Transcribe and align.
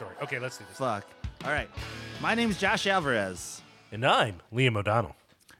story. 0.00 0.14
Okay, 0.22 0.38
let's 0.38 0.56
do 0.56 0.64
this. 0.66 0.78
Fuck. 0.78 1.04
All 1.44 1.50
right. 1.52 1.68
My 2.22 2.34
name 2.34 2.48
is 2.48 2.56
Josh 2.58 2.86
Alvarez, 2.86 3.60
And 3.92 4.06
I'm 4.06 4.36
Liam 4.50 4.78
O'Donnell. 4.78 5.14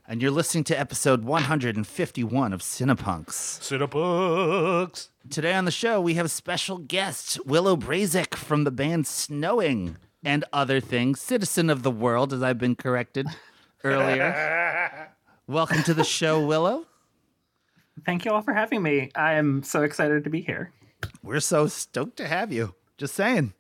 and 0.09 0.23
you're 0.23 0.31
listening 0.31 0.65
to 0.65 0.81
episode 0.81 1.25
151 1.25 2.55
of 2.55 2.63
Cinepunks. 2.63 3.33
Sit 3.63 3.83
up, 3.83 3.91
books. 3.91 5.11
Today 5.29 5.53
on 5.53 5.67
the 5.67 5.71
show, 5.71 6.01
we 6.01 6.15
have 6.15 6.31
special 6.31 6.79
guest 6.79 7.39
Willow 7.45 7.77
Brazek 7.77 8.35
from 8.35 8.65
the 8.65 8.71
band 8.71 9.07
Snowing 9.07 9.99
and 10.25 10.47
other 10.55 10.81
things, 10.81 11.21
citizen 11.21 11.69
of 11.69 11.83
the 11.83 11.91
world, 11.91 12.33
as 12.33 12.43
I've 12.43 12.57
been 12.59 12.77
corrected 12.77 13.27
earlier. 13.85 15.11
Welcome 15.49 15.83
to 15.83 15.93
the 15.93 16.03
show, 16.05 16.41
Willow. 16.47 16.87
Thank 18.07 18.25
you 18.25 18.31
all 18.31 18.41
for 18.41 18.55
having 18.55 18.83
me. 18.83 19.11
I 19.15 19.35
am 19.35 19.63
so 19.63 19.83
excited 19.83 20.25
to 20.25 20.31
be 20.31 20.41
here. 20.41 20.73
We're 21.23 21.41
so 21.41 21.67
stoked 21.67 22.17
to 22.17 22.27
have 22.27 22.51
you. 22.51 22.75
Just 22.97 23.15
saying. 23.15 23.53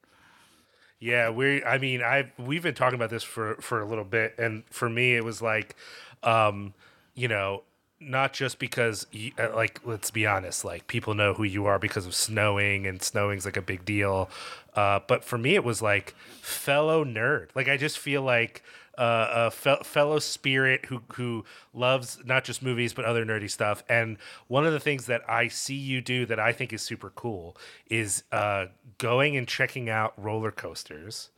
Yeah, 1.01 1.31
we. 1.31 1.65
I 1.65 1.79
mean, 1.79 2.03
I 2.03 2.31
we've 2.39 2.63
been 2.63 2.75
talking 2.75 2.95
about 2.97 3.11
this 3.11 3.23
for 3.23 3.55
for 3.57 3.81
a 3.81 3.87
little 3.87 4.05
bit, 4.05 4.35
and 4.39 4.65
for 4.71 4.89
me, 4.91 5.17
it 5.17 5.25
was 5.25 5.41
like, 5.41 5.75
um, 6.23 6.75
you 7.15 7.27
know, 7.27 7.63
not 8.01 8.35
just 8.35 8.59
because, 8.59 9.07
uh, 9.39 9.55
like, 9.55 9.81
let's 9.87 10.11
be 10.11 10.27
honest, 10.27 10.63
like 10.65 10.87
people 10.89 11.15
know 11.15 11.33
who 11.33 11.45
you 11.45 11.65
are 11.65 11.79
because 11.79 12.05
of 12.05 12.15
snowing, 12.15 12.87
and 12.87 13.03
snowing's 13.03 13.47
like 13.47 13.57
a 13.57 13.63
big 13.63 13.85
deal. 13.87 14.29
Uh, 14.75 15.01
but 15.09 15.25
for 15.25 15.39
me, 15.39 15.55
it 15.55 15.65
was 15.65 15.81
like 15.81 16.15
fellow 16.43 17.03
nerd. 17.05 17.49
Like, 17.55 17.69
I 17.69 17.79
just 17.79 17.99
feel 17.99 18.21
like 18.23 18.63
uh, 19.01 19.47
a 19.47 19.51
fe- 19.51 19.83
fellow 19.83 20.19
spirit 20.19 20.87
who 20.87 21.01
who 21.15 21.45
loves 21.73 22.19
not 22.25 22.45
just 22.45 22.63
movies 22.63 22.93
but 22.93 23.07
other 23.07 23.25
nerdy 23.25 23.51
stuff. 23.51 23.83
And 23.89 24.19
one 24.47 24.67
of 24.67 24.73
the 24.73 24.81
things 24.81 25.07
that 25.07 25.23
I 25.29 25.49
see 25.49 25.75
you 25.75 26.03
do 26.03 26.27
that 26.27 26.39
I 26.39 26.53
think 26.53 26.73
is 26.73 26.83
super 26.83 27.11
cool 27.11 27.57
is 27.89 28.25
uh, 28.31 28.67
going 28.99 29.37
and 29.39 29.49
checking 29.49 29.89
out 29.89 30.13
roller 30.23 30.51
coasters 30.51 31.31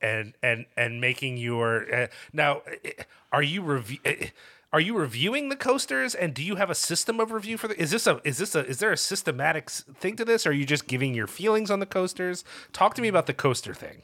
and 0.00 0.34
and 0.42 0.66
and 0.76 1.00
making 1.00 1.38
your 1.38 1.92
uh, 1.92 2.06
now 2.32 2.62
uh, 2.84 3.02
are 3.32 3.42
you 3.42 3.62
review. 3.62 3.98
Uh, 4.06 4.26
are 4.72 4.80
you 4.80 4.96
reviewing 4.96 5.50
the 5.50 5.56
coasters, 5.56 6.14
and 6.14 6.32
do 6.32 6.42
you 6.42 6.56
have 6.56 6.70
a 6.70 6.74
system 6.74 7.20
of 7.20 7.30
review 7.30 7.58
for 7.58 7.68
the? 7.68 7.78
Is 7.78 7.90
this 7.90 8.06
a 8.06 8.22
is 8.24 8.38
this 8.38 8.54
a 8.54 8.64
is 8.64 8.78
there 8.78 8.90
a 8.90 8.96
systematic 8.96 9.68
thing 9.68 10.16
to 10.16 10.24
this? 10.24 10.46
Or 10.46 10.50
are 10.50 10.54
you 10.54 10.64
just 10.64 10.86
giving 10.86 11.12
your 11.12 11.26
feelings 11.26 11.70
on 11.70 11.80
the 11.80 11.84
coasters? 11.84 12.42
Talk 12.72 12.94
to 12.94 13.02
me 13.02 13.08
about 13.08 13.26
the 13.26 13.34
coaster 13.34 13.74
thing. 13.74 14.02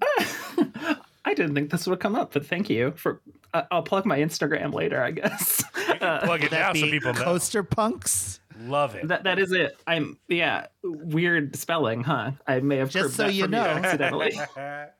I 1.30 1.34
didn't 1.34 1.54
think 1.54 1.70
this 1.70 1.86
would 1.86 2.00
come 2.00 2.16
up, 2.16 2.32
but 2.32 2.44
thank 2.44 2.68
you 2.68 2.92
for. 2.96 3.20
Uh, 3.54 3.62
I'll 3.70 3.82
plug 3.82 4.04
my 4.04 4.18
Instagram 4.18 4.72
later, 4.74 5.02
I 5.02 5.10
guess. 5.12 5.62
You 5.76 5.94
can 5.94 6.20
plug 6.20 6.42
it 6.44 6.52
now 6.52 6.72
That 6.72 6.76
so 6.76 6.82
be 6.82 6.90
people 6.90 7.14
know. 7.14 7.22
Coaster 7.22 7.62
Punks. 7.62 8.40
Love 8.64 8.94
it. 8.94 9.08
that 9.08 9.24
that 9.24 9.38
is 9.38 9.52
it. 9.52 9.80
I'm 9.86 10.18
yeah. 10.28 10.66
Weird 10.82 11.56
spelling, 11.56 12.02
huh? 12.02 12.32
I 12.46 12.60
may 12.60 12.76
have 12.76 12.90
Just 12.90 13.02
proved 13.02 13.14
so 13.16 13.22
that 13.24 13.32
you 13.34 13.44
from 13.44 13.52
know. 13.52 13.64
accidentally. 13.64 14.38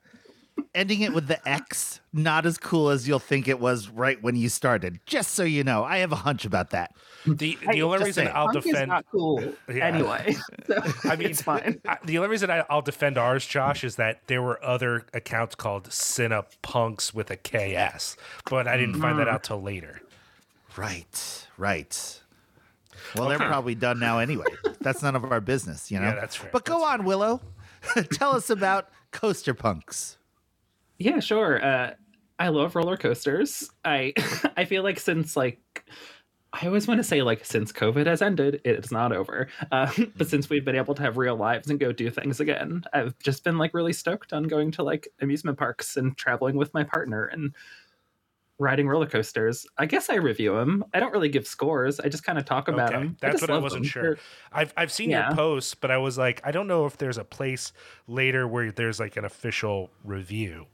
Ending 0.73 1.01
it 1.01 1.13
with 1.13 1.27
the 1.27 1.49
X, 1.49 2.01
not 2.13 2.47
as 2.47 2.57
cool 2.57 2.91
as 2.91 3.09
you'll 3.09 3.19
think 3.19 3.49
it 3.49 3.59
was 3.59 3.89
right 3.89 4.23
when 4.23 4.37
you 4.37 4.49
started. 4.49 5.01
Just 5.05 5.33
so 5.33 5.43
you 5.43 5.65
know, 5.65 5.83
I 5.83 5.99
have 5.99 6.13
a 6.13 6.17
hunch 6.17 6.45
about 6.45 6.71
that. 6.71 6.95
the 7.27 7.59
the 7.73 7.83
only 7.83 7.99
reason 7.99 8.13
saying. 8.13 8.29
I'll 8.33 8.47
Punk 8.47 8.59
is 8.59 8.65
defend 8.67 8.89
not 8.89 9.05
cool 9.11 9.43
Yeah. 9.69 9.87
anyway. 9.87 10.37
So 10.69 10.81
I 11.05 11.17
mean, 11.17 11.31
it's 11.31 11.43
fine. 11.43 11.81
I- 11.89 11.99
the 12.05 12.19
only 12.19 12.29
reason 12.31 12.51
I, 12.51 12.65
I'll 12.71 12.83
defend 12.83 13.19
ours, 13.19 13.45
Josh, 13.45 13.83
is 13.83 13.97
that 13.97 14.21
there 14.29 14.41
were 14.43 14.65
other 14.65 15.05
accounts 15.13 15.57
called 15.57 15.89
Cinepunks 15.89 17.13
with 17.13 17.31
a 17.33 17.37
KS, 17.37 18.17
but 18.49 18.69
I 18.69 18.77
didn't 18.77 19.01
find 19.01 19.19
that 19.19 19.27
Mm. 19.27 19.33
out 19.33 19.43
till 19.43 19.61
later. 19.61 20.01
Right, 20.77 21.47
right. 21.59 22.21
Well, 23.17 23.29
they're 23.29 23.39
probably 23.39 23.75
done 23.75 23.99
now 23.99 24.19
anyway. 24.21 24.47
That's 24.81 25.03
none 25.03 25.17
of 25.17 25.25
our 25.25 25.41
business, 25.41 25.91
you 25.91 25.99
know? 25.99 26.07
Yeah, 26.11 26.15
that's 26.15 26.37
fair. 26.37 26.51
But 26.53 26.65
go 26.65 26.85
on, 26.85 27.05
Willow. 27.05 27.41
Tell 28.13 28.37
us 28.37 28.51
about 28.51 28.89
Coaster 29.11 29.53
Punks. 29.55 30.17
Yeah, 31.01 31.19
sure. 31.21 31.65
Uh, 31.65 31.95
I 32.39 32.49
love 32.49 32.77
roller 32.77 32.97
coasters. 32.97 33.71
I 33.85 34.13
I 34.57 34.67
feel 34.67 34.83
like 34.83 35.01
since 35.01 35.37
like 35.37 35.85
I 36.53 36.67
always 36.67 36.87
want 36.87 36.99
to 36.99 37.05
say 37.05 37.23
like 37.23 37.45
since 37.45 37.73
COVID 37.73 38.07
has 38.07 38.23
ended, 38.23 38.61
it's 38.65 38.93
not 38.93 39.13
over. 39.13 39.49
Uh, 39.73 39.91
but 40.17 40.29
since 40.29 40.51
we've 40.51 40.65
been 40.65 40.77
able 40.77 40.95
to 40.95 41.03
have 41.03 41.17
real 41.17 41.37
lives 41.37 41.71
and 41.71 41.81
go 41.81 41.91
do 41.91 42.11
things 42.11 42.39
again, 42.39 42.85
I've 42.93 43.19
just 43.19 43.45
been 43.45 43.57
like 43.57 43.73
really 43.75 43.95
stoked 43.95 44.33
on 44.33 44.45
going 44.45 44.71
to 44.73 44.83
like 44.83 45.09
amusement 45.21 45.59
parks 45.59 45.97
and 45.97 46.17
traveling 46.17 46.57
with 46.57 46.73
my 46.75 46.85
partner 46.85 47.25
and 47.25 47.55
riding 48.59 48.87
roller 48.87 49.07
coasters. 49.07 49.67
I 49.79 49.87
guess 49.87 50.11
I 50.11 50.17
review 50.17 50.55
them. 50.55 50.85
I 50.93 51.01
don't 51.01 51.13
really 51.13 51.31
give 51.31 51.47
scores. 51.47 51.99
I 51.99 52.11
just 52.11 52.25
kind 52.25 52.39
of 52.39 52.45
talk 52.45 52.69
about 52.69 52.93
Okay, 52.93 53.05
them. 53.05 53.17
that's 53.21 53.41
what 53.41 53.51
I 53.51 53.57
wasn't 53.59 53.87
sure. 53.87 54.19
I've 54.53 54.75
I've 54.77 54.93
seen 54.93 55.09
your 55.11 55.31
posts, 55.33 55.75
but 55.75 55.91
I 55.91 55.97
was 55.97 56.19
like, 56.19 56.43
I 56.45 56.51
don't 56.51 56.67
know 56.67 56.85
if 56.85 56.99
there's 56.99 57.17
a 57.17 57.25
place 57.25 57.73
later 58.07 58.47
where 58.47 58.71
there's 58.71 59.01
like 59.01 59.17
an 59.17 59.25
official 59.25 59.91
review. 60.05 60.67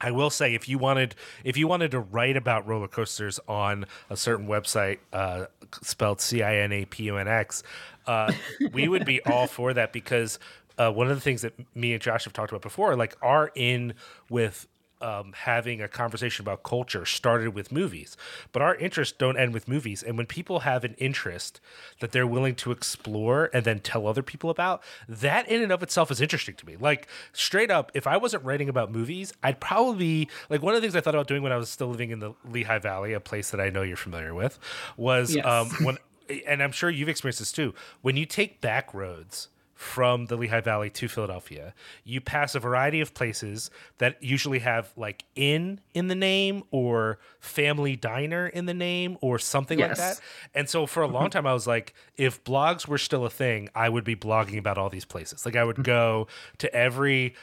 I 0.00 0.10
will 0.10 0.30
say, 0.30 0.54
if 0.54 0.68
you 0.68 0.78
wanted, 0.78 1.14
if 1.44 1.56
you 1.56 1.68
wanted 1.68 1.90
to 1.90 2.00
write 2.00 2.36
about 2.36 2.66
roller 2.66 2.88
coasters 2.88 3.38
on 3.46 3.86
a 4.08 4.16
certain 4.16 4.46
website, 4.46 4.98
uh, 5.12 5.46
spelled 5.82 6.20
C 6.20 6.42
I 6.42 6.56
N 6.56 6.72
A 6.72 6.84
P 6.86 7.04
U 7.04 7.16
N 7.16 7.28
X, 7.28 7.62
uh, 8.06 8.32
we 8.72 8.88
would 8.88 9.04
be 9.04 9.22
all 9.26 9.46
for 9.46 9.74
that 9.74 9.92
because 9.92 10.38
uh, 10.78 10.90
one 10.90 11.10
of 11.10 11.16
the 11.16 11.20
things 11.20 11.42
that 11.42 11.52
me 11.74 11.92
and 11.92 12.02
Josh 12.02 12.24
have 12.24 12.32
talked 12.32 12.50
about 12.50 12.62
before, 12.62 12.96
like, 12.96 13.16
are 13.20 13.52
in 13.54 13.94
with 14.30 14.66
um, 15.00 15.32
having 15.34 15.80
a 15.80 15.88
conversation 15.88 16.44
about 16.44 16.62
culture 16.62 17.04
started 17.04 17.54
with 17.54 17.72
movies, 17.72 18.16
but 18.52 18.62
our 18.62 18.74
interests 18.76 19.16
don't 19.16 19.36
end 19.36 19.54
with 19.54 19.66
movies. 19.68 20.02
And 20.02 20.16
when 20.16 20.26
people 20.26 20.60
have 20.60 20.84
an 20.84 20.94
interest 20.98 21.60
that 22.00 22.12
they're 22.12 22.26
willing 22.26 22.54
to 22.56 22.70
explore 22.70 23.50
and 23.54 23.64
then 23.64 23.80
tell 23.80 24.06
other 24.06 24.22
people 24.22 24.50
about, 24.50 24.82
that 25.08 25.48
in 25.48 25.62
and 25.62 25.72
of 25.72 25.82
itself 25.82 26.10
is 26.10 26.20
interesting 26.20 26.54
to 26.56 26.66
me. 26.66 26.76
Like 26.76 27.08
straight 27.32 27.70
up, 27.70 27.90
if 27.94 28.06
I 28.06 28.16
wasn't 28.16 28.44
writing 28.44 28.68
about 28.68 28.92
movies, 28.92 29.32
I'd 29.42 29.60
probably 29.60 30.28
like 30.48 30.62
one 30.62 30.74
of 30.74 30.80
the 30.80 30.84
things 30.86 30.96
I 30.96 31.00
thought 31.00 31.14
about 31.14 31.26
doing 31.28 31.42
when 31.42 31.52
I 31.52 31.56
was 31.56 31.68
still 31.68 31.88
living 31.88 32.10
in 32.10 32.18
the 32.18 32.32
Lehigh 32.48 32.78
Valley, 32.78 33.12
a 33.12 33.20
place 33.20 33.50
that 33.50 33.60
I 33.60 33.70
know 33.70 33.82
you're 33.82 33.96
familiar 33.96 34.34
with, 34.34 34.58
was 34.96 35.34
Yes. 35.34 35.44
um, 35.46 35.68
when, 35.84 35.98
and 36.46 36.62
I'm 36.62 36.72
sure 36.72 36.90
you've 36.90 37.08
experienced 37.08 37.38
this 37.40 37.52
too. 37.52 37.74
When 38.02 38.16
you 38.16 38.26
take 38.26 38.60
back 38.60 38.92
roads 38.94 39.48
from 39.80 40.26
the 40.26 40.36
Lehigh 40.36 40.60
Valley 40.60 40.90
to 40.90 41.08
Philadelphia, 41.08 41.72
you 42.04 42.20
pass 42.20 42.54
a 42.54 42.60
variety 42.60 43.00
of 43.00 43.14
places 43.14 43.70
that 43.96 44.22
usually 44.22 44.58
have 44.58 44.92
like 44.94 45.24
inn 45.34 45.80
in 45.94 46.08
the 46.08 46.14
name 46.14 46.62
or 46.70 47.18
family 47.38 47.96
diner 47.96 48.46
in 48.46 48.66
the 48.66 48.74
name 48.74 49.16
or 49.22 49.38
something 49.38 49.78
like 49.78 49.88
Yes. 49.92 49.96
that. 49.96 50.20
And 50.54 50.68
so 50.68 50.84
for 50.84 51.02
a 51.02 51.06
long 51.06 51.30
time, 51.30 51.46
I 51.46 51.54
was 51.54 51.66
like, 51.66 51.94
if 52.18 52.44
blogs 52.44 52.86
were 52.86 52.98
still 52.98 53.24
a 53.24 53.30
thing, 53.30 53.70
I 53.74 53.88
would 53.88 54.04
be 54.04 54.14
blogging 54.14 54.58
about 54.58 54.76
all 54.76 54.90
these 54.90 55.06
places. 55.06 55.46
Like 55.46 55.56
I 55.56 55.64
would 55.64 55.82
go 55.82 56.26
to 56.58 56.74
every 56.74 57.34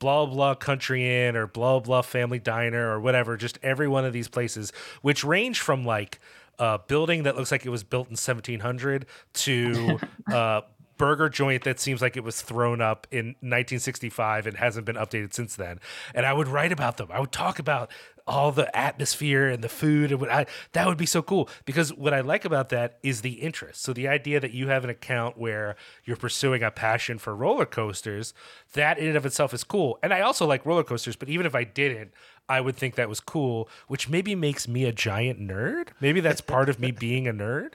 blah 0.00 0.26
blah 0.26 0.56
country 0.56 1.08
inn 1.28 1.36
or 1.36 1.46
blah 1.46 1.78
blah 1.78 2.02
family 2.02 2.40
diner 2.40 2.90
or 2.90 2.98
whatever 2.98 3.36
just 3.36 3.56
every 3.62 3.86
one 3.86 4.04
of 4.04 4.12
these 4.12 4.26
places 4.26 4.72
which 5.02 5.22
range 5.22 5.60
from 5.60 5.84
like 5.84 6.18
a 6.58 6.80
building 6.88 7.22
that 7.22 7.36
looks 7.36 7.52
like 7.52 7.64
it 7.64 7.68
was 7.70 7.84
built 7.84 8.08
in 8.08 8.12
1700 8.14 9.06
to 9.34 9.98
uh 10.32 10.60
burger 10.96 11.28
joint 11.28 11.64
that 11.64 11.80
seems 11.80 12.00
like 12.02 12.16
it 12.16 12.24
was 12.24 12.40
thrown 12.42 12.80
up 12.80 13.06
in 13.10 13.26
1965 13.40 14.46
and 14.46 14.56
hasn't 14.56 14.86
been 14.86 14.96
updated 14.96 15.32
since 15.34 15.56
then. 15.56 15.80
And 16.14 16.24
i 16.26 16.32
would 16.32 16.48
write 16.48 16.72
about 16.72 16.96
them. 16.96 17.08
I 17.12 17.20
would 17.20 17.32
talk 17.32 17.58
about 17.58 17.90
all 18.26 18.52
the 18.52 18.74
atmosphere 18.74 19.48
and 19.50 19.62
the 19.62 19.68
food 19.68 20.10
and 20.10 20.18
what 20.18 20.30
I, 20.30 20.46
that 20.72 20.86
would 20.86 20.96
be 20.96 21.04
so 21.04 21.20
cool. 21.20 21.48
Because 21.66 21.92
what 21.92 22.14
i 22.14 22.20
like 22.20 22.44
about 22.44 22.70
that 22.70 22.98
is 23.02 23.20
the 23.20 23.34
interest. 23.34 23.82
So 23.82 23.92
the 23.92 24.08
idea 24.08 24.40
that 24.40 24.52
you 24.52 24.68
have 24.68 24.84
an 24.84 24.90
account 24.90 25.36
where 25.36 25.76
you're 26.04 26.16
pursuing 26.16 26.62
a 26.62 26.70
passion 26.70 27.18
for 27.18 27.34
roller 27.36 27.66
coasters 27.66 28.32
that 28.72 28.98
in 28.98 29.08
and 29.08 29.16
of 29.16 29.26
itself 29.26 29.52
is 29.52 29.64
cool. 29.64 29.98
And 30.02 30.12
i 30.14 30.20
also 30.20 30.46
like 30.46 30.64
roller 30.64 30.84
coasters 30.84 31.16
but 31.16 31.28
even 31.28 31.44
if 31.46 31.54
i 31.54 31.64
didn't 31.64 32.12
i 32.48 32.60
would 32.60 32.76
think 32.76 32.94
that 32.94 33.08
was 33.08 33.20
cool 33.20 33.68
which 33.88 34.08
maybe 34.08 34.34
makes 34.34 34.66
me 34.68 34.84
a 34.84 34.92
giant 34.92 35.38
nerd. 35.40 35.88
Maybe 36.00 36.20
that's 36.20 36.40
part 36.40 36.68
of 36.68 36.80
me 36.80 36.90
being 36.92 37.26
a 37.28 37.32
nerd. 37.32 37.72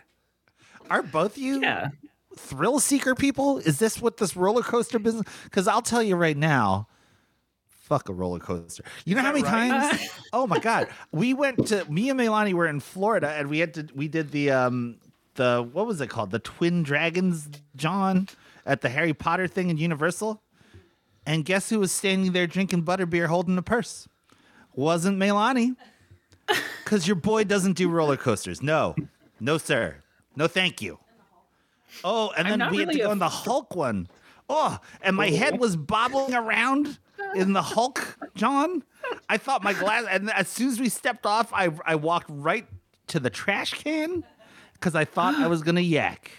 Are 0.89 1.03
both 1.03 1.37
you 1.37 1.61
Yeah. 1.61 1.89
Thrill 2.39 2.79
seeker 2.79 3.15
people? 3.15 3.59
Is 3.59 3.79
this 3.79 4.01
what 4.01 4.17
this 4.17 4.35
roller 4.35 4.63
coaster 4.63 4.99
business? 4.99 5.25
Because 5.43 5.67
I'll 5.67 5.81
tell 5.81 6.01
you 6.01 6.15
right 6.15 6.37
now, 6.37 6.87
fuck 7.67 8.09
a 8.09 8.13
roller 8.13 8.39
coaster. 8.39 8.83
You 9.05 9.15
know 9.15 9.21
how 9.21 9.31
many 9.31 9.43
right? 9.43 9.69
times? 9.69 10.09
oh 10.33 10.47
my 10.47 10.59
god, 10.59 10.87
we 11.11 11.33
went 11.33 11.67
to 11.67 11.89
me 11.91 12.09
and 12.09 12.19
Melani 12.19 12.53
were 12.53 12.67
in 12.67 12.79
Florida 12.79 13.29
and 13.31 13.49
we 13.49 13.59
had 13.59 13.73
to 13.75 13.87
we 13.95 14.07
did 14.07 14.31
the 14.31 14.51
um 14.51 14.97
the 15.35 15.67
what 15.71 15.85
was 15.85 15.99
it 16.01 16.07
called 16.07 16.31
the 16.31 16.39
Twin 16.39 16.83
Dragons 16.83 17.49
John 17.75 18.27
at 18.65 18.81
the 18.81 18.89
Harry 18.89 19.13
Potter 19.13 19.47
thing 19.47 19.69
in 19.69 19.77
Universal. 19.77 20.41
And 21.25 21.45
guess 21.45 21.69
who 21.69 21.79
was 21.79 21.91
standing 21.91 22.31
there 22.31 22.47
drinking 22.47 22.83
butterbeer 22.83 23.27
holding 23.27 23.57
a 23.57 23.61
purse? 23.61 24.07
Wasn't 24.73 25.17
Melani. 25.17 25.75
Because 26.83 27.07
your 27.07 27.15
boy 27.15 27.43
doesn't 27.43 27.73
do 27.73 27.89
roller 27.89 28.17
coasters. 28.17 28.61
No, 28.61 28.95
no, 29.39 29.57
sir. 29.57 29.97
No, 30.35 30.47
thank 30.47 30.81
you. 30.81 30.99
Oh, 32.03 32.31
and 32.37 32.47
then 32.47 32.59
not 32.59 32.71
we 32.71 32.79
had 32.79 32.91
to 32.91 32.97
go 32.97 33.11
on 33.11 33.19
the 33.19 33.29
Hulk 33.29 33.75
one. 33.75 34.07
Oh, 34.49 34.79
and 35.01 35.15
my 35.15 35.29
head 35.29 35.59
was 35.59 35.75
bobbling 35.75 36.33
around 36.33 36.97
in 37.35 37.53
the 37.53 37.61
Hulk, 37.61 38.17
John. 38.35 38.83
I 39.29 39.37
thought 39.37 39.63
my 39.63 39.73
glass, 39.73 40.05
and 40.09 40.31
as 40.31 40.47
soon 40.47 40.69
as 40.69 40.79
we 40.79 40.89
stepped 40.89 41.25
off, 41.25 41.53
I, 41.53 41.69
I 41.85 41.95
walked 41.95 42.27
right 42.29 42.67
to 43.07 43.19
the 43.19 43.29
trash 43.29 43.73
can 43.73 44.23
because 44.73 44.95
I 44.95 45.05
thought 45.05 45.35
I 45.35 45.47
was 45.47 45.61
going 45.61 45.75
to 45.75 45.81
yak. 45.81 46.31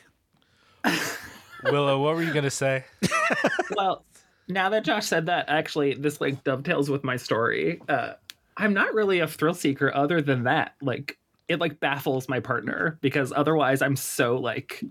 Willow, 1.64 2.02
what 2.02 2.16
were 2.16 2.22
you 2.22 2.32
gonna 2.32 2.50
say? 2.50 2.84
well, 3.76 4.04
now 4.48 4.70
that 4.70 4.84
Josh 4.84 5.06
said 5.06 5.26
that, 5.26 5.46
actually, 5.48 5.94
this 5.94 6.20
like 6.20 6.42
dovetails 6.42 6.88
with 6.88 7.04
my 7.04 7.16
story. 7.16 7.80
Uh, 7.88 8.14
I'm 8.56 8.74
not 8.74 8.94
really 8.94 9.20
a 9.20 9.28
thrill 9.28 9.54
seeker 9.54 9.94
other 9.94 10.20
than 10.20 10.44
that. 10.44 10.74
Like, 10.80 11.18
it 11.48 11.60
like 11.60 11.80
baffles 11.80 12.28
my 12.28 12.40
partner 12.40 12.98
because 13.00 13.32
otherwise 13.34 13.82
I'm 13.82 13.96
so 13.96 14.36
like 14.36 14.82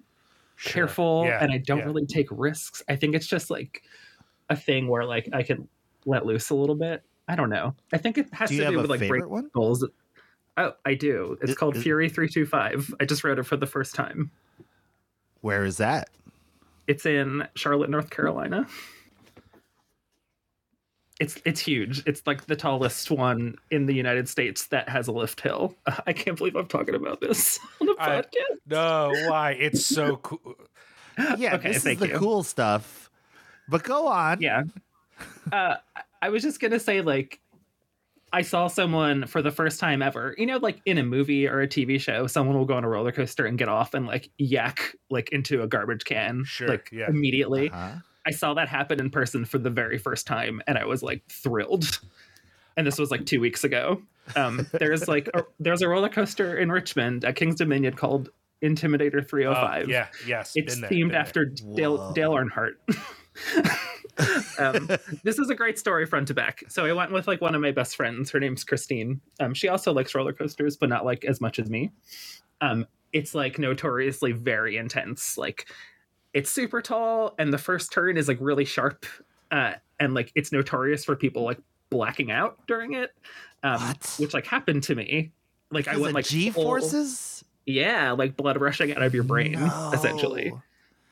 Sure. 0.60 0.74
careful 0.74 1.24
Yeah, 1.26 1.42
and 1.42 1.54
I 1.54 1.58
don't 1.58 1.80
yeah. 1.80 1.86
really 1.86 2.06
take 2.06 2.28
risks. 2.32 2.84
I 2.90 2.98
think 2.98 3.16
it's 3.16 3.28
just 3.28 3.50
like 3.50 3.82
a 4.50 4.58
thing 4.58 4.90
where 4.90 5.06
like 5.06 5.30
I 5.32 5.42
can 5.42 5.70
let 6.06 6.26
loose 6.26 6.50
a 6.50 6.56
little 6.56 6.76
bit. 6.76 7.02
I 7.30 7.36
don't 7.38 7.50
know. 7.50 7.76
I 7.94 7.98
think 7.98 8.18
it 8.18 8.28
has 8.34 8.50
Do 8.50 8.58
to 8.58 8.72
do 8.72 8.78
with 8.78 8.90
like 8.90 9.08
break 9.08 9.26
one? 9.26 9.50
goals. 9.54 9.86
Oh, 10.58 10.74
I 10.86 10.96
do. 10.96 11.38
It's 11.42 11.54
called 11.54 11.78
Fury 11.78 12.10
325. 12.10 12.94
I 13.00 13.06
just 13.06 13.24
wrote 13.24 13.40
it 13.40 13.44
for 13.44 13.56
the 13.56 13.68
first 13.68 13.96
time. 13.96 14.32
Where 15.40 15.64
is 15.64 15.78
that? 15.78 16.10
It's 16.88 17.06
in 17.06 17.48
Charlotte, 17.56 17.90
North 17.90 18.10
Carolina. 18.10 18.68
It's 21.20 21.38
it's 21.46 21.60
huge. 21.60 22.02
It's 22.06 22.26
like 22.26 22.46
the 22.46 22.56
tallest 22.56 23.12
one 23.12 23.56
in 23.72 23.86
the 23.88 23.94
United 23.94 24.30
States 24.30 24.68
that 24.68 24.88
has 24.88 25.08
a 25.08 25.12
lift 25.12 25.42
hill. 25.42 25.76
I 26.08 26.14
can't 26.14 26.38
believe 26.38 26.56
I'm 26.56 26.68
talking 26.68 26.96
about 26.96 27.20
this 27.22 27.60
on 27.82 27.88
the 27.88 27.96
I- 28.00 28.10
podcast. 28.22 28.58
No, 28.68 29.12
why? 29.30 29.52
It's 29.52 29.86
so 29.86 30.16
cool. 30.24 30.56
Yeah, 31.38 31.56
Okay, 31.56 31.74
this 31.74 31.86
is 31.86 32.00
the 32.00 32.08
you. 32.08 32.18
cool 32.18 32.44
stuff. 32.44 33.10
But 33.68 33.84
go 33.84 34.08
on. 34.08 34.42
Yeah. 34.42 34.64
Uh, 35.52 35.76
I 36.22 36.30
was 36.30 36.42
just 36.44 36.60
gonna 36.60 36.80
say 36.80 37.02
like. 37.02 37.40
I 38.32 38.44
saw 38.44 38.68
someone 38.68 39.26
for 39.26 39.42
the 39.42 39.50
first 39.50 39.80
time 39.80 40.04
ever, 40.04 40.36
you 40.38 40.46
know, 40.46 40.58
like 40.58 40.82
in 40.86 41.00
a 41.00 41.04
movie 41.04 41.48
or 41.48 41.62
a 41.62 41.68
TV 41.68 42.00
show, 42.00 42.28
someone 42.28 42.56
will 42.56 42.66
go 42.66 42.76
on 42.76 42.84
a 42.84 42.88
roller 42.88 43.12
coaster 43.12 43.48
and 43.48 43.58
get 43.58 43.68
off 43.70 43.96
and 43.96 44.06
like 44.06 44.30
yak 44.38 44.96
like 45.10 45.30
into 45.32 45.64
a 45.64 45.68
garbage 45.68 46.06
can, 46.06 46.44
Sure, 46.46 46.68
like 46.68 46.90
yeah. 46.92 47.08
immediately. 47.10 47.72
Uh-huh. 47.72 47.96
I 48.30 48.32
saw 48.32 48.54
that 48.54 48.70
happen 48.70 49.00
in 49.00 49.10
person 49.10 49.44
for 49.44 49.58
the 49.58 49.72
very 49.72 49.98
first 49.98 50.28
time, 50.28 50.62
and 50.68 50.78
I 50.78 50.86
was 50.86 51.02
like 51.02 51.24
thrilled. 51.32 52.00
And 52.78 52.86
this 52.86 53.00
was 53.00 53.10
like 53.10 53.26
two 53.26 53.42
weeks 53.42 53.64
ago. 53.64 54.04
Um, 54.36 54.68
there's 54.72 55.08
like 55.08 55.28
a, 55.34 55.46
there's 55.60 55.82
a 55.82 55.90
roller 55.90 56.10
coaster 56.10 56.56
in 56.56 56.72
Richmond 56.72 57.26
at 57.26 57.36
Kings 57.36 57.56
Dominion 57.56 57.96
called 57.96 58.30
Intimidator 58.64 59.28
305. 59.28 59.86
Oh, 59.88 59.90
yeah, 59.90 60.10
yes. 60.28 60.52
It's 60.56 60.76
been 60.76 60.82
there, 60.82 60.90
themed 60.92 61.12
there. 61.12 61.20
after 61.20 61.46
Dale, 61.46 62.12
Dale 62.12 62.34
Earnhardt. 62.34 62.74
um, 64.60 64.88
this 65.24 65.40
is 65.40 65.50
a 65.50 65.56
great 65.56 65.80
story 65.80 66.06
front 66.06 66.28
to 66.28 66.36
back. 66.36 66.64
So 66.68 66.86
I 66.86 66.94
went 66.94 67.12
with 67.12 67.28
like 67.28 67.42
one 67.42 67.56
of 67.56 67.62
my 67.62 67.72
best 67.72 67.96
friends. 67.96 68.30
Her 68.30 68.40
name's 68.40 68.64
Christine. 68.64 69.22
Um, 69.40 69.56
she 69.56 69.70
also 69.70 69.92
likes 69.92 70.14
roller 70.14 70.34
coasters, 70.34 70.78
but 70.78 70.90
not 70.90 71.04
like 71.04 71.26
as 71.26 71.42
much 71.42 71.58
as 71.58 71.68
me. 71.68 71.90
Um, 72.62 72.86
it's 73.12 73.34
like 73.34 73.58
notoriously 73.58 74.34
very 74.34 74.78
intense. 74.78 75.36
Like 75.36 75.68
it's 76.34 76.50
super 76.50 76.82
tall, 76.82 77.36
and 77.38 77.52
the 77.52 77.58
first 77.58 77.92
turn 77.92 78.18
is 78.18 78.28
like 78.28 78.38
really 78.40 78.66
sharp, 78.66 79.06
uh, 79.52 79.74
and 80.00 80.14
like 80.14 80.32
it's 80.36 80.52
notorious 80.52 81.04
for 81.06 81.16
people 81.16 81.44
like 81.44 81.60
blacking 81.90 82.32
out 82.32 82.58
during 82.68 82.94
it, 82.94 83.12
um, 83.64 83.96
which 84.18 84.34
like 84.34 84.46
happened 84.46 84.84
to 84.84 84.96
me. 84.96 85.32
Like 85.72 85.88
I 85.88 85.98
went 85.98 86.14
like 86.14 86.26
G 86.26 86.50
forces. 86.50 87.44
yeah, 87.66 88.12
like 88.12 88.36
blood 88.38 88.60
rushing 88.60 88.96
out 88.96 89.02
of 89.04 89.14
your 89.14 89.24
brain, 89.24 89.56
essentially. 89.94 90.54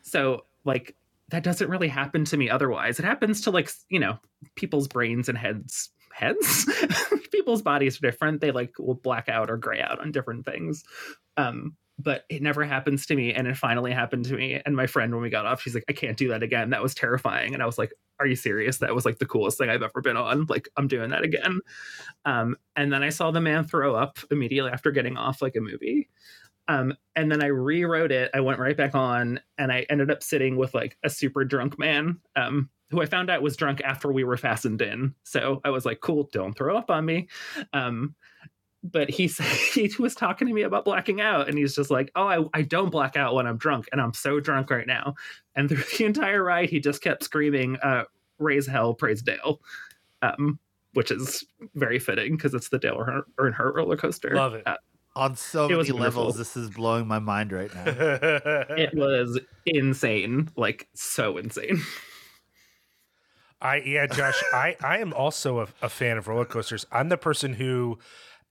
So 0.02 0.46
like 0.66 0.96
that 1.30 1.44
doesn't 1.44 1.70
really 1.70 1.90
happen 1.90 2.26
to 2.26 2.38
me 2.38 2.50
otherwise. 2.50 3.00
It 3.00 3.06
happens 3.06 3.42
to 3.42 3.52
like 3.52 3.70
you 3.90 4.00
know 4.00 4.20
people's 4.56 4.88
brains 4.88 5.30
and 5.30 5.38
heads. 5.38 5.90
Heads, 6.12 6.68
people's 7.32 7.62
bodies 7.62 7.98
are 7.98 8.02
different. 8.02 8.42
They 8.42 8.50
like 8.52 8.80
will 8.80 8.96
black 8.96 9.30
out 9.30 9.52
or 9.52 9.58
gray 9.58 9.82
out 9.82 10.00
on 10.00 10.12
different 10.12 10.46
things. 10.46 10.84
Um, 11.38 11.76
but 12.00 12.26
it 12.30 12.42
never 12.42 12.64
happens 12.64 13.06
to 13.08 13.16
me, 13.16 13.34
and 13.34 13.48
it 13.48 13.58
finally 13.58 13.92
happened 13.92 14.26
to 14.26 14.36
me. 14.36 14.62
And 14.66 14.76
my 14.76 14.88
friend, 14.88 15.14
when 15.14 15.22
we 15.24 15.30
got 15.30 15.46
off, 15.46 15.62
she's 15.62 15.76
like, 15.76 15.86
"I 15.90 15.94
can't 15.94 16.18
do 16.18 16.30
that 16.30 16.44
again. 16.44 16.70
That 16.72 16.84
was 16.84 16.94
terrifying." 16.96 17.54
And 17.54 17.64
I 17.64 17.66
was 17.66 17.78
like, 17.78 17.94
"Are 18.20 18.28
you 18.28 18.36
serious? 18.36 18.78
That 18.80 18.94
was 18.96 19.06
like 19.06 19.20
the 19.20 19.26
coolest 19.26 19.58
thing 19.58 19.70
I've 19.70 19.82
ever 19.84 20.02
been 20.02 20.18
on. 20.18 20.46
Like 20.48 20.70
I'm 20.78 20.88
doing 20.88 21.10
that 21.12 21.24
again." 21.24 21.60
Um, 22.26 22.56
and 22.76 22.92
then 22.94 23.04
I 23.04 23.10
saw 23.10 23.32
the 23.32 23.42
man 23.42 23.64
throw 23.66 23.96
up 23.96 24.20
immediately 24.32 24.72
after 24.72 24.92
getting 24.92 25.18
off 25.18 25.42
like 25.42 25.56
a 25.56 25.62
movie. 25.62 26.10
Um, 26.68 26.96
and 27.16 27.32
then 27.32 27.42
I 27.44 27.48
rewrote 27.48 28.12
it. 28.12 28.30
I 28.34 28.42
went 28.42 28.60
right 28.60 28.76
back 28.78 28.94
on, 28.96 29.40
and 29.58 29.72
I 29.72 29.86
ended 29.90 30.12
up 30.12 30.22
sitting 30.24 30.58
with 30.58 30.74
like 30.74 30.98
a 31.04 31.10
super 31.10 31.46
drunk 31.46 31.80
man, 31.80 32.20
um, 32.36 32.70
who 32.92 33.02
I 33.02 33.06
found 33.06 33.30
out 33.30 33.42
was 33.42 33.58
drunk 33.58 33.82
after 33.84 34.12
we 34.12 34.24
were 34.24 34.38
fastened 34.38 34.82
in. 34.82 35.16
So 35.24 35.62
I 35.64 35.70
was 35.72 35.86
like, 35.86 36.02
"Cool, 36.02 36.30
don't 36.34 36.54
throw 36.58 36.78
up 36.78 36.90
on 36.92 37.06
me." 37.06 37.28
But 38.92 39.10
he 39.10 39.28
said 39.28 39.46
he 39.46 39.92
was 40.00 40.16
talking 40.16 40.48
to 40.48 40.54
me 40.54 40.64
about 40.64 40.86
blacking 40.86 41.22
out, 41.22 41.48
and 41.48 41.58
he's 41.58 41.76
just 41.76 41.92
like, 41.92 42.12
"Oh, 42.16 42.28
I, 42.28 42.60
I 42.60 42.62
don't 42.62 42.90
black 42.90 43.16
out 43.16 43.36
when 43.36 43.48
I'm 43.48 43.58
drunk, 43.58 43.88
and 43.92 44.02
I'm 44.02 44.14
so 44.14 44.40
drunk 44.40 44.70
right 44.70 44.88
now." 44.88 45.16
And 45.56 45.70
through 45.70 45.84
the 45.98 46.06
entire 46.06 46.44
ride, 46.44 46.70
he 46.70 46.80
just 46.80 47.02
kept 47.02 47.24
screaming, 47.24 47.78
uh, 47.78 48.04
"Raise 48.40 48.68
hell, 48.68 48.94
praise 48.94 49.22
Dale," 49.22 49.62
um, 50.22 50.60
which 50.94 51.12
is 51.12 51.44
very 51.76 52.00
fitting 52.00 52.36
because 52.36 52.54
it's 52.54 52.70
the 52.70 52.80
Dale 52.80 52.98
Earn- 53.00 53.24
Earnhardt 53.54 53.76
roller 53.76 53.98
coaster. 53.98 54.34
Love 54.34 54.54
it. 54.54 54.64
Uh, 54.66 54.76
On 55.16 55.36
so 55.36 55.66
It 55.66 55.76
many 55.76 55.92
levels, 55.92 56.38
this 56.38 56.56
is 56.56 56.70
blowing 56.70 57.08
my 57.08 57.20
mind 57.20 57.52
right 57.52 57.74
now. 57.74 57.84
it 57.88 58.96
was 58.96 59.40
insane, 59.66 60.50
like 60.56 60.88
so 60.94 61.38
insane. 61.38 61.82
I 63.62 63.78
yeah, 63.78 64.06
Josh. 64.08 64.42
I 64.54 64.76
I 64.84 65.00
am 65.00 65.14
also 65.14 65.62
a, 65.62 65.68
a 65.82 65.90
fan 65.90 66.18
of 66.18 66.28
roller 66.28 66.46
coasters. 66.46 66.86
I'm 66.92 67.10
the 67.10 67.18
person 67.18 67.54
who, 67.54 67.98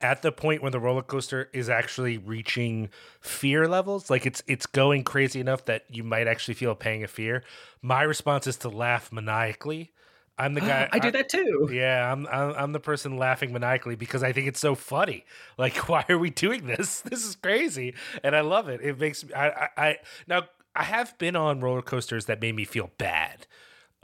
at 0.00 0.22
the 0.22 0.30
point 0.32 0.62
when 0.62 0.72
the 0.72 0.80
roller 0.80 1.02
coaster 1.02 1.48
is 1.52 1.68
actually 1.70 2.18
reaching 2.18 2.90
fear 3.20 3.66
levels, 3.68 4.10
like 4.10 4.26
it's 4.26 4.42
it's 4.46 4.66
going 4.66 5.04
crazy 5.04 5.40
enough 5.40 5.64
that 5.66 5.84
you 5.90 6.02
might 6.04 6.26
actually 6.26 6.54
feel 6.54 6.72
a 6.72 6.76
pang 6.76 7.02
of 7.02 7.10
fear. 7.10 7.42
My 7.82 8.02
response 8.02 8.46
is 8.46 8.56
to 8.58 8.68
laugh 8.68 9.10
maniacally. 9.12 9.92
I'm 10.38 10.54
the 10.54 10.60
guy. 10.72 10.88
I 10.92 10.98
do 10.98 11.10
that 11.12 11.28
too. 11.28 11.68
Yeah, 11.72 12.12
I'm, 12.12 12.26
I'm 12.26 12.54
I'm 12.54 12.72
the 12.72 12.80
person 12.80 13.16
laughing 13.16 13.52
maniacally 13.52 13.96
because 13.96 14.22
I 14.22 14.32
think 14.32 14.48
it's 14.48 14.60
so 14.60 14.74
funny. 14.74 15.24
Like, 15.56 15.76
why 15.88 16.04
are 16.08 16.18
we 16.18 16.30
doing 16.30 16.66
this? 16.66 17.00
This 17.10 17.24
is 17.24 17.36
crazy, 17.36 17.94
and 18.22 18.36
I 18.36 18.40
love 18.42 18.68
it. 18.68 18.80
It 18.82 18.98
makes 18.98 19.24
me. 19.24 19.32
I 19.32 19.48
I, 19.48 19.68
I 19.76 19.98
now 20.26 20.42
I 20.74 20.84
have 20.84 21.16
been 21.18 21.36
on 21.36 21.60
roller 21.60 21.82
coasters 21.82 22.26
that 22.26 22.40
made 22.40 22.54
me 22.54 22.64
feel 22.64 22.90
bad. 22.98 23.46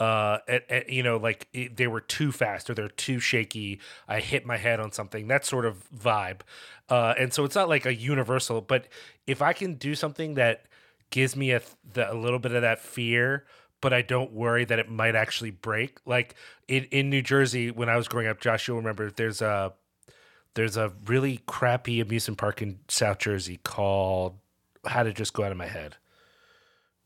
Uh, 0.02 0.38
at, 0.48 0.68
at, 0.68 0.88
you 0.88 1.00
know, 1.00 1.16
like 1.16 1.46
it, 1.52 1.76
they 1.76 1.86
were 1.86 2.00
too 2.00 2.32
fast 2.32 2.68
or 2.68 2.74
they're 2.74 2.88
too 2.88 3.20
shaky. 3.20 3.78
I 4.08 4.18
hit 4.18 4.44
my 4.44 4.56
head 4.56 4.80
on 4.80 4.90
something. 4.90 5.28
That 5.28 5.44
sort 5.44 5.64
of 5.64 5.88
vibe. 5.96 6.40
Uh, 6.88 7.14
and 7.16 7.32
so 7.32 7.44
it's 7.44 7.54
not 7.54 7.68
like 7.68 7.86
a 7.86 7.94
universal, 7.94 8.60
but 8.60 8.88
if 9.28 9.40
I 9.40 9.52
can 9.52 9.74
do 9.74 9.94
something 9.94 10.34
that 10.34 10.64
gives 11.10 11.36
me 11.36 11.52
a 11.52 11.62
the, 11.92 12.12
a 12.12 12.16
little 12.16 12.40
bit 12.40 12.50
of 12.50 12.62
that 12.62 12.80
fear, 12.80 13.44
but 13.80 13.92
I 13.92 14.02
don't 14.02 14.32
worry 14.32 14.64
that 14.64 14.80
it 14.80 14.88
might 14.90 15.14
actually 15.14 15.52
break. 15.52 16.00
Like 16.04 16.34
in 16.66 16.84
in 16.90 17.08
New 17.08 17.22
Jersey 17.22 17.70
when 17.70 17.88
I 17.88 17.96
was 17.96 18.08
growing 18.08 18.26
up, 18.26 18.40
Josh, 18.40 18.66
you'll 18.66 18.78
remember 18.78 19.08
there's 19.08 19.40
a 19.40 19.72
there's 20.54 20.76
a 20.76 20.92
really 21.06 21.42
crappy 21.46 22.00
amusement 22.00 22.38
park 22.38 22.60
in 22.60 22.80
South 22.88 23.18
Jersey 23.18 23.60
called 23.62 24.38
how 24.84 25.04
it 25.04 25.14
just 25.14 25.32
go 25.32 25.44
out 25.44 25.52
of 25.52 25.58
my 25.58 25.68
head? 25.68 25.96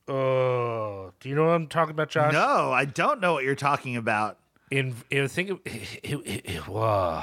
Oh, 0.09 1.13
do 1.21 1.29
you 1.29 1.35
know 1.35 1.45
what 1.47 1.53
I'm 1.53 1.67
talking 1.67 1.91
about, 1.93 2.09
Josh? 2.11 2.33
No, 2.33 2.73
I 2.73 2.85
don't 2.85 3.21
know 3.21 3.33
what 3.35 3.45
you're 3.45 3.55
talking 3.55 3.97
about. 3.97 4.39
in 4.71 4.95
I 5.13 5.27
think 5.27 5.51
it, 5.51 5.59
it, 6.03 6.13
it, 6.25 6.51
it- 6.57 6.69
whoa. 6.69 7.23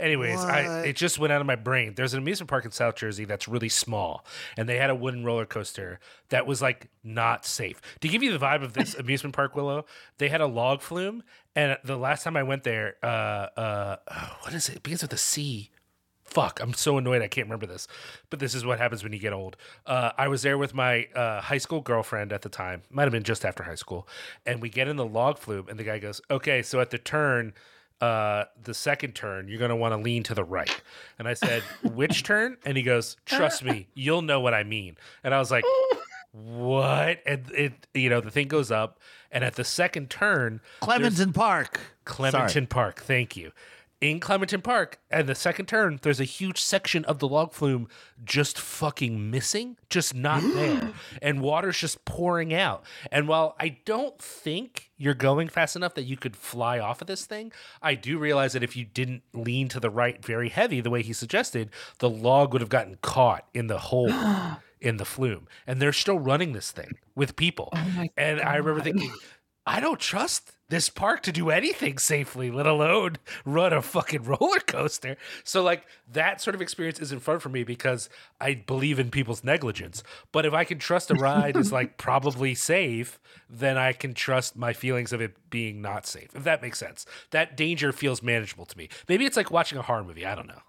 Anyways, 0.00 0.40
I 0.40 0.84
it 0.86 0.96
just 0.96 1.18
went 1.18 1.32
out 1.32 1.40
of 1.42 1.46
my 1.46 1.56
brain. 1.56 1.92
There's 1.94 2.14
an 2.14 2.18
amusement 2.20 2.48
park 2.48 2.64
in 2.64 2.70
South 2.70 2.94
Jersey 2.96 3.24
that's 3.26 3.46
really 3.48 3.68
small, 3.68 4.24
and 4.56 4.68
they 4.68 4.78
had 4.78 4.88
a 4.90 4.94
wooden 4.94 5.24
roller 5.24 5.44
coaster 5.46 6.00
that 6.30 6.46
was 6.46 6.62
like 6.62 6.88
not 7.04 7.44
safe. 7.44 7.80
To 8.00 8.08
give 8.08 8.22
you 8.22 8.32
the 8.36 8.38
vibe 8.44 8.62
of 8.62 8.72
this 8.72 8.94
amusement 8.98 9.34
park, 9.34 9.54
Willow, 9.54 9.84
they 10.18 10.28
had 10.28 10.40
a 10.40 10.46
log 10.46 10.80
flume, 10.80 11.22
and 11.54 11.76
the 11.84 11.96
last 11.98 12.24
time 12.24 12.36
I 12.36 12.42
went 12.44 12.64
there, 12.64 12.96
uh, 13.02 13.06
uh, 13.06 13.96
what 14.42 14.54
is 14.54 14.68
it? 14.68 14.76
It 14.76 14.82
begins 14.82 15.02
with 15.02 15.12
a 15.12 15.18
C 15.18 15.70
fuck 16.28 16.60
i'm 16.60 16.74
so 16.74 16.98
annoyed 16.98 17.22
i 17.22 17.28
can't 17.28 17.46
remember 17.46 17.66
this 17.66 17.88
but 18.30 18.38
this 18.38 18.54
is 18.54 18.64
what 18.64 18.78
happens 18.78 19.02
when 19.02 19.12
you 19.12 19.18
get 19.18 19.32
old 19.32 19.56
uh, 19.86 20.12
i 20.18 20.28
was 20.28 20.42
there 20.42 20.58
with 20.58 20.74
my 20.74 21.06
uh, 21.14 21.40
high 21.40 21.58
school 21.58 21.80
girlfriend 21.80 22.32
at 22.32 22.42
the 22.42 22.48
time 22.48 22.82
might 22.90 23.04
have 23.04 23.12
been 23.12 23.22
just 23.22 23.44
after 23.44 23.62
high 23.62 23.74
school 23.74 24.06
and 24.46 24.60
we 24.60 24.68
get 24.68 24.88
in 24.88 24.96
the 24.96 25.06
log 25.06 25.38
flume 25.38 25.66
and 25.68 25.78
the 25.78 25.84
guy 25.84 25.98
goes 25.98 26.20
okay 26.30 26.62
so 26.62 26.80
at 26.80 26.90
the 26.90 26.98
turn 26.98 27.52
uh, 28.00 28.44
the 28.62 28.74
second 28.74 29.12
turn 29.12 29.48
you're 29.48 29.58
going 29.58 29.70
to 29.70 29.76
want 29.76 29.92
to 29.92 29.98
lean 29.98 30.22
to 30.22 30.34
the 30.34 30.44
right 30.44 30.82
and 31.18 31.26
i 31.26 31.34
said 31.34 31.62
which 31.82 32.22
turn 32.22 32.56
and 32.64 32.76
he 32.76 32.82
goes 32.82 33.16
trust 33.26 33.64
me 33.64 33.88
you'll 33.94 34.22
know 34.22 34.38
what 34.38 34.54
i 34.54 34.62
mean 34.62 34.96
and 35.24 35.34
i 35.34 35.38
was 35.38 35.50
like 35.50 35.64
what 36.32 37.18
and 37.26 37.50
it 37.52 37.72
you 37.94 38.08
know 38.08 38.20
the 38.20 38.30
thing 38.30 38.46
goes 38.46 38.70
up 38.70 39.00
and 39.30 39.44
at 39.44 39.54
the 39.54 39.64
second 39.64 40.10
turn 40.10 40.60
Clementon 40.80 41.32
Park. 41.32 41.80
Clementon 42.04 42.50
Sorry. 42.50 42.66
Park. 42.66 43.00
Thank 43.00 43.36
you. 43.36 43.52
In 44.00 44.20
Clementon 44.20 44.62
Park, 44.62 45.00
and 45.10 45.28
the 45.28 45.34
second 45.34 45.66
turn, 45.66 45.98
there's 46.02 46.20
a 46.20 46.24
huge 46.24 46.60
section 46.60 47.04
of 47.06 47.18
the 47.18 47.26
log 47.26 47.52
flume 47.52 47.88
just 48.24 48.56
fucking 48.56 49.28
missing, 49.28 49.76
just 49.90 50.14
not 50.14 50.40
there. 50.54 50.92
And 51.20 51.40
water's 51.40 51.78
just 51.78 52.04
pouring 52.04 52.54
out. 52.54 52.84
And 53.10 53.26
while 53.26 53.56
I 53.58 53.78
don't 53.84 54.16
think 54.20 54.90
you're 54.96 55.14
going 55.14 55.48
fast 55.48 55.74
enough 55.74 55.94
that 55.94 56.04
you 56.04 56.16
could 56.16 56.36
fly 56.36 56.78
off 56.78 57.00
of 57.00 57.08
this 57.08 57.26
thing, 57.26 57.50
I 57.82 57.96
do 57.96 58.18
realize 58.18 58.52
that 58.52 58.62
if 58.62 58.76
you 58.76 58.84
didn't 58.84 59.22
lean 59.32 59.66
to 59.68 59.80
the 59.80 59.90
right 59.90 60.24
very 60.24 60.48
heavy 60.48 60.80
the 60.80 60.90
way 60.90 61.02
he 61.02 61.12
suggested, 61.12 61.70
the 61.98 62.08
log 62.08 62.52
would 62.52 62.62
have 62.62 62.70
gotten 62.70 62.98
caught 63.02 63.46
in 63.52 63.66
the 63.66 63.78
hole. 63.78 64.12
in 64.80 64.96
the 64.96 65.04
flume, 65.04 65.48
and 65.66 65.82
they're 65.82 65.92
still 65.92 66.20
running 66.20 66.52
this 66.52 66.70
thing 66.70 66.98
with 67.16 67.34
people. 67.34 67.68
Oh 67.74 68.06
and 68.16 68.40
I 68.40 68.54
remember 68.54 68.80
thinking, 68.80 69.12
I 69.68 69.80
don't 69.80 70.00
trust 70.00 70.52
this 70.70 70.88
park 70.88 71.22
to 71.24 71.32
do 71.32 71.50
anything 71.50 71.98
safely, 71.98 72.50
let 72.50 72.66
alone 72.66 73.16
run 73.44 73.74
a 73.74 73.82
fucking 73.82 74.22
roller 74.24 74.60
coaster. 74.60 75.18
So, 75.44 75.62
like, 75.62 75.86
that 76.10 76.40
sort 76.40 76.54
of 76.54 76.62
experience 76.62 76.98
isn't 77.00 77.20
fun 77.20 77.38
for 77.38 77.50
me 77.50 77.64
because 77.64 78.08
I 78.40 78.54
believe 78.54 78.98
in 78.98 79.10
people's 79.10 79.44
negligence. 79.44 80.02
But 80.32 80.46
if 80.46 80.54
I 80.54 80.64
can 80.64 80.78
trust 80.78 81.10
a 81.10 81.14
ride 81.14 81.54
is 81.54 81.70
like 81.70 81.96
probably 81.98 82.54
safe, 82.54 83.20
then 83.50 83.76
I 83.76 83.92
can 83.92 84.14
trust 84.14 84.56
my 84.56 84.72
feelings 84.72 85.12
of 85.12 85.20
it 85.20 85.36
being 85.50 85.82
not 85.82 86.06
safe, 86.06 86.30
if 86.34 86.44
that 86.44 86.62
makes 86.62 86.78
sense. 86.78 87.04
That 87.30 87.54
danger 87.54 87.92
feels 87.92 88.22
manageable 88.22 88.64
to 88.66 88.78
me. 88.78 88.88
Maybe 89.06 89.26
it's 89.26 89.36
like 89.36 89.50
watching 89.50 89.76
a 89.76 89.82
horror 89.82 90.02
movie. 90.02 90.24
I 90.24 90.34
don't 90.34 90.48
know. 90.48 90.62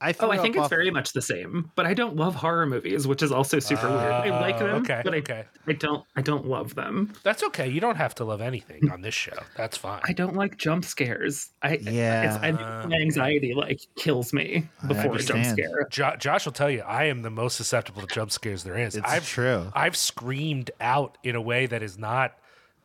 I 0.00 0.14
Oh, 0.20 0.30
I 0.30 0.36
think 0.38 0.56
up 0.56 0.60
it's 0.60 0.64
off- 0.64 0.70
very 0.70 0.90
much 0.90 1.12
the 1.12 1.22
same, 1.22 1.70
but 1.76 1.86
I 1.86 1.94
don't 1.94 2.16
love 2.16 2.34
horror 2.34 2.66
movies, 2.66 3.06
which 3.06 3.22
is 3.22 3.32
also 3.32 3.58
super 3.58 3.88
weird. 3.88 4.00
I 4.12 4.40
like 4.40 4.56
Uh, 4.56 4.58
them, 4.66 4.74
okay, 4.82 5.00
but 5.04 5.14
I, 5.14 5.18
okay. 5.18 5.44
I 5.66 5.72
don't 5.72 6.04
I 6.16 6.20
don't 6.22 6.46
love 6.46 6.74
them. 6.74 7.12
That's 7.22 7.42
okay. 7.44 7.68
You 7.68 7.80
don't 7.80 7.96
have 7.96 8.14
to 8.16 8.24
love 8.24 8.40
anything 8.40 8.90
on 8.90 9.00
this 9.00 9.14
show. 9.14 9.32
That's 9.56 9.76
fine. 9.76 10.00
I 10.06 10.12
don't 10.12 10.34
like 10.34 10.58
jump 10.58 10.84
scares. 10.84 11.50
I 11.62 11.78
Yeah. 11.80 12.34
it's, 12.34 12.60
I, 12.60 12.86
my 12.86 12.96
anxiety 12.96 13.54
like 13.54 13.80
kills 13.96 14.32
me 14.32 14.68
before 14.86 15.16
a 15.16 15.18
jump 15.22 15.44
scare. 15.44 15.86
Jo- 15.90 16.16
Josh 16.18 16.44
will 16.44 16.52
tell 16.52 16.70
you, 16.70 16.80
I 16.82 17.04
am 17.04 17.22
the 17.22 17.30
most 17.30 17.56
susceptible 17.56 18.02
to 18.02 18.14
jump 18.14 18.30
scares 18.30 18.64
there 18.64 18.76
is. 18.78 18.96
It's 18.96 19.08
I've, 19.10 19.26
true. 19.26 19.70
I've 19.74 19.96
screamed 19.96 20.70
out 20.80 21.16
in 21.22 21.34
a 21.36 21.40
way 21.40 21.66
that 21.66 21.82
is 21.82 21.96
not 21.98 22.34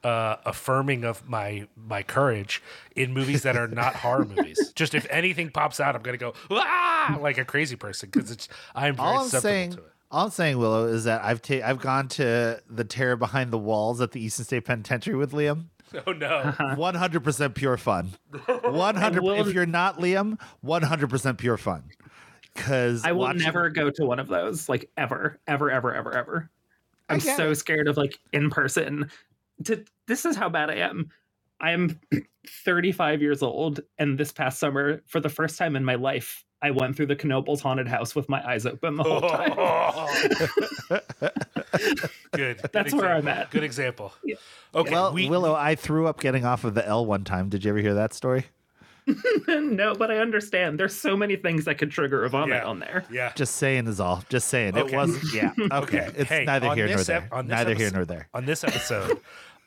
uh, 0.03 0.37
affirming 0.45 1.03
of 1.03 1.27
my 1.27 1.67
my 1.75 2.03
courage 2.03 2.61
in 2.95 3.13
movies 3.13 3.43
that 3.43 3.55
are 3.57 3.67
not 3.67 3.95
horror 3.95 4.25
movies. 4.35 4.71
Just 4.75 4.93
if 4.95 5.05
anything 5.09 5.49
pops 5.49 5.79
out, 5.79 5.95
I'm 5.95 6.01
gonna 6.01 6.17
go 6.17 6.33
ah 6.49 7.17
like 7.21 7.37
a 7.37 7.45
crazy 7.45 7.75
person 7.75 8.09
because 8.11 8.31
it's 8.31 8.47
I'm 8.75 8.95
very 8.95 9.07
all 9.07 9.17
I'm 9.17 9.23
susceptible 9.25 9.41
saying, 9.51 9.71
to 9.71 9.77
it. 9.79 9.91
all 10.11 10.25
I'm 10.25 10.31
saying, 10.31 10.57
Willow, 10.57 10.85
is 10.87 11.03
that 11.03 11.23
I've 11.23 11.41
ta- 11.41 11.61
I've 11.63 11.79
gone 11.79 12.07
to 12.09 12.61
the 12.69 12.83
terror 12.83 13.15
behind 13.15 13.51
the 13.51 13.57
walls 13.57 13.99
at 14.01 14.11
the 14.11 14.21
Eastern 14.21 14.45
State 14.45 14.65
Penitentiary 14.65 15.15
with 15.15 15.31
Liam. 15.33 15.65
Oh 16.05 16.11
no! 16.11 16.53
One 16.75 16.93
hundred 16.93 17.23
percent 17.23 17.55
pure 17.55 17.75
fun. 17.75 18.11
One 18.63 18.95
hundred. 18.95 19.23
will- 19.23 19.47
If 19.47 19.55
you're 19.55 19.65
not 19.65 19.97
Liam, 19.97 20.39
one 20.61 20.83
hundred 20.83 21.09
percent 21.09 21.39
pure 21.39 21.57
fun. 21.57 21.83
Because 22.53 23.03
I 23.05 23.11
will 23.11 23.33
never 23.33 23.69
go 23.69 23.89
to 23.89 24.05
one 24.05 24.19
of 24.19 24.27
those, 24.27 24.69
like 24.69 24.89
ever, 24.97 25.39
ever, 25.47 25.71
ever, 25.71 25.93
ever, 25.95 26.13
ever. 26.15 26.49
I 27.09 27.13
I'm 27.15 27.19
so 27.19 27.51
it. 27.51 27.55
scared 27.55 27.87
of 27.87 27.97
like 27.97 28.19
in 28.33 28.49
person. 28.51 29.09
To 29.65 29.83
this 30.07 30.25
is 30.25 30.35
how 30.35 30.49
bad 30.49 30.69
I 30.69 30.75
am. 30.75 31.09
I 31.61 31.71
am 31.71 31.99
35 32.65 33.21
years 33.21 33.41
old, 33.43 33.81
and 33.97 34.17
this 34.17 34.31
past 34.31 34.59
summer, 34.59 35.01
for 35.07 35.19
the 35.19 35.29
first 35.29 35.57
time 35.57 35.75
in 35.75 35.83
my 35.83 35.95
life, 35.95 36.45
I 36.61 36.71
went 36.71 36.95
through 36.95 37.07
the 37.07 37.15
Knoebels 37.15 37.61
haunted 37.61 37.87
house 37.87 38.15
with 38.15 38.27
my 38.29 38.45
eyes 38.47 38.65
open 38.65 38.95
the 38.95 39.03
whole 39.03 39.21
time. 39.21 39.53
Good. 40.89 41.01
Good 42.31 42.59
That's 42.71 42.93
where 42.93 43.13
I'm 43.13 43.27
at. 43.27 43.49
Good 43.51 43.63
example. 43.63 44.13
Yeah. 44.23 44.35
Okay. 44.75 44.91
Well, 44.91 45.13
we, 45.13 45.29
Willow, 45.29 45.53
I 45.55 45.75
threw 45.75 46.07
up 46.07 46.19
getting 46.19 46.45
off 46.45 46.63
of 46.63 46.73
the 46.75 46.85
L 46.87 47.05
one 47.05 47.23
time. 47.23 47.49
Did 47.49 47.63
you 47.63 47.69
ever 47.71 47.79
hear 47.79 47.93
that 47.95 48.13
story? 48.13 48.45
no, 49.47 49.95
but 49.95 50.11
I 50.11 50.17
understand. 50.19 50.79
There's 50.79 50.93
so 50.95 51.17
many 51.17 51.35
things 51.35 51.65
that 51.65 51.77
could 51.79 51.89
trigger 51.91 52.23
a 52.25 52.29
vomit 52.29 52.61
Yeah. 52.61 52.65
on 52.69 52.79
there. 52.79 53.05
Yeah. 53.11 53.31
Just 53.35 53.55
saying 53.55 53.87
is 53.87 53.99
all. 53.99 54.23
Just 54.29 54.49
saying. 54.49 54.77
It 54.77 54.93
wasn't. 54.93 55.33
Yeah. 55.33 55.51
Okay. 55.59 56.01
Okay. 56.01 56.11
It's 56.15 56.29
Hey, 56.29 56.45
neither 56.45 56.73
here 56.75 56.87
nor 56.87 56.97
this 56.97 57.07
there. 57.07 57.17
ep- 57.17 57.33
on 57.33 57.47
this 57.47 57.55
neither 57.57 57.73
here 57.73 57.91
nor 57.91 58.05
there. 58.05 58.27
on 58.33 58.45
this 58.45 58.63
episode 58.63 59.19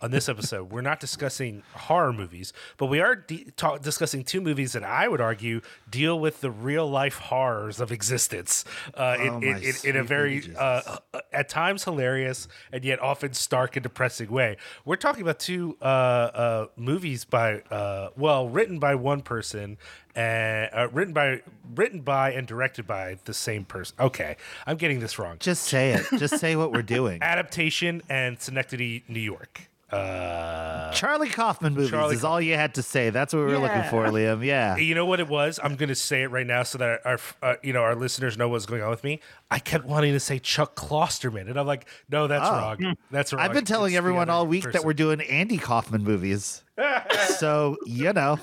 on 0.03 0.11
this 0.11 0.29
episode 0.29 0.71
we're 0.71 0.81
not 0.83 1.01
discussing 1.01 1.63
horror 1.75 2.13
movies 2.13 2.53
but 2.77 2.87
we 2.87 3.01
are 3.01 3.15
de- 3.17 3.47
ta- 3.57 3.79
discussing 3.79 4.25
two 4.25 4.41
movies 4.41 4.73
that 4.73 4.83
i 4.83 5.07
would 5.09 5.21
argue 5.21 5.61
deal 5.91 6.19
with 6.19 6.41
the 6.41 6.51
real 6.51 6.91
life 6.91 7.17
horrors 7.19 7.81
of 7.81 7.91
existence 7.93 8.65
uh, 8.95 9.17
in, 9.21 9.29
Oh, 9.29 9.39
in, 9.39 9.53
my 9.53 9.59
in, 9.59 9.75
in 9.85 9.97
a 9.97 10.03
very 10.03 10.43
uh, 10.59 10.99
uh, 11.15 11.21
at 11.33 11.49
times 11.49 11.85
hilarious 11.85 12.49
and 12.73 12.85
yet 12.85 13.01
often 13.01 13.33
stark 13.33 13.77
and 13.77 13.83
depressing 13.85 14.31
way 14.31 14.57
we're 14.85 14.97
talking 14.97 15.23
about 15.23 15.39
two 15.39 15.77
uh, 15.81 15.85
uh, 15.85 16.67
movies 16.77 17.25
by 17.25 17.61
uh, 17.71 18.11
well 18.17 18.49
written 18.49 18.79
by 18.79 18.95
one 18.97 19.23
person 19.23 19.79
and 20.15 20.69
uh, 20.75 20.89
written 20.93 21.15
by 21.15 21.41
written 21.75 22.01
by 22.01 22.33
and 22.33 22.47
directed 22.47 22.87
by 22.87 23.17
the 23.25 23.33
same 23.35 23.65
person 23.65 23.95
okay 24.01 24.37
i'm 24.67 24.77
getting 24.77 25.01
this 25.01 25.19
wrong 25.19 25.37
Just 25.39 25.63
say 25.65 25.93
it. 25.93 26.05
Just 26.19 26.39
say 26.39 26.57
what 26.57 26.73
we're 26.73 26.83
doing. 26.83 27.23
adaptation 27.33 28.03
and 28.09 28.39
Synecdoche, 28.41 29.03
New 29.09 29.21
York. 29.21 29.69
Uh, 29.93 30.91
Charlie 30.93 31.29
Kaufman 31.29 31.75
movies 31.75 31.91
Charlie 31.91 32.15
is 32.17 32.25
all 32.25 32.41
you 32.41 32.55
had 32.55 32.75
to 32.77 32.83
say. 32.83 33.11
That's 33.11 33.33
what 33.35 33.41
we 33.41 33.53
were 33.53 33.59
looking 33.59 33.83
for, 33.85 34.05
Liam. 34.07 34.43
Yeah. 34.53 34.77
you 34.77 34.95
know 34.95 35.05
what 35.07 35.21
it 35.21 35.29
was? 35.29 35.61
I'm 35.63 35.77
going 35.77 35.89
to 35.91 35.95
say 35.95 36.23
it 36.23 36.27
right 36.31 36.47
now 36.47 36.63
so 36.63 36.79
that 36.79 37.05
our, 37.05 37.19
uh, 37.43 37.55
you 37.63 37.73
know, 37.73 37.83
our 37.83 37.95
listeners 37.95 38.37
know 38.39 38.49
what's 38.49 38.67
going 38.67 38.83
on 38.83 38.91
with 38.91 39.05
me. 39.05 39.21
I 39.51 39.59
kept 39.59 39.85
wanting 39.85 40.13
to 40.13 40.21
say 40.21 40.39
Chuck 40.39 40.75
Klosterman, 40.75 41.49
and 41.49 41.59
I'm 41.59 41.67
like, 41.67 41.87
no, 42.11 42.27
that's 42.27 42.49
Oh. 42.49 42.53
wrong. 42.53 42.97
That's 43.11 43.33
wrong. 43.33 43.43
I've 43.43 43.53
been 43.53 43.65
telling 43.65 43.93
It's 43.93 43.99
everyone 43.99 44.31
all 44.31 44.47
week 44.47 44.73
that 44.73 44.85
we're 44.85 44.93
doing 44.95 45.21
Andy 45.23 45.59
Kaufman 45.59 46.03
movies. 46.05 46.65
so, 47.37 47.77
you 47.87 48.13
know, 48.13 48.39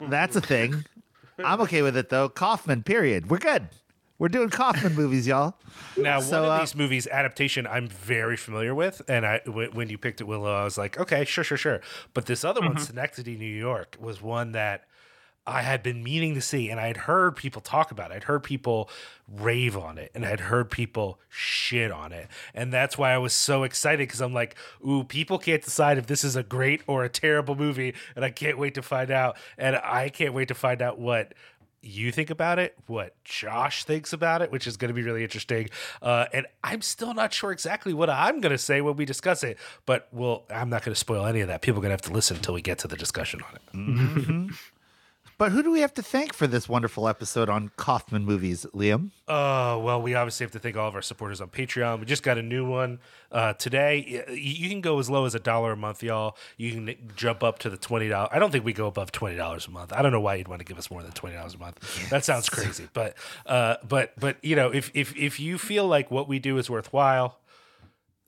that's 0.00 0.34
a 0.36 0.40
thing. 0.40 0.84
I'm 1.38 1.60
okay 1.62 1.82
with 1.82 1.96
it 1.96 2.08
though. 2.08 2.28
Kaufman, 2.28 2.82
period. 2.82 3.30
We're 3.30 3.38
good. 3.38 3.68
We're 4.18 4.28
doing 4.28 4.50
Kaufman 4.50 4.94
movies, 4.94 5.26
y'all. 5.26 5.54
Now, 5.96 6.20
So, 6.20 6.36
one 6.36 6.44
of 6.44 6.52
uh, 6.52 6.60
these 6.60 6.74
movies 6.74 7.06
adaptation 7.08 7.66
I'm 7.66 7.88
very 7.88 8.36
familiar 8.36 8.74
with, 8.74 9.02
and 9.08 9.26
I 9.26 9.40
w- 9.46 9.70
when 9.72 9.88
you 9.88 9.98
picked 9.98 10.20
it, 10.20 10.24
Willow, 10.24 10.52
I 10.54 10.64
was 10.64 10.78
like, 10.78 10.98
okay, 10.98 11.24
sure, 11.24 11.42
sure, 11.44 11.56
sure. 11.58 11.80
But 12.14 12.26
this 12.26 12.44
other 12.44 12.60
Mm-hmm. 12.60 12.66
one, 12.68 12.78
Synecdoche, 12.78 13.26
New 13.26 13.44
York, 13.46 13.96
was 14.00 14.22
one 14.22 14.52
that 14.52 14.84
I 15.46 15.62
had 15.62 15.82
been 15.82 16.02
meaning 16.04 16.34
to 16.34 16.40
see, 16.40 16.68
and 16.70 16.78
I 16.78 16.86
had 16.88 16.98
heard 16.98 17.34
people 17.36 17.60
talk 17.60 17.90
about 17.90 18.10
it. 18.10 18.14
I'd 18.14 18.24
heard 18.24 18.42
people 18.44 18.90
rave 19.28 19.76
on 19.76 19.98
it, 19.98 20.10
and 20.14 20.24
I'd 20.24 20.40
heard 20.40 20.70
people 20.70 21.20
shit 21.28 21.90
on 21.90 22.12
it, 22.12 22.28
and 22.54 22.72
that's 22.72 22.96
why 22.98 23.12
I 23.12 23.18
was 23.18 23.32
so 23.32 23.62
excited 23.64 24.06
because 24.08 24.20
I'm 24.20 24.34
like, 24.34 24.56
ooh, 24.86 25.04
people 25.04 25.38
can't 25.38 25.62
decide 25.62 25.96
if 25.98 26.06
this 26.06 26.22
is 26.22 26.36
a 26.36 26.42
great 26.42 26.82
or 26.86 27.02
a 27.02 27.08
terrible 27.08 27.54
movie, 27.56 27.94
and 28.14 28.24
I 28.24 28.30
can't 28.30 28.58
wait 28.58 28.74
to 28.74 28.82
find 28.82 29.10
out, 29.10 29.36
and 29.56 29.76
I 29.76 30.10
can't 30.10 30.34
wait 30.34 30.48
to 30.48 30.54
find 30.54 30.82
out 30.82 30.98
what 30.98 31.34
you 31.82 32.10
think 32.12 32.30
about 32.30 32.58
it, 32.58 32.76
what 32.86 33.14
Josh 33.24 33.84
thinks 33.84 34.12
about 34.12 34.42
it, 34.42 34.50
which 34.50 34.66
is 34.66 34.76
going 34.76 34.88
to 34.88 34.94
be 34.94 35.02
really 35.02 35.22
interesting. 35.22 35.68
Uh, 36.02 36.26
and 36.32 36.46
I'm 36.64 36.82
still 36.82 37.14
not 37.14 37.32
sure 37.32 37.52
exactly 37.52 37.94
what 37.94 38.10
I'm 38.10 38.40
going 38.40 38.52
to 38.52 38.58
say 38.58 38.80
when 38.80 38.96
we 38.96 39.04
discuss 39.04 39.44
it, 39.44 39.58
but 39.86 40.08
well, 40.12 40.44
I'm 40.50 40.70
not 40.70 40.82
going 40.82 40.92
to 40.92 40.98
spoil 40.98 41.24
any 41.26 41.40
of 41.40 41.48
that. 41.48 41.62
People 41.62 41.78
are 41.78 41.82
going 41.82 41.90
to 41.90 41.94
have 41.94 42.02
to 42.02 42.12
listen 42.12 42.36
until 42.36 42.54
we 42.54 42.62
get 42.62 42.78
to 42.80 42.88
the 42.88 42.96
discussion 42.96 43.40
on 43.42 43.54
it. 43.54 44.54
But 45.38 45.52
who 45.52 45.62
do 45.62 45.70
we 45.70 45.78
have 45.82 45.94
to 45.94 46.02
thank 46.02 46.34
for 46.34 46.48
this 46.48 46.68
wonderful 46.68 47.06
episode 47.06 47.48
on 47.48 47.70
Kaufman 47.76 48.24
movies, 48.24 48.66
Liam? 48.74 49.10
Uh, 49.28 49.78
well, 49.80 50.02
we 50.02 50.16
obviously 50.16 50.42
have 50.42 50.50
to 50.50 50.58
thank 50.58 50.76
all 50.76 50.88
of 50.88 50.96
our 50.96 51.02
supporters 51.02 51.40
on 51.40 51.48
Patreon. 51.48 52.00
We 52.00 52.06
just 52.06 52.24
got 52.24 52.38
a 52.38 52.42
new 52.42 52.68
one 52.68 52.98
uh, 53.30 53.52
today. 53.52 54.24
You 54.32 54.68
can 54.68 54.80
go 54.80 54.98
as 54.98 55.08
low 55.08 55.26
as 55.26 55.36
a 55.36 55.38
dollar 55.38 55.70
a 55.70 55.76
month, 55.76 56.02
y'all. 56.02 56.36
You 56.56 56.72
can 56.72 57.12
jump 57.14 57.44
up 57.44 57.60
to 57.60 57.70
the 57.70 57.76
twenty 57.76 58.08
dollars. 58.08 58.30
I 58.32 58.40
don't 58.40 58.50
think 58.50 58.64
we 58.64 58.72
go 58.72 58.88
above 58.88 59.12
twenty 59.12 59.36
dollars 59.36 59.68
a 59.68 59.70
month. 59.70 59.92
I 59.92 60.02
don't 60.02 60.10
know 60.10 60.20
why 60.20 60.34
you'd 60.34 60.48
want 60.48 60.58
to 60.58 60.64
give 60.64 60.76
us 60.76 60.90
more 60.90 61.04
than 61.04 61.12
twenty 61.12 61.36
dollars 61.36 61.54
a 61.54 61.58
month. 61.58 62.10
That 62.10 62.24
sounds 62.24 62.48
crazy, 62.48 62.88
but 62.92 63.14
uh, 63.46 63.76
but 63.88 64.14
but 64.18 64.38
you 64.42 64.56
know, 64.56 64.70
if 64.70 64.90
if 64.92 65.16
if 65.16 65.38
you 65.38 65.56
feel 65.56 65.86
like 65.86 66.10
what 66.10 66.26
we 66.26 66.40
do 66.40 66.58
is 66.58 66.68
worthwhile, 66.68 67.38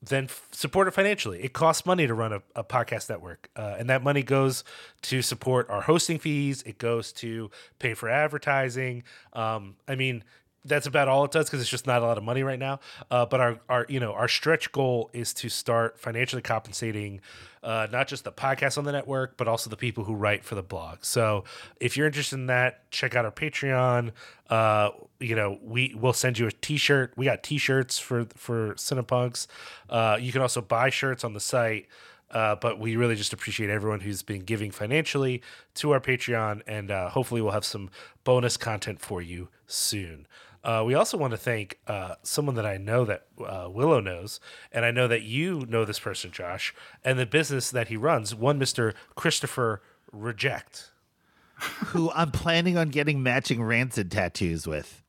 then 0.01 0.25
f- 0.25 0.47
support 0.51 0.87
it 0.87 0.91
financially. 0.91 1.43
It 1.43 1.53
costs 1.53 1.85
money 1.85 2.07
to 2.07 2.13
run 2.13 2.33
a, 2.33 2.41
a 2.55 2.63
podcast 2.63 3.09
network, 3.09 3.49
uh, 3.55 3.75
and 3.77 3.89
that 3.89 4.03
money 4.03 4.23
goes 4.23 4.63
to 5.03 5.21
support 5.21 5.69
our 5.69 5.81
hosting 5.81 6.17
fees. 6.19 6.63
It 6.63 6.77
goes 6.77 7.11
to 7.13 7.51
pay 7.79 7.93
for 7.93 8.09
advertising. 8.09 9.03
Um, 9.33 9.75
I 9.87 9.95
mean, 9.95 10.23
that's 10.63 10.85
about 10.85 11.07
all 11.07 11.25
it 11.25 11.31
does 11.31 11.47
because 11.47 11.61
it's 11.61 11.69
just 11.69 11.87
not 11.87 12.01
a 12.01 12.05
lot 12.05 12.17
of 12.17 12.23
money 12.23 12.43
right 12.43 12.59
now. 12.59 12.79
Uh, 13.09 13.25
but 13.25 13.39
our, 13.39 13.59
our, 13.67 13.85
you 13.89 13.99
know, 13.99 14.13
our 14.13 14.27
stretch 14.27 14.71
goal 14.71 15.09
is 15.13 15.33
to 15.33 15.49
start 15.49 15.99
financially 15.99 16.41
compensating 16.41 17.21
uh, 17.63 17.87
not 17.91 18.07
just 18.07 18.23
the 18.23 18.31
podcast 18.31 18.77
on 18.77 18.83
the 18.83 18.91
network, 18.91 19.37
but 19.37 19.47
also 19.47 19.69
the 19.69 19.77
people 19.77 20.03
who 20.03 20.13
write 20.13 20.43
for 20.43 20.55
the 20.55 20.63
blog. 20.63 20.99
So 21.01 21.43
if 21.79 21.95
you're 21.95 22.07
interested 22.07 22.35
in 22.35 22.47
that, 22.47 22.89
check 22.91 23.15
out 23.15 23.25
our 23.25 23.31
Patreon. 23.31 24.11
Uh, 24.49 24.91
you 25.19 25.35
know, 25.35 25.59
we 25.63 25.95
will 25.99 26.13
send 26.13 26.39
you 26.39 26.47
a 26.47 26.51
T-shirt. 26.51 27.13
We 27.15 27.25
got 27.25 27.43
T-shirts 27.43 27.99
for 27.99 28.25
for 28.35 28.73
Cinepunks. 28.75 29.47
Uh, 29.89 30.17
you 30.19 30.31
can 30.31 30.41
also 30.41 30.61
buy 30.61 30.89
shirts 30.89 31.23
on 31.23 31.33
the 31.33 31.39
site. 31.39 31.87
Uh, 32.31 32.55
but 32.55 32.79
we 32.79 32.95
really 32.95 33.15
just 33.15 33.33
appreciate 33.33 33.69
everyone 33.69 33.99
who's 33.99 34.23
been 34.23 34.39
giving 34.39 34.71
financially 34.71 35.41
to 35.73 35.91
our 35.91 35.99
Patreon, 35.99 36.61
and 36.65 36.89
uh, 36.89 37.09
hopefully 37.09 37.41
we'll 37.41 37.51
have 37.51 37.65
some 37.65 37.89
bonus 38.23 38.55
content 38.55 39.01
for 39.01 39.21
you 39.21 39.49
soon. 39.67 40.25
Uh, 40.63 40.83
we 40.85 40.93
also 40.93 41.17
want 41.17 41.31
to 41.31 41.37
thank 41.37 41.79
uh, 41.87 42.15
someone 42.21 42.55
that 42.55 42.65
I 42.65 42.77
know 42.77 43.03
that 43.05 43.25
uh, 43.43 43.67
Willow 43.69 43.99
knows, 43.99 44.39
and 44.71 44.85
I 44.85 44.91
know 44.91 45.07
that 45.07 45.23
you 45.23 45.65
know 45.67 45.85
this 45.85 45.99
person, 45.99 46.31
Josh, 46.31 46.73
and 47.03 47.17
the 47.17 47.25
business 47.25 47.71
that 47.71 47.87
he 47.87 47.97
runs, 47.97 48.35
one 48.35 48.59
Mr. 48.59 48.93
Christopher 49.15 49.81
Reject. 50.11 50.91
Who 51.87 52.11
I'm 52.13 52.31
planning 52.31 52.77
on 52.77 52.89
getting 52.89 53.23
matching 53.23 53.63
rancid 53.63 54.11
tattoos 54.11 54.67
with, 54.67 55.01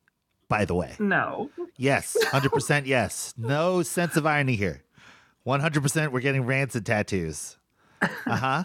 by 0.49 0.65
the 0.65 0.75
way. 0.75 0.95
No. 0.99 1.51
Yes, 1.77 2.17
100% 2.25 2.87
yes. 2.87 3.35
No 3.37 3.83
sense 3.83 4.17
of 4.17 4.27
irony 4.27 4.57
here. 4.57 4.83
100% 5.47 6.13
we're 6.13 6.21
getting 6.21 6.45
rancid 6.45 6.87
tattoos. 6.87 7.57
Uh 8.01 8.09
huh. 8.37 8.65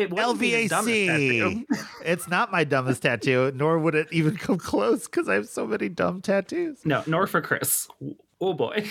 It 0.00 0.10
wouldn't 0.10 0.40
be 0.40 0.50
his. 0.50 0.70
LVAC. 0.72 1.64
It's 2.04 2.26
not 2.28 2.50
my 2.50 2.64
dumbest 2.64 3.02
tattoo, 3.02 3.52
nor 3.54 3.78
would 3.78 3.94
it 3.94 4.08
even 4.10 4.36
come 4.36 4.58
close 4.58 5.04
because 5.06 5.28
I 5.28 5.34
have 5.34 5.48
so 5.48 5.66
many 5.66 5.88
dumb 5.88 6.22
tattoos. 6.22 6.84
No, 6.84 7.02
nor 7.06 7.26
for 7.26 7.40
Chris. 7.40 7.88
Oh 8.40 8.54
boy. 8.54 8.86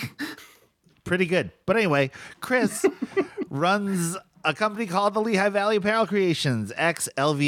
pretty 1.04 1.26
good. 1.26 1.50
But 1.66 1.76
anyway, 1.76 2.10
Chris 2.40 2.86
runs 3.50 4.16
a 4.44 4.54
company 4.54 4.86
called 4.86 5.14
the 5.14 5.20
Lehigh 5.20 5.48
Valley 5.48 5.76
Apparel 5.76 6.06
Creations, 6.06 6.72
xlvacx.com. 6.78 7.38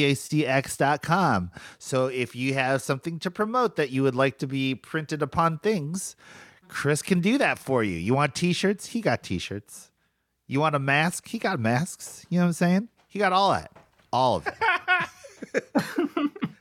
So 1.78 2.07
if 2.07 2.35
you 2.37 2.54
have 2.54 2.83
something 2.83 3.19
to 3.21 3.31
promote 3.31 3.76
that 3.76 3.90
you 3.90 4.02
would 4.02 4.14
like 4.16 4.38
to 4.38 4.47
be 4.47 4.75
printed 4.75 5.23
upon 5.23 5.59
things, 5.59 6.16
Chris 6.69 7.00
can 7.02 7.21
do 7.21 7.38
that 7.38 7.59
for 7.59 7.83
you. 7.85 7.97
You 7.97 8.14
want 8.14 8.35
t-shirts? 8.35 8.87
He 8.87 9.00
got 9.00 9.23
t-shirts. 9.23 9.90
You 10.47 10.61
want 10.61 10.75
a 10.75 10.78
mask? 10.78 11.28
He 11.28 11.38
got 11.38 11.59
masks. 11.61 12.26
You 12.28 12.38
know 12.38 12.45
what 12.45 12.49
I'm 12.49 12.52
saying? 12.54 12.88
He 13.12 13.19
got 13.19 13.35
all 13.35 13.52
that. 13.52 13.71
All 14.11 14.37
of 14.37 14.47
it. 14.47 14.54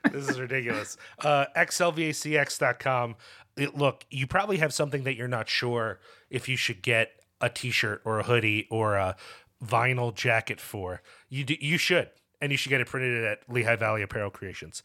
this 0.12 0.28
is 0.28 0.38
ridiculous. 0.38 0.98
Uh, 1.24 1.46
xlvacx.com. 1.56 3.16
It, 3.56 3.78
look, 3.78 4.06
you 4.10 4.28
probably 4.28 4.58
have 4.58 4.74
something 4.74 5.06
that 5.06 5.16
you're 5.16 5.30
not 5.30 5.48
sure 5.48 6.02
if 6.30 6.50
you 6.50 6.58
should 6.58 6.82
get 6.82 7.14
a 7.40 7.48
t-shirt 7.50 8.02
or 8.04 8.20
a 8.20 8.24
hoodie 8.24 8.68
or 8.70 8.96
a 8.96 9.16
vinyl 9.64 10.14
jacket 10.14 10.60
for. 10.60 11.02
You 11.30 11.46
do, 11.46 11.56
you 11.62 11.78
should, 11.78 12.10
and 12.42 12.52
you 12.52 12.58
should 12.58 12.70
get 12.70 12.82
it 12.82 12.88
printed 12.88 13.24
at 13.24 13.40
Lehigh 13.48 13.78
Valley 13.78 14.02
Apparel 14.02 14.30
Creations. 14.30 14.84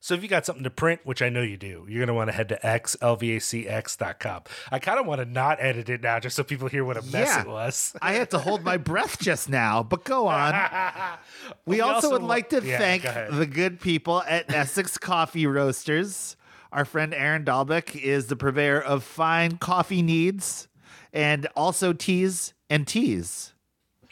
So 0.00 0.14
if 0.14 0.22
you 0.22 0.28
got 0.28 0.46
something 0.46 0.62
to 0.64 0.70
print, 0.70 1.00
which 1.04 1.20
I 1.22 1.28
know 1.30 1.42
you 1.42 1.56
do, 1.56 1.84
you're 1.88 1.98
going 1.98 2.06
to 2.08 2.14
want 2.14 2.28
to 2.28 2.32
head 2.36 2.48
to 2.50 2.58
xlvacx.com. 2.62 4.42
I 4.70 4.78
kind 4.78 5.00
of 5.00 5.06
want 5.06 5.20
to 5.20 5.24
not 5.24 5.58
edit 5.60 5.88
it 5.88 6.02
now 6.02 6.20
just 6.20 6.36
so 6.36 6.44
people 6.44 6.68
hear 6.68 6.84
what 6.84 6.96
a 6.96 7.02
mess 7.02 7.28
Yeah. 7.28 7.40
it 7.42 7.48
was. 7.48 7.94
I 8.00 8.12
had 8.12 8.30
to 8.30 8.38
hold 8.38 8.62
my 8.62 8.76
breath 8.76 9.18
just 9.18 9.48
now, 9.48 9.82
but 9.82 10.04
go 10.04 10.28
on. 10.28 10.54
We, 11.66 11.76
We 11.76 11.80
also, 11.80 11.94
also 11.94 12.10
would 12.12 12.22
lo- 12.22 12.28
like 12.28 12.50
to 12.50 12.62
Yeah, 12.62 12.78
thank 12.78 13.02
go 13.04 13.28
the 13.32 13.46
good 13.46 13.80
people 13.80 14.22
at 14.22 14.50
Essex 14.52 14.96
Coffee 15.00 15.46
Roasters. 15.46 16.36
Our 16.72 16.84
friend 16.84 17.12
Aaron 17.14 17.44
Dalbeck 17.44 17.96
is 17.96 18.26
the 18.26 18.36
purveyor 18.36 18.80
of 18.80 19.02
fine 19.02 19.56
coffee 19.58 20.02
needs 20.02 20.68
and 21.12 21.46
also 21.56 21.92
teas 21.92 22.52
and 22.70 22.86
teas. 22.86 23.54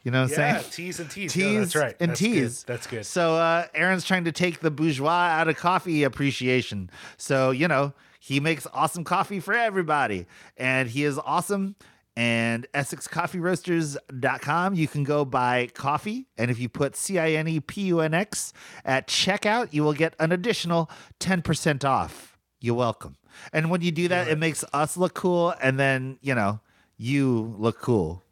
You 0.04 0.10
know 0.10 0.22
what 0.22 0.30
I'm 0.30 0.36
saying? 0.36 0.54
yeah, 0.54 0.60
saying? 0.60 0.70
T's 0.70 1.00
and 1.00 1.10
T's. 1.10 1.32
Teas 1.32 1.44
No, 1.54 1.60
that's 1.60 1.76
right. 1.76 1.96
and 1.98 2.10
That's 2.10 2.20
teas. 2.20 2.62
Good. 2.62 2.72
That's 2.72 2.86
good. 2.86 3.06
So 3.06 3.34
uh, 3.36 3.66
Aaron's 3.74 4.04
trying 4.04 4.24
to 4.24 4.32
take 4.32 4.60
the 4.60 4.70
bourgeois 4.70 5.10
out 5.10 5.48
of 5.48 5.56
coffee 5.56 6.04
appreciation. 6.04 6.90
So 7.16 7.50
you 7.50 7.66
know 7.66 7.94
he 8.20 8.38
makes 8.38 8.66
awesome 8.72 9.02
coffee 9.04 9.40
for 9.40 9.54
everybody, 9.54 10.26
and 10.56 10.88
he 10.88 11.02
is 11.04 11.18
awesome. 11.18 11.74
And 12.16 12.68
EssexCoffeeRoasters.com, 12.74 14.74
you 14.74 14.86
can 14.86 15.04
go 15.04 15.24
buy 15.24 15.68
coffee, 15.74 16.26
and 16.38 16.50
if 16.50 16.58
you 16.60 16.68
put 16.68 16.96
C 16.96 17.18
I 17.18 17.32
N 17.32 17.48
E 17.48 17.60
P 17.60 17.82
U 17.82 18.00
N 18.00 18.14
X 18.14 18.52
at 18.84 19.08
checkout, 19.08 19.72
you 19.72 19.82
will 19.82 19.94
get 19.94 20.14
an 20.20 20.32
additional 20.32 20.90
ten 21.18 21.42
percent 21.42 21.84
off. 21.84 22.38
You're 22.60 22.76
welcome. 22.76 23.16
And 23.52 23.68
when 23.68 23.80
you 23.80 23.90
do 23.90 24.06
that, 24.08 24.28
it 24.28 24.38
makes 24.38 24.64
us 24.72 24.96
look 24.96 25.14
cool, 25.14 25.54
and 25.60 25.78
then 25.78 26.18
you 26.20 26.34
know 26.34 26.60
you 26.96 27.54
look 27.58 27.80
cool. 27.80 28.22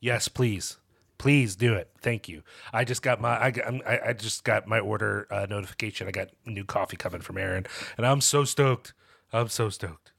Yes, 0.00 0.28
please, 0.28 0.76
please 1.22 1.54
do 1.54 1.74
it. 1.74 1.88
Thank 2.00 2.28
you. 2.28 2.42
I 2.72 2.82
just 2.82 3.00
got 3.00 3.20
my 3.20 3.30
I 3.30 4.08
I 4.08 4.12
just 4.12 4.42
got 4.42 4.66
my 4.66 4.80
order 4.80 5.28
uh, 5.30 5.46
notification. 5.48 6.08
I 6.08 6.10
got 6.10 6.30
new 6.44 6.64
coffee 6.64 6.96
coming 6.96 7.20
from 7.20 7.38
Aaron, 7.38 7.64
and 7.96 8.04
I'm 8.04 8.20
so 8.20 8.42
stoked. 8.42 8.92
I'm 9.32 9.46
so 9.46 9.68
stoked. 9.68 10.10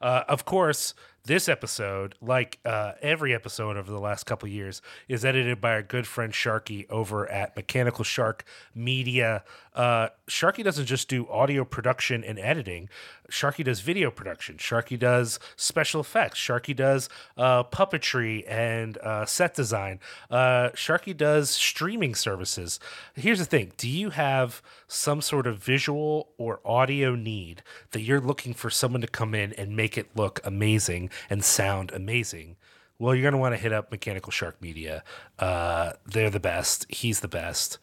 Uh, 0.00 0.24
of 0.28 0.44
course, 0.44 0.94
this 1.24 1.48
episode, 1.48 2.16
like 2.20 2.58
uh, 2.64 2.92
every 3.00 3.32
episode 3.32 3.76
over 3.76 3.92
the 3.92 4.00
last 4.00 4.24
couple 4.24 4.48
years, 4.48 4.82
is 5.06 5.24
edited 5.24 5.60
by 5.60 5.72
our 5.72 5.82
good 5.82 6.06
friend 6.06 6.32
Sharky 6.32 6.90
over 6.90 7.30
at 7.30 7.54
Mechanical 7.54 8.02
Shark 8.02 8.44
Media. 8.74 9.44
Uh, 9.74 10.08
Sharky 10.28 10.64
doesn't 10.64 10.86
just 10.86 11.08
do 11.08 11.28
audio 11.28 11.64
production 11.64 12.24
and 12.24 12.38
editing. 12.38 12.88
Sharky 13.30 13.64
does 13.64 13.80
video 13.80 14.10
production. 14.10 14.56
Sharky 14.56 14.98
does 14.98 15.38
special 15.56 16.00
effects. 16.00 16.38
Sharky 16.38 16.74
does 16.74 17.08
uh, 17.36 17.64
puppetry 17.64 18.44
and 18.48 18.98
uh, 18.98 19.24
set 19.24 19.54
design. 19.54 20.00
Uh, 20.30 20.70
Sharky 20.70 21.16
does 21.16 21.50
streaming 21.50 22.14
services. 22.14 22.80
Here's 23.14 23.38
the 23.38 23.44
thing: 23.44 23.72
Do 23.76 23.88
you 23.88 24.10
have 24.10 24.62
some 24.86 25.20
sort 25.20 25.46
of 25.46 25.58
visual 25.58 26.28
or 26.38 26.60
audio 26.64 27.14
need 27.14 27.62
that 27.92 28.02
you're 28.02 28.20
looking 28.20 28.54
for 28.54 28.70
someone 28.70 29.00
to 29.00 29.06
come 29.06 29.34
in 29.34 29.52
and 29.54 29.76
make 29.76 29.96
it 29.96 30.10
look 30.14 30.40
amazing 30.44 31.10
and 31.28 31.44
sound 31.44 31.90
amazing? 31.92 32.56
Well, 32.98 33.14
you're 33.14 33.22
going 33.22 33.32
to 33.32 33.38
want 33.38 33.54
to 33.54 33.60
hit 33.60 33.72
up 33.72 33.90
Mechanical 33.90 34.30
Shark 34.30 34.60
Media. 34.60 35.02
Uh, 35.38 35.92
they're 36.04 36.28
the 36.28 36.38
best. 36.38 36.84
He's 36.90 37.20
the 37.20 37.28
best 37.28 37.78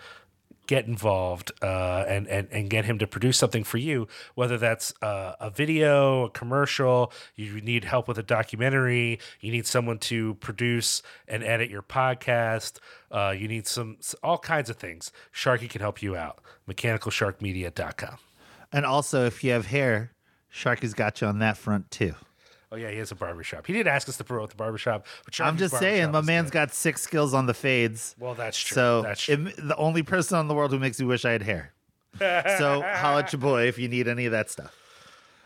get 0.68 0.86
involved 0.86 1.52
uh, 1.62 2.06
and, 2.08 2.28
and 2.28 2.48
and 2.52 2.70
get 2.70 2.86
him 2.86 3.00
to 3.00 3.08
produce 3.08 3.38
something 3.38 3.64
for 3.64 3.78
you, 3.78 4.08
whether 4.36 4.58
that's 4.58 4.94
uh, 5.02 5.34
a 5.40 5.50
video, 5.50 6.26
a 6.26 6.30
commercial, 6.30 7.12
you 7.36 7.60
need 7.62 7.86
help 7.86 8.08
with 8.08 8.18
a 8.18 8.24
documentary, 8.24 9.20
you 9.40 9.52
need 9.52 9.66
someone 9.66 9.98
to 9.98 10.36
produce 10.36 11.02
and 11.28 11.44
edit 11.44 11.70
your 11.70 11.82
podcast, 11.82 12.80
uh, 13.12 13.34
you 13.38 13.48
need 13.48 13.68
some 13.68 13.98
all 14.22 14.38
kinds 14.38 14.70
of 14.70 14.76
things. 14.76 15.12
Sharky 15.34 15.70
can 15.70 15.82
help 15.82 16.02
you 16.02 16.16
out. 16.16 16.40
MechanicalSharkMedia.com. 16.70 18.18
And 18.72 18.86
also, 18.86 19.26
if 19.26 19.44
you 19.44 19.52
have 19.52 19.68
hair, 19.68 20.12
Sharky's 20.54 20.94
got 20.94 21.22
you 21.22 21.28
on 21.28 21.40
that 21.40 21.58
front 21.58 21.90
too. 21.90 22.16
Oh 22.72 22.76
yeah, 22.76 22.92
he 22.92 22.98
has 22.98 23.12
a 23.12 23.16
barbershop. 23.16 23.66
He 23.66 23.74
did 23.74 23.88
ask 23.88 24.10
us 24.10 24.18
to 24.18 24.24
promote 24.24 24.50
the 24.50 24.56
barbershop, 24.58 25.06
but 25.26 25.40
I'm 25.40 25.58
just 25.58 25.78
saying, 25.78 26.12
my 26.12 26.22
man's 26.22 26.48
good. 26.50 26.54
got 26.68 26.74
six 26.74 27.02
skills 27.02 27.34
on 27.34 27.46
the 27.46 27.54
fades. 27.54 28.14
Well, 28.20 28.34
that's 28.34 28.58
true. 28.60 28.76
So 28.76 29.02
that's 29.04 29.22
true. 29.22 29.48
it- 29.48 29.68
the 29.68 29.76
only 29.78 30.04
person 30.04 30.38
in 30.40 30.48
the 30.48 30.54
world 30.54 30.72
who 30.72 30.80
makes 30.80 31.00
me 31.00 31.06
wish 31.06 31.24
I 31.24 31.32
had 31.32 31.44
hair. 31.44 31.74
so 32.20 32.82
holla 32.86 33.20
at 33.20 33.32
your 33.32 33.40
boy 33.40 33.68
if 33.68 33.78
you 33.80 33.88
need 33.88 34.08
any 34.08 34.26
of 34.26 34.32
that 34.34 34.50
stuff. 34.50 34.76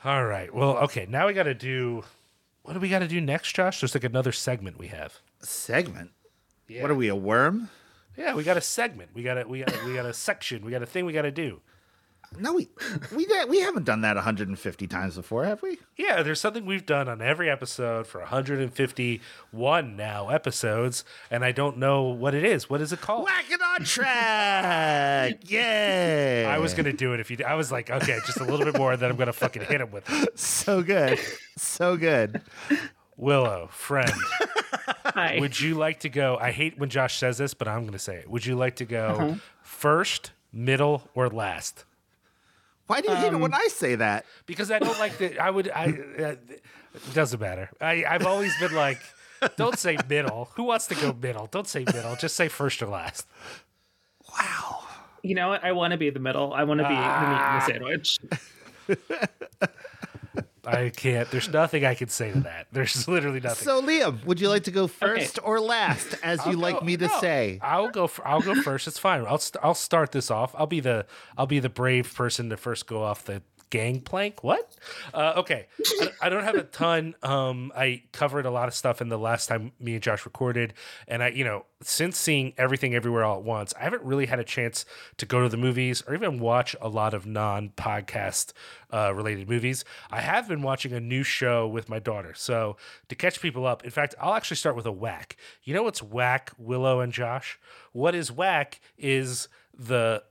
All 0.04 0.26
right. 0.26 0.52
Well, 0.54 0.78
okay. 0.80 1.06
Now 1.08 1.28
we 1.28 1.34
got 1.34 1.44
to 1.44 1.54
do. 1.54 2.04
What 2.64 2.74
do 2.74 2.80
we 2.80 2.90
got 2.90 3.00
to 3.00 3.08
do 3.08 3.22
next, 3.22 3.54
Josh? 3.56 3.82
There's 3.82 3.94
like 3.94 4.04
another 4.04 4.32
segment 4.32 4.80
we 4.80 4.88
have. 4.88 5.20
Segment. 5.42 6.12
Yeah. 6.68 6.82
What 6.82 6.90
are 6.92 6.96
we, 6.96 7.08
a 7.08 7.16
worm? 7.16 7.70
Yeah, 8.18 8.34
we 8.36 8.44
got 8.44 8.58
a 8.58 8.62
segment. 8.62 9.12
We 9.14 9.22
got 9.24 9.38
a 9.38 9.48
we 9.48 9.60
got 9.60 9.74
a, 9.74 9.86
we 9.86 9.94
got 9.94 10.06
a 10.06 10.14
section. 10.14 10.66
We 10.66 10.72
got 10.72 10.82
a 10.82 10.86
thing 10.86 11.06
we 11.06 11.14
got 11.14 11.22
to 11.24 11.32
do. 11.32 11.62
No, 12.40 12.54
we 12.54 12.70
we 13.14 13.28
we 13.50 13.60
haven't 13.60 13.84
done 13.84 14.02
that 14.02 14.16
150 14.16 14.88
times 14.88 15.16
before, 15.18 15.44
have 15.44 15.62
we? 15.62 15.78
Yeah, 15.98 16.24
there's 16.24 16.40
something 16.40 16.66
we've 16.66 16.86
done 16.86 17.10
on 17.10 17.22
every 17.22 17.50
episode 17.50 18.08
for 18.08 18.20
151 18.22 19.96
now 19.98 20.30
episodes, 20.30 21.04
and 21.30 21.44
I 21.44 21.52
don't 21.52 21.78
know 21.78 22.04
what 22.04 22.34
it 22.34 22.46
is. 22.46 22.70
What 22.70 22.80
is 22.80 22.94
it 22.94 23.02
called? 23.02 23.26
Whack 23.26 23.46
it 23.52 23.62
on 23.62 23.84
track. 23.84 25.40
Yeah. 25.52 26.48
I 26.50 26.60
was 26.60 26.74
gonna 26.74 26.94
do 26.94 27.14
it 27.14 27.20
if 27.20 27.30
you. 27.30 27.38
I 27.46 27.56
was 27.56 27.70
like, 27.72 27.90
okay, 27.92 28.18
just 28.26 28.40
a 28.40 28.46
little 28.46 28.66
bit 28.66 28.78
more, 28.78 28.94
and 28.94 29.02
then 29.02 29.12
I'm 29.12 29.18
gonna 29.18 29.34
fucking 29.34 29.64
hit 29.64 29.82
him 29.82 29.92
with 29.92 30.06
it. 30.10 30.40
so 30.40 30.82
good. 30.82 31.20
So 31.58 31.98
good. 31.98 32.42
Willow, 33.18 33.68
friend, 33.72 34.12
Hi. 35.06 35.38
would 35.40 35.60
you 35.60 35.76
like 35.76 36.00
to 36.00 36.10
go? 36.10 36.38
I 36.40 36.52
hate 36.52 36.80
when 36.80 36.90
Josh 36.90 37.18
says 37.18 37.38
this, 37.38 37.54
but 37.54 37.68
I'm 37.68 37.86
gonna 37.86 38.00
say 38.00 38.16
it. 38.16 38.30
Would 38.30 38.46
you 38.46 38.56
like 38.56 38.78
to 38.78 38.86
go 38.86 39.08
Uh-huh. 39.20 39.36
first, 39.62 40.32
middle, 40.54 41.08
or 41.14 41.30
last? 41.30 41.84
Why 42.92 43.02
do 43.02 43.10
you 43.12 43.16
hate 43.16 43.28
it 43.28 43.34
Um, 43.36 43.42
when 43.42 43.54
I 43.54 43.68
say 43.70 43.96
that? 43.96 44.26
because 44.46 44.70
I 44.72 44.80
don't 44.80 45.00
like 45.00 45.18
the. 45.18 45.40
I 45.40 45.50
would. 45.50 45.70
I. 45.70 45.86
Uh, 45.86 46.36
it 46.94 47.14
doesn't 47.14 47.40
matter. 47.40 47.70
I. 47.80 48.04
I've 48.08 48.26
always 48.26 48.54
been 48.60 48.74
like, 48.76 49.00
don't 49.56 49.78
say 49.80 49.98
middle. 50.10 50.50
Who 50.56 50.64
wants 50.64 50.88
to 50.88 50.96
go 50.96 51.14
middle? 51.14 51.48
Don't 51.48 51.68
say 51.68 51.84
middle. 51.86 52.16
Just 52.18 52.36
say 52.36 52.48
first 52.50 52.82
or 52.84 52.88
last. 52.88 53.26
Wow. 54.38 54.84
you 55.24 55.36
know 55.36 55.50
what? 55.50 55.64
I 55.64 55.72
want 55.72 55.92
to 55.92 55.98
be 55.98 56.10
the 56.10 56.20
middle. 56.20 56.54
I 56.54 56.64
want 56.64 56.80
to 56.80 56.88
be 56.88 56.94
Ah. 56.98 57.64
the 57.68 57.74
meat 57.74 57.78
in 57.78 57.80
the 57.80 57.88
sandwich. 57.88 58.20
I 60.66 60.90
can't. 60.90 61.30
There's 61.32 61.50
nothing 61.50 61.86
I 61.86 61.96
can 61.96 62.08
say 62.10 62.32
to 62.32 62.40
that. 62.42 62.68
There's 62.72 63.08
literally 63.08 63.40
nothing. 63.40 63.66
So 63.66 63.82
Liam, 63.82 64.24
would 64.26 64.40
you 64.40 64.48
like 64.48 64.64
to 64.66 64.72
go 64.72 64.86
first 64.88 65.40
or 65.44 65.60
last, 65.60 66.16
as 66.24 66.46
you 66.46 66.52
I'll 66.52 66.58
like 66.60 66.80
go- 66.80 66.86
me 66.86 66.98
to 66.98 67.08
no, 67.08 67.20
say? 67.20 67.60
I'll 67.64 67.90
go. 67.90 68.04
f- 68.04 68.20
I'll 68.24 68.42
go 68.42 68.54
first. 68.62 68.88
It's 68.88 69.00
fine. 69.00 69.26
I'll. 69.28 69.40
St- 69.40 69.64
I'll 69.64 69.74
start 69.74 70.12
this 70.12 70.30
off. 70.30 70.54
I'll 70.58 70.68
be 70.68 70.80
the. 70.80 71.06
I'll 71.38 71.48
be 71.48 71.60
the 71.60 71.70
brave 71.70 72.14
person 72.14 72.50
to 72.52 72.58
first 72.58 72.86
go 72.86 73.02
off 73.04 73.26
the 73.26 73.42
gangplank. 73.72 74.44
What? 74.44 74.76
Uh, 75.14 75.34
okay. 75.38 75.66
I, 76.02 76.10
I 76.24 76.30
don't 76.30 76.44
have 76.44 76.56
a 76.56 76.64
ton. 76.64 77.16
Um, 77.24 77.72
I 77.76 78.04
covered 78.12 78.46
a 78.46 78.52
lot 78.52 78.68
of 78.68 78.76
stuff 78.76 79.02
in 79.02 79.10
the 79.10 79.18
last 79.18 79.48
time 79.48 79.72
me 79.80 79.94
and 79.94 80.04
Josh 80.04 80.26
recorded, 80.26 80.76
and 81.08 81.24
I, 81.24 81.30
you 81.30 81.44
know, 81.44 81.66
since 81.82 82.18
seeing 82.18 82.54
everything 82.58 82.94
everywhere 82.94 83.24
all 83.24 83.38
at 83.38 83.44
once, 83.44 83.74
I 83.80 83.84
haven't 83.84 84.04
really 84.04 84.28
had 84.28 84.38
a 84.38 84.44
chance 84.44 84.86
to 85.18 85.26
go 85.26 85.42
to 85.42 85.50
the 85.50 85.58
movies 85.58 86.04
or 86.08 86.14
even 86.14 86.40
watch 86.40 86.76
a 86.80 86.88
lot 86.88 87.16
of 87.16 87.26
non-podcast 87.26 88.54
uh, 88.94 89.12
related 89.16 89.50
movies. 89.50 89.84
I 90.12 90.22
have 90.22 90.48
been 90.48 90.62
watching 90.62 90.94
a 90.94 91.00
new 91.00 91.24
show 91.24 91.68
with 91.68 91.90
my 91.90 91.98
daughter, 91.98 92.34
so 92.36 92.78
to 93.10 93.16
catch 93.16 93.42
people 93.42 93.66
up. 93.66 93.84
In 93.84 93.90
fact, 93.90 94.14
I'll 94.22 94.36
actually 94.36 94.58
start 94.58 94.76
with 94.76 94.86
a 94.86 94.92
whack. 94.92 95.38
You 95.64 95.74
know 95.74 95.84
what's 95.84 96.04
whack, 96.04 96.52
Willow 96.58 97.00
and 97.00 97.12
Josh? 97.12 97.58
What 97.94 98.14
is 98.14 98.32
whack 98.32 98.80
is 98.98 99.48
the 99.76 100.24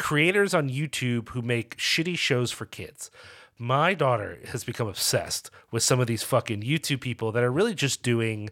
creators 0.00 0.54
on 0.54 0.70
YouTube 0.70 1.28
who 1.28 1.42
make 1.42 1.76
shitty 1.76 2.16
shows 2.16 2.50
for 2.50 2.64
kids. 2.64 3.10
My 3.58 3.92
daughter 3.92 4.38
has 4.46 4.64
become 4.64 4.88
obsessed 4.88 5.50
with 5.70 5.82
some 5.82 6.00
of 6.00 6.06
these 6.06 6.22
fucking 6.22 6.62
YouTube 6.62 7.02
people 7.02 7.30
that 7.32 7.44
are 7.44 7.52
really 7.52 7.74
just 7.74 8.02
doing 8.02 8.48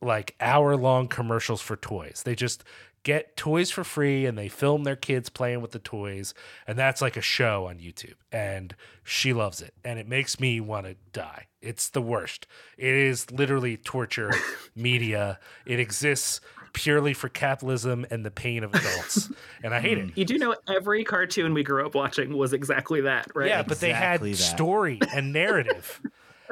like 0.00 0.36
hour 0.40 0.76
long 0.76 1.08
commercials 1.08 1.60
for 1.60 1.74
toys. 1.74 2.22
They 2.24 2.36
just 2.36 2.62
get 3.02 3.36
toys 3.36 3.72
for 3.72 3.82
free 3.82 4.24
and 4.24 4.38
they 4.38 4.48
film 4.48 4.84
their 4.84 4.94
kids 4.94 5.28
playing 5.28 5.62
with 5.62 5.72
the 5.72 5.78
toys 5.80 6.32
and 6.66 6.78
that's 6.78 7.02
like 7.02 7.16
a 7.16 7.20
show 7.20 7.66
on 7.66 7.78
YouTube 7.78 8.14
and 8.30 8.76
she 9.02 9.32
loves 9.32 9.60
it 9.60 9.74
and 9.84 9.98
it 9.98 10.06
makes 10.06 10.38
me 10.38 10.60
want 10.60 10.86
to 10.86 10.94
die. 11.12 11.46
It's 11.60 11.88
the 11.88 12.02
worst. 12.02 12.46
It 12.76 12.94
is 12.94 13.32
literally 13.32 13.76
torture 13.76 14.32
media. 14.76 15.40
It 15.66 15.80
exists 15.80 16.40
purely 16.72 17.14
for 17.14 17.28
capitalism 17.28 18.06
and 18.10 18.24
the 18.24 18.30
pain 18.30 18.64
of 18.64 18.74
adults, 18.74 19.30
and 19.62 19.74
I 19.74 19.80
hate 19.80 19.98
it. 19.98 20.10
You 20.16 20.24
do 20.24 20.38
know 20.38 20.56
every 20.68 21.04
cartoon 21.04 21.54
we 21.54 21.62
grew 21.62 21.84
up 21.86 21.94
watching 21.94 22.36
was 22.36 22.52
exactly 22.52 23.02
that, 23.02 23.28
right? 23.34 23.48
Yeah, 23.48 23.62
but 23.62 23.80
they 23.80 23.92
had 23.92 24.20
that. 24.20 24.36
story 24.36 24.98
and 25.14 25.32
narrative. 25.32 26.00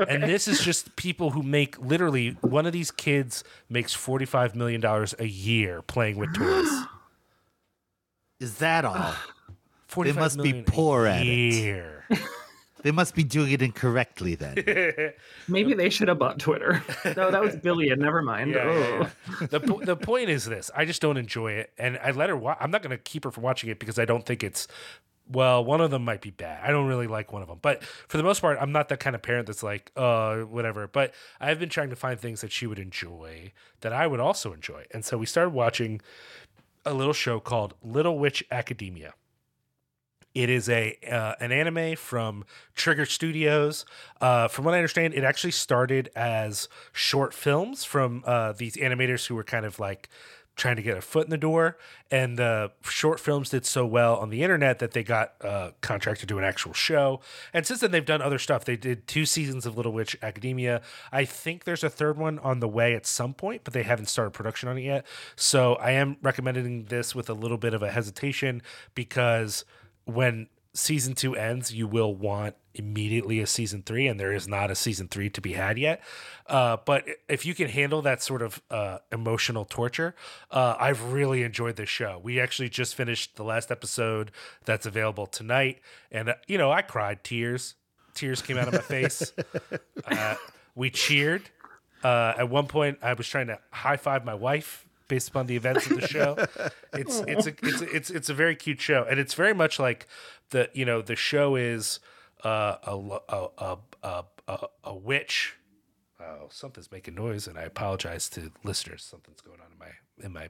And 0.09 0.23
this 0.23 0.47
is 0.47 0.61
just 0.61 0.95
people 0.97 1.31
who 1.31 1.43
make 1.43 1.79
literally 1.79 2.37
one 2.43 2.67
of 2.67 2.73
these 2.73 2.91
kids 2.91 3.45
makes 3.71 3.95
forty 3.95 4.27
five 4.27 4.55
million 4.55 4.81
dollars 4.81 5.15
a 5.19 5.27
year 5.27 5.83
playing 5.83 6.19
with 6.19 6.35
toys. 6.35 6.69
Is 8.41 8.59
that 8.59 8.85
all? 8.85 9.15
Forty 9.87 10.13
five 10.13 10.21
must 10.21 10.43
be 10.43 10.63
poor 10.67 11.07
a 11.07 11.13
at 11.13 11.27
it. 11.27 12.03
year. 12.87 12.93
they 12.93 12.97
must 12.97 13.15
be 13.15 13.25
doing 13.25 13.53
it 13.53 13.63
incorrectly 13.63 14.35
then. 14.35 15.13
Maybe 15.49 15.75
they 15.75 15.91
should 15.91 16.09
have 16.09 16.19
bought 16.19 16.39
Twitter. 16.39 16.83
No, 17.17 17.31
that 17.31 17.43
was 17.43 17.57
billion. 17.57 17.99
Never 17.99 18.23
mind. 18.23 18.51
Yeah, 18.53 18.65
yeah, 18.65 18.71
Oh. 18.71 19.11
yeah. 19.41 19.47
the 19.49 19.61
po- 19.61 19.81
the 19.85 19.97
point 19.97 20.29
is 20.31 20.45
this: 20.45 20.71
I 20.75 20.85
just 20.85 21.01
don't 21.03 21.17
enjoy 21.17 21.53
it, 21.53 21.73
and 21.79 21.99
I 22.03 22.11
let 22.11 22.29
her. 22.29 22.37
Wa- 22.37 22.57
I'm 22.61 22.71
not 22.71 22.83
going 22.83 22.91
to 22.91 22.99
keep 22.99 23.25
her 23.25 23.31
from 23.31 23.43
watching 23.45 23.71
it 23.71 23.79
because 23.79 23.99
I 23.99 24.05
don't 24.05 24.25
think 24.27 24.43
it's. 24.43 24.67
Well, 25.29 25.65
one 25.65 25.81
of 25.81 25.91
them 25.91 26.05
might 26.05 26.21
be 26.21 26.31
bad. 26.31 26.63
I 26.63 26.71
don't 26.71 26.87
really 26.87 27.09
like 27.09 27.33
one 27.33 27.43
of 27.43 27.49
them, 27.49 27.59
but 27.61 27.83
for 27.83 28.17
the 28.17 28.23
most 28.23 28.41
part, 28.41 28.59
I'm 28.61 28.71
not 28.71 28.89
that 28.91 29.01
kind 29.01 29.17
of 29.17 29.23
parent 29.23 29.49
that's 29.49 29.63
like, 29.65 29.91
uh, 29.97 30.37
whatever. 30.43 30.87
But 30.87 31.15
I've 31.41 31.59
been 31.59 31.69
trying 31.69 31.91
to 31.91 31.97
find 31.97 32.21
things 32.21 32.43
that 32.43 32.53
she 32.53 32.67
would 32.69 32.79
enjoy 32.79 33.53
that 33.81 33.93
I 33.93 34.07
would 34.07 34.21
also 34.21 34.53
enjoy, 34.53 34.85
and 34.93 35.05
so 35.05 35.19
we 35.19 35.27
started 35.27 35.51
watching 35.51 36.01
a 36.85 36.95
little 36.95 37.13
show 37.13 37.41
called 37.41 37.75
Little 37.83 38.19
Witch 38.21 38.45
Academia. 38.53 39.15
It 40.37 40.51
is 40.51 40.69
a 40.69 40.99
uh, 41.11 41.33
an 41.41 41.51
anime 41.51 41.97
from 41.97 42.45
Trigger 42.75 43.07
Studios. 43.07 43.87
Uh, 44.21 44.49
from 44.49 44.67
what 44.67 44.75
I 44.75 44.77
understand, 44.77 45.15
it 45.15 45.25
actually 45.25 45.53
started 45.53 46.11
as 46.15 46.69
short 46.93 47.33
films 47.33 47.85
from 47.85 48.23
uh, 48.27 48.53
these 48.53 48.77
animators 48.77 49.29
who 49.29 49.35
were 49.35 49.45
kind 49.45 49.65
of 49.65 49.81
like 49.81 50.11
trying 50.55 50.77
to 50.77 50.83
get 50.83 50.97
a 50.97 51.01
foot 51.01 51.25
in 51.25 51.31
the 51.31 51.39
door. 51.39 51.79
And 52.11 52.39
the 52.39 52.71
short 52.83 53.19
films 53.19 53.49
did 53.49 53.65
so 53.65 53.87
well 53.87 54.17
on 54.17 54.29
the 54.29 54.43
internet 54.43 54.79
that 54.79 54.93
they 54.93 55.03
got 55.03 55.35
a 55.41 55.73
contract 55.81 56.21
to 56.21 56.27
do 56.27 56.37
an 56.37 56.45
actual 56.45 56.75
show. 56.75 57.21
And 57.55 57.67
since 57.67 57.81
then, 57.81 57.91
they've 57.91 58.05
done 58.05 58.21
other 58.21 58.39
stuff. 58.39 58.65
They 58.65 58.77
did 58.77 59.07
two 59.07 59.25
seasons 59.25 59.65
of 59.65 59.77
Little 59.77 59.93
Witch 59.93 60.17
Academia. 60.23 60.83
I 61.13 61.25
think 61.25 61.65
there's 61.65 61.85
a 61.85 61.91
third 61.91 62.19
one 62.19 62.39
on 62.41 62.61
the 62.61 62.69
way 62.69 62.95
at 62.95 63.07
some 63.07 63.33
point, 63.33 63.63
but 63.65 63.73
they 63.73 63.85
haven't 63.85 64.07
started 64.07 64.33
production 64.33 64.69
on 64.69 64.77
it 64.77 64.83
yet. 64.83 65.07
So 65.35 65.77
I 65.77 65.93
am 65.93 66.19
recommending 66.23 66.85
this 66.85 67.15
with 67.15 67.31
a 67.31 67.35
little 67.35 67.59
bit 67.59 67.73
of 67.73 67.83
a 67.83 67.91
hesitation 67.91 68.61
because 68.95 69.65
when 70.07 70.49
season 70.73 71.15
two 71.15 71.35
ends, 71.35 71.73
you 71.73 71.87
will 71.87 72.15
want 72.15 72.55
immediately 72.75 73.41
a 73.41 73.47
season 73.47 73.83
three, 73.83 74.07
and 74.07 74.21
there 74.21 74.33
is 74.33 74.47
not 74.47 74.71
a 74.71 74.75
season 74.75 75.09
three 75.09 75.31
to 75.31 75.41
be 75.41 75.55
had 75.55 75.79
yet. 75.79 76.03
Uh, 76.47 76.77
but 76.85 77.05
if 77.29 77.45
you 77.45 77.55
can 77.55 77.69
handle 77.69 78.03
that 78.03 78.23
sort 78.23 78.43
of 78.43 78.63
uh, 78.71 78.99
emotional 79.11 79.65
torture, 79.65 80.15
uh, 80.51 80.77
I've 80.79 81.13
really 81.13 81.43
enjoyed 81.43 81.77
this 81.77 81.89
show. 81.89 82.21
We 82.23 82.41
actually 82.41 82.69
just 82.69 82.95
finished 82.95 83.37
the 83.37 83.45
last 83.45 83.71
episode 83.71 84.31
that's 84.65 84.87
available 84.87 85.27
tonight, 85.27 85.81
and 86.11 86.29
uh, 86.31 86.35
you 86.47 86.59
know 86.59 86.71
I 86.71 86.83
cried 86.83 87.25
tears. 87.25 87.75
Tears 88.15 88.41
came 88.41 88.57
out 88.57 88.69
of 88.69 88.75
my 88.75 88.81
face. 88.81 89.33
Uh, 90.09 90.37
we 90.77 90.89
cheered. 90.89 91.43
Uh, 92.05 92.33
at 92.39 92.49
one 92.49 92.69
point, 92.69 92.97
I 93.03 93.15
was 93.15 93.27
trying 93.27 93.49
to 93.49 93.59
high 93.73 93.97
five 93.97 94.25
my 94.25 94.35
wife 94.35 94.86
based 95.09 95.29
upon 95.29 95.47
the 95.47 95.57
events 95.57 95.87
of 95.91 96.01
the 96.01 96.07
show. 96.07 96.37
It's 96.93 97.21
it's 97.27 97.47
a, 97.47 97.51
it's 97.63 97.83
a, 97.83 97.95
it's 97.95 98.11
it's 98.11 98.29
a 98.31 98.35
very 98.35 98.57
cute 98.57 98.81
show, 98.81 99.05
and 99.09 99.21
it's 99.21 99.35
very 99.35 99.53
much 99.53 99.79
like 99.79 100.07
the 100.49 100.71
you 100.73 100.87
know 100.87 101.03
the 101.03 101.17
show 101.17 101.55
is 101.55 102.01
uh, 102.43 102.77
a, 102.85 103.19
a, 103.29 103.49
a 103.59 103.77
a 104.03 104.25
a 104.49 104.67
a 104.85 104.97
witch. 104.97 105.57
Oh, 106.19 106.49
something's 106.51 106.91
making 106.91 107.15
noise, 107.15 107.47
and 107.47 107.59
I 107.59 107.63
apologize 107.63 108.31
to 108.31 108.51
listeners. 108.65 109.05
Something's 109.05 109.43
going 109.43 109.61
on 109.61 109.73
in 109.73 109.79
my 109.79 110.25
in 110.25 110.33
my 110.33 110.49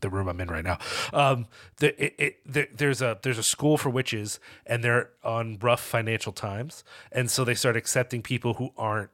the 0.00 0.10
room 0.10 0.28
I'm 0.28 0.40
in 0.40 0.48
right 0.48 0.64
now. 0.64 0.78
Um, 1.12 1.46
the, 1.78 2.04
it, 2.04 2.14
it, 2.18 2.36
there, 2.44 2.68
there's 2.74 3.00
a 3.00 3.18
there's 3.22 3.38
a 3.38 3.42
school 3.42 3.78
for 3.78 3.90
witches, 3.90 4.38
and 4.66 4.84
they're 4.84 5.10
on 5.24 5.58
rough 5.60 5.80
financial 5.80 6.32
times, 6.32 6.84
and 7.10 7.30
so 7.30 7.44
they 7.44 7.54
start 7.54 7.76
accepting 7.76 8.22
people 8.22 8.54
who 8.54 8.70
aren't 8.76 9.10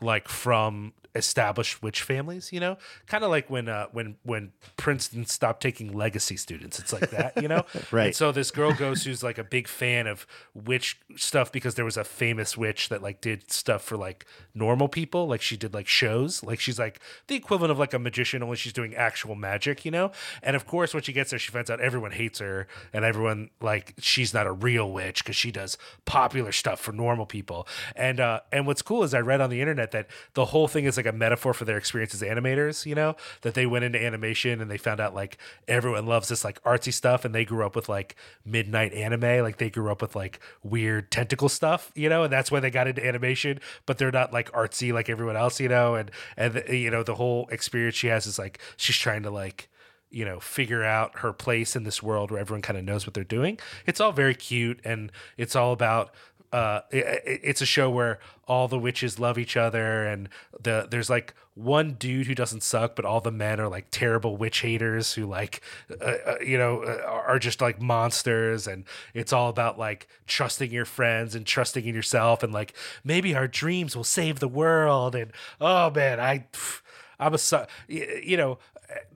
like 0.00 0.28
from 0.28 0.92
established 1.14 1.82
witch 1.82 2.02
families, 2.02 2.52
you 2.52 2.60
know, 2.60 2.76
kind 3.06 3.24
of 3.24 3.30
like 3.30 3.50
when 3.50 3.68
uh, 3.68 3.86
when 3.92 4.16
when 4.22 4.52
Princeton 4.76 5.26
stopped 5.26 5.62
taking 5.62 5.92
legacy 5.92 6.36
students. 6.36 6.78
It's 6.78 6.92
like 6.92 7.10
that, 7.10 7.40
you 7.40 7.48
know. 7.48 7.64
Right. 7.90 8.06
And 8.06 8.16
so 8.16 8.30
this 8.30 8.50
girl 8.50 8.72
goes 8.72 9.04
who's 9.04 9.22
like 9.22 9.38
a 9.38 9.44
big 9.44 9.66
fan 9.66 10.06
of 10.06 10.26
witch 10.54 10.98
stuff 11.16 11.50
because 11.50 11.74
there 11.74 11.84
was 11.84 11.96
a 11.96 12.04
famous 12.04 12.56
witch 12.56 12.88
that 12.88 13.02
like 13.02 13.20
did 13.20 13.50
stuff 13.50 13.82
for 13.82 13.96
like 13.96 14.26
normal 14.54 14.86
people, 14.86 15.26
like 15.26 15.40
she 15.40 15.56
did 15.56 15.72
like 15.74 15.88
shows, 15.88 16.42
like 16.44 16.60
she's 16.60 16.78
like 16.78 17.00
the 17.26 17.34
equivalent 17.34 17.72
of 17.72 17.78
like 17.78 17.94
a 17.94 17.98
magician, 17.98 18.42
only 18.42 18.56
she's 18.56 18.72
doing 18.72 18.94
actual 18.94 19.34
magic, 19.34 19.84
you 19.84 19.90
know. 19.90 20.12
And 20.42 20.54
of 20.54 20.66
course, 20.66 20.94
when 20.94 21.02
she 21.02 21.12
gets 21.12 21.30
there, 21.30 21.38
she 21.38 21.50
finds 21.50 21.70
out 21.70 21.80
everyone 21.80 22.12
hates 22.12 22.38
her 22.38 22.68
and 22.92 23.04
everyone 23.04 23.50
like 23.60 23.94
she's 23.98 24.32
not 24.34 24.46
a 24.46 24.52
real 24.52 24.92
witch 24.92 25.24
because 25.24 25.36
she 25.36 25.50
does 25.50 25.76
popular 26.04 26.52
stuff 26.52 26.80
for 26.80 26.92
normal 26.92 27.26
people. 27.26 27.66
And 27.96 28.20
uh, 28.20 28.40
and 28.52 28.66
what's 28.66 28.82
cool 28.82 29.02
is 29.02 29.14
I 29.14 29.20
read 29.20 29.40
on 29.40 29.50
the 29.50 29.60
internet 29.60 29.90
that 29.92 30.08
the 30.34 30.46
whole 30.46 30.68
thing 30.68 30.84
is 30.84 30.98
like 31.00 31.12
a 31.12 31.16
metaphor 31.16 31.54
for 31.54 31.64
their 31.64 31.76
experience 31.76 32.14
as 32.14 32.22
animators, 32.22 32.86
you 32.86 32.94
know, 32.94 33.16
that 33.42 33.54
they 33.54 33.66
went 33.66 33.84
into 33.84 34.02
animation 34.02 34.60
and 34.60 34.70
they 34.70 34.76
found 34.76 35.00
out 35.00 35.14
like 35.14 35.38
everyone 35.66 36.06
loves 36.06 36.28
this 36.28 36.44
like 36.44 36.62
artsy 36.62 36.92
stuff 36.92 37.24
and 37.24 37.34
they 37.34 37.44
grew 37.44 37.64
up 37.64 37.74
with 37.74 37.88
like 37.88 38.16
midnight 38.44 38.92
anime, 38.92 39.42
like 39.42 39.58
they 39.58 39.70
grew 39.70 39.90
up 39.90 40.02
with 40.02 40.14
like 40.14 40.40
weird 40.62 41.10
tentacle 41.10 41.48
stuff, 41.48 41.90
you 41.94 42.08
know, 42.08 42.24
and 42.24 42.32
that's 42.32 42.50
why 42.50 42.60
they 42.60 42.70
got 42.70 42.86
into 42.86 43.04
animation, 43.04 43.60
but 43.86 43.98
they're 43.98 44.10
not 44.10 44.32
like 44.32 44.50
artsy 44.52 44.92
like 44.92 45.08
everyone 45.08 45.36
else, 45.36 45.60
you 45.60 45.68
know, 45.68 45.94
and 45.94 46.10
and 46.36 46.54
the, 46.54 46.76
you 46.76 46.90
know 46.90 47.02
the 47.02 47.14
whole 47.14 47.48
experience 47.50 47.96
she 47.96 48.08
has 48.08 48.26
is 48.26 48.38
like 48.38 48.58
she's 48.76 48.96
trying 48.96 49.22
to 49.22 49.30
like 49.30 49.68
you 50.10 50.24
know 50.24 50.40
figure 50.40 50.82
out 50.82 51.20
her 51.20 51.32
place 51.32 51.76
in 51.76 51.84
this 51.84 52.02
world 52.02 52.30
where 52.30 52.40
everyone 52.40 52.62
kind 52.62 52.78
of 52.78 52.84
knows 52.84 53.06
what 53.06 53.14
they're 53.14 53.24
doing. 53.24 53.58
It's 53.86 54.00
all 54.00 54.12
very 54.12 54.34
cute 54.34 54.80
and 54.84 55.10
it's 55.36 55.56
all 55.56 55.72
about 55.72 56.14
uh 56.52 56.80
it, 56.90 57.06
it- 57.26 57.40
it's 57.44 57.60
a 57.62 57.66
show 57.66 57.88
where 57.90 58.18
all 58.48 58.66
the 58.68 58.78
witches 58.78 59.18
love 59.18 59.38
each 59.38 59.56
other 59.56 60.04
and 60.04 60.28
the 60.60 60.86
there's 60.90 61.08
like 61.08 61.34
one 61.54 61.92
dude 61.94 62.26
who 62.26 62.34
doesn't 62.34 62.62
suck 62.62 62.96
but 62.96 63.04
all 63.04 63.20
the 63.20 63.30
men 63.30 63.60
are 63.60 63.68
like 63.68 63.86
terrible 63.90 64.36
witch 64.36 64.60
haters 64.62 65.12
who 65.14 65.26
like 65.26 65.60
uh, 66.00 66.04
uh, 66.04 66.34
you 66.44 66.56
know 66.58 66.82
uh, 66.82 67.02
are 67.06 67.38
just 67.38 67.60
like 67.60 67.80
monsters. 67.80 68.66
And 68.66 68.84
it's 69.14 69.32
all 69.32 69.48
about 69.50 69.78
like 69.78 70.08
trusting 70.26 70.70
your 70.72 70.84
friends 70.86 71.34
and 71.34 71.46
trusting 71.46 71.84
in 71.84 71.94
yourself. 71.94 72.42
And 72.42 72.52
like 72.52 72.74
maybe 73.04 73.34
our 73.34 73.46
dreams 73.46 73.94
will 73.94 74.04
save 74.04 74.40
the 74.40 74.48
world. 74.48 75.14
And 75.14 75.32
oh 75.60 75.90
man 75.90 76.18
i 76.20 76.46
i'm 77.20 77.34
a 77.34 77.66
you 77.88 78.36
know 78.36 78.58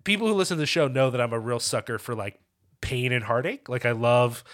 people 0.04 0.28
who 0.28 0.34
listen 0.34 0.56
to 0.56 0.60
the 0.60 0.66
show 0.66 0.86
know 0.88 1.10
that 1.10 1.20
i'm 1.20 1.32
a 1.32 1.38
real 1.40 1.60
sucker 1.60 1.98
for 1.98 2.14
like 2.14 2.38
pain 2.80 3.12
and 3.12 3.24
heartache. 3.24 3.68
Like 3.68 3.86
i 3.86 3.92
love 3.92 4.44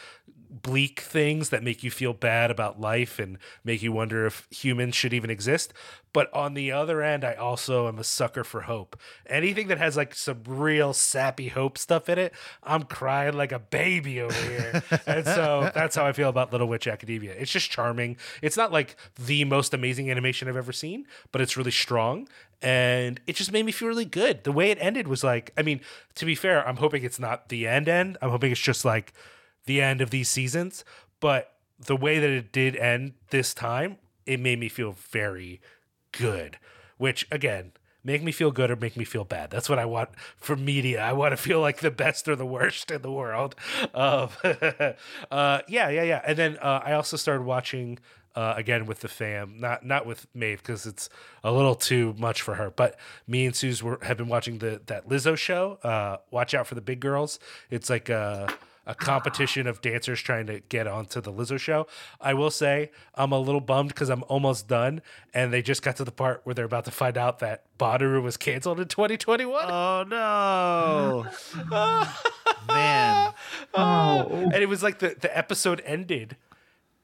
bleak 0.50 1.00
things 1.00 1.50
that 1.50 1.62
make 1.62 1.82
you 1.82 1.90
feel 1.90 2.12
bad 2.12 2.50
about 2.50 2.80
life 2.80 3.18
and 3.18 3.38
make 3.64 3.82
you 3.82 3.92
wonder 3.92 4.26
if 4.26 4.46
humans 4.50 4.94
should 4.94 5.12
even 5.12 5.30
exist. 5.30 5.72
But 6.12 6.32
on 6.34 6.54
the 6.54 6.72
other 6.72 7.02
end, 7.02 7.24
I 7.24 7.34
also 7.34 7.86
am 7.86 7.98
a 7.98 8.04
sucker 8.04 8.42
for 8.42 8.62
hope. 8.62 8.98
Anything 9.26 9.68
that 9.68 9.78
has 9.78 9.96
like 9.96 10.14
some 10.14 10.42
real 10.44 10.92
sappy 10.92 11.48
hope 11.48 11.78
stuff 11.78 12.08
in 12.08 12.18
it, 12.18 12.34
I'm 12.64 12.82
crying 12.82 13.34
like 13.34 13.52
a 13.52 13.60
baby 13.60 14.20
over 14.20 14.34
here. 14.34 14.82
and 15.06 15.24
so 15.24 15.70
that's 15.74 15.94
how 15.94 16.04
I 16.04 16.12
feel 16.12 16.28
about 16.28 16.50
Little 16.50 16.66
Witch 16.66 16.88
Academia. 16.88 17.32
It's 17.32 17.52
just 17.52 17.70
charming. 17.70 18.16
It's 18.42 18.56
not 18.56 18.72
like 18.72 18.96
the 19.16 19.44
most 19.44 19.72
amazing 19.72 20.10
animation 20.10 20.48
I've 20.48 20.56
ever 20.56 20.72
seen, 20.72 21.06
but 21.30 21.40
it's 21.40 21.56
really 21.56 21.70
strong. 21.70 22.28
And 22.60 23.20
it 23.26 23.36
just 23.36 23.52
made 23.52 23.64
me 23.64 23.72
feel 23.72 23.88
really 23.88 24.04
good. 24.04 24.44
The 24.44 24.52
way 24.52 24.70
it 24.70 24.78
ended 24.80 25.08
was 25.08 25.22
like, 25.24 25.52
I 25.56 25.62
mean, 25.62 25.80
to 26.16 26.26
be 26.26 26.34
fair, 26.34 26.66
I'm 26.66 26.76
hoping 26.76 27.04
it's 27.04 27.20
not 27.20 27.48
the 27.48 27.66
end 27.66 27.88
end. 27.88 28.18
I'm 28.20 28.30
hoping 28.30 28.50
it's 28.50 28.60
just 28.60 28.84
like 28.84 29.14
the 29.66 29.80
end 29.80 30.00
of 30.00 30.10
these 30.10 30.28
seasons. 30.28 30.84
But 31.20 31.52
the 31.78 31.96
way 31.96 32.18
that 32.18 32.30
it 32.30 32.52
did 32.52 32.76
end 32.76 33.14
this 33.30 33.54
time, 33.54 33.96
it 34.26 34.40
made 34.40 34.58
me 34.58 34.68
feel 34.68 34.92
very 34.92 35.60
good. 36.12 36.58
Which 36.98 37.26
again, 37.30 37.72
make 38.04 38.22
me 38.22 38.32
feel 38.32 38.50
good 38.50 38.70
or 38.70 38.76
make 38.76 38.96
me 38.96 39.04
feel 39.04 39.24
bad. 39.24 39.50
That's 39.50 39.68
what 39.68 39.78
I 39.78 39.84
want 39.84 40.10
from 40.36 40.64
media. 40.64 41.02
I 41.02 41.12
want 41.12 41.32
to 41.32 41.36
feel 41.36 41.60
like 41.60 41.78
the 41.78 41.90
best 41.90 42.28
or 42.28 42.36
the 42.36 42.46
worst 42.46 42.90
in 42.90 43.02
the 43.02 43.10
world. 43.10 43.54
Um, 43.94 44.28
uh, 45.30 45.60
yeah, 45.68 45.88
yeah, 45.88 46.02
yeah. 46.02 46.22
And 46.26 46.36
then 46.36 46.58
uh, 46.58 46.80
I 46.84 46.92
also 46.92 47.16
started 47.16 47.44
watching 47.44 47.98
uh, 48.36 48.54
again 48.56 48.86
with 48.86 49.00
the 49.00 49.08
fam, 49.08 49.58
not 49.58 49.84
not 49.84 50.06
with 50.06 50.26
Maeve 50.34 50.62
because 50.62 50.86
it's 50.86 51.08
a 51.42 51.52
little 51.52 51.74
too 51.74 52.14
much 52.18 52.42
for 52.42 52.54
her. 52.54 52.70
But 52.70 52.98
me 53.26 53.46
and 53.46 53.56
Suze 53.56 53.82
were 53.82 53.98
have 54.02 54.16
been 54.16 54.28
watching 54.28 54.58
the 54.58 54.80
that 54.86 55.08
Lizzo 55.08 55.36
show. 55.36 55.78
Uh, 55.82 56.18
Watch 56.30 56.54
out 56.54 56.66
for 56.66 56.74
the 56.74 56.80
big 56.80 57.00
girls. 57.00 57.38
It's 57.70 57.90
like 57.90 58.08
a 58.08 58.48
a 58.90 58.94
competition 58.94 59.68
of 59.68 59.80
dancers 59.80 60.20
trying 60.20 60.46
to 60.46 60.58
get 60.68 60.88
onto 60.88 61.20
the 61.20 61.32
Lizzo 61.32 61.58
show. 61.60 61.86
I 62.20 62.34
will 62.34 62.50
say 62.50 62.90
I'm 63.14 63.30
a 63.30 63.38
little 63.38 63.60
bummed 63.60 63.90
because 63.90 64.08
I'm 64.08 64.24
almost 64.26 64.66
done, 64.66 65.00
and 65.32 65.52
they 65.52 65.62
just 65.62 65.82
got 65.82 65.94
to 65.96 66.04
the 66.04 66.10
part 66.10 66.40
where 66.42 66.54
they're 66.56 66.64
about 66.64 66.86
to 66.86 66.90
find 66.90 67.16
out 67.16 67.38
that 67.38 67.62
Bonnaroo 67.78 68.20
was 68.20 68.36
canceled 68.36 68.80
in 68.80 68.88
2021. 68.88 69.64
Oh 69.70 70.04
no, 70.08 71.26
man! 72.68 73.32
Oh. 73.74 74.26
and 74.52 74.56
it 74.56 74.68
was 74.68 74.82
like 74.82 74.98
the, 74.98 75.14
the 75.20 75.36
episode 75.38 75.80
ended 75.86 76.36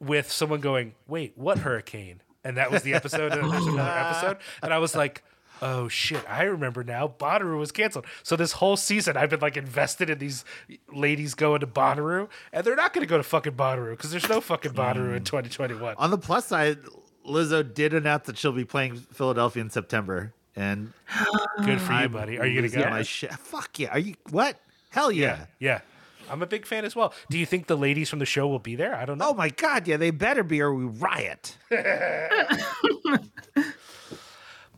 with 0.01 0.29
someone 0.31 0.61
going, 0.61 0.95
Wait, 1.07 1.35
what 1.37 1.59
hurricane? 1.59 2.21
and 2.43 2.57
that 2.57 2.71
was 2.71 2.83
the 2.83 2.95
episode, 2.95 3.33
and 3.33 3.53
there's 3.53 3.67
another 3.67 3.91
episode, 4.09 4.37
and 4.63 4.75
I 4.75 4.79
was 4.79 4.97
like. 4.97 5.23
Oh 5.63 5.89
shit! 5.89 6.23
I 6.29 6.45
remember 6.45 6.85
now. 6.85 7.09
Bonnaroo 7.09 7.59
was 7.59 7.73
canceled. 7.73 8.07
So 8.23 8.37
this 8.37 8.53
whole 8.53 8.77
season, 8.77 9.17
I've 9.17 9.31
been 9.31 9.41
like 9.41 9.57
invested 9.57 10.11
in 10.11 10.19
these 10.19 10.45
ladies 10.93 11.35
going 11.35 11.61
to 11.61 11.67
Bonnaroo, 11.67 12.29
and 12.53 12.65
they're 12.65 12.77
not 12.77 12.93
going 12.93 13.07
to 13.07 13.09
go 13.09 13.17
to 13.17 13.23
fucking 13.23 13.55
Bonnaroo 13.55 13.93
because 13.93 14.11
there's 14.11 14.29
no 14.29 14.41
fucking 14.41 14.73
Bonnaroo 14.73 15.17
in 15.17 15.23
mm. 15.23 15.25
2021. 15.25 15.95
On 15.97 16.11
the 16.11 16.19
plus 16.19 16.47
side, 16.47 16.79
Lizzo 17.27 17.63
did 17.63 17.95
announce 17.95 18.27
that 18.27 18.37
she'll 18.37 18.53
be 18.53 18.65
playing 18.65 18.97
Philadelphia 18.97 19.63
in 19.63 19.71
September, 19.71 20.35
and 20.55 20.93
Good 21.65 21.81
for 21.81 22.01
you, 22.01 22.09
buddy. 22.09 22.39
Are 22.39 22.47
you 22.47 22.55
gonna 22.55 22.63
losing 22.63 22.83
go? 22.83 22.91
My 22.91 23.03
shit. 23.03 23.33
Fuck 23.33 23.79
yeah! 23.79 23.89
Are 23.91 23.99
you 23.99 24.15
what? 24.31 24.59
Hell 24.91 25.11
yeah! 25.11 25.47
Yeah, 25.59 25.71
yeah. 25.73 25.81
I'm 26.29 26.43
a 26.43 26.47
big 26.47 26.67
fan 26.67 26.85
as 26.85 26.97
well. 26.97 27.15
Do 27.31 27.39
you 27.39 27.47
think 27.47 27.67
the 27.69 27.77
ladies 27.77 28.11
from 28.11 28.19
the 28.19 28.27
show 28.27 28.49
will 28.49 28.59
be 28.59 28.75
there? 28.75 28.95
I 28.95 29.05
don't 29.05 29.19
know. 29.19 29.29
Oh 29.29 29.35
my 29.35 29.49
god! 29.49 29.87
Yeah, 29.87 29.97
they 29.97 30.11
better 30.11 30.43
be, 30.43 30.61
or 30.61 30.75
we 30.75 30.85
riot. 30.85 31.57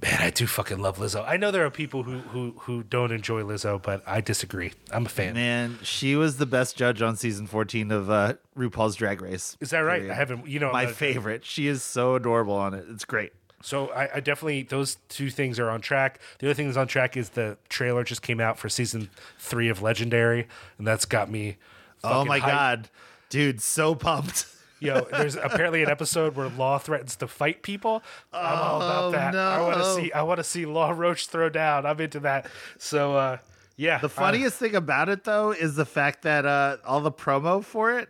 Man, 0.00 0.20
I 0.20 0.30
do 0.30 0.46
fucking 0.46 0.78
love 0.78 0.98
Lizzo. 0.98 1.24
I 1.26 1.36
know 1.36 1.50
there 1.50 1.66
are 1.66 1.70
people 1.70 2.04
who 2.04 2.18
who 2.18 2.54
who 2.60 2.84
don't 2.84 3.10
enjoy 3.10 3.42
Lizzo, 3.42 3.82
but 3.82 4.02
I 4.06 4.20
disagree. 4.20 4.72
I'm 4.92 5.06
a 5.06 5.08
fan. 5.08 5.34
Man, 5.34 5.78
she 5.82 6.14
was 6.14 6.36
the 6.36 6.46
best 6.46 6.76
judge 6.76 7.02
on 7.02 7.16
season 7.16 7.48
14 7.48 7.90
of 7.90 8.08
uh, 8.08 8.34
RuPaul's 8.56 8.94
Drag 8.94 9.20
Race. 9.20 9.56
Is 9.60 9.70
that 9.70 9.80
right? 9.80 9.98
Period. 9.98 10.12
I 10.12 10.14
haven't. 10.14 10.46
You 10.46 10.60
know, 10.60 10.72
My 10.72 10.86
uh, 10.86 10.90
favorite. 10.90 11.44
She 11.44 11.66
is 11.66 11.82
so 11.82 12.14
adorable 12.14 12.54
on 12.54 12.74
it. 12.74 12.84
It's 12.88 13.04
great. 13.04 13.32
So 13.60 13.88
I, 13.88 14.16
I 14.16 14.20
definitely 14.20 14.62
those 14.62 14.98
two 15.08 15.30
things 15.30 15.58
are 15.58 15.68
on 15.68 15.80
track. 15.80 16.20
The 16.38 16.46
other 16.46 16.54
thing 16.54 16.66
that's 16.66 16.78
on 16.78 16.86
track 16.86 17.16
is 17.16 17.30
the 17.30 17.58
trailer 17.68 18.04
just 18.04 18.22
came 18.22 18.38
out 18.40 18.56
for 18.56 18.68
season 18.68 19.10
three 19.38 19.68
of 19.68 19.82
Legendary, 19.82 20.46
and 20.78 20.86
that's 20.86 21.06
got 21.06 21.28
me. 21.28 21.56
Oh 22.04 22.24
my 22.24 22.38
hyped. 22.38 22.46
god, 22.46 22.90
dude, 23.30 23.60
so 23.60 23.96
pumped. 23.96 24.46
Yo, 24.80 25.00
there's 25.10 25.34
apparently 25.36 25.82
an 25.82 25.90
episode 25.90 26.36
where 26.36 26.48
Law 26.50 26.78
threatens 26.78 27.16
to 27.16 27.26
fight 27.26 27.62
people. 27.62 28.02
I'm 28.32 28.58
all 28.58 28.76
about 28.82 29.04
Oh, 29.04 29.10
that. 29.12 29.34
I 29.34 29.60
want 29.60 29.76
to 29.78 29.94
see. 29.94 30.12
I 30.12 30.22
want 30.22 30.38
to 30.38 30.44
see 30.44 30.66
Law 30.66 30.90
Roach 30.90 31.26
throw 31.26 31.48
down. 31.48 31.84
I'm 31.86 32.00
into 32.00 32.20
that. 32.20 32.46
So 32.78 33.16
uh, 33.16 33.38
yeah, 33.76 33.98
The 33.98 34.08
funniest 34.08 34.56
thing 34.58 34.74
about 34.76 35.08
it 35.08 35.24
though 35.24 35.50
is 35.52 35.74
the 35.76 35.84
fact 35.86 36.22
that 36.22 36.46
uh, 36.46 36.76
all 36.86 37.00
the 37.00 37.12
promo 37.12 37.62
for 37.64 37.98
it, 37.98 38.08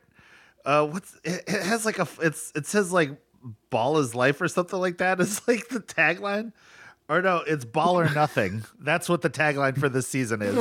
uh, 0.65 0.87
what's 0.87 1.15
it, 1.25 1.45
it 1.47 1.63
has 1.63 1.85
like 1.87 1.99
a 1.99 2.07
it's 2.21 2.53
it 2.55 2.67
says 2.67 2.93
like 2.93 3.11
ball 3.71 3.99
is 3.99 4.15
life 4.15 4.41
or 4.41 4.49
something 4.49 4.79
like 4.79 4.99
that. 4.99 5.21
It's 5.21 5.47
like 5.49 5.69
the 5.69 5.81
tagline, 5.81 6.53
or 7.09 7.23
no, 7.23 7.39
it's 7.47 7.65
ball 7.65 7.99
or 7.99 8.11
nothing. 8.11 8.65
That's 8.79 9.09
what 9.09 9.23
the 9.23 9.31
tagline 9.31 9.79
for 9.79 9.89
this 9.89 10.07
season 10.07 10.43
is. 10.43 10.55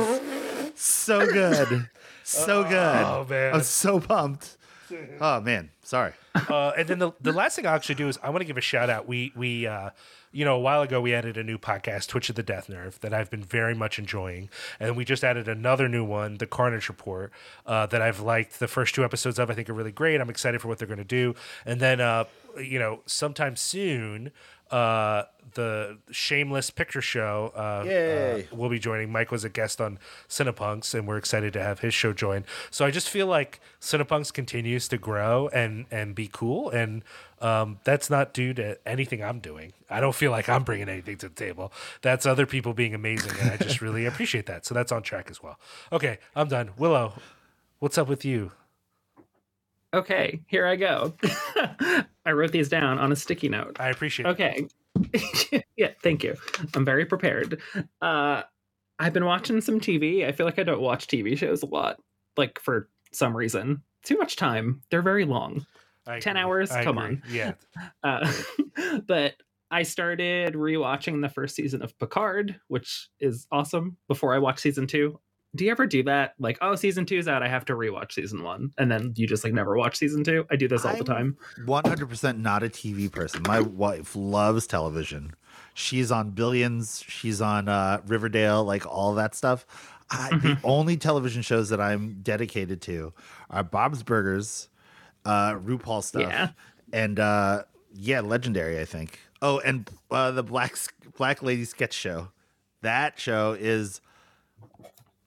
So 0.74 1.26
good, 1.26 1.88
so 2.22 2.62
good. 2.62 2.72
Oh, 3.04 3.26
man. 3.28 3.54
I'm 3.54 3.62
so 3.62 3.98
pumped. 4.00 4.56
Oh 5.20 5.40
man, 5.40 5.70
sorry. 5.82 6.12
uh, 6.34 6.70
and 6.76 6.88
then 6.88 6.98
the, 6.98 7.12
the 7.20 7.32
last 7.32 7.56
thing 7.56 7.66
I'll 7.66 7.74
actually 7.74 7.96
do 7.96 8.08
is 8.08 8.18
I 8.22 8.30
want 8.30 8.40
to 8.40 8.44
give 8.46 8.56
a 8.56 8.60
shout 8.62 8.88
out. 8.90 9.06
We 9.08 9.32
we 9.34 9.66
uh, 9.66 9.90
you 10.32 10.44
know 10.44 10.56
a 10.56 10.60
while 10.60 10.82
ago 10.82 11.00
we 11.00 11.14
added 11.14 11.36
a 11.36 11.42
new 11.42 11.58
podcast, 11.58 12.08
Twitch 12.08 12.28
of 12.30 12.36
the 12.36 12.42
Death 12.42 12.68
Nerve, 12.68 12.98
that 13.00 13.12
I've 13.12 13.30
been 13.30 13.42
very 13.42 13.74
much 13.74 13.98
enjoying, 13.98 14.48
and 14.78 14.96
we 14.96 15.04
just 15.04 15.24
added 15.24 15.48
another 15.48 15.88
new 15.88 16.04
one, 16.04 16.36
the 16.38 16.46
Carnage 16.46 16.88
Report, 16.88 17.32
uh, 17.66 17.86
that 17.86 18.00
I've 18.02 18.20
liked. 18.20 18.58
The 18.60 18.68
first 18.68 18.94
two 18.94 19.04
episodes 19.04 19.38
of 19.38 19.50
I 19.50 19.54
think 19.54 19.68
are 19.68 19.74
really 19.74 19.92
great. 19.92 20.20
I'm 20.20 20.30
excited 20.30 20.60
for 20.60 20.68
what 20.68 20.78
they're 20.78 20.88
going 20.88 20.98
to 20.98 21.04
do, 21.04 21.34
and 21.66 21.80
then 21.80 22.00
uh, 22.00 22.24
you 22.58 22.78
know 22.78 23.00
sometime 23.06 23.56
soon. 23.56 24.30
Uh, 24.70 25.22
the 25.54 25.98
Shameless 26.10 26.70
Picture 26.70 27.00
Show 27.00 27.52
uh, 27.54 27.84
Yay. 27.86 28.48
uh, 28.50 28.56
will 28.56 28.68
be 28.68 28.78
joining. 28.78 29.10
Mike 29.12 29.30
was 29.30 29.44
a 29.44 29.48
guest 29.48 29.80
on 29.80 29.98
Cinepunks, 30.28 30.94
and 30.94 31.06
we're 31.06 31.16
excited 31.16 31.52
to 31.54 31.62
have 31.62 31.80
his 31.80 31.94
show 31.94 32.12
join. 32.12 32.44
So 32.70 32.84
I 32.84 32.90
just 32.90 33.08
feel 33.08 33.26
like 33.26 33.60
Cinepunks 33.80 34.32
continues 34.32 34.88
to 34.88 34.98
grow 34.98 35.48
and 35.48 35.86
and 35.90 36.14
be 36.14 36.28
cool, 36.32 36.70
and 36.70 37.02
um, 37.40 37.78
that's 37.84 38.10
not 38.10 38.32
due 38.34 38.52
to 38.54 38.78
anything 38.86 39.22
I'm 39.22 39.38
doing. 39.40 39.72
I 39.90 40.00
don't 40.00 40.14
feel 40.14 40.30
like 40.30 40.48
I'm 40.48 40.64
bringing 40.64 40.88
anything 40.88 41.16
to 41.18 41.28
the 41.28 41.34
table. 41.34 41.72
That's 42.02 42.26
other 42.26 42.46
people 42.46 42.74
being 42.74 42.94
amazing, 42.94 43.32
and 43.40 43.50
I 43.50 43.56
just 43.56 43.80
really 43.82 44.06
appreciate 44.06 44.46
that. 44.46 44.66
So 44.66 44.74
that's 44.74 44.92
on 44.92 45.02
track 45.02 45.30
as 45.30 45.42
well. 45.42 45.58
Okay, 45.92 46.18
I'm 46.34 46.48
done. 46.48 46.70
Willow, 46.76 47.14
what's 47.78 47.96
up 47.98 48.08
with 48.08 48.24
you? 48.24 48.52
Okay, 49.94 50.40
here 50.46 50.66
I 50.66 50.76
go. 50.76 51.14
I 52.26 52.32
wrote 52.32 52.52
these 52.52 52.68
down 52.68 52.98
on 52.98 53.10
a 53.10 53.16
sticky 53.16 53.48
note. 53.48 53.78
I 53.80 53.88
appreciate. 53.88 54.26
it. 54.26 54.28
Okay. 54.30 54.66
yeah, 55.76 55.90
thank 56.02 56.22
you. 56.24 56.34
I'm 56.74 56.84
very 56.84 57.06
prepared. 57.06 57.60
Uh 58.00 58.42
I've 58.98 59.12
been 59.12 59.24
watching 59.26 59.60
some 59.60 59.78
TV. 59.80 60.26
I 60.26 60.32
feel 60.32 60.44
like 60.44 60.58
I 60.58 60.64
don't 60.64 60.80
watch 60.80 61.06
TV 61.06 61.38
shows 61.38 61.62
a 61.62 61.66
lot, 61.66 61.98
like 62.36 62.58
for 62.58 62.88
some 63.12 63.36
reason. 63.36 63.82
Too 64.02 64.18
much 64.18 64.36
time. 64.36 64.82
They're 64.90 65.02
very 65.02 65.24
long. 65.24 65.66
I 66.06 66.18
10 66.18 66.32
agree. 66.36 66.42
hours? 66.42 66.70
I 66.70 66.82
Come 66.84 66.98
agree. 66.98 67.10
on. 67.16 67.22
Yeah. 67.30 67.52
Uh, 68.02 68.32
but 69.06 69.34
I 69.70 69.82
started 69.82 70.54
rewatching 70.54 71.20
the 71.20 71.28
first 71.28 71.54
season 71.54 71.82
of 71.82 71.98
Picard, 71.98 72.58
which 72.68 73.08
is 73.20 73.46
awesome, 73.52 73.98
before 74.08 74.34
I 74.34 74.38
watch 74.38 74.60
season 74.60 74.86
two. 74.86 75.20
Do 75.56 75.64
you 75.64 75.70
ever 75.70 75.86
do 75.86 76.02
that? 76.04 76.34
Like, 76.38 76.58
oh, 76.60 76.74
season 76.74 77.06
two's 77.06 77.26
out, 77.26 77.42
I 77.42 77.48
have 77.48 77.64
to 77.66 77.72
rewatch 77.74 78.12
season 78.12 78.42
one. 78.42 78.70
And 78.78 78.90
then 78.90 79.14
you 79.16 79.26
just 79.26 79.44
like 79.44 79.52
never 79.54 79.76
watch 79.76 79.96
season 79.96 80.22
two. 80.22 80.46
I 80.50 80.56
do 80.56 80.68
this 80.68 80.84
all 80.84 80.92
the 80.92 81.10
I'm- 81.12 81.36
time. 81.56 81.66
100% 81.66 82.38
not 82.38 82.62
a 82.62 82.68
TV 82.68 83.10
person. 83.10 83.42
My 83.46 83.60
wife 83.60 84.14
loves 84.14 84.66
television. 84.66 85.34
She's 85.74 86.10
on 86.12 86.30
Billions. 86.30 87.02
She's 87.06 87.40
on 87.40 87.68
uh, 87.68 88.00
Riverdale, 88.06 88.62
like 88.64 88.86
all 88.86 89.14
that 89.14 89.34
stuff. 89.34 89.64
I, 90.10 90.30
The 90.36 90.58
only 90.64 90.96
television 90.96 91.42
shows 91.42 91.68
that 91.70 91.80
I'm 91.80 92.20
dedicated 92.22 92.80
to 92.82 93.12
are 93.50 93.62
Bob's 93.62 94.02
Burgers, 94.02 94.68
uh, 95.24 95.52
RuPaul 95.54 96.02
stuff, 96.02 96.22
Yeah. 96.22 96.50
and 96.92 97.18
uh, 97.20 97.62
yeah, 97.94 98.20
Legendary. 98.20 98.80
I 98.80 98.84
think. 98.84 99.18
Oh, 99.42 99.60
and 99.60 99.88
uh, 100.10 100.30
the 100.30 100.42
Black 100.42 100.76
Black 101.16 101.42
Lady 101.42 101.64
Sketch 101.64 101.92
Show. 101.94 102.28
That 102.82 103.18
show 103.20 103.52
is 103.58 104.00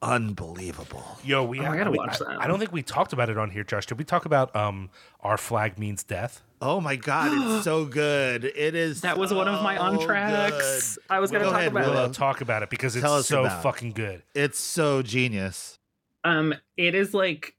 unbelievable. 0.01 1.03
Yo, 1.23 1.43
we. 1.43 1.59
Oh, 1.59 1.65
I 1.65 1.77
gotta 1.77 1.91
we- 1.91 1.97
watch 1.97 2.21
I, 2.21 2.25
that. 2.33 2.41
I 2.41 2.47
don't 2.47 2.59
think 2.59 2.71
we 2.71 2.81
talked 2.83 3.13
about 3.13 3.29
it 3.29 3.37
on 3.37 3.49
here, 3.49 3.63
Josh. 3.63 3.85
Did 3.85 3.97
we 3.97 4.03
talk 4.03 4.25
about 4.25 4.55
um 4.55 4.89
our 5.21 5.37
flag 5.37 5.77
means 5.77 6.03
death? 6.03 6.41
Oh 6.61 6.79
my 6.79 6.95
god, 6.95 7.31
it's 7.33 7.63
so 7.63 7.85
good. 7.85 8.45
It 8.45 8.75
is. 8.75 9.01
That 9.01 9.17
was 9.17 9.33
one 9.33 9.47
of 9.47 9.61
my 9.63 9.77
on 9.77 9.99
tracks. 9.99 10.95
good. 10.97 11.03
I 11.09 11.19
was 11.19 11.31
going 11.31 11.41
to 11.41 11.47
Go 11.47 11.51
talk 11.51 11.59
ahead, 11.61 11.71
about 11.71 11.85
Willow. 11.89 12.05
it. 12.05 12.13
Talk 12.13 12.41
about 12.41 12.63
it 12.63 12.69
because 12.69 12.95
it's 12.95 13.03
Tell 13.03 13.23
so 13.23 13.49
fucking 13.49 13.93
good. 13.93 14.23
It's 14.35 14.59
so 14.59 15.01
genius. 15.01 15.79
Um, 16.23 16.53
it 16.77 16.93
is 16.93 17.13
like 17.13 17.55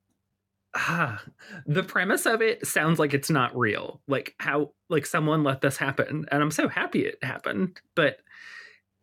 ah, 0.74 1.20
the 1.66 1.82
premise 1.82 2.26
of 2.26 2.40
it 2.40 2.66
sounds 2.66 2.98
like 2.98 3.12
it's 3.12 3.28
not 3.30 3.56
real. 3.56 4.00
Like 4.06 4.34
how 4.38 4.70
like 4.88 5.06
someone 5.06 5.42
let 5.42 5.60
this 5.60 5.76
happen, 5.76 6.26
and 6.30 6.42
I'm 6.42 6.50
so 6.52 6.68
happy 6.68 7.04
it 7.04 7.22
happened. 7.22 7.80
But 7.96 8.18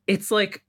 it's 0.07 0.31
like 0.31 0.63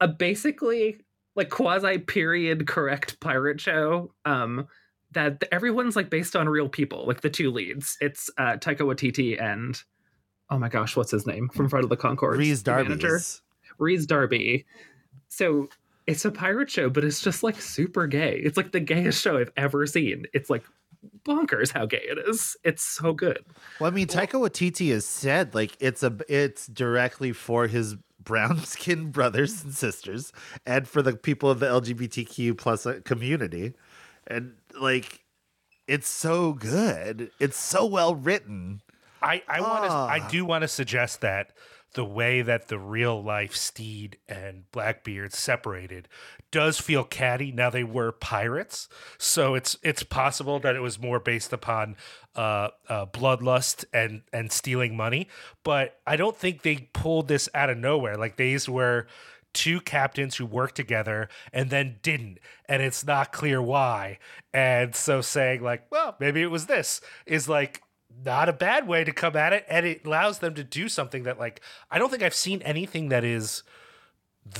a 0.00 0.08
basically 0.08 0.98
like 1.34 1.50
quasi 1.50 1.98
period 1.98 2.66
correct 2.66 3.20
pirate 3.20 3.60
show. 3.60 4.12
Um, 4.24 4.68
that 5.12 5.44
everyone's 5.52 5.96
like 5.96 6.10
based 6.10 6.34
on 6.34 6.48
real 6.48 6.68
people, 6.68 7.06
like 7.06 7.20
the 7.20 7.30
two 7.30 7.50
leads. 7.50 7.96
It's 8.00 8.30
uh, 8.36 8.56
Taika 8.56 8.80
Waititi 8.80 9.40
and 9.40 9.80
oh 10.50 10.58
my 10.58 10.68
gosh, 10.68 10.96
what's 10.96 11.10
his 11.10 11.26
name 11.26 11.48
from 11.48 11.68
Front 11.68 11.84
of 11.84 11.90
the 11.90 11.96
Conchords? 11.96 12.36
Rhys 12.36 12.62
Darby. 12.62 13.00
Rhys 13.78 14.06
Darby. 14.06 14.66
So 15.28 15.68
it's 16.06 16.24
a 16.24 16.30
pirate 16.30 16.70
show, 16.70 16.90
but 16.90 17.04
it's 17.04 17.20
just 17.20 17.42
like 17.42 17.60
super 17.60 18.06
gay. 18.06 18.40
It's 18.44 18.56
like 18.56 18.72
the 18.72 18.80
gayest 18.80 19.22
show 19.22 19.38
I've 19.38 19.52
ever 19.56 19.86
seen. 19.86 20.26
It's 20.32 20.50
like 20.50 20.64
bonkers 21.24 21.72
how 21.72 21.86
gay 21.86 22.02
it 22.02 22.18
is. 22.28 22.56
It's 22.64 22.82
so 22.82 23.12
good. 23.12 23.44
Well, 23.80 23.90
I 23.90 23.94
mean, 23.94 24.06
Taika 24.06 24.32
Waititi 24.32 24.90
has 24.92 25.06
said 25.06 25.54
like 25.54 25.76
it's 25.80 26.02
a 26.02 26.16
it's 26.28 26.66
directly 26.66 27.32
for 27.32 27.66
his 27.66 27.96
brown 28.24 28.58
skinned 28.64 29.12
brothers 29.12 29.62
and 29.64 29.74
sisters, 29.74 30.32
and 30.66 30.88
for 30.88 31.02
the 31.02 31.16
people 31.16 31.50
of 31.50 31.60
the 31.60 31.66
LGBTQ 31.66 32.56
plus 32.56 32.86
uh, 32.86 33.00
community, 33.04 33.74
and 34.26 34.54
like 34.80 35.20
it's 35.86 36.08
so 36.08 36.52
good. 36.54 37.30
It's 37.40 37.58
so 37.58 37.84
well 37.86 38.14
written. 38.14 38.80
I 39.22 39.42
I 39.48 39.60
want 39.60 39.84
to 39.84 39.90
I 39.90 40.20
Ah. 40.22 40.28
do 40.28 40.44
want 40.44 40.62
to 40.62 40.68
suggest 40.68 41.20
that 41.22 41.52
the 41.94 42.04
way 42.04 42.42
that 42.42 42.68
the 42.68 42.78
real 42.78 43.22
life 43.22 43.54
Stede 43.54 44.18
and 44.28 44.70
Blackbeard 44.72 45.32
separated 45.32 46.08
does 46.50 46.80
feel 46.80 47.04
catty. 47.04 47.50
Now 47.50 47.70
they 47.70 47.84
were 47.84 48.12
pirates, 48.12 48.88
so 49.18 49.54
it's 49.54 49.76
it's 49.82 50.02
possible 50.02 50.60
that 50.60 50.76
it 50.76 50.80
was 50.80 51.00
more 51.00 51.18
based 51.18 51.52
upon 51.52 51.96
uh, 52.36 52.68
uh, 52.88 53.06
bloodlust 53.06 53.84
and 53.92 54.22
and 54.32 54.52
stealing 54.52 54.96
money. 54.96 55.28
But 55.62 55.98
I 56.06 56.16
don't 56.16 56.36
think 56.36 56.62
they 56.62 56.88
pulled 56.92 57.28
this 57.28 57.48
out 57.54 57.70
of 57.70 57.78
nowhere. 57.78 58.16
Like 58.16 58.36
these 58.36 58.68
were 58.68 59.06
two 59.52 59.80
captains 59.80 60.36
who 60.36 60.44
worked 60.44 60.74
together 60.74 61.28
and 61.52 61.70
then 61.70 61.96
didn't 62.02 62.38
and 62.68 62.82
it's 62.82 63.06
not 63.06 63.32
clear 63.32 63.62
why 63.62 64.18
and 64.52 64.96
so 64.96 65.20
saying 65.20 65.62
like 65.62 65.86
well 65.90 66.16
maybe 66.18 66.42
it 66.42 66.50
was 66.50 66.66
this 66.66 67.00
is 67.24 67.48
like 67.48 67.80
not 68.24 68.48
a 68.48 68.52
bad 68.52 68.86
way 68.86 69.04
to 69.04 69.12
come 69.12 69.36
at 69.36 69.52
it 69.52 69.64
and 69.68 69.86
it 69.86 70.04
allows 70.06 70.38
them 70.40 70.54
to 70.54 70.62
do 70.64 70.88
something 70.88 71.22
that 71.24 71.38
like 71.38 71.60
i 71.90 71.98
don't 71.98 72.10
think 72.10 72.22
i've 72.22 72.34
seen 72.34 72.60
anything 72.62 73.08
that 73.08 73.24
is 73.24 73.62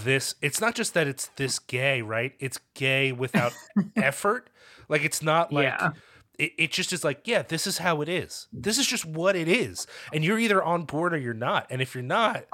this 0.02 0.34
it's 0.40 0.60
not 0.60 0.74
just 0.74 0.94
that 0.94 1.06
it's 1.06 1.28
this 1.36 1.58
gay 1.58 2.00
right 2.02 2.34
it's 2.40 2.58
gay 2.74 3.12
without 3.12 3.52
effort 3.96 4.48
like 4.88 5.04
it's 5.04 5.22
not 5.22 5.52
like 5.52 5.64
Yeah. 5.64 5.90
it, 6.38 6.52
it 6.58 6.72
just 6.72 6.92
is 6.92 7.04
like, 7.04 7.20
yeah, 7.26 7.42
this 7.42 7.66
is 7.66 7.78
how 7.78 8.00
it 8.02 8.08
is. 8.08 8.48
This 8.52 8.76
is 8.76 8.86
just 8.86 9.04
what 9.06 9.34
it 9.36 9.46
is. 9.48 9.86
And 10.12 10.24
you're 10.24 10.38
either 10.38 10.62
on 10.62 10.82
board 10.84 11.14
or 11.14 11.16
you're 11.16 11.32
not. 11.32 11.66
And 11.70 11.80
if 11.80 11.94
you're 11.94 12.02
not, 12.02 12.44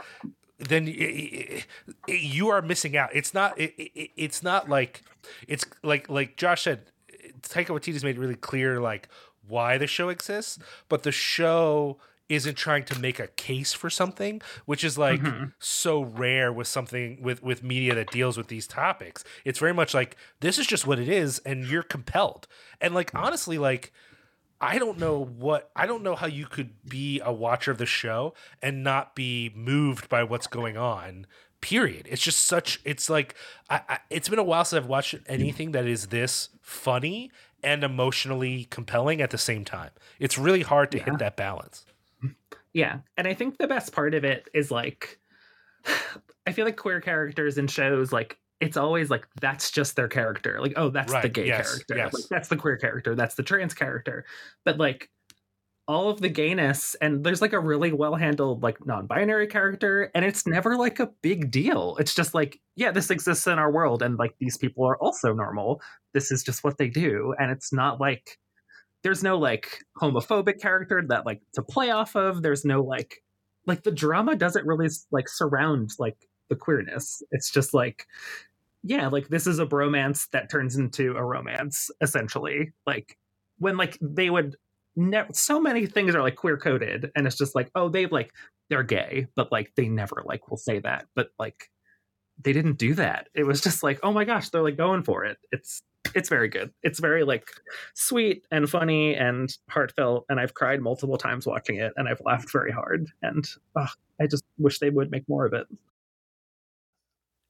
then 0.59 0.85
y- 0.85 1.65
y- 2.07 2.15
you 2.15 2.51
are 2.51 2.61
missing 2.63 2.97
out. 2.97 3.09
It's 3.15 3.33
not. 3.35 3.59
It, 3.59 3.73
it, 3.79 4.11
it's 4.17 4.43
not 4.43 4.69
like. 4.69 5.03
It's 5.49 5.65
like 5.83 6.09
like 6.11 6.37
Josh 6.37 6.63
said. 6.63 6.83
Taika 7.43 7.69
Waititi's 7.69 8.05
made 8.05 8.17
it 8.17 8.21
really 8.21 8.35
clear 8.37 8.81
like 8.81 9.09
why 9.51 9.77
the 9.77 9.87
show 9.87 10.09
exists, 10.09 10.59
but 10.89 11.03
the 11.03 11.13
show 11.13 11.99
isn't 12.31 12.55
trying 12.55 12.85
to 12.85 12.99
make 12.99 13.19
a 13.19 13.27
case 13.27 13.73
for 13.73 13.91
something, 13.91 14.41
which 14.65 14.85
is 14.85 14.97
like 14.97 15.21
mm-hmm. 15.21 15.47
so 15.59 16.03
rare 16.03 16.53
with 16.53 16.69
something 16.69 17.21
with 17.21 17.43
with 17.43 17.63
media 17.63 17.95
that 17.95 18.11
deals 18.11 18.39
with 18.39 18.47
these 18.47 18.67
topics. 18.67 19.25
It's 19.45 19.59
very 19.59 19.75
much 19.75 19.93
like 19.93 20.17
this 20.39 20.59
is 20.59 20.67
just 20.67 20.87
what 20.87 20.99
it 20.99 21.09
is, 21.09 21.41
and 21.41 21.67
you're 21.67 21.83
compelled. 21.83 22.47
And 22.81 22.95
like 22.95 23.11
mm. 23.11 23.21
honestly, 23.21 23.59
like 23.59 23.93
I 24.61 24.79
don't 24.79 24.99
know 24.99 25.25
what 25.25 25.71
I 25.75 25.87
don't 25.87 26.03
know 26.03 26.15
how 26.15 26.27
you 26.27 26.47
could 26.47 26.71
be 26.89 27.21
a 27.25 27.33
watcher 27.33 27.73
of 27.73 27.79
the 27.79 27.87
show 27.87 28.35
and 28.63 28.85
not 28.85 29.17
be 29.17 29.51
moved 29.55 30.09
by 30.09 30.23
what's 30.23 30.47
going 30.47 30.77
on. 30.77 31.27
Period. 31.61 32.07
It's 32.09 32.23
just 32.23 32.47
such. 32.47 32.81
It's 32.85 33.11
like 33.11 33.35
I, 33.69 33.81
I, 33.89 33.99
it's 34.09 34.29
been 34.29 34.39
a 34.39 34.45
while 34.45 34.65
since 34.65 34.83
I've 34.83 34.89
watched 34.89 35.15
anything 35.27 35.73
that 35.73 35.87
is 35.87 36.07
this 36.07 36.51
funny 36.63 37.31
and 37.63 37.85
emotionally 37.85 38.67
compelling 38.71 39.21
at 39.21 39.31
the 39.31 39.39
same 39.39 39.65
time. 39.65 39.91
It's 40.19 40.39
really 40.39 40.63
hard 40.63 40.91
to 40.93 40.99
hit 40.99 41.19
that 41.19 41.37
balance. 41.37 41.85
Yeah. 42.73 42.99
And 43.17 43.27
I 43.27 43.35
think 43.35 43.59
the 43.59 43.67
best 43.67 43.93
part 43.93 44.15
of 44.15 44.25
it 44.25 44.49
is 44.55 44.71
like 44.71 45.19
I 46.47 46.53
feel 46.53 46.65
like 46.65 46.77
queer 46.77 47.01
characters 47.01 47.59
in 47.59 47.67
shows 47.67 48.13
like 48.13 48.39
it's 48.61 48.77
always 48.77 49.11
like 49.11 49.27
that's 49.41 49.71
just 49.71 49.97
their 49.97 50.09
character. 50.09 50.61
Like, 50.61 50.75
oh, 50.77 50.91
that's 50.91 51.13
the 51.13 51.29
gay 51.29 51.47
yes, 51.47 51.71
character. 51.71 51.97
yes. 51.97 52.13
Like, 52.13 52.25
that's 52.29 52.49
the 52.49 52.57
queer 52.57 52.77
character. 52.77 53.15
That's 53.15 53.35
the 53.35 53.43
trans 53.43 53.73
character. 53.73 54.27
But 54.65 54.77
like 54.77 55.11
all 55.91 56.09
of 56.09 56.21
the 56.21 56.29
gayness 56.29 56.95
and 57.01 57.25
there's 57.25 57.43
like 57.43 57.53
a 57.53 57.59
really 57.59 57.93
well 57.93 58.15
handled 58.15 58.63
like 58.63 58.87
non-binary 58.87 59.49
character 59.49 60.09
and 60.15 60.25
it's 60.25 60.47
never 60.47 60.77
like 60.77 61.01
a 61.01 61.11
big 61.21 61.51
deal. 61.51 61.97
It's 61.99 62.15
just 62.15 62.33
like, 62.33 62.61
yeah, 62.77 62.93
this 62.93 63.11
exists 63.11 63.49
in 63.49 63.59
our 63.59 63.73
world 63.73 64.01
and 64.01 64.17
like 64.17 64.37
these 64.39 64.57
people 64.57 64.87
are 64.87 64.97
also 64.99 65.33
normal. 65.33 65.83
This 66.13 66.31
is 66.31 66.45
just 66.45 66.63
what 66.63 66.79
they 66.79 66.89
do 66.89 67.35
and 67.41 67.51
it's 67.51 67.73
not 67.73 68.01
like 68.01 68.39
there's 69.03 69.25
no 69.25 69.37
like 69.37 69.81
homophobic 70.01 70.61
character 70.61 71.03
that 71.09 71.27
like 71.27 71.43
to 71.55 71.63
play 71.63 71.91
off 71.91 72.15
of. 72.15 72.41
There's 72.41 72.65
no 72.65 72.85
like 72.85 73.25
like 73.67 73.83
the 73.83 73.91
drama 73.91 74.37
doesn't 74.37 74.67
really 74.67 74.91
like 75.11 75.29
surround 75.29 75.91
like 75.99 76.29
the 76.49 76.55
queerness. 76.55 77.21
It's 77.33 77.51
just 77.51 77.75
like 77.75 78.07
yeah, 78.85 79.09
like 79.09 79.27
this 79.27 79.49
is 79.49 79.59
a 79.59 79.67
bromance 79.67 80.31
that 80.31 80.51
turns 80.51 80.77
into 80.77 81.17
a 81.17 81.25
romance 81.25 81.91
essentially. 82.01 82.71
Like 82.87 83.19
when 83.59 83.77
like 83.77 83.99
they 84.01 84.31
would 84.31 84.55
so 85.33 85.61
many 85.61 85.87
things 85.87 86.15
are 86.15 86.23
like 86.23 86.37
queer 86.37 86.57
coded 86.57 87.11
and 87.15 87.27
it's 87.27 87.37
just 87.37 87.55
like 87.55 87.71
oh 87.75 87.89
they 87.89 88.07
like 88.07 88.33
they're 88.69 88.83
gay 88.83 89.27
but 89.37 89.51
like 89.53 89.73
they 89.77 89.89
never 89.89 90.23
like 90.25 90.51
will 90.51 90.57
say 90.57 90.79
that 90.79 91.07
but 91.15 91.31
like 91.39 91.71
they 92.43 92.53
didn't 92.53 92.79
do 92.79 92.95
that 92.95 93.29
it 93.35 93.45
was 93.45 93.61
just 93.61 93.83
like 93.83 94.01
oh 94.03 94.13
my 94.13 94.25
gosh 94.25 94.49
they're 94.51 94.63
like 94.63 94.77
going 94.77 95.03
for 95.03 95.25
it 95.25 95.39
it's 95.53 95.83
it's 96.15 96.29
very 96.29 96.49
good 96.49 96.73
it's 96.83 96.99
very 96.99 97.25
like 97.25 97.49
sweet 97.95 98.45
and 98.51 98.69
funny 98.69 99.15
and 99.15 99.57
heartfelt 99.69 100.25
and 100.29 100.41
i've 100.41 100.55
cried 100.55 100.81
multiple 100.81 101.19
times 101.19 101.47
watching 101.47 101.77
it 101.77 101.93
and 101.97 102.09
i've 102.09 102.21
laughed 102.25 102.51
very 102.51 102.73
hard 102.73 103.07
and 103.23 103.47
i 103.77 104.27
just 104.29 104.45
wish 104.59 104.79
they 104.79 104.91
would 104.91 105.11
make 105.11 105.29
more 105.29 105.47
of 105.47 105.53
it 105.53 105.67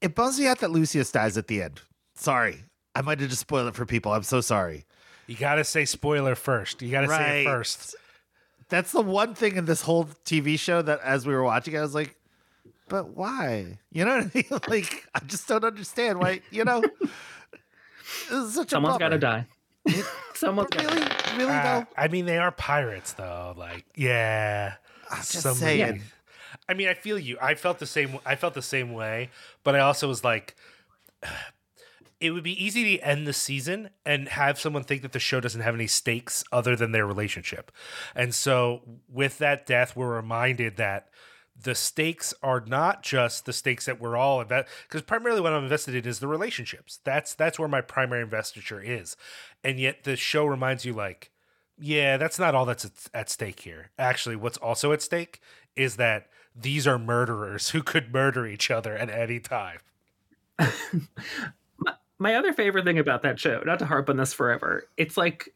It 0.00 0.14
bums 0.14 0.38
me 0.38 0.46
out 0.46 0.61
that 0.61 0.70
Lucius 0.70 1.12
dies 1.12 1.37
at 1.37 1.46
the 1.46 1.62
end. 1.62 1.83
Sorry. 2.14 2.64
I 2.94 3.03
might 3.03 3.20
have 3.20 3.29
just 3.29 3.42
spoiled 3.42 3.68
it 3.68 3.74
for 3.74 3.85
people. 3.85 4.12
I'm 4.12 4.22
so 4.22 4.40
sorry. 4.40 4.87
You 5.31 5.37
got 5.37 5.55
to 5.55 5.64
say 5.64 5.85
spoiler 5.85 6.35
first. 6.35 6.83
You 6.83 6.90
got 6.90 7.03
to 7.03 7.07
say 7.09 7.43
it 7.43 7.45
first. 7.45 7.95
That's 8.69 8.90
the 8.90 9.01
one 9.01 9.35
thing 9.37 9.55
in 9.55 9.64
this 9.64 9.81
whole 9.81 10.07
TV 10.25 10.59
show 10.59 10.83
that 10.83 10.99
as 11.03 11.25
we 11.25 11.33
were 11.33 11.45
watching, 11.45 11.77
I 11.77 11.83
was 11.83 11.95
like, 11.95 12.16
but 12.88 13.11
why? 13.16 13.79
You 13.93 14.05
know 14.07 14.16
what 14.16 14.27
I 14.27 14.31
mean? 14.35 14.61
Like, 14.69 15.07
I 15.14 15.21
just 15.21 15.47
don't 15.47 15.62
understand 15.62 16.19
why, 16.19 16.40
you 16.51 16.64
know? 16.64 16.83
This 18.29 18.33
is 18.33 18.55
such 18.55 18.71
someone's 18.71 18.97
a 18.97 18.99
got 18.99 19.09
to 19.11 19.19
die 19.19 19.47
someone's 20.35 20.69
But 20.73 20.79
got 20.83 20.88
to 20.88 20.95
really, 20.97 21.07
die 21.09 21.37
really 21.37 21.53
Uh, 21.53 21.62
though? 21.81 21.87
I 21.97 22.09
mean, 22.09 22.27
they 22.27 22.38
are 22.38 22.51
pirates, 22.51 23.12
though. 23.12 23.55
Like, 23.57 23.85
yeah. 23.95 24.75
I'm 25.12 25.19
just 25.19 25.43
some- 25.43 25.55
saying. 25.55 26.03
I 26.69 26.75
mean, 26.75 26.88
I 26.88 26.95
feel 26.95 27.21
you. 27.21 27.38
I 27.40 27.55
felt 27.55 27.79
the 27.79 27.87
same. 27.87 28.19
I 28.27 28.35
felt 28.35 28.55
the 28.55 28.62
same 28.62 28.93
way, 28.93 29.31
but 29.62 29.77
I 29.77 29.81
also 29.81 30.09
was 30.09 30.25
like, 30.25 30.57
it 32.20 32.30
would 32.33 32.44
be 32.44 32.62
easy 32.62 32.96
to 32.96 33.04
end 33.04 33.26
the 33.26 33.33
season 33.33 33.90
and 34.04 34.28
have 34.28 34.61
someone 34.61 34.85
think 34.85 35.02
that 35.02 35.12
the 35.12 35.18
show 35.18 35.40
doesn't 35.40 35.61
have 35.61 35.74
any 35.74 35.87
stakes 35.87 36.44
other 36.52 36.76
than 36.76 36.92
their 36.92 37.06
relationship, 37.06 37.72
and 38.14 38.35
so 38.35 38.83
with 39.09 39.38
that 39.38 39.66
death, 39.66 39.96
we're 39.96 40.14
reminded 40.14 40.76
that 40.76 41.09
the 41.62 41.74
stakes 41.74 42.33
are 42.42 42.62
not 42.66 43.02
just 43.02 43.44
the 43.44 43.52
stakes 43.52 43.85
that 43.85 44.00
we're 44.00 44.16
all 44.16 44.40
invest 44.40 44.68
because 44.88 45.02
primarily 45.02 45.40
what 45.40 45.52
I'm 45.52 45.64
invested 45.64 45.94
in 45.94 46.06
is 46.06 46.20
the 46.20 46.28
relationships. 46.28 47.00
That's 47.04 47.35
that's 47.35 47.59
where 47.59 47.68
my 47.68 47.80
primary 47.80 48.22
investiture 48.22 48.80
is, 48.80 49.16
and 49.62 49.78
yet 49.78 50.04
the 50.04 50.16
show 50.16 50.46
reminds 50.46 50.85
you 50.85 50.92
like 50.92 51.30
yeah, 51.80 52.18
that's 52.18 52.38
not 52.38 52.54
all 52.54 52.66
that's 52.66 52.85
at, 52.85 52.92
at 53.14 53.30
stake 53.30 53.61
here. 53.61 53.90
Actually, 53.98 54.37
what's 54.37 54.59
also 54.59 54.92
at 54.92 55.00
stake 55.00 55.40
is 55.74 55.96
that 55.96 56.28
these 56.54 56.87
are 56.87 56.98
murderers 56.98 57.70
who 57.70 57.83
could 57.83 58.12
murder 58.12 58.46
each 58.46 58.70
other 58.70 58.96
at 58.96 59.09
any 59.11 59.40
time. 59.40 59.78
my 62.20 62.37
other 62.37 62.52
favorite 62.52 62.85
thing 62.85 62.98
about 63.00 63.22
that 63.22 63.40
show, 63.40 63.62
not 63.66 63.80
to 63.80 63.87
harp 63.87 64.09
on 64.09 64.16
this 64.16 64.33
forever, 64.33 64.85
it's 64.96 65.16
like 65.16 65.52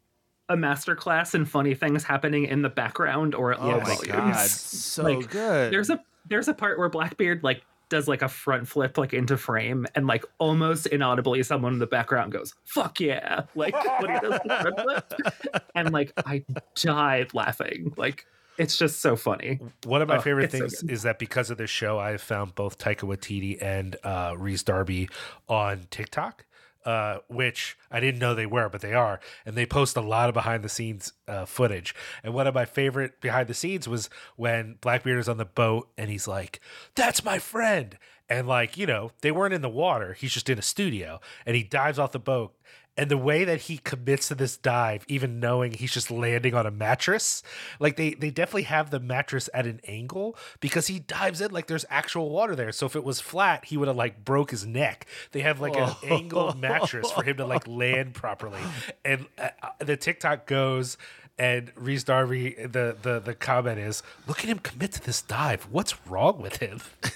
a 0.49 0.57
masterclass 0.57 1.35
in 1.35 1.45
funny 1.45 1.75
things 1.75 2.03
happening 2.05 2.45
in 2.45 2.63
the 2.63 2.69
background 2.69 3.35
or 3.35 3.53
at 3.53 3.61
Oh 3.61 3.69
low 3.69 3.79
my 3.79 3.85
volumes. 3.85 4.07
god, 4.07 4.49
so 4.49 5.03
Like, 5.05 5.31
good. 5.31 5.73
There's 5.73 5.91
a 5.91 6.03
there's 6.29 6.49
a 6.49 6.55
part 6.55 6.79
where 6.79 6.89
Blackbeard 6.89 7.45
like 7.45 7.63
does 7.91 8.09
like 8.09 8.23
a 8.23 8.29
front 8.29 8.67
flip 8.67 8.97
like 8.99 9.13
into 9.13 9.37
frame 9.37 9.87
and 9.95 10.07
like 10.07 10.25
almost 10.39 10.87
inaudibly 10.87 11.43
someone 11.43 11.75
in 11.75 11.79
the 11.79 11.87
background 11.87 12.33
goes 12.33 12.55
fuck 12.65 12.99
yeah. 12.99 13.43
Like 13.55 13.75
when 14.01 14.15
he 14.15 14.21
does 14.21 14.41
the 14.45 14.57
front 14.61 14.81
flip. 14.81 15.63
And 15.75 15.93
like 15.93 16.13
i 16.27 16.43
died 16.75 17.35
laughing. 17.35 17.93
Like 17.97 18.27
it's 18.57 18.77
just 18.77 19.01
so 19.01 19.17
funny. 19.17 19.59
One 19.85 20.01
of 20.03 20.09
my 20.09 20.17
Oh, 20.19 20.21
favorite 20.21 20.45
it's 20.45 20.55
so 20.55 20.59
things 20.61 20.83
is 20.91 21.03
that 21.03 21.19
because 21.19 21.51
of 21.51 21.59
this 21.59 21.71
show, 21.71 21.99
I 21.99 22.13
have 22.13 22.23
found 22.23 22.55
both 22.55 22.79
Taika 22.79 23.01
Waititi 23.01 23.61
and 23.61 23.97
uh, 24.05 24.35
Rhys 24.39 24.63
Darby 24.63 25.09
on 25.49 25.87
TikTok, 25.91 26.45
uh, 26.85 27.19
which 27.29 27.77
I 27.91 28.01
didn't 28.01 28.21
know 28.21 28.35
they 28.35 28.47
were, 28.47 28.69
but 28.69 28.81
they 28.81 28.93
are. 28.93 29.21
And 29.47 29.57
they 29.57 29.67
post 29.67 29.97
a 29.97 30.01
lot 30.01 30.29
of 30.29 30.35
behind 30.35 30.63
the 30.63 30.69
scenes 30.69 31.13
uh, 31.27 31.45
footage. 31.47 31.95
And 32.23 32.35
one 32.35 32.47
of 32.47 32.55
my 32.55 32.65
favorite 32.65 33.21
behind 33.21 33.49
the 33.49 33.55
scenes 33.55 33.89
was 33.89 34.11
when 34.37 34.77
Blackbeard 34.81 35.19
is 35.19 35.29
on 35.29 35.39
the 35.39 35.45
boat 35.45 35.89
and 35.97 36.11
he's 36.11 36.29
like, 36.29 36.61
That's 36.95 37.25
my 37.25 37.39
friend. 37.39 37.99
And 38.29 38.49
like, 38.49 38.79
you 38.79 38.87
know, 38.87 39.11
they 39.21 39.31
weren't 39.31 39.55
in 39.55 39.63
the 39.63 39.69
water. 39.69 40.15
He's 40.15 40.33
just 40.33 40.49
in 40.49 40.59
a 40.59 40.63
studio 40.63 41.21
and 41.45 41.57
he 41.57 41.63
dives 41.63 41.99
off 41.99 42.13
the 42.13 42.19
boat. 42.19 42.55
And 42.97 43.11
the 43.11 43.19
way 43.19 43.45
that 43.45 43.63
he 43.63 43.79
commits 43.79 44.29
to 44.29 44.37
this 44.37 44.57
dive, 44.57 45.05
even 45.09 45.41
knowing 45.41 45.73
he's 45.73 45.93
just 45.93 46.11
landing 46.11 46.55
on 46.55 46.65
a 46.65 46.71
mattress, 46.71 47.43
like 47.81 47.97
they 47.97 48.15
they 48.15 48.31
definitely 48.31 48.63
have 48.65 48.91
the 48.91 49.01
mattress 49.01 49.51
at 49.53 49.67
an 49.67 49.81
angle 49.89 50.37
because 50.61 50.87
he 50.87 51.01
dives 51.01 51.41
in 51.41 51.51
like 51.51 51.67
there's 51.67 51.85
actual 51.91 52.31
water 52.31 52.55
there. 52.55 52.71
So 52.71 52.87
if 52.87 52.95
it 52.95 53.03
was 53.03 53.21
flat, 53.21 53.65
he 53.65 53.77
would 53.77 53.89
have 53.89 53.97
like 53.97 54.25
broke 54.25 54.53
his 54.53 54.65
neck. 54.65 55.07
They 55.33 55.41
have 55.41 55.61
like 55.61 55.77
an 55.77 55.91
angled 56.05 56.61
mattress 56.61 57.11
for 57.11 57.25
him 57.25 57.39
to 57.39 57.47
like 57.47 57.67
land 57.67 58.15
properly. 58.15 58.61
And 59.05 59.27
uh, 59.39 59.49
uh, 59.63 59.71
the 59.85 59.97
TikTok 59.97 60.47
goes, 60.47 60.97
and 61.39 61.73
Rhys 61.77 62.05
Darby, 62.05 62.55
the 62.55 62.97
the 63.01 63.21
the 63.21 63.35
comment 63.35 63.79
is, 63.79 64.03
"Look 64.27 64.39
at 64.41 64.47
him 64.47 64.59
commit 64.61 64.93
to 64.93 65.05
this 65.05 65.21
dive. 65.23 65.65
What's 65.71 65.95
wrong 66.07 66.41
with 66.41 66.57
him?" 66.57 66.81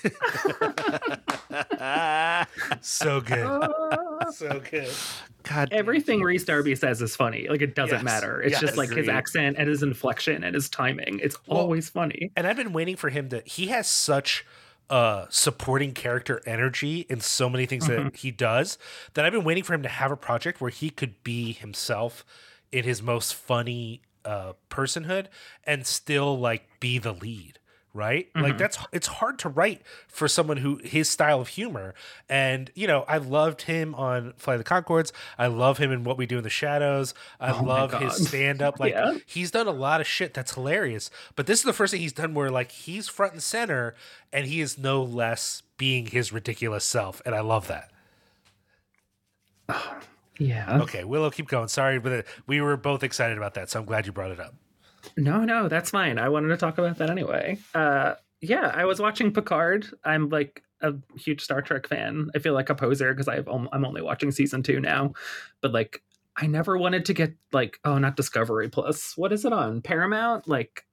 so 2.80 3.20
good, 3.20 3.70
so 4.34 4.60
good. 4.70 4.88
God, 5.44 5.68
everything 5.72 6.20
rhys 6.20 6.44
darby 6.44 6.74
says 6.74 7.00
is 7.00 7.16
funny 7.16 7.46
like 7.48 7.62
it 7.62 7.74
doesn't 7.74 7.98
Yes. 7.98 8.04
matter 8.04 8.42
it's 8.42 8.52
Yes. 8.52 8.60
just 8.60 8.76
like 8.76 8.90
his 8.90 9.08
accent 9.08 9.56
and 9.58 9.66
his 9.68 9.82
inflection 9.82 10.44
and 10.44 10.54
his 10.54 10.68
timing 10.68 11.20
it's 11.22 11.36
Well, 11.46 11.58
always 11.60 11.88
funny 11.88 12.30
And 12.36 12.46
I've 12.46 12.56
been 12.56 12.72
waiting 12.74 12.96
for 12.96 13.08
him 13.08 13.30
to. 13.30 13.42
He 13.46 13.68
has 13.68 13.86
such 13.88 14.44
uh 14.90 15.26
supporting 15.30 15.92
character 15.92 16.42
energy 16.44 17.06
in 17.08 17.20
so 17.20 17.48
many 17.48 17.66
things 17.66 17.86
that 17.86 18.16
he 18.16 18.30
does 18.30 18.78
that 19.14 19.24
I've 19.24 19.32
been 19.32 19.44
waiting 19.44 19.64
for 19.64 19.72
him 19.74 19.82
to 19.82 19.88
have 19.88 20.10
a 20.10 20.16
project 20.16 20.60
where 20.60 20.70
he 20.70 20.90
could 20.90 21.22
be 21.24 21.52
himself 21.52 22.24
in 22.72 22.84
his 22.84 23.02
most 23.02 23.34
funny 23.34 24.02
uh 24.28 24.52
personhood 24.70 25.26
and 25.64 25.86
still 25.86 26.38
like 26.38 26.68
be 26.80 26.98
the 26.98 27.12
lead 27.12 27.58
right 27.94 28.28
like 28.36 28.58
that's 28.58 28.78
it's 28.92 29.06
hard 29.06 29.38
to 29.38 29.48
write 29.48 29.80
for 30.06 30.28
someone 30.28 30.58
who 30.58 30.78
his 30.84 31.08
style 31.08 31.40
of 31.40 31.48
humor 31.48 31.94
and 32.28 32.70
you 32.74 32.86
know 32.86 33.02
i 33.08 33.16
loved 33.16 33.62
him 33.62 33.94
on 33.94 34.34
fly 34.36 34.58
the 34.58 34.62
conchords 34.62 35.10
i 35.38 35.46
love 35.46 35.78
him 35.78 35.90
in 35.90 36.04
what 36.04 36.18
we 36.18 36.26
do 36.26 36.36
in 36.36 36.44
the 36.44 36.50
shadows 36.50 37.14
i 37.40 37.50
Oh 37.50 37.62
love 37.64 37.92
his 37.94 38.28
stand 38.28 38.60
up 38.60 38.78
like 38.78 38.92
Yeah. 38.92 39.16
he's 39.26 39.50
done 39.50 39.66
a 39.66 39.72
lot 39.72 40.02
of 40.02 40.06
shit 40.06 40.34
that's 40.34 40.52
hilarious 40.54 41.10
but 41.34 41.46
this 41.46 41.60
is 41.60 41.64
the 41.64 41.72
first 41.72 41.90
thing 41.92 42.00
he's 42.02 42.12
done 42.12 42.34
where 42.34 42.50
like 42.50 42.70
he's 42.72 43.08
front 43.08 43.32
and 43.32 43.42
center 43.42 43.94
and 44.34 44.46
he 44.46 44.60
is 44.60 44.76
no 44.76 45.02
less 45.02 45.62
being 45.78 46.06
his 46.06 46.30
ridiculous 46.30 46.84
self 46.84 47.22
and 47.24 47.34
i 47.34 47.40
love 47.40 47.68
that 47.68 47.90
Yeah. 50.38 50.80
Okay, 50.82 51.04
Willow, 51.04 51.30
keep 51.30 51.48
going. 51.48 51.68
Sorry, 51.68 51.98
but 51.98 52.12
uh, 52.12 52.22
we 52.46 52.60
were 52.60 52.76
both 52.76 53.02
excited 53.02 53.36
about 53.36 53.54
that, 53.54 53.70
so 53.70 53.80
I'm 53.80 53.86
glad 53.86 54.06
you 54.06 54.12
brought 54.12 54.30
it 54.30 54.40
up. 54.40 54.54
No, 55.16 55.44
no, 55.44 55.68
that's 55.68 55.90
fine. 55.90 56.18
I 56.18 56.28
wanted 56.28 56.48
to 56.48 56.56
talk 56.56 56.78
about 56.78 56.98
that 56.98 57.10
anyway. 57.10 57.58
Uh, 57.74 58.14
yeah, 58.40 58.72
I 58.74 58.84
was 58.84 59.00
watching 59.00 59.32
Picard. 59.32 59.86
I'm 60.04 60.28
like 60.28 60.62
a 60.80 60.94
huge 61.16 61.42
Star 61.42 61.62
Trek 61.62 61.88
fan. 61.88 62.30
I 62.34 62.38
feel 62.38 62.54
like 62.54 62.70
a 62.70 62.74
poser 62.74 63.12
because 63.12 63.28
I've 63.28 63.48
I'm 63.48 63.84
only 63.84 64.02
watching 64.02 64.30
season 64.30 64.62
two 64.62 64.80
now, 64.80 65.12
but 65.60 65.72
like 65.72 66.02
I 66.36 66.46
never 66.46 66.78
wanted 66.78 67.04
to 67.06 67.14
get 67.14 67.34
like 67.52 67.78
oh 67.84 67.98
not 67.98 68.16
Discovery 68.16 68.68
Plus. 68.68 69.16
What 69.16 69.32
is 69.32 69.44
it 69.44 69.52
on 69.52 69.82
Paramount? 69.82 70.46
Like 70.46 70.84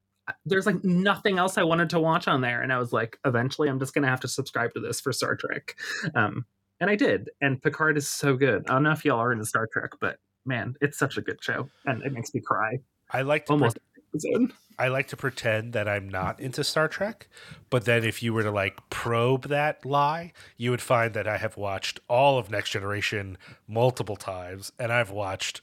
there's 0.44 0.66
like 0.66 0.84
nothing 0.84 1.38
else 1.38 1.58
I 1.58 1.64
wanted 1.64 1.92
to 1.92 2.00
watch 2.00 2.28
on 2.28 2.42
there, 2.42 2.62
and 2.62 2.74
I 2.74 2.80
was 2.80 2.92
like 2.92 3.20
eventually 3.26 3.70
I'm 3.70 3.80
just 3.80 3.94
gonna 3.94 4.08
have 4.10 4.22
to 4.22 4.28
subscribe 4.28 4.74
to 4.74 4.80
this 4.80 5.00
for 5.00 5.14
Star 5.14 5.36
Trek. 5.36 5.76
Um, 6.16 6.46
and 6.80 6.90
I 6.90 6.96
did. 6.96 7.30
And 7.42 7.62
Picard 7.62 7.98
is 7.98 8.08
so 8.08 8.36
good. 8.36 8.66
I 8.70 8.74
don't 8.74 8.84
know 8.84 8.92
if 8.92 9.06
y'all 9.06 9.20
are 9.20 9.32
into 9.32 9.46
Star 9.46 9.68
Trek, 9.68 9.92
but 10.00 10.18
man, 10.46 10.76
it's 10.82 10.98
such 10.98 11.18
a 11.18 11.22
good 11.22 11.44
show, 11.44 11.70
and 11.86 12.04
it 12.04 12.14
makes 12.14 12.34
me 12.34 12.42
cry 12.42 12.80
I 13.12 13.22
like 13.22 13.46
to 13.48 13.54
almost. 13.54 13.78
pre- 13.78 14.48
I 14.78 14.88
like 14.88 15.08
to 15.10 15.18
pretend 15.18 15.74
that 15.74 15.88
I'm 15.90 16.10
not 16.10 16.40
into 16.40 16.64
Star 16.64 16.88
Trek, 16.88 17.28
but 17.70 17.86
then 17.86 18.04
if 18.04 18.24
you 18.24 18.34
were 18.34 18.44
to 18.44 18.52
like 18.52 18.78
probe 18.90 19.48
that 19.50 19.86
lie, 19.86 20.32
you 20.58 20.72
would 20.72 20.82
find 20.82 21.14
that 21.14 21.28
I 21.28 21.38
have 21.38 21.58
watched 21.58 22.00
all 22.10 22.38
of 22.38 22.50
Next 22.50 22.72
Generation 22.72 23.38
multiple 23.68 24.16
times, 24.16 24.72
and 24.80 24.92
I've 24.92 25.12
watched 25.12 25.62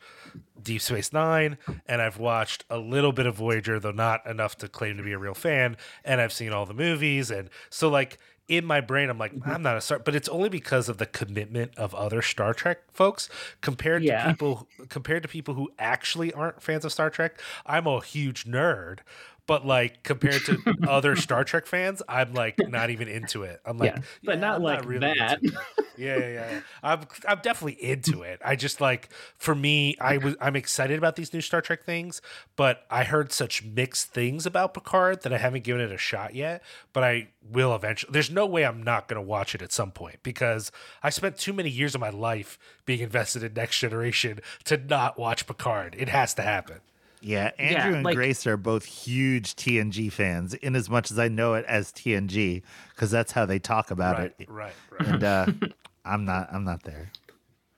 Deep 0.62 0.80
Space 0.80 1.12
Nine, 1.12 1.58
and 1.86 2.00
I've 2.02 2.18
watched 2.18 2.64
a 2.70 2.78
little 2.78 3.12
bit 3.12 3.26
of 3.26 3.36
Voyager, 3.36 3.80
though 3.80 3.90
not 3.90 4.26
enough 4.26 4.56
to 4.58 4.68
claim 4.68 4.96
to 4.98 5.02
be 5.02 5.12
a 5.12 5.18
real 5.18 5.34
fan, 5.34 5.76
and 6.04 6.20
I've 6.20 6.32
seen 6.32 6.52
all 6.52 6.66
the 6.66 6.74
movies, 6.74 7.30
and 7.30 7.48
so 7.70 7.88
like 7.88 8.18
in 8.48 8.64
my 8.64 8.80
brain, 8.80 9.08
I'm 9.08 9.18
like, 9.18 9.34
mm-hmm. 9.34 9.50
I'm 9.50 9.62
not 9.62 9.76
a 9.76 9.80
Star, 9.80 9.98
but 9.98 10.14
it's 10.14 10.28
only 10.28 10.48
because 10.48 10.88
of 10.88 10.98
the 10.98 11.06
commitment 11.06 11.72
of 11.76 11.94
other 11.94 12.22
Star 12.22 12.52
Trek 12.52 12.78
folks 12.92 13.28
compared 13.60 14.02
Yeah. 14.02 14.24
to 14.24 14.30
people 14.30 14.68
compared 14.88 15.22
to 15.22 15.28
people 15.28 15.54
who 15.54 15.70
actually 15.78 16.32
aren't 16.32 16.62
fans 16.62 16.84
of 16.84 16.92
Star 16.92 17.08
Trek. 17.10 17.40
I'm 17.66 17.86
a 17.86 18.00
huge 18.00 18.44
nerd, 18.44 18.98
but 19.46 19.66
like 19.66 20.02
compared 20.02 20.44
to 20.44 20.58
other 20.88 21.16
Star 21.16 21.44
Trek 21.44 21.66
fans, 21.66 22.02
I'm 22.08 22.32
like 22.32 22.56
not 22.58 22.90
even 22.90 23.08
into 23.08 23.42
it. 23.42 23.60
I'm 23.64 23.78
like, 23.78 23.96
yeah, 23.96 24.02
but 24.24 24.38
not 24.38 24.56
I'm 24.56 24.62
like 24.62 25.00
that. 25.00 25.42
into 25.42 25.56
it. 25.56 25.64
Yeah, 25.96 26.16
yeah, 26.18 26.28
yeah. 26.28 26.60
I'm 26.82 27.00
I'm 27.28 27.40
definitely 27.42 27.82
into 27.82 28.22
it. 28.22 28.40
I 28.44 28.56
just 28.56 28.80
like 28.80 29.10
for 29.36 29.54
me, 29.54 29.96
I 30.00 30.18
was 30.18 30.36
I'm 30.40 30.56
excited 30.56 30.96
about 30.96 31.16
these 31.16 31.32
new 31.32 31.40
Star 31.40 31.60
Trek 31.60 31.84
things, 31.84 32.22
but 32.56 32.84
I 32.90 33.04
heard 33.04 33.32
such 33.32 33.64
mixed 33.64 34.12
things 34.12 34.46
about 34.46 34.74
Picard 34.74 35.22
that 35.22 35.32
I 35.32 35.38
haven't 35.38 35.64
given 35.64 35.82
it 35.82 35.92
a 35.92 35.98
shot 35.98 36.34
yet. 36.34 36.62
But 36.92 37.04
I 37.04 37.28
will 37.42 37.74
eventually. 37.74 38.12
There's 38.12 38.30
no 38.30 38.46
way 38.46 38.64
I'm 38.64 38.82
not 38.82 39.08
going 39.08 39.20
to 39.22 39.26
watch 39.26 39.54
it 39.54 39.62
at 39.62 39.72
some 39.72 39.90
point 39.90 40.22
because 40.22 40.70
I 41.02 41.10
spent 41.10 41.36
too 41.36 41.52
many 41.52 41.68
years 41.68 41.94
of 41.94 42.00
my 42.00 42.10
life 42.10 42.58
being 42.86 43.00
invested 43.00 43.42
in 43.42 43.54
Next 43.54 43.78
Generation 43.78 44.40
to 44.64 44.76
not 44.76 45.18
watch 45.18 45.46
Picard. 45.46 45.96
It 45.98 46.08
has 46.08 46.34
to 46.34 46.42
happen. 46.42 46.80
Yeah, 47.22 47.52
Andrew 47.58 47.76
Yeah, 47.90 47.94
and 47.96 48.04
like- 48.04 48.16
Grace 48.16 48.46
are 48.46 48.56
both 48.56 48.84
huge 48.84 49.54
TNG 49.56 50.10
fans, 50.12 50.54
in 50.54 50.74
as 50.76 50.90
much 50.90 51.10
as 51.10 51.18
I 51.18 51.28
know 51.28 51.54
it 51.54 51.64
as 51.66 51.92
TNG, 51.92 52.62
because 52.94 53.10
that's 53.10 53.32
how 53.32 53.46
they 53.46 53.58
talk 53.58 53.90
about 53.90 54.18
Right, 54.18 54.34
it. 54.38 54.50
right, 54.50 54.72
right. 54.98 55.08
And 55.08 55.24
uh, 55.24 55.46
I'm 56.04 56.24
not. 56.24 56.48
I'm 56.52 56.64
not 56.64 56.82
there. 56.82 57.10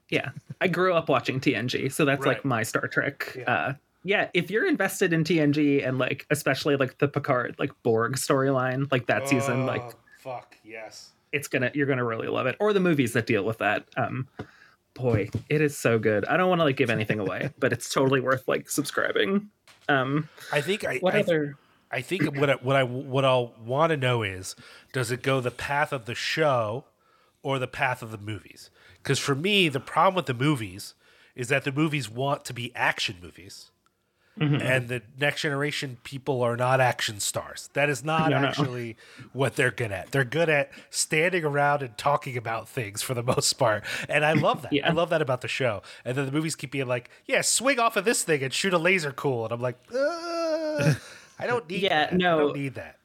Yeah, 0.08 0.30
I 0.60 0.68
grew 0.68 0.94
up 0.94 1.08
watching 1.08 1.40
TNG, 1.40 1.92
so 1.92 2.04
that's 2.04 2.24
Right. 2.24 2.36
like 2.36 2.44
my 2.44 2.62
Star 2.62 2.86
Trek. 2.88 3.34
Yeah. 3.38 3.44
Uh, 3.52 3.74
yeah, 4.02 4.28
if 4.34 4.50
you're 4.50 4.66
invested 4.66 5.12
in 5.12 5.24
TNG 5.24 5.86
and 5.86 5.98
like 5.98 6.26
especially 6.30 6.76
like 6.76 6.98
the 6.98 7.08
Picard 7.08 7.56
like 7.58 7.72
Borg 7.82 8.16
storyline, 8.16 8.90
like 8.92 9.06
that 9.06 9.28
season, 9.28 9.66
like 9.66 9.82
Oh, 9.82 9.92
fuck 10.18 10.56
yes. 10.62 11.10
it's 11.32 11.48
gonna 11.48 11.70
you're 11.74 11.86
gonna 11.86 12.04
really 12.04 12.28
love 12.28 12.46
it, 12.46 12.56
or 12.60 12.72
the 12.74 12.80
movies 12.80 13.12
that 13.14 13.26
deal 13.26 13.44
with 13.44 13.58
that. 13.58 13.86
Um, 13.96 14.28
boy, 14.94 15.28
it 15.48 15.60
is 15.60 15.76
so 15.76 15.98
good. 15.98 16.24
I 16.24 16.36
don't 16.36 16.48
want 16.48 16.60
to 16.60 16.64
like 16.64 16.76
give 16.76 16.90
anything 16.90 17.20
away, 17.20 17.50
but 17.58 17.72
it's 17.72 17.92
totally 17.92 18.20
worth 18.20 18.48
like 18.48 18.70
subscribing. 18.70 19.50
Um, 19.88 20.28
I 20.52 20.60
think 20.60 20.84
I, 20.84 20.98
what 20.98 21.14
I 21.14 21.20
other? 21.20 21.56
I 21.90 22.00
think 22.00 22.36
what 22.36 22.50
I, 22.50 22.54
what 22.54 22.76
I 22.76 22.82
what 22.82 23.24
I'll 23.24 23.54
want 23.64 23.90
to 23.90 23.96
know 23.96 24.22
is 24.22 24.56
does 24.92 25.10
it 25.10 25.22
go 25.22 25.40
the 25.40 25.50
path 25.50 25.92
of 25.92 26.06
the 26.06 26.14
show 26.14 26.86
or 27.42 27.58
the 27.58 27.68
path 27.68 28.02
of 28.02 28.10
the 28.10 28.18
movies? 28.18 28.70
Because 29.02 29.18
for 29.18 29.34
me, 29.34 29.68
the 29.68 29.80
problem 29.80 30.14
with 30.14 30.26
the 30.26 30.34
movies 30.34 30.94
is 31.34 31.48
that 31.48 31.64
the 31.64 31.72
movies 31.72 32.08
want 32.08 32.44
to 32.46 32.54
be 32.54 32.74
action 32.74 33.16
movies. 33.22 33.70
Mm-hmm. 34.38 34.62
And 34.66 34.88
the 34.88 35.02
next 35.20 35.42
generation 35.42 35.96
people 36.02 36.42
are 36.42 36.56
not 36.56 36.80
action 36.80 37.20
stars. 37.20 37.70
That 37.74 37.88
is 37.88 38.04
not 38.04 38.30
No, 38.30 38.40
no. 38.40 38.48
actually 38.48 38.96
what 39.32 39.54
they're 39.54 39.70
good 39.70 39.92
at. 39.92 40.10
They're 40.10 40.24
good 40.24 40.48
at 40.48 40.70
standing 40.90 41.44
around 41.44 41.82
and 41.82 41.96
talking 41.96 42.36
about 42.36 42.68
things 42.68 43.00
for 43.00 43.14
the 43.14 43.22
most 43.22 43.52
part. 43.54 43.84
And 44.08 44.24
I 44.24 44.32
love 44.32 44.62
that. 44.62 44.72
Yeah. 44.72 44.88
I 44.88 44.92
love 44.92 45.10
that 45.10 45.22
about 45.22 45.40
the 45.40 45.48
show. 45.48 45.82
And 46.04 46.16
then 46.16 46.26
the 46.26 46.32
movies 46.32 46.56
keep 46.56 46.72
being 46.72 46.88
like, 46.88 47.10
yeah, 47.26 47.42
swing 47.42 47.78
off 47.78 47.96
of 47.96 48.04
this 48.04 48.24
thing 48.24 48.42
and 48.42 48.52
shoot 48.52 48.72
a 48.74 48.78
laser 48.78 49.12
cool. 49.12 49.44
And 49.44 49.52
I'm 49.52 49.60
like, 49.60 49.78
"Uh, 49.94 50.94
I 51.38 51.46
don't 51.46 51.68
need 51.70 51.82
Yeah, 51.82 52.06
that. 52.06 52.12
I 52.14 52.16
no. 52.16 52.38
don't 52.38 52.56
need 52.56 52.74
that. 52.74 52.96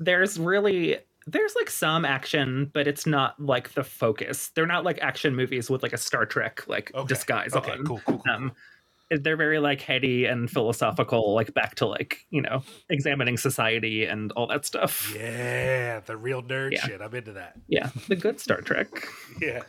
there's 0.00 0.38
really 0.38 0.98
there's 1.26 1.54
like 1.54 1.70
some 1.70 2.04
action, 2.04 2.70
but 2.72 2.88
it's 2.88 3.06
not 3.06 3.38
like 3.38 3.74
the 3.74 3.84
focus. 3.84 4.48
They're 4.54 4.66
not 4.66 4.84
like 4.84 4.98
action 5.00 5.36
movies 5.36 5.70
with 5.70 5.82
like 5.82 5.92
a 5.92 5.98
Star 5.98 6.26
Trek 6.26 6.66
like 6.66 6.90
Okay. 6.94 7.06
disguise. 7.06 7.54
Okay, 7.54 7.72
on. 7.72 7.84
cool, 7.84 8.00
cool, 8.06 8.22
cool, 8.26 8.32
Um, 8.34 8.52
they're 9.20 9.36
very 9.36 9.58
like 9.58 9.80
heady 9.80 10.24
and 10.26 10.50
philosophical, 10.50 11.34
like 11.34 11.52
back 11.54 11.74
to 11.76 11.86
like 11.86 12.24
you 12.30 12.40
know 12.42 12.62
examining 12.88 13.36
society 13.36 14.04
and 14.04 14.32
all 14.32 14.46
that 14.46 14.64
stuff. 14.64 15.12
Yeah, 15.14 16.00
the 16.00 16.16
real 16.16 16.42
nerd 16.42 16.72
Yeah. 16.72 16.80
shit. 16.86 17.00
I'm 17.00 17.14
into 17.14 17.32
that. 17.32 17.54
Yeah, 17.68 17.90
the 18.08 18.16
good 18.16 18.40
Star 18.40 18.60
Trek. 18.60 18.88
Yeah. 19.40 19.62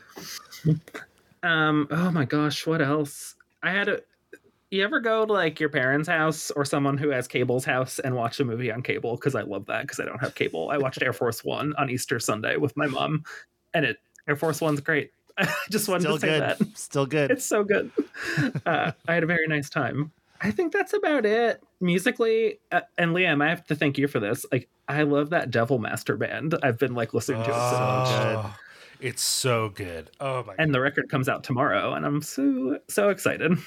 Um. 1.41 1.87
Oh 1.91 2.11
my 2.11 2.25
gosh, 2.25 2.65
what 2.65 2.81
else? 2.81 3.35
I 3.61 3.71
had 3.71 3.89
a. 3.89 3.99
You 4.71 4.83
ever 4.83 4.99
go 5.01 5.25
to 5.25 5.31
like 5.33 5.59
your 5.59 5.69
parents' 5.69 6.07
house 6.07 6.49
or 6.51 6.65
someone 6.65 6.97
who 6.97 7.09
has 7.09 7.27
cable's 7.27 7.63
house 7.65 7.99
and 7.99 8.15
watch 8.15 8.39
a 8.39 8.45
movie 8.45 8.71
on 8.71 8.81
cable? 8.81 9.15
Because 9.15 9.35
I 9.35 9.41
love 9.41 9.67
that 9.67 9.83
because 9.83 9.99
I 9.99 10.05
don't 10.05 10.19
have 10.19 10.33
cable. 10.35 10.69
I 10.71 10.77
watched 10.77 11.01
Air 11.03 11.13
Force 11.13 11.43
One 11.43 11.73
on 11.77 11.89
Easter 11.89 12.19
Sunday 12.19 12.55
with 12.57 12.75
my 12.75 12.87
mom, 12.87 13.23
and 13.73 13.85
it 13.85 13.97
Air 14.27 14.35
Force 14.35 14.61
One's 14.61 14.79
great. 14.79 15.11
I 15.37 15.53
just 15.71 15.87
wanted 15.89 16.01
Still 16.03 16.15
to 16.15 16.19
say 16.21 16.27
good. 16.27 16.41
that 16.41 16.77
Still 16.77 17.05
good. 17.05 17.31
it's 17.31 17.45
so 17.45 17.63
good. 17.63 17.91
Uh, 18.65 18.91
I 19.07 19.13
had 19.13 19.23
a 19.23 19.27
very 19.27 19.47
nice 19.47 19.69
time. 19.69 20.11
I 20.41 20.51
think 20.51 20.71
that's 20.73 20.93
about 20.93 21.25
it 21.25 21.61
musically. 21.81 22.59
Uh, 22.71 22.81
and 22.97 23.11
Liam, 23.15 23.43
I 23.43 23.49
have 23.49 23.65
to 23.67 23.75
thank 23.75 23.97
you 23.97 24.07
for 24.07 24.19
this. 24.19 24.45
Like, 24.51 24.69
I 24.87 25.03
love 25.03 25.29
that 25.31 25.51
Devil 25.51 25.79
Master 25.79 26.15
band. 26.17 26.55
I've 26.63 26.77
been 26.79 26.93
like 26.95 27.13
listening 27.13 27.43
to 27.43 27.49
it 27.49 27.53
so 27.53 27.79
much. 27.79 28.07
Oh, 28.09 28.55
It's 29.01 29.23
so 29.23 29.69
good. 29.69 30.09
Oh 30.19 30.43
my 30.43 30.55
And 30.57 30.73
the 30.73 30.79
record 30.81 31.09
comes 31.09 31.27
out 31.29 31.43
tomorrow, 31.43 31.93
and 31.93 32.05
I'm 32.05 32.21
so 32.21 32.79
so 32.87 33.09
excited. 33.09 33.57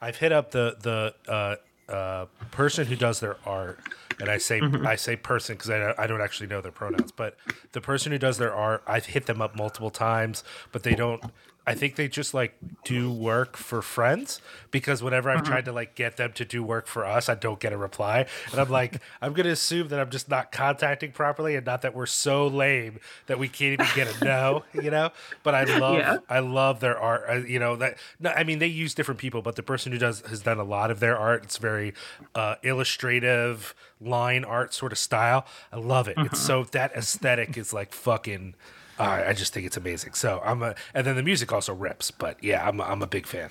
I've 0.00 0.16
hit 0.16 0.32
up 0.32 0.50
the 0.52 0.76
the 0.80 1.30
uh, 1.30 1.56
uh, 1.88 2.26
person 2.50 2.86
who 2.86 2.96
does 2.96 3.20
their 3.20 3.36
art, 3.46 3.80
and 4.20 4.28
I 4.28 4.38
say 4.38 4.60
I 4.84 4.96
say 4.96 5.16
person 5.16 5.56
because 5.56 5.70
I 5.70 5.78
don't, 5.78 5.98
I 5.98 6.06
don't 6.06 6.20
actually 6.20 6.48
know 6.48 6.60
their 6.60 6.72
pronouns, 6.72 7.12
but 7.12 7.36
the 7.72 7.80
person 7.80 8.12
who 8.12 8.18
does 8.18 8.38
their 8.38 8.54
art, 8.54 8.82
I've 8.86 9.06
hit 9.06 9.26
them 9.26 9.40
up 9.40 9.56
multiple 9.56 9.90
times, 9.90 10.44
but 10.72 10.82
they 10.82 10.94
don't. 10.94 11.22
I 11.68 11.74
think 11.74 11.96
they 11.96 12.08
just 12.08 12.32
like 12.32 12.54
do 12.84 13.12
work 13.12 13.56
for 13.58 13.82
friends 13.82 14.40
because 14.70 15.02
whenever 15.02 15.28
I've 15.28 15.42
tried 15.44 15.66
to 15.66 15.72
like 15.72 15.94
get 15.94 16.16
them 16.16 16.32
to 16.32 16.44
do 16.46 16.62
work 16.62 16.86
for 16.86 17.04
us, 17.04 17.28
I 17.28 17.34
don't 17.34 17.60
get 17.60 17.74
a 17.74 17.76
reply, 17.76 18.24
and 18.50 18.58
I'm 18.58 18.70
like, 18.70 19.02
I'm 19.22 19.34
gonna 19.34 19.50
assume 19.50 19.88
that 19.88 20.00
I'm 20.00 20.08
just 20.08 20.30
not 20.30 20.50
contacting 20.50 21.12
properly, 21.12 21.56
and 21.56 21.66
not 21.66 21.82
that 21.82 21.94
we're 21.94 22.06
so 22.06 22.46
lame 22.46 23.00
that 23.26 23.38
we 23.38 23.48
can't 23.48 23.74
even 23.74 23.86
get 23.94 24.08
a 24.08 24.24
no, 24.24 24.64
you 24.72 24.90
know. 24.90 25.10
But 25.42 25.54
I 25.54 25.64
love 25.64 25.98
Yeah. 25.98 26.18
I 26.28 26.38
love 26.38 26.80
their 26.80 26.98
art. 26.98 27.24
I, 27.28 27.36
you 27.38 27.58
know 27.58 27.76
that. 27.76 27.98
No, 28.18 28.30
I 28.30 28.44
mean 28.44 28.58
they 28.60 28.66
use 28.66 28.94
different 28.94 29.20
people, 29.20 29.42
but 29.42 29.56
the 29.56 29.62
person 29.62 29.92
who 29.92 29.98
does 29.98 30.22
has 30.22 30.40
done 30.40 30.58
a 30.58 30.64
lot 30.64 30.90
of 30.90 31.00
their 31.00 31.18
art. 31.18 31.44
It's 31.44 31.58
very 31.58 31.92
uh, 32.34 32.54
illustrative 32.62 33.74
line 34.00 34.44
art 34.44 34.72
sort 34.72 34.92
of 34.92 34.98
style. 34.98 35.44
I 35.70 35.76
love 35.76 36.08
it. 36.08 36.16
It's 36.18 36.40
so 36.40 36.64
that 36.64 36.92
aesthetic 36.92 37.58
is 37.58 37.74
like 37.74 37.92
fucking. 37.92 38.54
Uh, 38.98 39.24
I 39.28 39.32
just 39.32 39.52
think 39.52 39.66
it's 39.66 39.76
amazing. 39.76 40.14
So 40.14 40.40
I'm 40.44 40.62
a, 40.62 40.74
and 40.94 41.06
then 41.06 41.16
the 41.16 41.22
music 41.22 41.52
also 41.52 41.74
rips. 41.74 42.10
But 42.10 42.42
yeah, 42.42 42.66
I'm 42.66 42.80
a, 42.80 42.84
I'm 42.84 43.02
a 43.02 43.06
big 43.06 43.26
fan. 43.26 43.50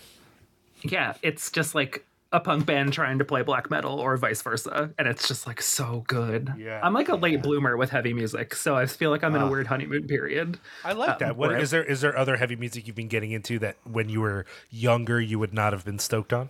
Yeah, 0.83 1.13
it's 1.23 1.49
just 1.51 1.73
like 1.75 2.05
a 2.33 2.39
punk 2.41 2.65
band 2.65 2.91
trying 2.91 3.17
to 3.19 3.25
play 3.25 3.41
black 3.41 3.71
metal 3.71 3.99
or 3.99 4.17
vice 4.17 4.41
versa. 4.41 4.93
And 4.99 5.07
it's 5.07 5.27
just 5.29 5.47
like 5.47 5.61
so 5.61 6.03
good. 6.07 6.53
Yeah, 6.57 6.81
I'm 6.83 6.93
like 6.93 7.07
a 7.09 7.15
late 7.15 7.41
bloomer 7.41 7.77
with 7.77 7.89
heavy 7.89 8.13
music. 8.13 8.53
So 8.53 8.75
I 8.75 8.85
feel 8.85 9.09
like 9.09 9.23
I'm 9.23 9.33
in 9.35 9.41
a 9.41 9.49
weird 9.49 9.67
honeymoon 9.67 10.07
period. 10.07 10.59
I 10.83 10.91
like 10.91 11.09
Um, 11.09 11.15
that. 11.19 11.37
What 11.37 11.49
where 11.49 11.57
I- 11.57 11.61
is 11.61 11.71
there? 11.71 11.83
Is 11.83 12.01
there 12.01 12.17
other 12.17 12.35
heavy 12.35 12.57
music 12.57 12.85
you've 12.85 12.95
been 12.97 13.07
getting 13.07 13.31
into 13.31 13.57
that 13.59 13.77
when 13.85 14.09
you 14.09 14.19
were 14.21 14.45
younger 14.69 15.21
you 15.21 15.39
would 15.39 15.53
not 15.53 15.71
have 15.71 15.85
been 15.85 15.99
stoked 15.99 16.33
on? 16.33 16.49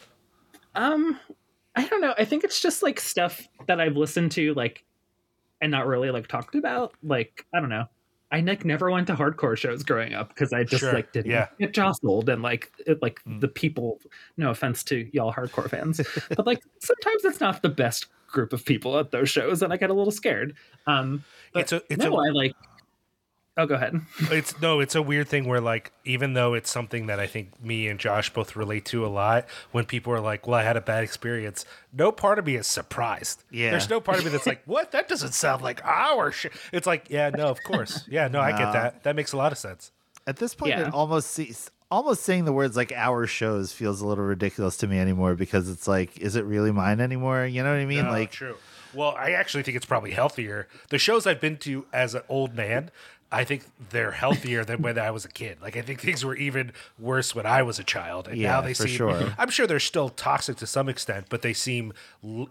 Um, 0.75 1.19
I 1.75 1.85
don't 1.87 2.01
know. 2.01 2.15
I 2.17 2.25
think 2.25 2.43
it's 2.43 2.59
just 2.59 2.81
like 2.81 2.99
stuff 2.99 3.47
that 3.67 3.79
I've 3.79 3.95
listened 3.95 4.31
to, 4.33 4.53
like, 4.55 4.83
and 5.61 5.71
not 5.71 5.85
really 5.87 6.09
like 6.09 6.27
talked 6.27 6.55
about. 6.55 6.93
Like, 7.03 7.45
I 7.53 7.59
don't 7.59 7.69
know. 7.69 7.85
I 8.31 8.41
like 8.41 8.65
never 8.65 8.91
went 8.91 9.07
to 9.07 9.13
hardcore 9.15 9.57
shows 9.57 9.83
growing 9.83 10.13
up 10.13 10.29
because 10.29 10.51
I 10.51 10.63
just 10.63 10.81
Sure, 10.81 10.91
like 10.93 11.13
didn't 11.13 11.31
yeah. 11.31 11.47
get 11.59 11.73
jostled 11.73 12.27
and 12.27 12.41
like 12.41 12.71
it, 12.85 13.01
like 13.01 13.21
the 13.25 13.47
people. 13.47 13.99
No 14.35 14.49
offense 14.51 14.83
to 14.85 15.07
y'all 15.13 15.31
hardcore 15.33 15.69
fans, 15.69 16.01
but 16.35 16.45
like 16.45 16.61
sometimes 16.79 17.23
it's 17.25 17.39
not 17.39 17.61
the 17.61 17.69
best 17.69 18.07
group 18.27 18.51
of 18.51 18.65
people 18.65 18.99
at 18.99 19.11
those 19.11 19.29
shows, 19.29 19.61
and 19.61 19.71
I 19.71 19.77
get 19.77 19.89
a 19.89 19.93
little 19.93 20.11
scared. 20.11 20.55
Um, 20.87 21.23
but 21.53 21.61
It's 21.61 21.71
a- 21.71 21.81
it's 21.89 22.03
no, 22.03 22.17
a- 22.19 22.27
I 22.27 22.31
like. 22.31 22.53
Oh, 23.57 23.65
go 23.65 23.73
ahead. 23.75 23.99
it's 24.31 24.61
no, 24.61 24.79
it's 24.79 24.93
a 24.93 25.01
weird 25.01 25.27
thing 25.27 25.45
where 25.47 25.59
like 25.59 25.91
even 26.05 26.33
though 26.33 26.53
it's 26.53 26.69
something 26.69 27.07
that 27.07 27.19
I 27.19 27.25
think 27.27 27.61
me 27.63 27.87
and 27.87 27.99
Josh 27.99 28.31
both 28.31 28.55
relate 28.55 28.85
to 28.85 29.05
a 29.05 29.07
lot, 29.07 29.47
when 29.71 29.85
people 29.85 30.13
are 30.13 30.19
like, 30.19 30.45
"Well, 30.45 30.59
I 30.59 30.63
had 30.63 30.77
a 30.77 30.81
bad 30.81 31.03
experience," 31.03 31.65
no 31.91 32.11
part 32.11 32.37
of 32.37 32.45
me 32.45 32.55
is 32.55 32.67
surprised. 32.67 33.43
Yeah. 33.49 33.71
there's 33.71 33.89
no 33.89 33.99
part 33.99 34.19
of 34.19 34.25
me 34.25 34.29
that's 34.31 34.45
like, 34.45 34.61
"What? 34.65 34.91
That 34.91 35.07
doesn't 35.07 35.33
sound 35.33 35.63
like 35.63 35.83
our 35.83 36.31
shit." 36.31 36.51
It's 36.71 36.85
like, 36.85 37.07
yeah, 37.09 37.29
no, 37.29 37.47
of 37.47 37.57
course, 37.63 38.03
yeah, 38.07 38.27
no, 38.27 38.39
I 38.39 38.51
get 38.51 38.71
that. 38.73 39.03
That 39.03 39.15
makes 39.15 39.33
a 39.33 39.37
lot 39.37 39.51
of 39.51 39.57
sense. 39.57 39.91
At 40.27 40.37
this 40.37 40.53
point, 40.53 40.71
Yeah. 40.71 40.87
it 40.89 40.93
almost 40.93 41.31
sees, 41.31 41.71
almost 41.89 42.21
saying 42.23 42.45
the 42.45 42.53
words 42.53 42.75
like 42.77 42.91
"our 42.91 43.25
shows" 43.25 43.71
feels 43.71 44.01
a 44.01 44.05
little 44.07 44.25
ridiculous 44.25 44.77
to 44.77 44.87
me 44.87 44.99
anymore 44.99 45.33
because 45.35 45.69
it's 45.69 45.87
like, 45.87 46.19
is 46.19 46.35
it 46.35 46.45
really 46.45 46.71
mine 46.71 46.99
anymore? 47.01 47.45
You 47.45 47.63
know 47.63 47.71
what 47.71 47.79
I 47.79 47.85
mean? 47.85 48.05
No, 48.05 48.11
like, 48.11 48.31
true. 48.31 48.55
Well, 48.93 49.13
I 49.17 49.31
actually 49.31 49.63
think 49.63 49.75
it's 49.77 49.85
probably 49.85 50.11
healthier. 50.11 50.67
The 50.89 50.97
shows 50.97 51.27
I've 51.27 51.41
been 51.41 51.57
to 51.57 51.85
as 51.93 52.15
an 52.15 52.21
old 52.29 52.55
man, 52.55 52.89
I 53.31 53.43
think 53.43 53.65
they're 53.89 54.11
healthier 54.11 54.63
than 54.63 54.81
when 54.81 54.97
I 54.97 55.11
was 55.11 55.25
a 55.25 55.29
kid. 55.29 55.57
Like 55.61 55.75
I 55.75 55.81
think 55.81 55.99
things 55.99 56.23
were 56.23 56.35
even 56.35 56.71
worse 56.97 57.35
when 57.35 57.45
I 57.45 57.61
was 57.61 57.77
a 57.77 57.83
child, 57.83 58.27
and 58.29 58.37
Yeah, 58.37 58.51
now 58.53 58.61
they 58.61 58.73
for 58.73 58.87
seem. 58.87 58.95
sure. 58.97 59.33
I'm 59.37 59.49
sure 59.49 59.67
they're 59.67 59.79
still 59.81 60.09
toxic 60.09 60.55
to 60.57 60.67
some 60.67 60.87
extent, 60.87 61.25
but 61.29 61.41
they 61.41 61.53
seem. 61.53 61.91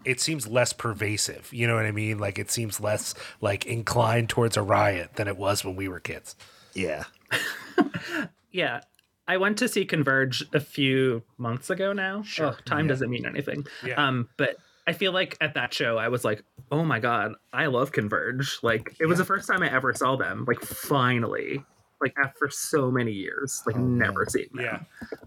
It 0.05 0.21
seems 0.21 0.45
less 0.47 0.73
pervasive. 0.73 1.49
You 1.51 1.65
know 1.67 1.75
what 1.75 1.85
I 1.85 1.91
mean? 1.91 2.19
Like 2.19 2.37
it 2.37 2.51
seems 2.51 2.79
less 2.79 3.15
like 3.41 3.65
inclined 3.65 4.29
towards 4.29 4.55
a 4.55 4.61
riot 4.61 5.15
than 5.15 5.27
it 5.27 5.37
was 5.37 5.65
when 5.65 5.75
we 5.75 5.87
were 5.87 5.99
kids. 5.99 6.35
yeah, 6.75 7.05
Yeah. 8.51 8.81
I 9.29 9.35
went 9.37 9.57
to 9.57 9.67
see 9.67 9.83
Converge 9.83 10.45
a 10.53 10.59
few 10.61 11.21
months 11.37 11.69
ago 11.69 11.91
now. 11.91 12.21
Sure. 12.23 12.55
Oh, 12.57 12.57
time 12.65 12.87
doesn't 12.87 13.09
mean 13.09 13.25
anything. 13.25 13.65
Yeah. 13.85 13.95
Um, 14.07 14.29
but 14.37 14.55
I 14.87 14.93
feel 14.93 15.11
like 15.11 15.37
at 15.41 15.53
that 15.55 15.73
show 15.73 15.97
I 15.97 16.07
was 16.07 16.23
like, 16.23 16.43
oh 16.71 16.83
my 16.85 16.99
god, 16.99 17.33
I 17.53 17.65
love 17.67 17.91
Converge. 17.91 18.59
Like 18.63 18.95
it 18.99 19.05
was 19.05 19.17
the 19.17 19.25
first 19.25 19.47
time 19.47 19.61
I 19.61 19.71
ever 19.71 19.93
saw 19.93 20.15
them. 20.15 20.45
Like 20.47 20.61
finally. 20.61 21.63
Like 21.99 22.13
after 22.23 22.49
so 22.49 22.89
many 22.91 23.11
years. 23.11 23.63
Like 23.65 23.75
never 23.75 24.25
seen 24.27 24.47
them. 24.53 24.63
Yeah. 24.65 24.79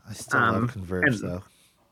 I 0.08 0.12
still 0.14 0.40
Um, 0.40 0.61
love 0.62 0.72
Converge 0.72 1.06
and- 1.06 1.18
though. 1.18 1.42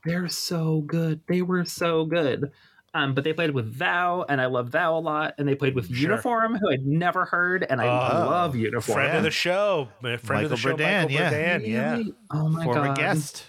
They're 0.04 0.28
so 0.28 0.80
good. 0.82 1.20
They 1.28 1.42
were 1.42 1.64
so 1.64 2.04
good. 2.04 2.52
Um, 2.94 3.14
but 3.14 3.24
they 3.24 3.32
played 3.34 3.50
with 3.50 3.76
Thou, 3.76 4.24
and 4.28 4.40
I 4.40 4.46
love 4.46 4.70
Thou 4.70 4.96
a 4.96 5.00
lot. 5.00 5.34
And 5.36 5.46
they 5.46 5.54
played 5.56 5.74
with 5.74 5.88
Sure. 5.88 5.96
Uniform, 6.12 6.54
who 6.56 6.70
I'd 6.70 6.86
never 6.86 7.24
heard, 7.26 7.66
and 7.68 7.80
I 7.82 7.86
Oh. 7.86 8.26
love 8.30 8.56
Uniform. 8.56 8.94
Friend 8.96 9.16
of 9.18 9.22
the 9.24 9.30
show, 9.30 9.88
my 10.00 10.16
friend 10.16 10.44
of 10.44 10.50
the 10.50 10.56
Michael 10.56 10.70
show, 10.70 10.76
Berdan, 10.84 11.02
Michael 11.02 11.10
yeah. 11.10 11.32
Berdan, 11.58 11.66
yeah. 11.66 11.90
Really? 11.96 12.14
Oh 12.30 12.48
my 12.48 12.64
Former 12.64 12.86
god. 12.86 12.96
guest. 12.96 13.44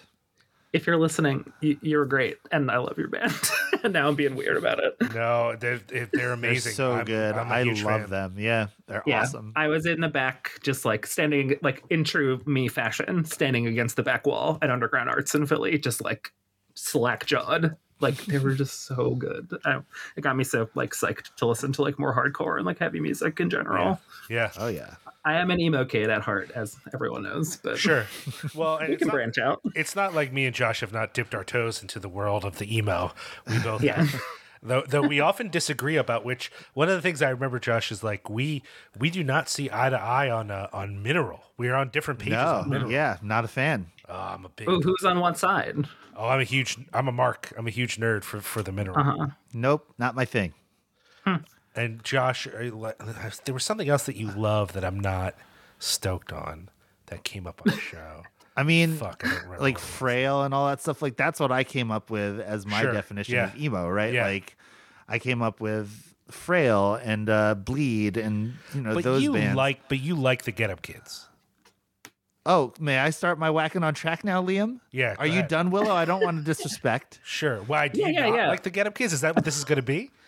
If 0.71 0.85
you're 0.85 0.97
listening, 0.97 1.51
you, 1.61 1.77
you're 1.81 2.05
great, 2.05 2.37
and 2.51 2.69
I 2.69 2.77
love 2.77 2.97
your 2.97 3.07
band. 3.07 3.33
and 3.83 3.91
now 3.93 4.07
I'm 4.07 4.15
being 4.15 4.35
weird 4.35 4.55
about 4.57 4.79
it. 4.83 4.95
No, 5.15 5.55
they're 5.55 5.79
they're 5.79 6.09
They're 6.11 6.31
amazing. 6.33 6.73
so 6.73 6.91
I'm- 6.93 7.05
good. 7.05 7.35
I'm 7.35 7.47
a 7.51 7.53
I 7.55 7.63
huge 7.63 7.83
love 7.83 8.01
fan. 8.01 8.09
them. 8.09 8.35
Yeah, 8.37 8.67
they're 8.87 9.03
Yeah, 9.05 9.21
awesome. 9.21 9.53
I 9.55 9.67
was 9.67 9.85
in 9.85 10.01
the 10.01 10.09
back, 10.09 10.51
just 10.61 10.85
like 10.85 11.05
standing, 11.07 11.55
like 11.63 11.83
in 11.89 12.03
true 12.03 12.41
me 12.45 12.67
fashion, 12.67 13.25
standing 13.25 13.65
against 13.67 13.95
the 13.95 14.03
back 14.03 14.27
wall 14.27 14.57
at 14.61 14.69
Underground 14.69 15.09
Arts 15.09 15.33
in 15.35 15.45
Philly, 15.47 15.77
just 15.79 16.01
like 16.03 16.31
slack 16.75 17.25
jawed. 17.25 17.75
Like 18.01 18.15
they 18.27 18.37
were 18.37 18.53
just 18.53 18.85
so 18.85 19.15
good. 19.15 19.51
I, 19.65 19.79
it 20.15 20.21
got 20.21 20.37
me 20.37 20.45
so 20.45 20.69
like 20.75 20.91
psyched 20.91 21.35
to 21.37 21.45
listen 21.45 21.73
to 21.73 21.81
like 21.81 21.99
more 21.99 22.15
hardcore 22.15 22.55
and 22.55 22.65
like 22.65 22.79
heavy 22.79 23.01
music 23.01 23.39
in 23.41 23.49
general. 23.49 23.99
Yeah, 24.29 24.51
Oh 24.57 24.67
yeah. 24.67 24.95
I 25.25 25.35
am 25.35 25.51
an 25.51 25.59
emo 25.59 25.83
kid 25.85 26.09
at 26.09 26.21
heart, 26.21 26.51
as 26.55 26.77
everyone 26.93 27.23
knows, 27.23 27.57
but 27.57 27.77
sure. 27.77 28.05
Well, 28.55 28.77
and 28.77 28.89
you 28.89 28.97
can 28.97 29.07
not, 29.07 29.13
branch 29.13 29.37
out. 29.37 29.61
it's 29.75 29.95
not 29.95 30.13
like 30.13 30.31
me 30.31 30.45
and 30.45 30.55
Josh 30.55 30.79
have 30.79 30.93
not 30.93 31.13
dipped 31.13 31.35
our 31.35 31.43
toes 31.43 31.81
into 31.81 31.99
the 31.99 32.09
world 32.09 32.45
of 32.45 32.57
the 32.57 32.75
emo. 32.75 33.11
We 33.47 33.59
both 33.63 33.83
Yeah. 33.83 34.07
Though, 34.61 34.83
though 34.85 35.07
we 35.07 35.21
often 35.21 35.49
disagree 35.49 35.95
about 35.95 36.25
which 36.25 36.51
one 36.73 36.89
of 36.89 36.95
the 36.95 37.01
things 37.01 37.21
I 37.21 37.29
remember, 37.29 37.59
Josh, 37.59 37.93
is 37.93 38.03
like 38.03 38.29
we 38.29 38.61
we 38.99 39.09
do 39.09 39.23
not 39.23 39.47
see 39.47 39.69
eye 39.71 39.89
to 39.89 39.97
eye 39.97 40.29
on 40.29 40.51
uh, 40.51 40.67
on 40.73 41.01
mineral. 41.01 41.43
We 41.55 41.69
are 41.69 41.75
on 41.75 41.87
different 41.91 42.19
pages 42.19 42.33
No, 42.33 42.55
on 42.55 42.69
mineral. 42.69 42.91
yeah, 42.91 43.19
not 43.21 43.45
a 43.45 43.47
fan. 43.47 43.85
Oh, 44.09 44.13
I'm 44.13 44.43
a 44.43 44.49
big. 44.49 44.67
Ooh, 44.67 44.81
who's 44.81 45.05
on 45.05 45.21
one 45.21 45.35
side? 45.35 45.87
Oh, 46.13 46.27
I'm 46.27 46.41
a 46.41 46.43
huge. 46.43 46.77
I'm 46.93 47.07
a 47.07 47.11
mark. 47.13 47.53
I'm 47.57 47.67
a 47.67 47.69
huge 47.69 47.95
nerd 47.99 48.25
for 48.25 48.41
for 48.41 48.61
the 48.61 48.73
mineral. 48.73 48.99
Uh-huh. 48.99 49.27
Nope, 49.53 49.93
not 49.97 50.13
my 50.13 50.25
thing. 50.25 50.53
And 51.75 52.03
Josh, 52.03 52.47
are 52.47 52.63
you 52.63 52.75
li- 52.75 52.93
there 53.45 53.53
was 53.53 53.63
something 53.63 53.87
else 53.87 54.05
that 54.07 54.15
you 54.15 54.31
love 54.31 54.73
that 54.73 54.83
I'm 54.83 54.99
not 54.99 55.35
stoked 55.77 56.33
on 56.33 56.69
that 57.07 57.23
came 57.23 57.45
up 57.47 57.61
on 57.65 57.73
the 57.73 57.79
show. 57.81 58.23
I 58.57 58.63
mean, 58.63 58.95
Fuck, 58.95 59.23
I 59.25 59.29
like 59.29 59.47
what 59.59 59.67
it 59.69 59.73
was. 59.75 59.81
frail 59.83 60.43
and 60.43 60.53
all 60.53 60.67
that 60.67 60.81
stuff. 60.81 61.01
Like 61.01 61.15
that's 61.15 61.39
what 61.39 61.51
I 61.51 61.63
came 61.63 61.91
up 61.91 62.09
with 62.09 62.39
as 62.41 62.65
my 62.65 62.81
Sure, 62.81 62.91
definition 62.91 63.35
yeah. 63.35 63.45
of 63.53 63.57
emo, 63.57 63.87
right? 63.87 64.13
Yeah. 64.13 64.25
Like 64.25 64.57
I 65.07 65.19
came 65.19 65.41
up 65.41 65.61
with 65.61 66.13
frail 66.29 66.95
and 66.95 67.29
uh, 67.29 67.55
bleed 67.55 68.17
and 68.17 68.53
you 68.75 68.81
know 68.81 68.93
but 68.95 69.03
those 69.03 69.23
you 69.23 69.33
bands. 69.33 69.55
like, 69.55 69.87
but 69.87 69.99
you 69.99 70.15
like 70.15 70.43
the 70.43 70.51
Get 70.51 70.69
Up 70.69 70.81
Kids. 70.81 71.27
oh, 72.45 72.73
may 72.79 72.97
I 72.99 73.11
start 73.11 73.39
my 73.39 73.49
whacking 73.49 73.83
on 73.83 73.93
track 73.93 74.23
now, 74.23 74.43
Liam? 74.43 74.79
Yeah, 74.91 75.11
Are 75.13 75.17
go 75.17 75.23
you 75.25 75.31
ahead. 75.39 75.47
done, 75.47 75.71
Willow? 75.71 75.93
I 75.93 76.05
don't 76.05 76.21
want 76.23 76.37
to 76.37 76.43
disrespect. 76.51 77.19
Sure. 77.23 77.57
Why 77.61 77.87
do 77.87 77.99
Yeah, 77.99 78.07
you 78.07 78.13
yeah, 78.13 78.29
not 78.29 78.35
yeah. 78.35 78.47
like 78.49 78.63
the 78.63 78.69
Get 78.71 78.87
Up 78.87 78.95
Kids? 78.95 79.13
Is 79.13 79.21
that 79.21 79.35
what 79.35 79.45
this 79.45 79.57
is 79.57 79.63
going 79.63 79.77
to 79.77 79.81
be? 79.83 80.11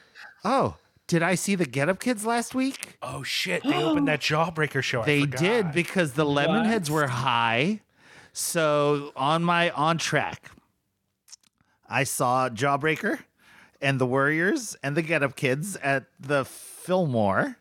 Oh, 0.44 0.76
did 1.12 1.22
I 1.22 1.36
see 1.36 1.56
the 1.56 1.66
Get 1.66 1.90
Up 1.90 2.00
Kids 2.00 2.26
last 2.26 2.56
week? 2.56 2.98
Oh 3.02 3.22
shit! 3.22 3.64
They 3.64 3.84
opened 3.84 4.08
that 4.08 4.22
Jawbreaker 4.22 4.82
show. 4.82 5.02
I 5.02 5.06
They 5.06 5.22
forgot. 5.22 5.40
did 5.42 5.72
because 5.74 6.14
the 6.14 6.24
Lemonheads 6.24 6.90
were 6.90 7.08
high. 7.08 7.82
So 8.32 9.12
on 9.18 9.44
my 9.44 9.72
on 9.72 9.98
track, 9.98 10.52
I 11.90 12.06
saw 12.06 12.48
Jawbreaker 12.48 13.20
and 13.82 14.00
the 14.00 14.06
Warriors 14.06 14.78
and 14.82 14.96
the 14.96 15.02
Get 15.02 15.22
Up 15.22 15.36
Kids 15.36 15.76
at 15.84 16.06
the 16.18 16.46
Fillmore. 16.46 17.58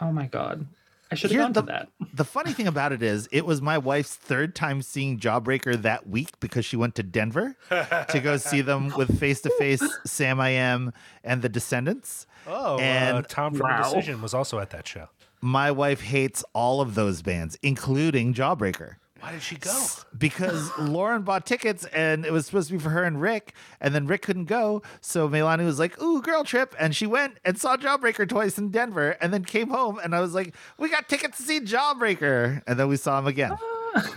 Oh 0.00 0.10
my 0.10 0.24
god. 0.26 0.66
I 1.10 1.14
should 1.14 1.30
have 1.32 1.40
gone 1.40 1.52
the, 1.52 1.60
to 1.60 1.66
that. 1.66 1.88
the 2.14 2.24
funny 2.24 2.52
thing 2.54 2.66
about 2.66 2.92
it 2.92 3.02
is, 3.02 3.28
it 3.32 3.44
was 3.44 3.60
my 3.60 3.76
wife's 3.76 4.14
third 4.14 4.54
time 4.54 4.80
seeing 4.80 5.18
Jawbreaker 5.18 5.80
that 5.82 6.08
week 6.08 6.40
because 6.40 6.64
she 6.64 6.76
went 6.76 6.94
to 6.94 7.02
Denver 7.02 7.54
to 7.70 8.20
go 8.22 8.38
see 8.38 8.62
them 8.62 8.94
with 8.96 9.18
face 9.18 9.42
to 9.42 9.50
face 9.58 9.82
Samiam 10.06 10.94
and 11.22 11.42
the 11.42 11.48
Descendents. 11.50 12.26
Oh, 12.46 12.76
uh, 12.76 12.80
And- 12.80 13.28
Tom 13.28 13.54
from 13.54 13.68
Wow. 13.68 13.82
Decision 13.82 14.22
was 14.22 14.34
also 14.34 14.58
at 14.58 14.70
that 14.70 14.86
show. 14.86 15.08
My 15.40 15.70
wife 15.70 16.00
hates 16.00 16.44
all 16.52 16.80
of 16.80 16.94
those 16.94 17.22
bands, 17.22 17.56
including 17.62 18.34
Jawbreaker. 18.34 18.96
Why 19.20 19.32
did 19.32 19.42
she 19.42 19.56
go? 19.56 19.86
because 20.16 20.70
Lauren 20.78 21.22
bought 21.22 21.44
tickets 21.44 21.84
and 21.86 22.24
it 22.24 22.32
was 22.32 22.46
supposed 22.46 22.68
to 22.68 22.74
be 22.74 22.78
for 22.78 22.90
her 22.90 23.02
and 23.02 23.20
Rick, 23.20 23.52
and 23.80 23.92
then 23.92 24.06
Rick 24.06 24.22
couldn't 24.22 24.44
go. 24.44 24.80
So 25.00 25.28
Melanie 25.28 25.64
was 25.64 25.78
like, 25.80 26.00
Ooh, 26.00 26.22
girl 26.22 26.44
trip. 26.44 26.72
And 26.78 26.94
she 26.94 27.04
went 27.06 27.38
and 27.44 27.58
saw 27.58 27.76
Jawbreaker 27.76 28.28
twice 28.28 28.58
in 28.58 28.70
Denver 28.70 29.16
and 29.20 29.32
then 29.34 29.44
came 29.44 29.70
home. 29.70 29.98
And 30.02 30.14
I 30.14 30.20
was 30.20 30.34
like, 30.34 30.54
We 30.78 30.88
got 30.88 31.08
tickets 31.08 31.36
to 31.38 31.42
see 31.42 31.60
Jawbreaker. 31.60 32.62
And 32.68 32.78
then 32.78 32.86
we 32.88 32.96
saw 32.96 33.18
him 33.18 33.26
again. 33.26 33.56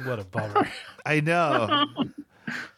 What 0.03 0.19
a 0.19 0.23
bummer. 0.25 0.67
I 1.05 1.21
know. 1.21 1.87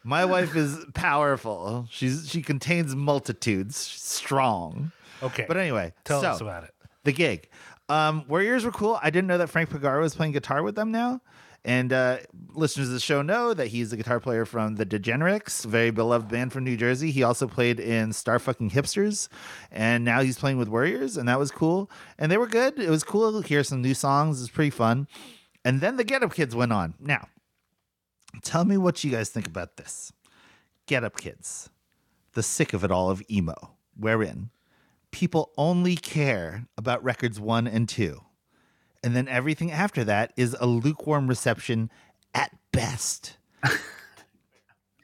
My 0.04 0.24
wife 0.24 0.54
is 0.56 0.78
powerful. 0.94 1.86
She's 1.90 2.28
she 2.30 2.40
contains 2.40 2.94
multitudes. 2.94 3.88
She's 3.88 4.00
strong. 4.02 4.92
Okay, 5.24 5.44
But 5.48 5.56
anyway, 5.56 5.92
tell 6.04 6.20
so, 6.20 6.28
us 6.30 6.40
about 6.40 6.64
it. 6.64 6.70
the 7.04 7.12
gig. 7.12 7.48
Um, 7.88 8.24
Warriors 8.28 8.64
were 8.64 8.70
cool. 8.72 8.98
I 9.02 9.10
didn't 9.10 9.26
know 9.28 9.38
that 9.38 9.48
Frank 9.50 9.70
Piegaro 9.70 10.00
was 10.00 10.14
playing 10.14 10.32
guitar 10.32 10.62
with 10.62 10.74
them 10.74 10.90
now. 10.92 11.20
And 11.66 11.94
uh, 11.94 12.18
listeners 12.52 12.88
of 12.88 12.92
the 12.94 13.00
show 13.00 13.22
know 13.22 13.54
that 13.54 13.68
he's 13.68 13.90
a 13.90 13.96
guitar 13.96 14.20
player 14.20 14.44
from 14.44 14.74
the 14.76 14.84
Degenerics, 14.84 15.64
very 15.64 15.90
beloved 15.90 16.28
band 16.28 16.52
from 16.52 16.64
New 16.64 16.76
Jersey. 16.76 17.10
He 17.10 17.22
also 17.22 17.46
played 17.48 17.80
in 17.80 18.12
Star 18.12 18.38
Fucking 18.38 18.70
Hipsters, 18.70 19.28
and 19.72 20.04
now 20.04 20.20
he's 20.20 20.38
playing 20.38 20.58
with 20.58 20.68
Warriors, 20.68 21.16
and 21.16 21.26
that 21.26 21.38
was 21.38 21.50
cool. 21.50 21.90
And 22.18 22.30
they 22.30 22.36
were 22.36 22.46
good. 22.46 22.78
It 22.78 22.90
was 22.90 23.02
cool 23.02 23.40
to 23.40 23.48
hear 23.48 23.64
some 23.64 23.80
new 23.80 23.94
songs. 23.94 24.40
It 24.40 24.42
was 24.42 24.50
pretty 24.50 24.70
fun. 24.70 25.08
And 25.64 25.80
then 25.80 25.96
the 25.96 26.04
Get 26.04 26.22
Up 26.22 26.34
Kids 26.34 26.54
went 26.54 26.70
on. 26.70 26.94
Now, 27.00 27.28
tell 28.42 28.66
me 28.66 28.76
what 28.76 29.02
you 29.02 29.10
guys 29.10 29.30
think 29.30 29.46
about 29.46 29.78
this. 29.78 30.12
Get 30.86 31.02
Up 31.02 31.16
Kids, 31.16 31.70
the 32.34 32.42
sick 32.42 32.74
of 32.74 32.84
it 32.84 32.90
all 32.90 33.08
of 33.08 33.22
emo, 33.30 33.70
wherein 33.96 34.50
people 35.14 35.52
only 35.56 35.94
care 35.94 36.66
about 36.76 37.04
records 37.04 37.38
one 37.38 37.68
and 37.68 37.88
two. 37.88 38.20
And 39.04 39.14
then 39.14 39.28
everything 39.28 39.70
after 39.70 40.02
that 40.02 40.32
is 40.36 40.56
a 40.58 40.66
lukewarm 40.66 41.28
reception 41.28 41.88
at 42.34 42.50
best. 42.72 43.36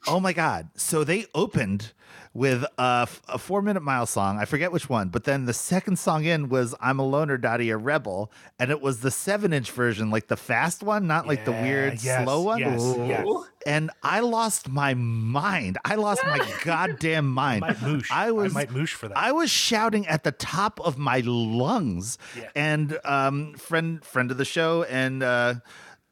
oh 0.07 0.19
my 0.19 0.33
God. 0.33 0.69
So 0.75 1.03
they 1.03 1.25
opened 1.33 1.91
with 2.33 2.63
a, 2.77 3.07
a 3.27 3.37
four 3.37 3.61
minute 3.61 3.81
mile 3.83 4.05
song. 4.05 4.37
I 4.39 4.45
forget 4.45 4.71
which 4.71 4.89
one, 4.89 5.09
but 5.09 5.25
then 5.25 5.45
the 5.45 5.53
second 5.53 5.97
song 5.99 6.23
in 6.23 6.47
was 6.49 6.73
I'm 6.79 6.99
a 6.99 7.05
Loner, 7.05 7.37
Dottie, 7.37 7.69
a 7.71 7.77
Rebel. 7.77 8.31
And 8.57 8.71
it 8.71 8.81
was 8.81 9.01
the 9.01 9.11
seven 9.11 9.51
inch 9.51 9.71
version, 9.71 10.09
like 10.09 10.27
the 10.27 10.37
fast 10.37 10.81
one, 10.81 11.07
not 11.07 11.27
like 11.27 11.43
the 11.45 11.51
weird 11.51 12.01
yes, 12.01 12.23
slow 12.23 12.41
one. 12.41 12.59
yes, 12.59 12.95
yes. 12.97 13.27
And 13.65 13.91
I 14.01 14.21
lost 14.21 14.69
my 14.69 14.93
mind. 14.93 15.77
I 15.83 15.95
lost 15.95 16.23
my 16.25 16.39
goddamn 16.63 17.27
mind. 17.29 17.63
I 17.65 17.73
might. 17.73 18.11
I 18.11 18.31
was 18.31 18.55
I 18.55 18.59
might 18.59 18.71
moosh 18.71 18.93
for 18.93 19.09
that. 19.09 19.17
I 19.17 19.33
was 19.33 19.51
shouting 19.51 20.07
at 20.07 20.23
the 20.23 20.31
top 20.31 20.79
of 20.79 20.97
my 20.97 21.21
lungs. 21.25 22.17
Yeah. 22.37 22.49
And 22.55 22.97
um 23.03 23.53
friend 23.55 24.03
friend 24.03 24.31
of 24.31 24.37
the 24.37 24.45
show 24.45 24.83
and 24.83 25.21
uh 25.21 25.55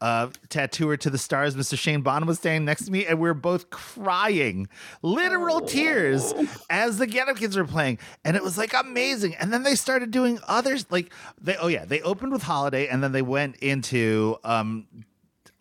uh, 0.02 0.30
tattooer 0.50 0.98
to 0.98 1.10
the 1.10 1.18
stars, 1.18 1.56
Mr. 1.56 1.78
Shane 1.78 2.02
Bonham, 2.02 2.28
was 2.28 2.40
standing 2.40 2.66
next 2.66 2.86
to 2.86 2.92
me, 2.92 3.06
and 3.06 3.20
we 3.20 3.28
were 3.28 3.34
both 3.34 3.70
crying, 3.70 4.68
literal 5.02 5.62
tears, 5.62 6.34
as 6.70 6.98
the 6.98 7.08
Get 7.08 7.28
Up 7.28 7.38
Kids 7.38 7.58
were 7.58 7.66
playing, 7.66 8.00
and 8.24 8.38
it 8.38 8.44
was 8.44 8.58
like 8.58 8.74
amazing. 8.74 9.36
And 9.36 9.52
then 9.52 9.64
they 9.64 9.76
started 9.76 10.12
doing 10.12 10.40
others, 10.48 10.86
like 10.90 11.12
they, 11.42 11.58
oh 11.58 11.68
yeah, 11.68 11.86
they 11.86 12.02
opened 12.02 12.32
with 12.32 12.44
Holiday, 12.44 12.88
and 12.88 13.04
then 13.04 13.12
they 13.12 13.22
went 13.22 13.58
into 13.58 14.38
um, 14.44 14.88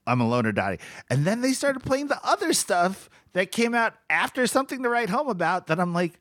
I'm 0.07 0.21
Alone 0.21 0.47
or 0.47 0.53
Die, 0.53 0.79
and 1.11 1.25
then 1.25 1.41
they 1.41 1.53
started 1.53 1.81
playing 1.81 2.09
the 2.09 2.21
other 2.25 2.53
stuff 2.53 3.11
that 3.33 3.53
came 3.53 3.75
out 3.75 3.95
after 4.09 4.47
something 4.47 4.83
to 4.83 4.89
write 4.89 5.11
home 5.11 5.29
about. 5.29 5.67
That 5.67 5.79
I'm 5.79 5.93
like 5.93 6.19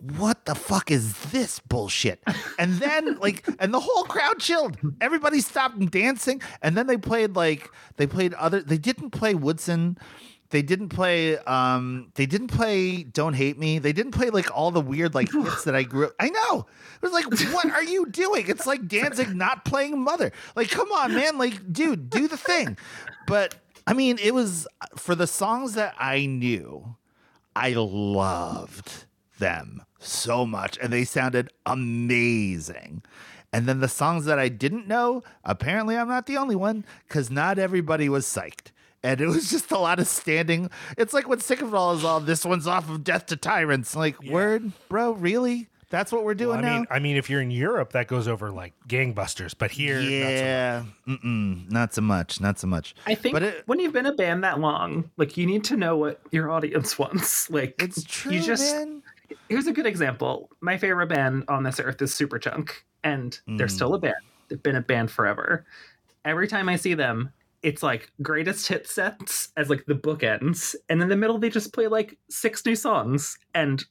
what 0.00 0.44
the 0.44 0.54
fuck 0.54 0.90
is 0.90 1.14
this 1.30 1.58
bullshit? 1.58 2.22
And 2.58 2.74
then 2.74 3.18
like 3.20 3.48
and 3.58 3.74
the 3.74 3.80
whole 3.80 4.04
crowd 4.04 4.38
chilled. 4.38 4.76
Everybody 5.00 5.40
stopped 5.40 5.78
dancing. 5.90 6.40
And 6.62 6.76
then 6.76 6.86
they 6.86 6.96
played 6.96 7.34
like 7.34 7.68
they 7.96 8.06
played 8.06 8.34
other 8.34 8.60
they 8.60 8.78
didn't 8.78 9.10
play 9.10 9.34
Woodson. 9.34 9.98
They 10.50 10.62
didn't 10.62 10.90
play 10.90 11.36
um 11.38 12.12
they 12.14 12.26
didn't 12.26 12.48
play 12.48 13.02
Don't 13.02 13.34
Hate 13.34 13.58
Me. 13.58 13.78
They 13.78 13.92
didn't 13.92 14.12
play 14.12 14.30
like 14.30 14.56
all 14.56 14.70
the 14.70 14.80
weird 14.80 15.14
like 15.14 15.32
hits 15.32 15.64
that 15.64 15.74
I 15.74 15.82
grew 15.82 16.06
up. 16.06 16.14
I 16.20 16.30
know. 16.30 16.66
It 16.94 17.02
was 17.02 17.12
like, 17.12 17.26
what 17.52 17.70
are 17.70 17.84
you 17.84 18.06
doing? 18.06 18.44
It's 18.48 18.66
like 18.66 18.86
Danzig 18.86 19.34
not 19.34 19.64
playing 19.64 20.00
Mother. 20.00 20.32
Like, 20.54 20.70
come 20.70 20.90
on, 20.92 21.14
man. 21.14 21.38
Like, 21.38 21.72
dude, 21.72 22.08
do 22.08 22.28
the 22.28 22.36
thing. 22.36 22.78
But 23.26 23.56
I 23.86 23.94
mean, 23.94 24.18
it 24.22 24.32
was 24.32 24.68
for 24.96 25.14
the 25.14 25.26
songs 25.26 25.74
that 25.74 25.94
I 25.98 26.26
knew, 26.26 26.96
I 27.56 27.72
loved 27.72 29.06
them 29.38 29.82
so 29.98 30.46
much 30.46 30.78
and 30.80 30.92
they 30.92 31.04
sounded 31.04 31.50
amazing. 31.66 33.02
And 33.52 33.66
then 33.66 33.80
the 33.80 33.88
songs 33.88 34.26
that 34.26 34.38
I 34.38 34.48
didn't 34.48 34.86
know, 34.86 35.22
apparently 35.44 35.96
I'm 35.96 36.08
not 36.08 36.26
the 36.26 36.36
only 36.36 36.56
one 36.56 36.84
because 37.06 37.30
not 37.30 37.58
everybody 37.58 38.08
was 38.08 38.26
psyched. 38.26 38.72
And 39.02 39.20
it 39.20 39.26
was 39.26 39.50
just 39.50 39.70
a 39.70 39.78
lot 39.78 39.98
of 40.00 40.06
standing. 40.06 40.70
It's 40.96 41.14
like 41.14 41.28
when 41.28 41.40
Sick 41.40 41.62
of 41.62 41.68
It 41.68 41.74
All 41.74 41.94
is 41.94 42.04
all 42.04 42.20
this 42.20 42.44
one's 42.44 42.66
off 42.66 42.90
of 42.90 43.04
Death 43.04 43.26
to 43.26 43.36
Tyrants. 43.36 43.96
Like, 43.96 44.22
word, 44.24 44.72
bro, 44.88 45.12
really? 45.12 45.68
That's 45.90 46.12
what 46.12 46.24
we're 46.24 46.34
doing 46.34 46.58
I 46.58 46.60
now? 46.60 46.76
mean, 46.76 46.86
I 46.90 46.98
mean, 46.98 47.16
if 47.16 47.30
you're 47.30 47.40
in 47.40 47.50
Europe, 47.50 47.92
that 47.92 48.08
goes 48.08 48.28
over 48.28 48.50
like 48.50 48.74
gangbusters. 48.86 49.54
But 49.56 49.70
here, 49.70 49.94
not 50.00 50.04
so 50.04 50.18
much. 50.20 50.38
yeah, 50.42 50.84
not 51.24 51.94
so 51.94 52.00
much, 52.02 52.40
not 52.42 52.58
so 52.58 52.66
much. 52.66 52.94
I 53.06 53.14
think 53.14 53.32
but 53.32 53.42
it, 53.42 53.62
when 53.64 53.80
you've 53.80 53.94
been 53.94 54.04
a 54.04 54.12
band 54.12 54.44
that 54.44 54.60
long, 54.60 55.10
like 55.16 55.38
you 55.38 55.46
need 55.46 55.64
to 55.64 55.78
know 55.78 55.96
what 55.96 56.20
your 56.30 56.50
audience 56.50 56.98
wants. 56.98 57.48
Like 57.48 57.80
it's 57.80 58.04
true, 58.04 58.32
you 58.32 58.42
just 58.42 58.74
man. 58.74 59.02
Here's 59.48 59.66
a 59.66 59.72
good 59.72 59.86
example. 59.86 60.50
My 60.60 60.78
favorite 60.78 61.08
band 61.08 61.44
on 61.48 61.62
this 61.62 61.80
earth 61.80 62.00
is 62.02 62.12
Superchunk, 62.12 62.70
and 63.04 63.38
they're 63.46 63.68
still 63.68 63.94
a 63.94 63.98
mm. 63.98 64.02
band. 64.02 64.14
They've 64.48 64.62
been 64.62 64.76
a 64.76 64.80
band 64.82 65.10
forever. 65.10 65.66
Every 66.24 66.48
time 66.48 66.68
I 66.68 66.76
see 66.76 66.94
them, 66.94 67.32
it's 67.62 67.82
like 67.82 68.10
greatest 68.22 68.68
hit 68.68 68.88
sets 68.88 69.50
as 69.56 69.68
like 69.68 69.84
the 69.86 69.94
bookends, 69.94 70.74
and 70.88 71.02
in 71.02 71.08
the 71.08 71.16
middle 71.16 71.38
they 71.38 71.50
just 71.50 71.72
play 71.72 71.88
like 71.88 72.16
six 72.30 72.64
new 72.64 72.76
songs, 72.76 73.38
and 73.54 73.84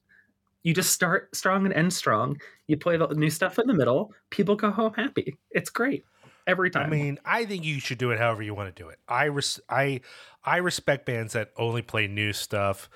you 0.63 0.73
just 0.73 0.91
start 0.91 1.35
strong 1.35 1.65
and 1.65 1.73
end 1.73 1.93
strong. 1.93 2.39
You 2.67 2.77
play 2.77 2.97
the 2.97 3.07
new 3.07 3.29
stuff 3.29 3.59
in 3.59 3.67
the 3.67 3.73
middle. 3.73 4.13
People 4.29 4.55
go 4.55 4.71
home 4.71 4.93
happy. 4.93 5.37
It's 5.51 5.69
great 5.69 6.05
every 6.47 6.69
time. 6.69 6.85
I 6.85 6.89
mean, 6.89 7.19
I 7.25 7.45
think 7.45 7.63
you 7.63 7.79
should 7.79 7.97
do 7.97 8.11
it 8.11 8.19
however 8.19 8.41
you 8.41 8.53
want 8.53 8.73
to 8.75 8.83
do 8.83 8.89
it. 8.89 8.99
I 9.07 9.25
res- 9.25 9.59
I 9.69 10.01
I 10.43 10.57
respect 10.57 11.05
bands 11.05 11.33
that 11.33 11.51
only 11.57 11.81
play 11.81 12.07
new 12.07 12.33
stuff. 12.33 12.89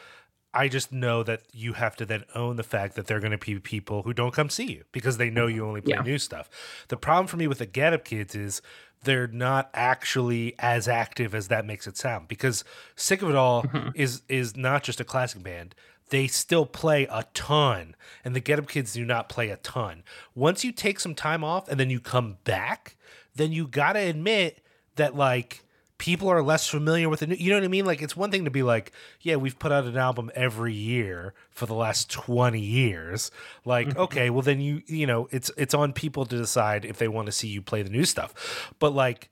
I 0.54 0.68
just 0.68 0.91
know 0.91 1.24
that 1.24 1.43
you 1.54 1.74
have 1.74 1.95
to 1.97 2.06
then 2.06 2.26
own 2.36 2.58
the 2.58 2.64
fact 2.64 2.95
that 2.95 3.08
they're 3.08 3.20
going 3.22 3.32
to 3.32 3.38
be 3.38 3.60
people 3.60 4.04
who 4.04 4.14
don't 4.14 4.34
come 4.34 4.49
see 4.49 4.66
you 4.72 4.84
because 4.91 5.18
they 5.18 5.30
know 5.30 5.47
you 5.47 5.66
only 5.66 5.82
play 5.82 5.95
Yeah. 5.95 6.02
new 6.02 6.18
stuff. 6.18 6.49
The 6.89 6.97
problem 6.97 7.28
for 7.28 7.38
me 7.38 7.47
with 7.47 7.60
the 7.60 7.66
Get 7.66 7.93
Up 7.93 8.04
Kids 8.04 8.36
is 8.36 8.62
they're 9.04 9.28
not 9.28 9.70
actually 9.74 10.54
as 10.60 10.88
active 10.88 11.34
as 11.34 11.47
that 11.47 11.66
makes 11.66 11.88
it 11.88 11.97
sound 11.97 12.28
because 12.28 12.64
Sick 12.95 13.22
of 13.22 13.30
It 13.30 13.36
All 13.36 13.64
mm-hmm. 13.64 13.89
is 13.95 14.22
is 14.28 14.56
not 14.58 14.84
just 14.84 14.99
a 14.99 15.06
classic 15.06 15.41
band. 15.41 15.74
They 16.10 16.28
still 16.28 16.66
play 16.66 17.08
a 17.10 17.26
ton, 17.34 17.95
and 18.26 18.36
the 18.36 18.41
Get 18.41 18.60
Up 18.60 18.68
Kids 18.68 18.91
do 18.93 19.06
not 19.06 19.30
play 19.30 19.49
a 19.49 19.56
ton. 19.58 20.04
Once 20.36 20.66
you 20.66 20.74
take 20.74 20.99
some 20.99 21.16
time 21.16 21.41
off 21.43 21.70
and 21.70 21.80
then 21.80 21.89
you 21.89 22.02
come 22.02 22.38
back, 22.43 22.97
then 23.34 23.54
you 23.54 23.66
gotta 23.66 23.99
admit 23.99 24.62
that 24.97 25.16
like 25.16 25.64
people 26.02 26.30
are 26.30 26.41
less 26.41 26.68
familiar 26.68 27.08
with 27.08 27.20
the 27.20 27.28
new. 27.28 27.36
You 27.36 27.52
know 27.52 27.58
what 27.58 27.64
I 27.64 27.68
mean? 27.68 27.86
Like 27.86 28.02
it's 28.02 28.18
one 28.18 28.32
thing 28.32 28.45
to 28.45 28.52
be 28.52 28.64
like, 28.64 28.91
yeah, 29.22 29.36
we've 29.36 29.58
put 29.60 29.72
out 29.72 29.86
an 29.86 29.97
album 29.97 30.32
every 30.34 30.74
year 30.74 31.36
for 31.52 31.68
the 31.68 31.76
last 31.76 32.10
twenty 32.10 32.60
years. 32.60 33.30
Like, 33.66 33.89
mm-hmm. 33.89 33.99
okay, 33.99 34.30
well 34.32 34.41
then 34.41 34.60
you 34.60 34.82
you 34.88 35.06
know 35.06 35.30
it's 35.30 35.52
it's 35.58 35.76
on 35.76 35.93
people 35.93 36.26
to 36.26 36.36
decide 36.36 36.86
if 36.86 36.97
they 36.97 37.08
want 37.08 37.28
to 37.28 37.32
see 37.32 37.49
you 37.49 37.62
play 37.62 37.84
the 37.84 37.91
new 37.91 38.04
stuff. 38.04 38.74
But 38.80 38.95
like, 38.95 39.30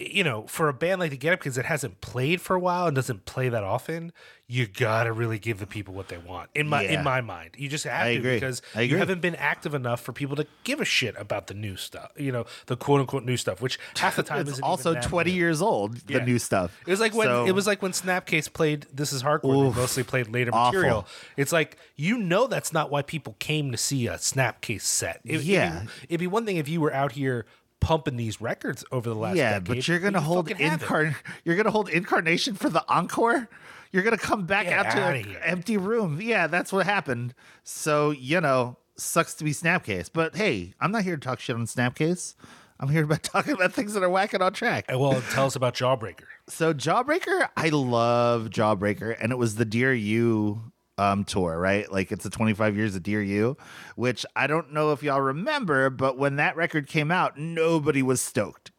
you 0.00 0.24
know, 0.24 0.46
for 0.46 0.68
a 0.68 0.72
band 0.74 1.00
like 1.00 1.10
the 1.10 1.16
Get 1.16 1.32
Up 1.32 1.42
Kids 1.42 1.56
that 1.56 1.66
hasn't 1.66 2.00
played 2.00 2.40
for 2.40 2.56
a 2.56 2.60
while 2.60 2.86
and 2.86 2.94
doesn't 2.96 3.24
play 3.26 3.48
that 3.48 3.62
often, 3.62 4.12
you 4.46 4.66
gotta 4.66 5.12
really 5.12 5.38
give 5.38 5.58
the 5.60 5.66
people 5.66 5.94
what 5.94 6.08
they 6.08 6.18
want. 6.18 6.50
In 6.54 6.66
my 6.68 6.82
Yeah. 6.82 6.98
in 6.98 7.04
my 7.04 7.20
mind, 7.20 7.50
you 7.56 7.68
just 7.68 7.84
have 7.84 8.06
I 8.06 8.14
to 8.14 8.18
agree. 8.18 8.34
because 8.34 8.62
I 8.74 8.80
you 8.82 8.96
haven't 8.96 9.20
been 9.20 9.36
active 9.36 9.74
enough 9.74 10.00
for 10.00 10.12
people 10.12 10.34
to 10.36 10.46
give 10.64 10.80
a 10.80 10.84
shit 10.84 11.14
about 11.16 11.46
the 11.46 11.54
new 11.54 11.76
stuff. 11.76 12.10
You 12.16 12.32
know, 12.32 12.46
the 12.66 12.76
quote 12.76 13.00
unquote 13.00 13.24
new 13.24 13.36
stuff, 13.36 13.60
which 13.60 13.78
half 13.98 14.16
the 14.16 14.22
time 14.24 14.48
isn't 14.48 14.62
also 14.64 14.90
even 14.90 15.02
that 15.02 15.08
20 15.08 15.30
new. 15.30 15.36
years 15.36 15.62
old, 15.62 15.96
the 16.06 16.14
Yeah. 16.14 16.24
new 16.24 16.38
stuff. 16.40 16.76
It 16.86 16.90
was 16.90 16.98
like 17.00 17.14
when 17.14 17.28
So- 17.28 17.46
it 17.46 17.52
was 17.52 17.66
like 17.68 17.80
when 17.82 17.92
Snapcase 17.92 18.52
played 18.52 18.86
"This 18.92 19.12
Is 19.12 19.22
Hardcore." 19.22 19.68
Oof. 19.68 19.74
they 19.74 19.80
mostly 19.82 20.02
played 20.02 20.28
later 20.28 20.50
Awful. 20.52 20.72
material. 20.80 21.06
It's 21.36 21.52
like 21.52 21.76
you 21.94 22.18
know 22.18 22.46
that's 22.48 22.72
not 22.72 22.90
why 22.90 23.02
people 23.02 23.36
came 23.38 23.70
to 23.70 23.76
see 23.76 24.06
a 24.08 24.14
Snapcase 24.14 24.80
set. 24.82 25.20
It, 25.24 25.42
Yeah. 25.42 25.76
it'd 25.76 25.86
be, 25.86 25.92
it'd 26.08 26.20
be 26.20 26.26
one 26.26 26.44
thing 26.46 26.56
if 26.56 26.68
you 26.68 26.80
were 26.80 26.92
out 26.92 27.12
here 27.12 27.46
pumping 27.80 28.16
these 28.16 28.40
records 28.40 28.84
over 28.92 29.08
the 29.08 29.14
last 29.14 29.36
yeah, 29.36 29.58
decade. 29.58 29.66
but 29.68 29.88
you're 29.88 29.98
gonna 29.98 30.20
hold 30.20 30.48
fucking 30.48 30.64
have 30.66 30.82
it. 30.82 30.86
incarn 30.86 31.14
you're 31.44 31.56
gonna 31.56 31.70
hold 31.70 31.88
incarnation 31.88 32.54
for 32.54 32.68
the 32.68 32.84
encore. 32.88 33.48
You're 33.92 34.02
gonna 34.04 34.18
come 34.18 34.46
back 34.46 34.66
Get 34.66 34.86
out 34.86 34.92
to 34.92 35.02
an 35.04 35.36
empty 35.42 35.76
room. 35.76 36.20
Yeah, 36.20 36.46
that's 36.46 36.72
what 36.72 36.86
happened. 36.86 37.34
So 37.64 38.10
you 38.10 38.40
know, 38.40 38.76
sucks 38.96 39.34
to 39.34 39.44
be 39.44 39.50
Snapcase. 39.52 40.10
But 40.12 40.36
hey, 40.36 40.74
I'm 40.80 40.92
not 40.92 41.02
here 41.02 41.16
to 41.16 41.20
talk 41.20 41.40
shit 41.40 41.56
on 41.56 41.66
Snapcase. 41.66 42.34
I'm 42.78 42.88
here 42.88 43.04
about 43.04 43.22
talking 43.24 43.54
about 43.54 43.72
things 43.72 43.94
that 43.94 44.02
are 44.02 44.08
whacking 44.10 44.42
on 44.42 44.52
track. 44.52 44.90
Uh, 44.92 44.98
Well, 44.98 45.20
tell 45.32 45.46
us 45.46 45.56
about 45.56 45.74
Jawbreaker. 45.74 46.24
So 46.48 46.72
Jawbreaker, 46.72 47.48
I 47.56 47.68
love 47.68 48.48
Jawbreaker, 48.50 49.16
and 49.20 49.32
it 49.32 49.38
was 49.38 49.56
the 49.56 49.64
Dear 49.64 49.92
You 49.92 50.72
um 51.00 51.24
tour, 51.24 51.58
right? 51.58 51.90
Like 51.90 52.12
it's 52.12 52.26
a 52.26 52.30
25 52.30 52.76
years 52.76 52.94
of 52.94 53.02
Dear 53.02 53.22
You, 53.22 53.56
which 53.96 54.26
I 54.36 54.46
don't 54.46 54.72
know 54.72 54.92
if 54.92 55.02
y'all 55.02 55.20
remember, 55.20 55.88
but 55.88 56.18
when 56.18 56.36
that 56.36 56.56
record 56.56 56.86
came 56.86 57.10
out, 57.10 57.38
nobody 57.38 58.02
was 58.02 58.20
stoked. 58.20 58.70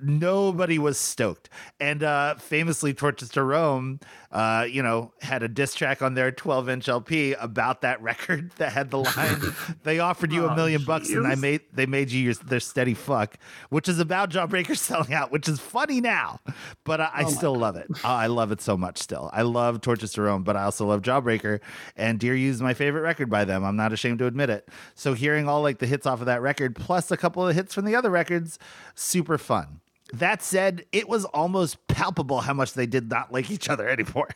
Nobody 0.00 0.78
was 0.78 0.98
stoked. 0.98 1.48
And 1.78 2.02
uh 2.02 2.36
famously 2.36 2.94
Torches 2.94 3.28
to 3.30 3.42
Rome, 3.42 4.00
uh, 4.32 4.66
you 4.68 4.82
know, 4.82 5.12
had 5.20 5.42
a 5.42 5.48
diss 5.48 5.74
track 5.74 6.00
on 6.00 6.14
their 6.14 6.32
12 6.32 6.68
inch 6.68 6.88
LP 6.88 7.34
about 7.34 7.82
that 7.82 8.00
record 8.02 8.50
that 8.56 8.72
had 8.72 8.90
the 8.90 8.98
line, 8.98 9.40
they 9.82 9.98
offered 9.98 10.32
you 10.32 10.46
a 10.46 10.52
Oh, 10.52 10.54
million 10.56 10.84
bucks 10.84 11.10
and 11.10 11.26
I 11.26 11.34
made 11.34 11.60
they 11.72 11.86
made 11.86 12.10
you 12.10 12.20
your, 12.22 12.34
their 12.34 12.60
steady 12.60 12.94
fuck, 12.94 13.36
which 13.68 13.88
is 13.88 13.98
about 13.98 14.30
Jawbreaker 14.30 14.76
selling 14.76 15.12
out, 15.12 15.30
which 15.30 15.48
is 15.48 15.60
funny 15.60 16.00
now, 16.00 16.40
but 16.84 17.00
I, 17.00 17.10
I 17.12 17.24
still 17.24 17.54
love 17.54 17.76
it. 17.76 17.86
Oh, 17.90 18.08
I 18.08 18.26
love 18.26 18.52
it 18.52 18.60
so 18.60 18.76
much 18.76 18.98
still. 18.98 19.28
I 19.32 19.42
love 19.42 19.80
Torches 19.80 20.12
to 20.14 20.22
Rome, 20.22 20.42
but 20.42 20.56
I 20.56 20.62
also 20.64 20.86
love 20.86 21.02
Jawbreaker, 21.02 21.60
and 21.96 22.18
Dear 22.18 22.34
You 22.34 22.50
is 22.50 22.62
my 22.62 22.74
favorite 22.74 23.02
record 23.02 23.28
by 23.28 23.44
them. 23.44 23.64
I'm 23.64 23.76
not 23.76 23.92
ashamed 23.92 24.18
to 24.20 24.26
admit 24.26 24.48
it. 24.50 24.68
So 24.94 25.12
hearing 25.14 25.46
all 25.48 25.62
like 25.62 25.78
the 25.78 25.86
hits 25.86 26.06
off 26.06 26.20
of 26.20 26.26
that 26.26 26.40
record, 26.42 26.74
plus 26.74 27.10
a 27.10 27.16
couple 27.16 27.46
of 27.46 27.54
hits 27.54 27.74
from 27.74 27.84
the 27.84 27.94
other 27.94 28.10
records, 28.10 28.58
super 28.94 29.36
fun. 29.36 29.80
That 30.12 30.42
said, 30.42 30.84
it 30.92 31.08
was 31.08 31.24
almost 31.26 31.86
palpable 31.88 32.40
how 32.40 32.52
much 32.52 32.74
they 32.74 32.86
did 32.86 33.08
not 33.08 33.32
like 33.32 33.50
each 33.50 33.68
other 33.68 33.88
anymore 33.88 34.28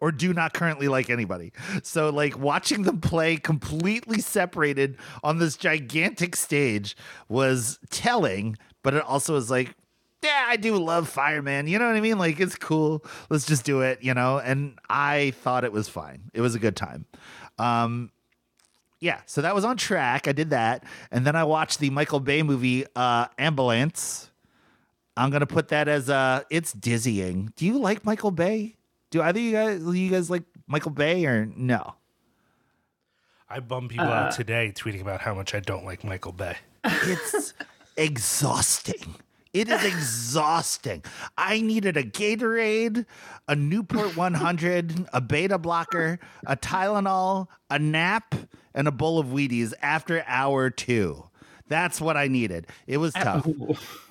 or 0.00 0.12
do 0.12 0.32
not 0.32 0.54
currently 0.54 0.88
like 0.88 1.10
anybody. 1.10 1.52
So, 1.82 2.10
like, 2.10 2.38
watching 2.38 2.82
them 2.82 3.00
play 3.00 3.36
completely 3.36 4.20
separated 4.20 4.96
on 5.22 5.38
this 5.38 5.56
gigantic 5.56 6.36
stage 6.36 6.96
was 7.28 7.78
telling, 7.90 8.56
but 8.82 8.94
it 8.94 9.02
also 9.02 9.34
was 9.34 9.50
like, 9.50 9.74
yeah, 10.22 10.46
I 10.48 10.56
do 10.56 10.76
love 10.76 11.08
Fireman. 11.08 11.66
You 11.66 11.78
know 11.78 11.86
what 11.86 11.96
I 11.96 12.00
mean? 12.00 12.18
Like, 12.18 12.40
it's 12.40 12.56
cool. 12.56 13.04
Let's 13.28 13.44
just 13.44 13.64
do 13.64 13.82
it, 13.82 14.02
you 14.02 14.14
know? 14.14 14.38
And 14.38 14.78
I 14.88 15.32
thought 15.42 15.64
it 15.64 15.72
was 15.72 15.88
fine. 15.88 16.30
It 16.32 16.40
was 16.40 16.54
a 16.54 16.58
good 16.58 16.76
time. 16.76 17.04
Um, 17.58 18.10
yeah, 19.00 19.20
so 19.26 19.42
that 19.42 19.54
was 19.54 19.66
on 19.66 19.76
track. 19.76 20.26
I 20.26 20.32
did 20.32 20.50
that. 20.50 20.84
And 21.10 21.26
then 21.26 21.36
I 21.36 21.44
watched 21.44 21.78
the 21.78 21.90
Michael 21.90 22.20
Bay 22.20 22.42
movie, 22.42 22.86
uh, 22.96 23.26
Ambulance. 23.38 24.30
I'm 25.16 25.30
gonna 25.30 25.46
put 25.46 25.68
that 25.68 25.88
as 25.88 26.10
uh 26.10 26.42
it's 26.50 26.72
dizzying. 26.72 27.52
Do 27.56 27.66
you 27.66 27.78
like 27.78 28.04
Michael 28.04 28.30
Bay? 28.30 28.76
Do 29.10 29.22
either 29.22 29.38
you 29.38 29.52
guys 29.52 29.82
you 29.84 30.10
guys 30.10 30.30
like 30.30 30.42
Michael 30.66 30.90
Bay 30.90 31.24
or 31.26 31.46
no? 31.46 31.94
I 33.48 33.60
bum 33.60 33.88
people 33.88 34.06
out 34.06 34.32
today 34.32 34.72
tweeting 34.74 35.00
about 35.00 35.20
how 35.20 35.34
much 35.34 35.54
I 35.54 35.60
don't 35.60 35.84
like 35.84 36.02
Michael 36.02 36.32
Bay. 36.32 36.56
It's 36.84 37.54
exhausting. 37.96 39.14
It 39.52 39.68
is 39.68 39.84
exhausting. 39.84 41.04
I 41.38 41.60
needed 41.60 41.96
a 41.96 42.02
Gatorade, 42.02 43.06
a 43.46 43.54
Newport 43.54 44.16
100, 44.16 45.06
a 45.12 45.20
beta 45.20 45.58
blocker, 45.58 46.18
a 46.44 46.56
Tylenol, 46.56 47.46
a 47.70 47.78
nap, 47.78 48.34
and 48.74 48.88
a 48.88 48.90
bowl 48.90 49.20
of 49.20 49.28
Wheaties 49.28 49.72
after 49.80 50.24
hour 50.26 50.70
two. 50.70 51.24
That's 51.68 52.00
what 52.00 52.16
I 52.16 52.26
needed. 52.26 52.66
It 52.88 52.96
was 52.96 53.12
tough. 53.14 53.46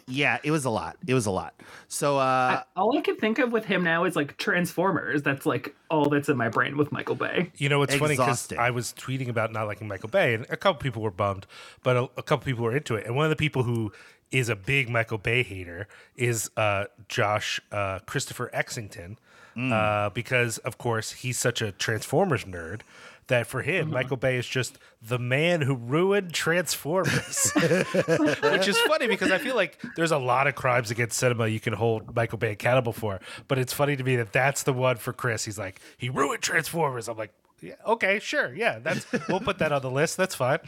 Ooh. 0.10 0.14
Yeah, 0.14 0.38
it 0.44 0.52
was 0.52 0.66
a 0.66 0.70
lot. 0.70 0.98
It 1.08 1.14
was 1.14 1.26
a 1.26 1.32
lot. 1.32 1.54
So 1.88 2.18
uh 2.18 2.22
I- 2.22 2.64
all 2.76 2.98
I 2.98 3.02
can 3.02 3.16
think 3.16 3.40
of 3.40 3.52
with 3.52 3.66
him 3.66 3.84
now 3.84 4.04
is 4.06 4.16
like 4.16 4.38
Transformers. 4.38 5.22
That's 5.24 5.46
like 5.46 5.76
all 5.90 6.10
that's 6.10 6.30
in 6.30 6.38
my 6.38 6.50
brain 6.50 6.78
with 6.78 6.92
Michael 6.92 7.16
Bay. 7.16 7.52
You 7.58 7.70
know, 7.70 7.82
it's 7.84 7.94
funny 7.96 8.16
because 8.16 8.52
I 8.60 8.72
was 8.72 8.94
tweeting 8.94 9.30
about 9.30 9.52
not 9.52 9.68
liking 9.68 9.88
Michael 9.88 10.10
Bay, 10.10 10.34
and 10.34 10.46
a 10.50 10.58
couple 10.58 10.82
people 10.82 11.02
were 11.02 11.12
bummed, 11.12 11.46
but 11.84 11.96
a, 11.96 12.04
a 12.18 12.24
couple 12.24 12.46
people 12.46 12.64
were 12.64 12.76
into 12.76 12.96
it. 12.96 13.06
And 13.06 13.16
one 13.16 13.26
of 13.26 13.30
the 13.30 13.36
people 13.36 13.64
who 13.64 13.92
is 14.32 14.50
a 14.50 14.56
big 14.56 14.90
Michael 14.90 15.20
Bay 15.20 15.44
hater 15.44 15.88
is 16.16 16.50
uh, 16.58 16.86
Josh 17.08 17.62
uh, 17.72 18.00
Christopher 18.08 18.50
Exington, 18.54 19.18
uh, 19.56 20.10
because 20.10 20.58
of 20.60 20.80
course 20.80 21.12
he's 21.12 21.38
such 21.38 21.62
a 21.62 21.72
Transformers 21.72 22.44
nerd 22.46 22.82
that 23.28 23.48
for 23.48 23.62
him, 23.62 23.86
mm-hmm. 23.86 23.94
Michael 23.94 24.18
Bay 24.18 24.38
is 24.38 24.48
just 24.48 24.78
the 25.02 25.20
man 25.20 25.62
who 25.62 25.76
ruined 25.76 26.34
Transformers. 26.34 27.52
Which 27.56 28.68
is 28.68 28.78
funny 28.88 29.08
because 29.08 29.32
I 29.32 29.38
feel 29.38 29.56
like 29.56 29.82
there's 29.96 30.12
a 30.12 30.18
lot 30.18 30.48
of 30.48 30.56
crimes 30.56 30.92
against 30.92 31.18
cinema 31.18 31.48
you 31.48 31.60
can 31.60 31.74
hold 31.74 32.16
Michael 32.16 32.38
Bay 32.38 32.52
accountable 32.52 32.94
for. 32.94 33.20
But 33.48 33.60
it's 33.60 33.74
funny 33.74 33.96
to 33.96 34.04
me 34.04 34.16
that 34.18 34.34
that's 34.34 34.64
the 34.64 34.74
one 34.74 34.98
for 34.98 35.14
Chris. 35.14 35.46
He's 35.46 35.58
like, 35.58 35.80
he 35.98 36.10
ruined 36.10 36.42
Transformers. 36.42 37.08
I'm 37.08 37.18
like, 37.18 37.34
yeah, 37.62 37.76
okay, 37.88 38.20
sure, 38.20 38.54
yeah, 38.54 38.80
that's 38.80 39.06
we'll 39.30 39.40
put 39.40 39.60
that 39.60 39.72
on 39.72 39.82
the 39.82 39.92
list. 39.92 40.18
That's 40.18 40.36
fine. 40.36 40.60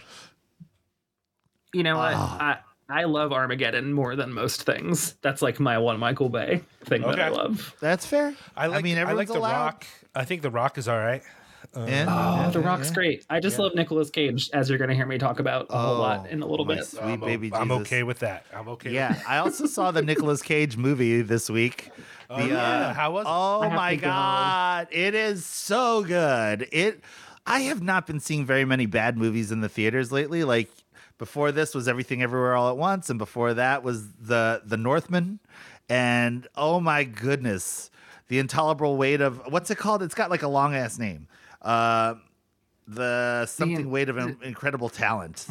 You 1.74 1.84
know 1.84 1.97
what? 1.97 2.14
Ah. 2.16 2.38
I 2.39 2.58
I 2.88 3.03
love 3.06 3.34
Armageddon 3.34 3.93
more 3.93 4.16
than 4.16 4.32
most 4.32 4.64
things. 4.64 5.16
That's 5.22 5.41
like 5.41 5.60
my 5.60 5.78
one 5.78 5.99
Michael 5.99 6.30
Bay 6.30 6.62
thing 6.86 7.01
that 7.01 7.20
I 7.20 7.30
love. 7.30 7.76
that's 7.82 8.06
fair. 8.06 8.36
I 8.56 8.68
like. 8.68 8.80
I, 8.80 8.82
mean, 8.82 8.95
like 8.95 9.01
everyone's 9.01 9.30
the 9.30 9.39
allowed. 9.39 9.66
Rock. 9.66 9.86
I 10.14 10.24
think 10.24 10.41
the 10.41 10.51
Rock 10.51 10.78
is 10.78 10.88
all 10.88 10.97
right. 10.97 11.24
And, 11.76 12.09
Oh, 12.09 12.49
The 12.51 12.59
Rock's 12.59 12.88
yeah. 12.89 12.93
great. 12.93 13.26
I 13.30 13.39
just 13.39 13.59
love 13.59 13.76
Nicolas 13.76 14.09
Cage, 14.09 14.49
as 14.53 14.69
you're 14.69 14.78
going 14.78 14.89
to 14.89 14.95
hear 14.95 15.05
me 15.05 15.17
talk 15.17 15.39
about 15.39 15.67
a 15.69 15.78
whole 15.78 15.97
lot 15.97 16.26
Oh, 16.26 16.30
in 16.32 16.41
a 16.41 16.45
little 16.45 16.65
my 16.65 16.76
bit. 16.76 16.86
Sweet 16.86 17.01
I'm, 17.01 17.23
o- 17.23 17.26
baby 17.26 17.51
I'm 17.53 17.67
Jesus. 17.69 17.82
okay 17.82 18.03
with 18.03 18.19
that. 18.19 18.45
I'm 18.53 18.67
okay. 18.69 18.89
With 18.89 18.97
that. 18.97 19.17
Yeah, 19.17 19.23
I 19.28 19.38
also 19.39 19.65
saw 19.65 19.91
the 19.91 20.01
Nicolas 20.01 20.41
Cage 20.41 20.78
movie 20.78 21.21
this 21.21 21.49
week. 21.49 21.91
Oh, 22.28 22.38
The, 22.41 22.47
yeah. 22.47 22.57
Uh, 22.88 22.93
How 22.95 23.11
was 23.11 23.28
it? 23.28 23.30
Oh 23.30 23.69
my 23.69 23.91
to 23.95 24.01
go. 24.01 24.07
god, 24.07 24.88
it 24.89 25.13
is 25.13 25.45
so 25.45 26.03
good. 26.03 26.67
It 26.71 27.01
I 27.45 27.59
have 27.59 27.84
not 27.84 28.07
been 28.07 28.19
seeing 28.19 28.47
very 28.47 28.65
many 28.65 28.88
bad 28.88 29.15
movies 29.15 29.51
in 29.51 29.61
the 29.61 29.69
theaters 29.69 30.11
lately. 30.11 30.43
Like 30.43 30.71
before 31.19 31.51
this 31.51 31.76
was 31.76 31.88
Everything 31.88 32.23
Everywhere 32.23 32.55
All 32.55 32.67
at 32.71 32.78
Once 32.78 33.11
and 33.11 33.19
before 33.19 33.53
that 33.53 33.84
was 33.84 34.11
the 34.13 34.63
The 34.65 34.76
Northman 34.76 35.39
and 35.88 36.47
oh 36.55 36.80
my 36.80 37.03
goodness, 37.03 37.91
The 38.28 38.39
Intolerable 38.39 38.97
Weight 38.97 39.21
of 39.21 39.39
what's 39.51 39.69
it 39.69 39.78
called? 39.78 40.01
It's 40.01 40.15
got 40.15 40.32
like 40.32 40.41
a 40.41 40.47
long 40.47 40.73
ass 40.73 40.97
name. 40.97 41.28
Uh 41.66 42.16
the 42.88 43.45
something 43.47 43.89
weight 43.89 44.09
of 44.09 44.18
in- 44.18 44.38
incredible 44.43 44.89
talent. 44.89 45.47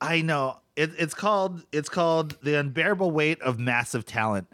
I 0.00 0.20
know 0.20 0.58
it, 0.74 0.90
it's 0.98 1.14
called 1.14 1.62
it's 1.72 1.88
called 1.88 2.36
the 2.42 2.54
unbearable 2.58 3.10
weight 3.12 3.40
of 3.40 3.58
massive 3.58 4.04
talent, 4.04 4.48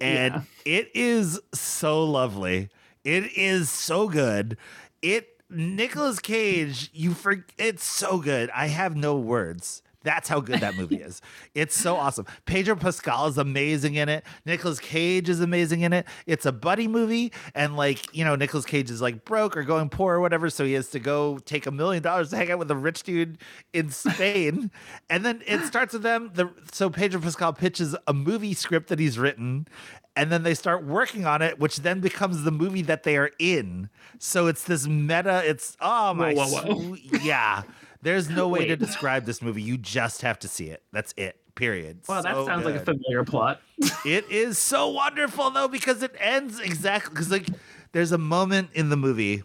and 0.00 0.34
Yeah. 0.34 0.42
it 0.64 0.90
is 0.94 1.40
so 1.52 2.04
lovely. 2.04 2.68
It 3.04 3.36
is 3.36 3.68
so 3.68 4.08
good. 4.08 4.56
It 5.02 5.42
Nicolas 5.50 6.18
Cage, 6.20 6.90
you 6.92 7.14
for 7.14 7.44
it's 7.58 7.84
so 7.84 8.18
good. 8.18 8.48
I 8.54 8.68
have 8.68 8.96
no 8.96 9.16
words. 9.16 9.82
That's 10.06 10.28
how 10.28 10.38
good 10.38 10.60
that 10.60 10.76
movie 10.76 10.98
is. 11.02 11.20
It's 11.52 11.76
so 11.76 11.96
awesome. 11.96 12.26
Pedro 12.44 12.76
Pascal 12.76 13.26
is 13.26 13.38
amazing 13.38 13.96
in 13.96 14.08
it. 14.08 14.24
Nicolas 14.44 14.78
Cage 14.78 15.28
is 15.28 15.40
amazing 15.40 15.80
in 15.80 15.92
it. 15.92 16.06
It's 16.26 16.46
a 16.46 16.52
buddy 16.52 16.86
movie, 16.86 17.32
and 17.56 17.76
like 17.76 18.14
you 18.14 18.24
know, 18.24 18.36
Nicolas 18.36 18.64
Cage 18.64 18.88
is 18.88 19.02
like 19.02 19.24
broke 19.24 19.56
or 19.56 19.64
going 19.64 19.88
poor 19.88 20.14
or 20.14 20.20
whatever, 20.20 20.48
so 20.48 20.64
he 20.64 20.74
has 20.74 20.90
to 20.90 21.00
go 21.00 21.38
take 21.38 21.66
a 21.66 21.72
million 21.72 22.04
dollars 22.04 22.30
to 22.30 22.36
hang 22.36 22.52
out 22.52 22.60
with 22.60 22.70
a 22.70 22.76
rich 22.76 23.02
dude 23.02 23.38
in 23.72 23.90
Spain. 23.90 24.70
and 25.10 25.24
then 25.24 25.42
it 25.44 25.62
starts 25.64 25.92
with 25.92 26.02
them. 26.02 26.30
The 26.34 26.50
so 26.72 26.88
Pedro 26.88 27.20
Pascal 27.20 27.52
pitches 27.52 27.96
a 28.06 28.12
movie 28.12 28.54
script 28.54 28.90
that 28.90 29.00
he's 29.00 29.18
written, 29.18 29.66
and 30.14 30.30
then 30.30 30.44
they 30.44 30.54
start 30.54 30.84
working 30.84 31.26
on 31.26 31.42
it, 31.42 31.58
which 31.58 31.78
then 31.78 31.98
becomes 31.98 32.44
the 32.44 32.52
movie 32.52 32.82
that 32.82 33.02
they 33.02 33.16
are 33.16 33.32
in. 33.40 33.90
So 34.20 34.46
it's 34.46 34.62
this 34.62 34.86
meta. 34.86 35.42
It's 35.44 35.76
oh 35.80 36.14
my, 36.14 36.32
Whoa, 36.32 36.46
whoa, 36.46 36.74
whoa. 36.74 36.96
yeah. 37.22 37.64
There's 38.06 38.30
no 38.30 38.46
way 38.46 38.66
to 38.66 38.76
describe 38.76 39.24
this 39.24 39.42
movie. 39.42 39.62
You 39.62 39.76
just 39.76 40.22
have 40.22 40.38
to 40.38 40.48
see 40.48 40.66
it. 40.66 40.80
That's 40.92 41.12
it. 41.16 41.40
Period. 41.56 42.02
Wow, 42.08 42.22
that 42.22 42.34
So 42.34 42.46
sounds 42.46 42.64
like 42.64 42.76
a 42.76 42.78
good. 42.78 42.84
familiar 43.02 43.24
plot. 43.24 43.60
It 44.04 44.30
is 44.30 44.58
so 44.58 44.90
wonderful 44.90 45.50
though 45.50 45.66
because 45.66 46.04
it 46.04 46.14
ends 46.20 46.60
exactly 46.60 47.10
because 47.10 47.32
like 47.32 47.48
there's 47.90 48.12
a 48.12 48.18
moment 48.18 48.70
in 48.74 48.90
the 48.90 48.96
movie 48.96 49.42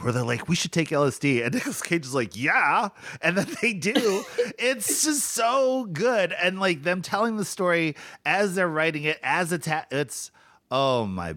where 0.00 0.10
they're 0.12 0.24
like, 0.24 0.48
we 0.48 0.56
should 0.56 0.72
take 0.72 0.88
LSD, 0.88 1.42
and 1.44 1.54
Nicolas 1.54 1.80
Cage 1.80 2.04
is 2.04 2.14
like, 2.14 2.36
yeah, 2.36 2.88
and 3.22 3.38
then 3.38 3.46
they 3.62 3.74
do. 3.74 3.92
it's 4.58 5.04
just 5.04 5.22
so 5.24 5.84
good, 5.92 6.32
and 6.32 6.58
like 6.58 6.82
them 6.82 7.00
telling 7.00 7.36
the 7.36 7.44
story 7.44 7.94
as 8.26 8.56
they're 8.56 8.66
writing 8.68 9.04
it, 9.04 9.20
as 9.22 9.52
it's 9.52 9.68
ha- 9.68 9.86
it's 9.92 10.32
oh 10.72 11.06
my 11.06 11.36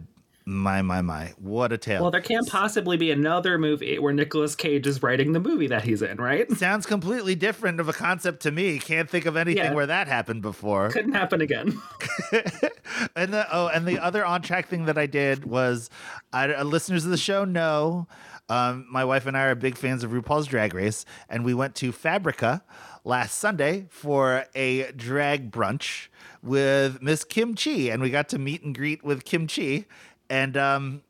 my 0.51 0.81
my 0.81 1.01
my 1.01 1.33
what 1.37 1.71
a 1.71 1.77
tale. 1.77 2.01
Well, 2.01 2.11
there 2.11 2.21
can't 2.21 2.47
possibly 2.47 2.97
be 2.97 3.09
another 3.09 3.57
movie 3.57 3.97
where 3.97 4.13
Nicolas 4.13 4.53
Cage 4.55 4.85
is 4.85 5.01
writing 5.01 5.31
the 5.31 5.39
movie 5.39 5.67
that 5.67 5.83
he's 5.83 6.01
in, 6.01 6.17
right? 6.17 6.51
Sounds 6.57 6.85
completely 6.85 7.35
different 7.35 7.79
of 7.79 7.87
a 7.87 7.93
concept 7.93 8.41
to 8.43 8.51
me. 8.51 8.77
Can't 8.77 9.09
think 9.09 9.25
of 9.25 9.37
anything 9.37 9.63
Yeah. 9.63 9.73
where 9.73 9.87
that 9.87 10.07
happened 10.07 10.41
before. 10.41 10.89
Couldn't 10.89 11.13
happen 11.13 11.41
again. 11.41 11.81
and 13.15 13.33
the 13.33 13.47
oh, 13.51 13.67
and 13.67 13.87
the 13.87 13.99
other 13.99 14.25
on 14.25 14.41
track 14.41 14.67
thing 14.67 14.85
that 14.85 14.97
I 14.97 15.05
did 15.05 15.45
was, 15.45 15.89
I, 16.33 16.51
uh, 16.51 16.63
listeners 16.63 17.05
of 17.05 17.11
the 17.11 17.17
show 17.17 17.45
know, 17.45 18.07
um, 18.49 18.85
my 18.91 19.05
wife 19.05 19.25
and 19.25 19.37
I 19.37 19.43
are 19.45 19.55
big 19.55 19.77
fans 19.77 20.03
of 20.03 20.11
RuPaul's 20.11 20.47
Drag 20.47 20.73
Race, 20.73 21.05
and 21.29 21.45
we 21.45 21.53
went 21.53 21.75
to 21.75 21.91
Fabrica 21.91 22.63
last 23.03 23.37
Sunday 23.37 23.87
for 23.89 24.45
a 24.53 24.91
drag 24.91 25.51
brunch 25.51 26.07
with 26.43 27.01
Miss 27.01 27.23
Kim 27.23 27.55
Chi, 27.55 27.89
and 27.89 28.01
we 28.01 28.09
got 28.09 28.27
to 28.29 28.39
meet 28.39 28.63
and 28.63 28.75
greet 28.75 29.03
with 29.03 29.23
Kim 29.25 29.47
Chi, 29.47 29.85
and 30.31 30.55
um, 30.55 31.01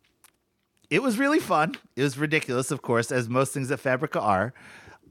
it 0.90 1.04
was 1.04 1.20
really 1.20 1.40
fun. 1.40 1.76
It 1.96 2.02
was 2.02 2.18
ridiculous, 2.18 2.72
of 2.72 2.82
course, 2.82 3.12
as 3.12 3.30
most 3.30 3.54
things 3.54 3.70
at 3.70 3.80
Fabrica 3.80 4.20
are. 4.20 4.52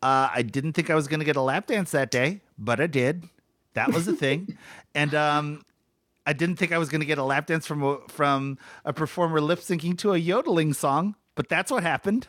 Uh, 0.03 0.29
I 0.35 0.43
didn't 0.43 0.73
think 0.73 0.91
I 0.91 0.97
was 0.97 1.07
going 1.07 1.21
to 1.21 1.25
get 1.25 1.37
a 1.37 1.41
lap 1.41 1.69
dance 1.69 1.93
that 1.93 2.11
day, 2.11 2.41
but 2.59 2.81
I 2.81 2.89
did. 2.89 3.29
That 3.75 3.93
was 3.93 4.09
a 4.09 4.13
thing, 4.13 4.59
and 4.97 5.15
um, 5.15 5.63
I 6.27 6.33
didn't 6.33 6.57
think 6.57 6.73
I 6.73 6.79
was 6.79 6.89
going 6.89 7.03
to 7.03 7.07
get 7.07 7.19
a 7.19 7.23
lap 7.23 7.47
dance 7.47 7.69
from 7.69 7.85
a, 7.85 7.99
from 8.09 8.59
a 8.85 8.93
performer 8.93 9.41
lip 9.41 9.61
syncing 9.61 9.97
to 9.99 10.13
a 10.13 10.19
yodeling 10.19 10.75
song, 10.75 11.15
but 11.37 11.49
that's 11.49 11.71
what 11.71 11.85
happened. 11.85 12.27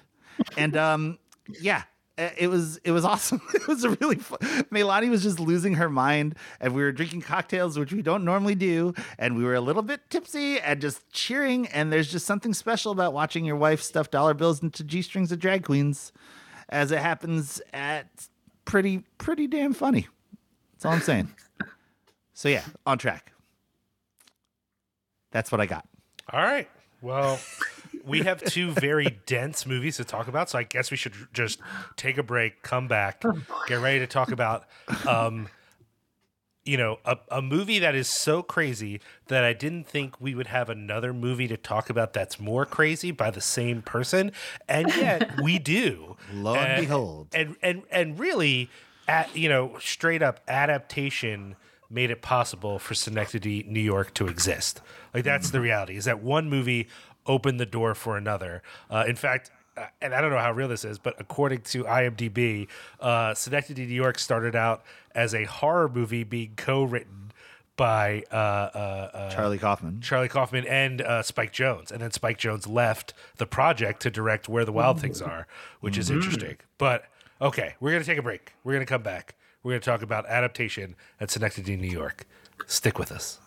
And 0.55 0.77
um, 0.77 1.17
yeah, 1.59 1.83
Uh, 2.21 2.29
it 2.37 2.47
was 2.47 2.77
it 2.83 2.91
was 2.91 3.03
awesome. 3.13 3.41
It 3.53 3.67
was 3.67 3.83
a 3.83 3.89
really 3.91 4.17
fun. 4.17 4.39
Melani 4.71 5.09
was 5.09 5.23
just 5.23 5.39
losing 5.39 5.73
her 5.75 5.89
mind, 5.89 6.35
and 6.59 6.75
we 6.75 6.83
were 6.83 6.91
drinking 6.91 7.21
cocktails, 7.21 7.79
which 7.79 7.91
we 7.91 8.01
don't 8.01 8.23
normally 8.23 8.55
do, 8.55 8.93
and 9.17 9.35
we 9.35 9.43
were 9.43 9.55
a 9.55 9.61
little 9.61 9.81
bit 9.81 10.09
tipsy 10.09 10.59
and 10.59 10.79
just 10.79 11.09
cheering. 11.11 11.67
And 11.67 11.91
there's 11.91 12.11
just 12.11 12.25
something 12.25 12.53
special 12.53 12.91
about 12.91 13.13
watching 13.13 13.45
your 13.45 13.55
wife 13.55 13.81
stuff 13.81 14.11
dollar 14.11 14.33
bills 14.33 14.61
into 14.61 14.83
g 14.83 15.01
strings 15.01 15.31
of 15.31 15.39
drag 15.39 15.63
queens, 15.63 16.11
as 16.69 16.91
it 16.91 16.99
happens 16.99 17.61
at 17.73 18.27
pretty 18.65 19.03
pretty 19.17 19.47
damn 19.47 19.73
funny. 19.73 20.07
That's 20.73 20.85
all 20.85 20.93
I'm 20.93 21.01
saying. 21.01 21.33
So 22.33 22.49
yeah, 22.49 22.63
on 22.87 22.97
track. 22.97 23.33
That's 25.29 25.51
what 25.51 25.61
I 25.61 25.67
got. 25.67 25.87
All 26.33 26.41
right. 26.41 26.67
Well, 27.01 27.39
we 28.05 28.21
have 28.21 28.43
two 28.43 28.71
very 28.71 29.19
dense 29.25 29.65
movies 29.65 29.97
to 29.97 30.03
talk 30.03 30.27
about, 30.27 30.49
so 30.49 30.59
I 30.59 30.63
guess 30.63 30.91
we 30.91 30.97
should 30.97 31.13
just 31.33 31.59
take 31.95 32.17
a 32.17 32.23
break, 32.23 32.61
come 32.63 32.87
back, 32.87 33.23
get 33.67 33.79
ready 33.81 33.99
to 33.99 34.07
talk 34.07 34.31
about, 34.31 34.65
um, 35.07 35.47
you 36.63 36.77
know, 36.77 36.99
a, 37.05 37.17
a 37.29 37.41
movie 37.41 37.79
that 37.79 37.95
is 37.95 38.07
so 38.07 38.43
crazy 38.43 39.01
that 39.27 39.43
I 39.43 39.53
didn't 39.53 39.87
think 39.87 40.21
we 40.21 40.35
would 40.35 40.47
have 40.47 40.69
another 40.69 41.13
movie 41.13 41.47
to 41.47 41.57
talk 41.57 41.89
about 41.89 42.13
that's 42.13 42.39
more 42.39 42.65
crazy 42.65 43.11
by 43.11 43.31
the 43.31 43.41
same 43.41 43.81
person, 43.81 44.31
and 44.67 44.87
yet 44.95 45.41
we 45.41 45.57
do. 45.57 46.17
Lo 46.33 46.55
and 46.55 46.81
behold. 46.81 47.29
and 47.33 47.55
and 47.63 47.83
and 47.91 48.19
really, 48.19 48.69
at 49.07 49.35
you 49.35 49.49
know, 49.49 49.77
straight 49.79 50.21
up 50.21 50.39
adaptation 50.47 51.55
made 51.89 52.09
it 52.09 52.21
possible 52.21 52.79
for 52.79 52.93
Synecdoche, 52.93 53.65
New 53.65 53.81
York, 53.81 54.13
to 54.13 54.27
exist. 54.27 54.81
Like 55.13 55.23
that's 55.23 55.49
the 55.51 55.59
reality. 55.59 55.97
Is 55.97 56.05
that 56.05 56.21
one 56.23 56.49
movie 56.49 56.87
opened 57.27 57.59
the 57.59 57.65
door 57.65 57.93
for 57.95 58.17
another. 58.17 58.61
Uh, 58.89 59.03
in 59.07 59.15
fact. 59.15 59.51
uh, 59.77 59.85
And 60.01 60.13
I 60.13 60.19
don't 60.21 60.31
know 60.31 60.37
how 60.37 60.51
real 60.51 60.67
this 60.67 60.83
is, 60.83 60.99
but 60.99 61.15
according 61.17 61.61
to 61.61 61.85
IMDb, 61.85 62.67
uh, 62.99 63.33
Synecdoche, 63.33 63.77
New 63.87 63.93
York 63.93 64.19
started 64.19 64.55
out 64.55 64.83
as 65.15 65.33
a 65.33 65.45
horror 65.45 65.87
movie 65.87 66.23
being 66.25 66.53
co-written 66.57 67.31
by 67.77 68.21
uh, 68.31 68.35
uh, 68.35 69.09
uh, 69.13 69.31
Charlie 69.31 69.57
Kaufman. 69.57 70.01
Charlie 70.01 70.27
Kaufman 70.27 70.67
and 70.67 71.01
uh, 71.01 71.23
Spike 71.23 71.53
Jonze, 71.53 71.89
and 71.89 72.01
then 72.01 72.11
Spike 72.11 72.37
Jonze 72.37 72.67
left 72.67 73.13
the 73.37 73.45
project 73.47 74.01
to 74.01 74.11
direct 74.11 74.49
Where 74.49 74.65
the 74.65 74.73
Wild 74.73 74.99
Things 74.99 75.21
Are, 75.21 75.47
which 75.79 75.97
is 75.97 76.09
interesting. 76.11 76.57
But 76.77 77.05
okay, 77.41 77.75
we're 77.79 77.91
gonna 77.91 78.03
take 78.03 78.17
a 78.19 78.21
break. 78.21 78.53
We're 78.63 78.73
gonna 78.73 78.85
come 78.85 79.03
back. 79.03 79.35
We're 79.63 79.71
gonna 79.71 79.79
talk 79.81 80.01
about 80.03 80.25
adaptation 80.27 80.95
at 81.19 81.31
Synecdoche, 81.31 81.79
New 81.79 81.87
York. 81.89 82.25
Stick 82.67 82.99
with 82.99 83.11
us. 83.11 83.39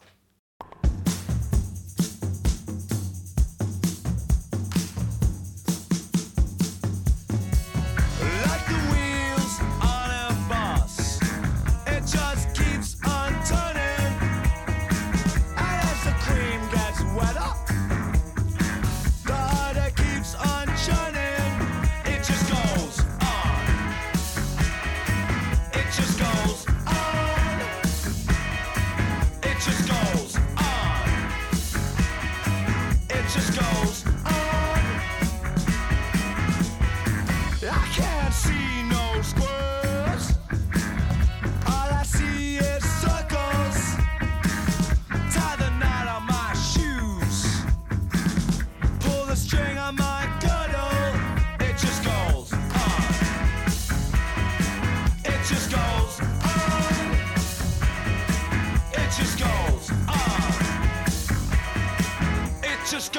Just 62.86 63.16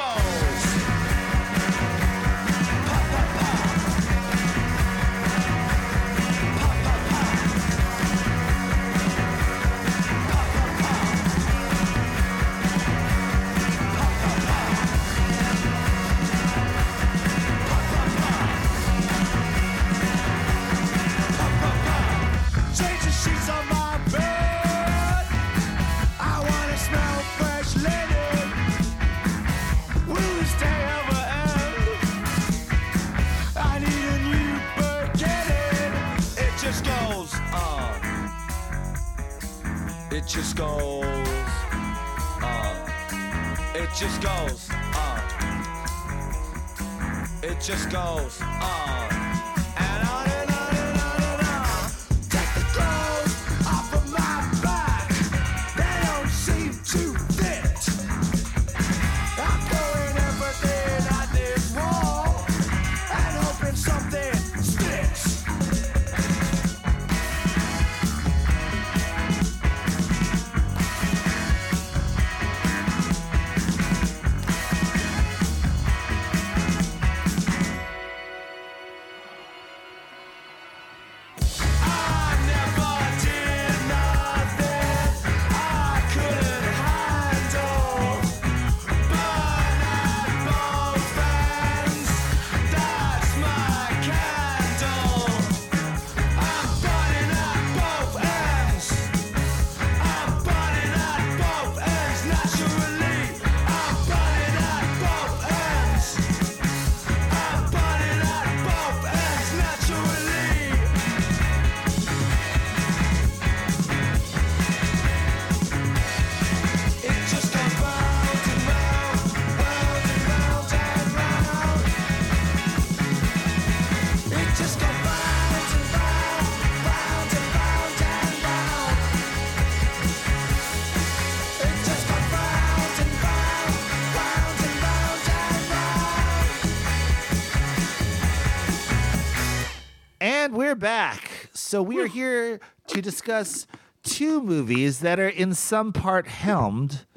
back. 140.86 141.50
So 141.52 141.82
we 141.82 142.00
are 142.00 142.06
here 142.06 142.60
to 142.90 143.02
discuss 143.02 143.66
two 144.04 144.40
movies 144.40 145.00
that 145.00 145.20
are 145.20 145.28
in 145.28 145.56
some 145.56 145.92
part 145.92 146.28
helmed 146.28 147.08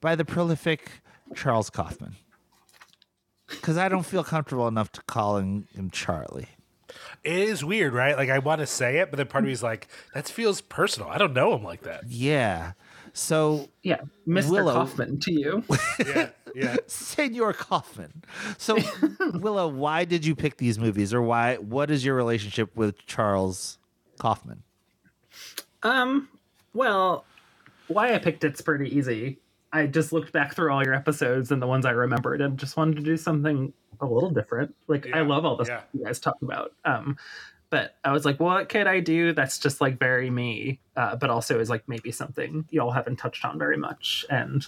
by 0.00 0.14
the 0.14 0.24
prolific 0.24 0.88
Charles 1.34 1.68
Kaufman. 1.68 2.14
Because 3.48 3.76
I 3.76 3.88
don't 3.88 4.06
feel 4.06 4.22
comfortable 4.22 4.68
enough 4.68 4.92
to 4.92 5.02
calling 5.02 5.66
him 5.74 5.90
Charlie. 5.90 6.50
It 7.24 7.40
is 7.40 7.64
weird, 7.64 7.92
right? 7.92 8.16
Like 8.16 8.30
I 8.30 8.38
want 8.38 8.60
to 8.60 8.68
say 8.68 8.98
it, 8.98 9.10
but 9.10 9.16
then 9.16 9.26
part 9.26 9.42
of 9.42 9.46
me 9.46 9.52
is 9.52 9.64
like, 9.64 9.88
that 10.14 10.28
feels 10.28 10.60
personal. 10.60 11.08
I 11.08 11.18
don't 11.18 11.32
know 11.32 11.56
him 11.56 11.64
like 11.64 11.82
that. 11.82 12.04
Yeah. 12.06 12.74
So, 13.18 13.68
Yeah, 13.82 14.02
Mr. 14.26 14.50
Willow. 14.50 14.74
Kaufman 14.74 15.18
to 15.20 15.32
you. 15.32 15.64
Yeah, 15.98 16.30
yeah. 16.54 16.76
Senor 16.86 17.52
Kaufman. 17.52 18.22
So, 18.56 18.78
Willow, 19.34 19.68
why 19.68 20.04
did 20.04 20.24
you 20.24 20.34
pick 20.34 20.56
these 20.56 20.78
movies, 20.78 21.12
or 21.12 21.20
why? 21.20 21.56
What 21.56 21.90
is 21.90 22.04
your 22.04 22.14
relationship 22.14 22.74
with 22.76 23.04
Charles 23.06 23.78
Kaufman? 24.18 24.62
Um, 25.82 26.28
well, 26.74 27.24
why 27.88 28.14
I 28.14 28.18
picked 28.18 28.44
it's 28.44 28.60
pretty 28.60 28.96
easy. 28.96 29.38
I 29.72 29.86
just 29.86 30.12
looked 30.12 30.32
back 30.32 30.54
through 30.54 30.72
all 30.72 30.82
your 30.82 30.94
episodes 30.94 31.50
and 31.50 31.60
the 31.60 31.66
ones 31.66 31.84
I 31.84 31.90
remembered 31.90 32.40
and 32.40 32.58
just 32.58 32.76
wanted 32.76 32.96
to 32.96 33.02
do 33.02 33.16
something 33.16 33.72
a 34.00 34.06
little 34.06 34.30
different. 34.30 34.74
Like 34.86 35.08
I 35.12 35.20
love 35.20 35.44
all 35.44 35.56
the 35.56 35.64
yeah. 35.64 35.78
stuff 35.78 35.88
you 35.92 36.04
guys 36.04 36.20
talk 36.20 36.36
about. 36.40 36.72
Um, 36.84 37.18
but 37.70 37.96
I 38.04 38.12
was 38.12 38.24
like, 38.24 38.40
what 38.40 38.68
could 38.68 38.86
I 38.86 39.00
do 39.00 39.32
that's 39.32 39.58
just 39.58 39.80
like 39.80 39.98
very 39.98 40.30
me, 40.30 40.80
uh, 40.96 41.16
but 41.16 41.30
also 41.30 41.58
is 41.60 41.68
like 41.70 41.88
maybe 41.88 42.10
something 42.12 42.64
y'all 42.70 42.90
haven't 42.92 43.16
touched 43.16 43.44
on 43.44 43.58
very 43.58 43.76
much. 43.76 44.24
And 44.30 44.66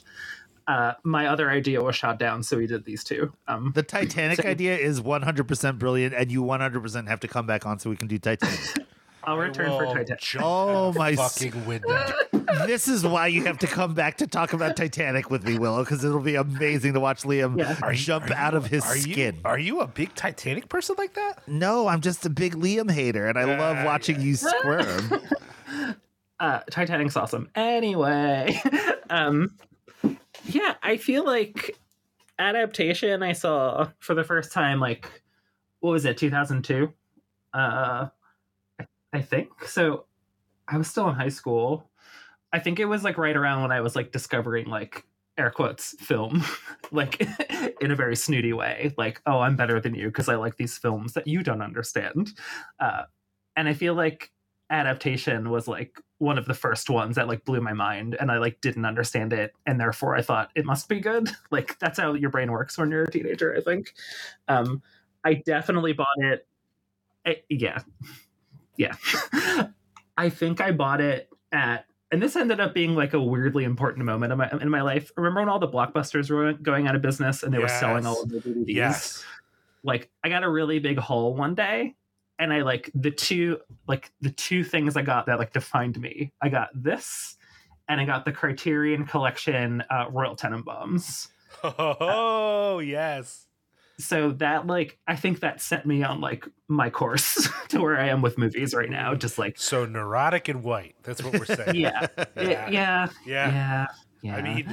uh, 0.69 0.93
my 1.03 1.27
other 1.27 1.51
idea 1.51 1.83
was 1.83 1.97
shot 1.97 2.19
down, 2.19 2.43
so 2.43 2.57
we 2.59 2.67
did 2.67 2.85
these 2.85 3.03
two. 3.03 3.33
Um, 3.49 3.73
The 3.75 3.83
Titanic 3.83 4.43
So- 4.43 4.49
idea 4.49 4.77
is 4.77 5.01
100% 5.01 5.79
brilliant, 5.79 6.15
and 6.15 6.31
you 6.31 6.43
100% 6.43 7.09
have 7.09 7.21
to 7.21 7.29
come 7.29 7.47
back 7.47 7.67
on 7.67 7.79
so 7.79 7.91
we 7.91 7.97
can 7.97 8.09
do 8.09 8.19
Titanic. 8.19 8.59
I'll 9.25 9.37
return 9.37 9.69
for 9.71 9.85
Titanic. 9.87 10.21
jump 10.21 10.45
Oh, 10.45 10.93
my 10.95 11.15
fucking 11.15 11.67
window. 11.67 12.07
this 12.67 12.89
is 12.89 13.05
why 13.05 13.27
you 13.27 13.45
have 13.45 13.59
to 13.59 13.67
come 13.67 13.93
back 13.95 14.17
to 14.19 14.27
talk 14.27 14.53
about 14.53 14.77
Titanic 14.77 15.31
with 15.31 15.45
me, 15.47 15.59
Willow, 15.59 15.85
because 15.85 16.03
it'll 16.05 16.21
be 16.21 16.37
amazing 16.37 16.95
to 16.95 17.01
watch 17.01 17.23
Liam 17.23 17.59
Yeah. 17.59 17.77
Are 17.83 17.93
you- 17.93 17.99
jump 17.99 18.31
are 18.31 18.35
out 18.35 18.55
of 18.55 18.67
his 18.67 18.85
Are 18.85 18.97
you 18.97 19.13
skin. 19.13 19.39
are 19.45 19.59
you 19.59 19.81
a 19.81 19.87
big 19.87 20.15
Titanic 20.15 20.69
person 20.69 20.95
like 20.99 21.15
that? 21.15 21.47
no, 21.47 21.87
I'm 21.87 22.01
just 22.01 22.25
a 22.27 22.31
big 22.31 22.55
Liam 22.55 22.91
hater, 22.91 23.27
and 23.29 23.39
I 23.39 23.45
love 23.45 23.77
Yeah, 23.77 23.85
watching 23.85 24.21
you 24.21 24.35
squirm. 24.37 25.13
uh 26.41 26.61
titanic's 26.71 27.17
awesome 27.19 27.51
anyway 27.55 28.59
um 29.11 29.51
yeah 30.47 30.75
i 30.83 30.97
feel 30.97 31.23
like 31.25 31.77
adaptation 32.39 33.23
i 33.23 33.33
saw 33.33 33.87
for 33.99 34.15
the 34.15 34.25
first 34.25 34.51
time 34.51 34.81
like 34.81 35.07
what 35.81 35.91
was 35.91 36.07
it 36.07 36.17
2002 36.17 36.91
uh 37.53 38.07
I- 39.13 39.21
think. 39.23 39.65
So 39.67 40.07
i 40.69 40.79
was 40.79 40.89
still 40.89 41.09
in 41.09 41.15
high 41.17 41.29
school. 41.31 41.91
I 42.53 42.61
think 42.61 42.81
it 42.81 42.87
was 42.87 43.05
like 43.05 43.19
right 43.19 43.37
around 43.37 43.63
when 43.63 43.73
i 43.73 43.81
was 43.83 43.97
like 43.97 44.13
discovering 44.13 44.67
like 44.69 45.07
air 45.39 45.51
quotes 45.51 45.95
film 46.01 46.45
like 46.93 47.21
in 47.83 47.91
a 47.93 47.97
very 47.97 48.17
snooty 48.17 48.53
way. 48.55 48.95
Like 48.99 49.21
oh 49.27 49.41
i'm 49.41 49.57
better 49.57 49.81
than 49.81 49.95
you 49.95 50.09
because 50.09 50.29
i 50.31 50.37
like 50.37 50.57
these 50.59 50.79
films 50.79 51.15
that 51.15 51.27
you 51.29 51.43
don't 51.45 51.63
understand. 51.63 52.31
Uh 52.81 53.05
and 53.57 53.69
i 53.69 53.75
feel 53.75 53.95
like 53.95 54.33
adaptation 54.71 55.51
was 55.51 55.69
like 55.69 56.01
one 56.19 56.39
of 56.39 56.47
the 56.47 56.55
first 56.55 56.91
ones 56.91 57.17
that 57.17 57.29
like 57.29 57.45
blew 57.45 57.61
my 57.61 57.73
mind 57.75 58.17
and 58.21 58.31
i 58.33 58.39
like 58.39 58.61
didn't 58.63 58.87
understand 58.87 59.33
it 59.33 59.53
and 59.67 59.81
therefore 59.81 60.17
i 60.17 60.23
thought 60.23 60.51
it 60.57 60.65
must 60.67 60.89
be 60.89 61.01
good. 61.01 61.31
Like 61.53 61.79
that's 61.81 61.99
how 62.01 62.15
your 62.15 62.31
brain 62.31 62.53
works 62.53 62.79
when 62.79 62.91
you're 62.91 63.05
a 63.05 63.11
teenager 63.13 63.55
i 63.57 63.61
think. 63.63 63.95
Um 64.49 64.83
i 65.25 65.35
definitely 65.35 65.93
bought 65.95 66.09
it. 66.19 66.47
I- 67.27 67.43
yeah 67.51 67.81
yeah 68.81 68.97
i 70.17 70.29
think 70.29 70.61
i 70.61 70.73
bought 70.73 71.01
it 71.01 71.29
at 71.53 71.85
and 72.13 72.21
this 72.23 72.35
ended 72.35 72.59
up 72.61 72.75
being 72.75 72.95
like 72.95 73.13
a 73.15 73.21
weirdly 73.21 73.65
important 73.65 74.05
moment 74.05 74.33
in 74.33 74.39
my 74.39 74.51
in 74.61 74.69
my 74.71 74.81
life 74.83 75.13
remember 75.17 75.41
when 75.41 75.49
all 75.49 75.59
the 75.59 75.69
blockbusters 75.69 76.31
were 76.31 76.53
going 76.55 76.89
out 76.89 76.97
of 76.97 77.03
business 77.03 77.43
and 77.43 77.53
they 77.55 77.59
were 77.59 77.69
selling 77.69 78.07
all 78.07 78.23
of 78.23 78.29
the 78.31 78.39
dvds 78.41 78.65
Yes. 78.67 79.25
like 79.85 80.11
I 80.25 80.29
got 80.29 80.43
a 80.43 80.49
really 80.49 80.79
big 80.79 80.99
haul 80.99 81.35
one 81.35 81.55
day 81.55 81.95
and 82.39 82.53
I 82.55 82.63
like 82.63 82.91
the 82.95 83.11
two 83.11 83.59
like 83.87 84.11
the 84.23 84.31
two 84.31 84.65
things 84.65 84.97
I 84.97 85.03
got 85.03 85.27
that 85.27 85.39
like 85.39 85.53
defined 85.53 86.01
me. 86.01 86.33
I 86.41 86.49
got 86.49 86.71
this 86.75 87.37
and 87.89 88.01
I 88.01 88.07
got 88.07 88.25
the 88.25 88.33
Criterion 88.33 89.05
collection 89.07 89.83
uh 89.91 90.07
Royal 90.11 90.37
Tenenbaums. 90.37 91.29
Oh 91.63 92.79
yes. 92.79 93.47
So 94.01 94.33
that 94.33 94.67
like 94.67 94.99
I 95.07 95.17
think 95.17 95.41
that 95.41 95.61
set 95.61 95.87
me 95.87 96.03
on 96.03 96.21
like 96.21 96.47
my 96.69 96.91
course 96.91 97.49
to 97.69 97.81
where 97.81 97.99
I 97.99 98.09
am 98.09 98.23
with 98.23 98.39
movies 98.39 98.75
right 98.75 98.91
now. 98.91 99.15
Just 99.15 99.39
like 99.39 99.59
So 99.59 99.85
neurotic 99.85 100.49
and 100.49 100.63
white. 100.63 100.95
That's 101.03 101.23
what 101.23 101.33
we're 101.35 101.45
saying. 101.57 101.77
yeah, 101.77 102.07
Yeah. 102.37 102.69
yeah, 102.69 102.69
Yeah. 102.71 103.09
yeah, 103.27 103.87
yeah. 104.23 104.37
I 104.37 104.43
mean, 104.43 104.67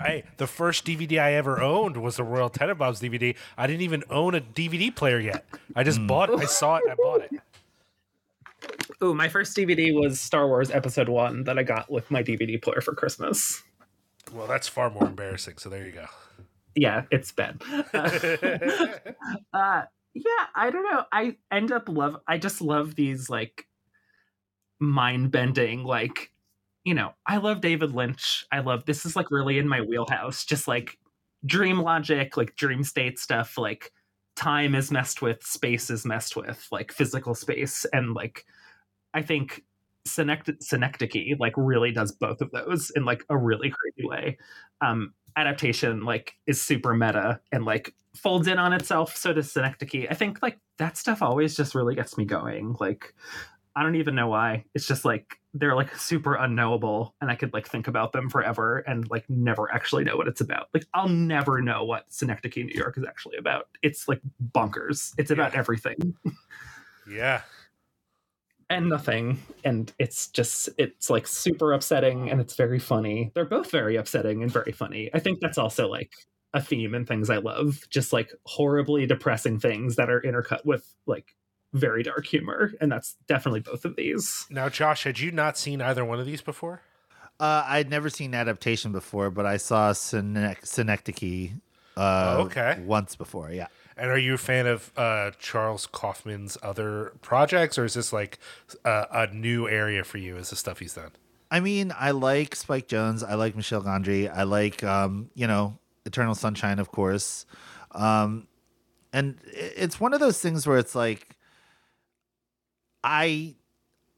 I 0.00 0.24
the 0.36 0.46
first 0.46 0.84
DVD 0.84 1.20
I 1.20 1.34
ever 1.34 1.60
owned 1.60 1.96
was 1.96 2.16
the 2.16 2.24
Royal 2.24 2.50
Tenenbaums 2.50 3.00
DVD. 3.00 3.36
I 3.56 3.66
didn't 3.66 3.82
even 3.82 4.04
own 4.10 4.34
a 4.34 4.40
DVD 4.40 4.94
player 4.94 5.20
yet. 5.20 5.44
I 5.74 5.82
just 5.82 5.98
hmm. 5.98 6.06
bought 6.06 6.30
it. 6.30 6.38
I 6.38 6.46
saw 6.46 6.76
it 6.76 6.82
and 6.84 6.92
I 6.92 6.94
bought 6.96 7.20
it. 7.22 7.30
Ooh, 9.02 9.14
my 9.14 9.28
first 9.28 9.56
DVD 9.56 9.94
was 9.94 10.20
Star 10.20 10.46
Wars 10.48 10.70
Episode 10.70 11.08
One 11.08 11.44
that 11.44 11.58
I 11.58 11.62
got 11.62 11.90
with 11.90 12.10
my 12.10 12.22
DVD 12.22 12.60
player 12.60 12.80
for 12.80 12.94
Christmas. 12.94 13.62
Well, 14.32 14.46
that's 14.46 14.66
far 14.66 14.90
more 14.90 15.04
embarrassing. 15.04 15.58
So 15.58 15.68
there 15.68 15.84
you 15.84 15.92
go. 15.92 16.06
Yeah, 16.76 17.04
it's 17.10 17.32
bad. 17.32 17.62
uh, 17.94 19.82
yeah, 20.14 20.46
I 20.54 20.70
don't 20.70 20.84
know. 20.84 21.04
I 21.12 21.36
end 21.50 21.72
up 21.72 21.88
love. 21.88 22.18
I 22.28 22.38
just 22.38 22.60
love 22.60 22.94
these 22.94 23.30
like 23.30 23.66
mind 24.80 25.30
bending, 25.30 25.84
like 25.84 26.30
you 26.84 26.94
know. 26.94 27.12
I 27.26 27.38
love 27.38 27.60
David 27.60 27.92
Lynch. 27.94 28.44
I 28.52 28.60
love 28.60 28.84
this 28.86 29.06
is 29.06 29.16
like 29.16 29.30
really 29.30 29.58
in 29.58 29.68
my 29.68 29.80
wheelhouse. 29.80 30.44
Just 30.44 30.68
like 30.68 30.98
dream 31.46 31.78
logic, 31.80 32.36
like 32.36 32.56
dream 32.56 32.84
state 32.84 33.18
stuff. 33.18 33.58
Like 33.58 33.92
time 34.36 34.74
is 34.74 34.90
messed 34.90 35.22
with, 35.22 35.42
space 35.44 35.90
is 35.90 36.04
messed 36.04 36.36
with, 36.36 36.66
like 36.70 36.92
physical 36.92 37.34
space, 37.34 37.86
and 37.92 38.14
like 38.14 38.44
I 39.14 39.22
think 39.22 39.64
synect- 40.08 40.62
synecdoche 40.62 41.36
like 41.40 41.54
really 41.56 41.92
does 41.92 42.12
both 42.12 42.40
of 42.42 42.50
those 42.52 42.90
in 42.96 43.04
like 43.04 43.24
a 43.30 43.36
really 43.36 43.70
crazy 43.70 44.08
way. 44.08 44.38
Um, 44.80 45.14
adaptation 45.36 46.02
like 46.04 46.34
is 46.46 46.60
super 46.60 46.94
meta 46.94 47.40
and 47.52 47.64
like 47.64 47.94
folds 48.14 48.48
in 48.48 48.58
on 48.58 48.72
itself 48.72 49.16
so 49.16 49.32
does 49.32 49.52
synecdoche. 49.52 50.06
I 50.10 50.14
think 50.14 50.40
like 50.42 50.58
that 50.78 50.96
stuff 50.96 51.20
always 51.22 51.54
just 51.54 51.74
really 51.74 51.94
gets 51.94 52.16
me 52.16 52.24
going 52.24 52.74
like 52.80 53.14
i 53.74 53.82
don't 53.82 53.96
even 53.96 54.14
know 54.14 54.28
why. 54.28 54.64
It's 54.74 54.86
just 54.86 55.04
like 55.04 55.38
they're 55.52 55.76
like 55.76 55.94
super 55.96 56.34
unknowable 56.34 57.14
and 57.20 57.30
i 57.30 57.34
could 57.34 57.52
like 57.52 57.66
think 57.68 57.88
about 57.88 58.12
them 58.12 58.30
forever 58.30 58.78
and 58.78 59.08
like 59.10 59.28
never 59.28 59.70
actually 59.72 60.04
know 60.04 60.16
what 60.16 60.28
it's 60.28 60.40
about. 60.40 60.68
Like 60.72 60.86
i'll 60.94 61.08
never 61.10 61.60
know 61.60 61.84
what 61.84 62.04
synecdoche 62.08 62.56
new 62.56 62.74
york 62.74 62.96
is 62.96 63.04
actually 63.04 63.36
about. 63.36 63.68
It's 63.82 64.08
like 64.08 64.20
bonkers. 64.54 65.12
It's 65.18 65.30
about 65.30 65.52
Yeah. 65.52 65.58
everything. 65.58 66.14
Yeah. 67.08 67.42
And 68.68 68.88
nothing 68.88 69.38
and 69.64 69.92
it's 69.98 70.28
just 70.28 70.68
it's 70.76 71.08
like 71.08 71.26
super 71.26 71.72
upsetting 71.72 72.30
and 72.30 72.40
it's 72.40 72.56
very 72.56 72.78
funny 72.80 73.30
they're 73.34 73.44
both 73.44 73.70
very 73.70 73.94
upsetting 73.96 74.42
and 74.42 74.50
very 74.50 74.72
funny 74.72 75.08
i 75.14 75.18
think 75.20 75.38
that's 75.40 75.58
also 75.58 75.88
like 75.88 76.12
a 76.52 76.60
theme 76.60 76.94
in 76.94 77.04
things 77.06 77.30
i 77.30 77.36
love 77.36 77.86
just 77.90 78.12
like 78.12 78.32
horribly 78.44 79.06
depressing 79.06 79.60
things 79.60 79.94
that 79.96 80.10
are 80.10 80.20
intercut 80.22 80.64
with 80.64 80.84
like 81.06 81.36
very 81.74 82.02
dark 82.02 82.26
humor 82.26 82.72
and 82.80 82.90
that's 82.90 83.14
definitely 83.28 83.60
both 83.60 83.84
of 83.84 83.94
these 83.96 84.46
Now, 84.50 84.68
Josh, 84.68 85.04
had 85.04 85.18
you 85.20 85.30
not 85.30 85.56
seen 85.58 85.80
either 85.82 86.04
one 86.04 86.18
of 86.18 86.26
these 86.26 86.40
before? 86.40 86.80
Uh, 87.38 87.64
I'd 87.66 87.90
never 87.90 88.08
seen 88.08 88.34
adaptation 88.34 88.92
before, 88.92 89.30
but 89.30 89.44
I 89.44 89.58
saw 89.58 89.92
Synec- 89.92 90.64
Synecdoche 90.64 91.50
uh, 91.96 92.36
Oh, 92.38 92.40
okay. 92.46 92.80
once 92.86 93.14
before. 93.14 93.50
Yeah. 93.50 93.66
And 93.96 94.10
are 94.10 94.18
you 94.18 94.34
a 94.34 94.38
fan 94.38 94.66
of 94.66 94.92
uh, 94.96 95.30
Charles 95.38 95.86
Kaufman's 95.86 96.58
other 96.62 97.14
projects, 97.22 97.78
or 97.78 97.84
is 97.84 97.94
this 97.94 98.12
like 98.12 98.38
uh, 98.84 99.06
a 99.10 99.26
new 99.28 99.68
area 99.68 100.04
for 100.04 100.18
you? 100.18 100.36
Is 100.36 100.50
the 100.50 100.56
stuff 100.56 100.80
he's 100.80 100.94
done? 100.94 101.12
I 101.50 101.60
mean, 101.60 101.92
I 101.98 102.10
like 102.10 102.54
Spike 102.54 102.88
Jonze. 102.88 103.26
I 103.26 103.34
like 103.34 103.56
Michel 103.56 103.82
Gondry. 103.82 104.30
I 104.30 104.42
like, 104.42 104.82
um, 104.84 105.30
you 105.34 105.46
know, 105.46 105.78
Eternal 106.04 106.34
Sunshine, 106.34 106.78
of 106.78 106.90
course. 106.90 107.46
Um, 107.92 108.48
and 109.12 109.38
it's 109.46 109.98
one 109.98 110.12
of 110.12 110.20
those 110.20 110.40
things 110.40 110.66
where 110.66 110.78
it's 110.78 110.94
like, 110.94 111.36
I 113.02 113.54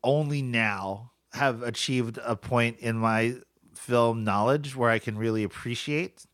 only 0.02 0.42
now 0.42 1.12
have 1.34 1.62
achieved 1.62 2.18
a 2.24 2.34
point 2.34 2.78
in 2.80 2.96
my 2.96 3.36
film 3.74 4.24
knowledge 4.24 4.74
where 4.74 4.90
I 4.90 4.98
can 4.98 5.16
really 5.16 5.44
appreciate 5.44 6.26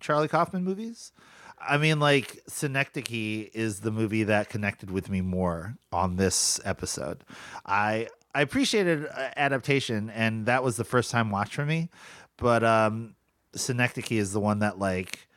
Charlie 0.00 0.28
Kaufman 0.28 0.64
movies. 0.64 1.12
I 1.58 1.78
mean, 1.78 2.00
like 2.00 2.42
Synecdoche 2.46 3.50
is 3.54 3.80
the 3.80 3.90
movie 3.90 4.24
that 4.24 4.48
connected 4.48 4.90
with 4.90 5.08
me 5.08 5.20
more 5.20 5.76
on 5.92 6.16
this 6.16 6.60
episode. 6.64 7.24
I 7.64 8.08
I 8.34 8.42
appreciated 8.42 9.06
uh, 9.06 9.30
adaptation, 9.36 10.10
and 10.10 10.46
that 10.46 10.62
was 10.62 10.76
the 10.76 10.84
first 10.84 11.10
time 11.10 11.30
watch 11.30 11.54
for 11.54 11.64
me. 11.64 11.88
But 12.36 12.62
um, 12.62 13.14
Synecdoche 13.54 14.12
is 14.12 14.32
the 14.32 14.40
one 14.40 14.58
that 14.58 14.78
like 14.78 15.28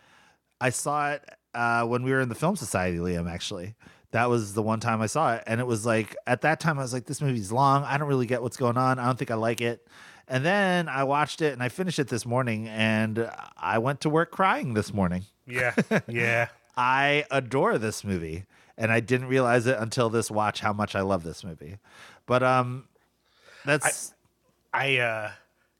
I 0.59 0.69
saw 0.69 1.11
it 1.11 1.23
uh, 1.53 1.85
when 1.85 2.03
we 2.03 2.11
were 2.11 2.19
in 2.19 2.29
the 2.29 2.35
film 2.35 2.55
society, 2.55 2.97
Liam. 2.97 3.31
Actually, 3.31 3.75
that 4.11 4.29
was 4.29 4.53
the 4.53 4.61
one 4.61 4.79
time 4.79 5.01
I 5.01 5.07
saw 5.07 5.35
it, 5.35 5.43
and 5.47 5.61
it 5.61 5.67
was 5.67 5.85
like 5.85 6.15
at 6.27 6.41
that 6.41 6.59
time 6.59 6.77
I 6.77 6.81
was 6.81 6.93
like, 6.93 7.05
this 7.05 7.21
movie's 7.21 7.51
long. 7.51 7.83
I 7.85 7.97
don't 7.97 8.09
really 8.09 8.25
get 8.25 8.41
what's 8.41 8.57
going 8.57 8.77
on. 8.77 8.99
I 8.99 9.05
don't 9.05 9.17
think 9.17 9.31
I 9.31 9.35
like 9.35 9.61
it. 9.61 9.87
And 10.29 10.45
then 10.45 10.87
I 10.87 11.03
watched 11.03 11.41
it 11.41 11.53
and 11.53 11.63
I 11.63 11.69
finished 11.69 11.99
it 11.99 12.07
this 12.07 12.25
morning, 12.25 12.67
and 12.67 13.29
I 13.57 13.79
went 13.79 14.01
to 14.01 14.09
work 14.09 14.31
crying 14.31 14.75
this 14.75 14.93
morning. 14.93 15.25
Yeah, 15.47 15.73
yeah. 16.07 16.49
I 16.77 17.25
adore 17.31 17.77
this 17.77 18.03
movie, 18.03 18.45
and 18.77 18.91
I 18.91 18.99
didn't 18.99 19.27
realize 19.27 19.65
it 19.65 19.77
until 19.79 20.09
this 20.09 20.29
watch 20.29 20.61
how 20.61 20.71
much 20.71 20.95
I 20.95 21.01
love 21.01 21.23
this 21.23 21.43
movie. 21.43 21.77
But 22.25 22.43
um, 22.43 22.87
that's 23.65 24.13
I 24.73 24.97
uh, 24.97 25.31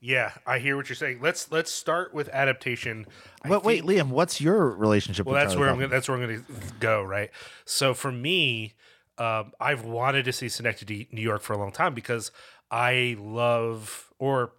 yeah, 0.02 0.32
I 0.46 0.60
hear 0.60 0.78
what 0.78 0.90
you're 0.90 0.96
saying. 0.96 1.20
Let's 1.22 1.52
let's 1.52 1.72
start 1.72 2.14
with 2.14 2.30
adaptation. 2.30 3.06
I 3.44 3.50
but 3.50 3.64
wait, 3.64 3.86
think- 3.86 4.00
Liam, 4.00 4.10
what's 4.10 4.40
your 4.40 4.70
relationship? 4.70 5.26
Well, 5.26 5.36
with 5.36 5.44
that's 5.44 5.54
Charlie 5.54 5.62
where 5.62 5.70
I'm 5.70 5.76
gonna, 5.80 5.88
that's 5.90 6.08
where 6.08 6.18
I'm 6.18 6.26
going 6.26 6.44
to 6.44 6.54
go. 6.80 7.04
Right. 7.04 7.30
So 7.66 7.94
for 7.94 8.12
me, 8.12 8.74
um, 9.18 9.52
I've 9.60 9.84
wanted 9.84 10.26
to 10.26 10.34
see 10.34 10.48
Synecdoche, 10.48 11.08
New 11.12 11.22
York, 11.22 11.42
for 11.42 11.54
a 11.54 11.58
long 11.58 11.72
time 11.72 11.94
because 11.94 12.32
I 12.72 13.18
love, 13.20 14.09
or 14.20 14.54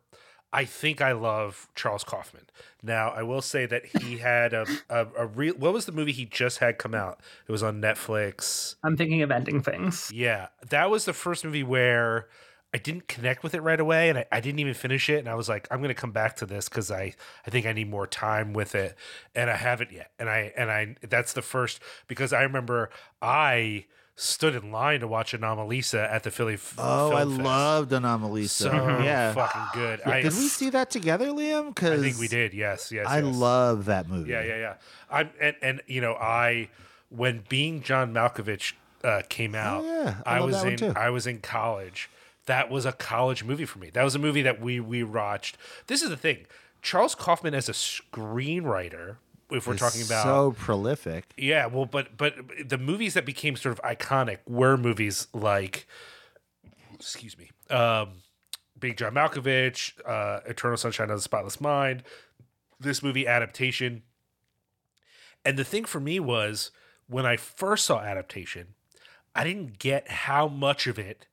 I 0.52 0.64
think 0.64 1.00
I 1.00 1.12
love 1.12 1.68
Charles 1.76 2.02
Kaufman. 2.02 2.46
Now, 2.82 3.10
I 3.10 3.22
will 3.22 3.42
say 3.42 3.66
that 3.66 3.86
he 3.86 4.18
had 4.30 4.52
a 4.52 4.66
a, 4.88 5.06
a 5.16 5.26
real. 5.26 5.54
What 5.54 5.72
was 5.72 5.86
the 5.86 5.92
movie 5.92 6.12
he 6.12 6.24
just 6.24 6.58
had 6.58 6.78
come 6.78 6.94
out? 6.94 7.20
It 7.46 7.52
was 7.52 7.62
on 7.62 7.80
Netflix. 7.80 8.74
i'm 8.82 8.96
thinking 8.96 9.22
of 9.22 9.30
ending 9.30 9.62
things 9.62 10.10
Yeah, 10.12 10.48
that 10.68 10.90
was 10.90 11.04
the 11.04 11.12
first 11.12 11.44
movie 11.44 11.62
where 11.62 12.28
I 12.72 12.78
didn't 12.78 13.08
connect 13.08 13.42
with 13.42 13.54
it 13.54 13.62
right 13.62 13.80
away, 13.80 14.08
and 14.10 14.18
I, 14.18 14.26
I 14.30 14.40
didn't 14.40 14.60
even 14.60 14.74
finish 14.74 15.08
it. 15.10 15.18
And 15.18 15.28
I 15.28 15.34
was 15.34 15.48
like, 15.48 15.66
I'm 15.72 15.78
going 15.78 15.88
to 15.88 15.94
come 15.94 16.12
back 16.12 16.36
to 16.36 16.46
this 16.46 16.68
because 16.68 16.90
I 16.90 17.14
I 17.46 17.50
think 17.50 17.66
I 17.66 17.72
need 17.72 17.88
more 17.90 18.06
time 18.06 18.52
with 18.52 18.74
it, 18.74 18.96
and 19.34 19.50
I 19.50 19.56
haven't 19.56 19.92
yet. 19.92 20.10
And 20.18 20.28
I 20.28 20.52
and 20.56 20.70
I 20.70 20.96
that's 21.08 21.32
the 21.32 21.42
first 21.42 21.80
because 22.08 22.32
I 22.32 22.42
remember 22.42 22.90
I 23.22 23.86
stood 24.20 24.54
in 24.54 24.70
line 24.70 25.00
to 25.00 25.08
watch 25.08 25.32
Anomalisa 25.32 26.10
at 26.12 26.22
the 26.24 26.30
Philly. 26.30 26.54
F- 26.54 26.74
Oh, 26.76 27.12
I 27.14 27.24
Fest. 27.24 27.40
loved 27.40 27.90
Anomalisa. 27.92 28.48
so 28.48 28.72
yeah. 29.02 29.32
fucking 29.32 29.80
good. 29.80 30.00
I, 30.02 30.16
Did 30.22 30.32
we 30.32 30.48
see 30.48 30.68
that 30.70 30.90
together, 30.90 31.28
Liam? 31.28 31.66
I 31.66 31.68
Because 31.70 32.02
think 32.02 32.18
we 32.18 32.28
did. 32.28 32.52
Yes, 32.52 32.92
yes. 32.92 33.06
I 33.08 33.20
yes. 33.20 33.34
love 33.34 33.86
that 33.86 34.08
movie. 34.08 34.30
Yeah, 34.30 34.42
yeah, 34.44 34.56
yeah. 34.58 34.74
I'm 35.10 35.30
and, 35.40 35.56
and 35.62 35.80
you 35.86 36.00
know 36.00 36.14
I 36.14 36.68
when 37.08 37.44
being 37.48 37.82
John 37.82 38.12
Malkovich 38.12 38.74
uh, 39.02 39.22
came 39.28 39.54
out, 39.54 39.82
Oh, 39.84 39.86
yeah. 40.04 40.16
I 40.26 40.36
I, 40.36 40.40
was 40.42 40.62
in 40.64 40.76
too. 40.76 40.92
I 40.94 41.08
was 41.10 41.26
in 41.26 41.38
college. 41.40 42.10
That 42.46 42.70
was 42.70 42.84
a 42.84 42.92
college 42.92 43.42
movie 43.44 43.64
for 43.64 43.78
me. 43.78 43.90
That 43.90 44.02
was 44.04 44.14
a 44.14 44.18
movie 44.18 44.42
that 44.42 44.60
we 44.60 44.80
we 44.80 45.02
watched. 45.02 45.56
This 45.86 46.02
is 46.02 46.10
the 46.10 46.16
thing. 46.16 46.46
Charles 46.82 47.14
Kaufman 47.14 47.54
as 47.54 47.68
a 47.68 47.72
screenwriter, 47.72 49.16
if 49.52 49.66
we're 49.66 49.74
He's 49.74 49.80
talking 49.80 50.02
about 50.02 50.24
so 50.24 50.52
prolific. 50.52 51.32
yeah, 51.36 51.66
well, 51.66 51.86
but 51.86 52.16
but 52.16 52.34
the 52.66 52.78
movies 52.78 53.14
that 53.14 53.24
became 53.24 53.56
sort 53.56 53.78
of 53.78 53.82
iconic 53.84 54.38
were 54.46 54.76
movies 54.76 55.28
like, 55.32 55.86
excuse 56.94 57.36
me, 57.36 57.50
um, 57.74 58.22
Being 58.78 58.96
John 58.96 59.14
Malkovich, 59.14 59.92
uh, 60.06 60.40
Eternal 60.46 60.76
Sunshine 60.76 61.10
of 61.10 61.18
the 61.18 61.22
Spotless 61.22 61.60
Mind, 61.60 62.02
this 62.78 63.02
movie 63.02 63.26
adaptation. 63.26 64.02
And 65.44 65.58
the 65.58 65.64
thing 65.64 65.84
for 65.84 66.00
me 66.00 66.20
was 66.20 66.70
when 67.06 67.24
I 67.26 67.36
first 67.36 67.86
saw 67.86 68.00
adaptation, 68.00 68.74
I 69.34 69.44
didn't 69.44 69.78
get 69.78 70.08
how 70.08 70.48
much 70.48 70.86
of 70.86 70.98
it 70.98 71.26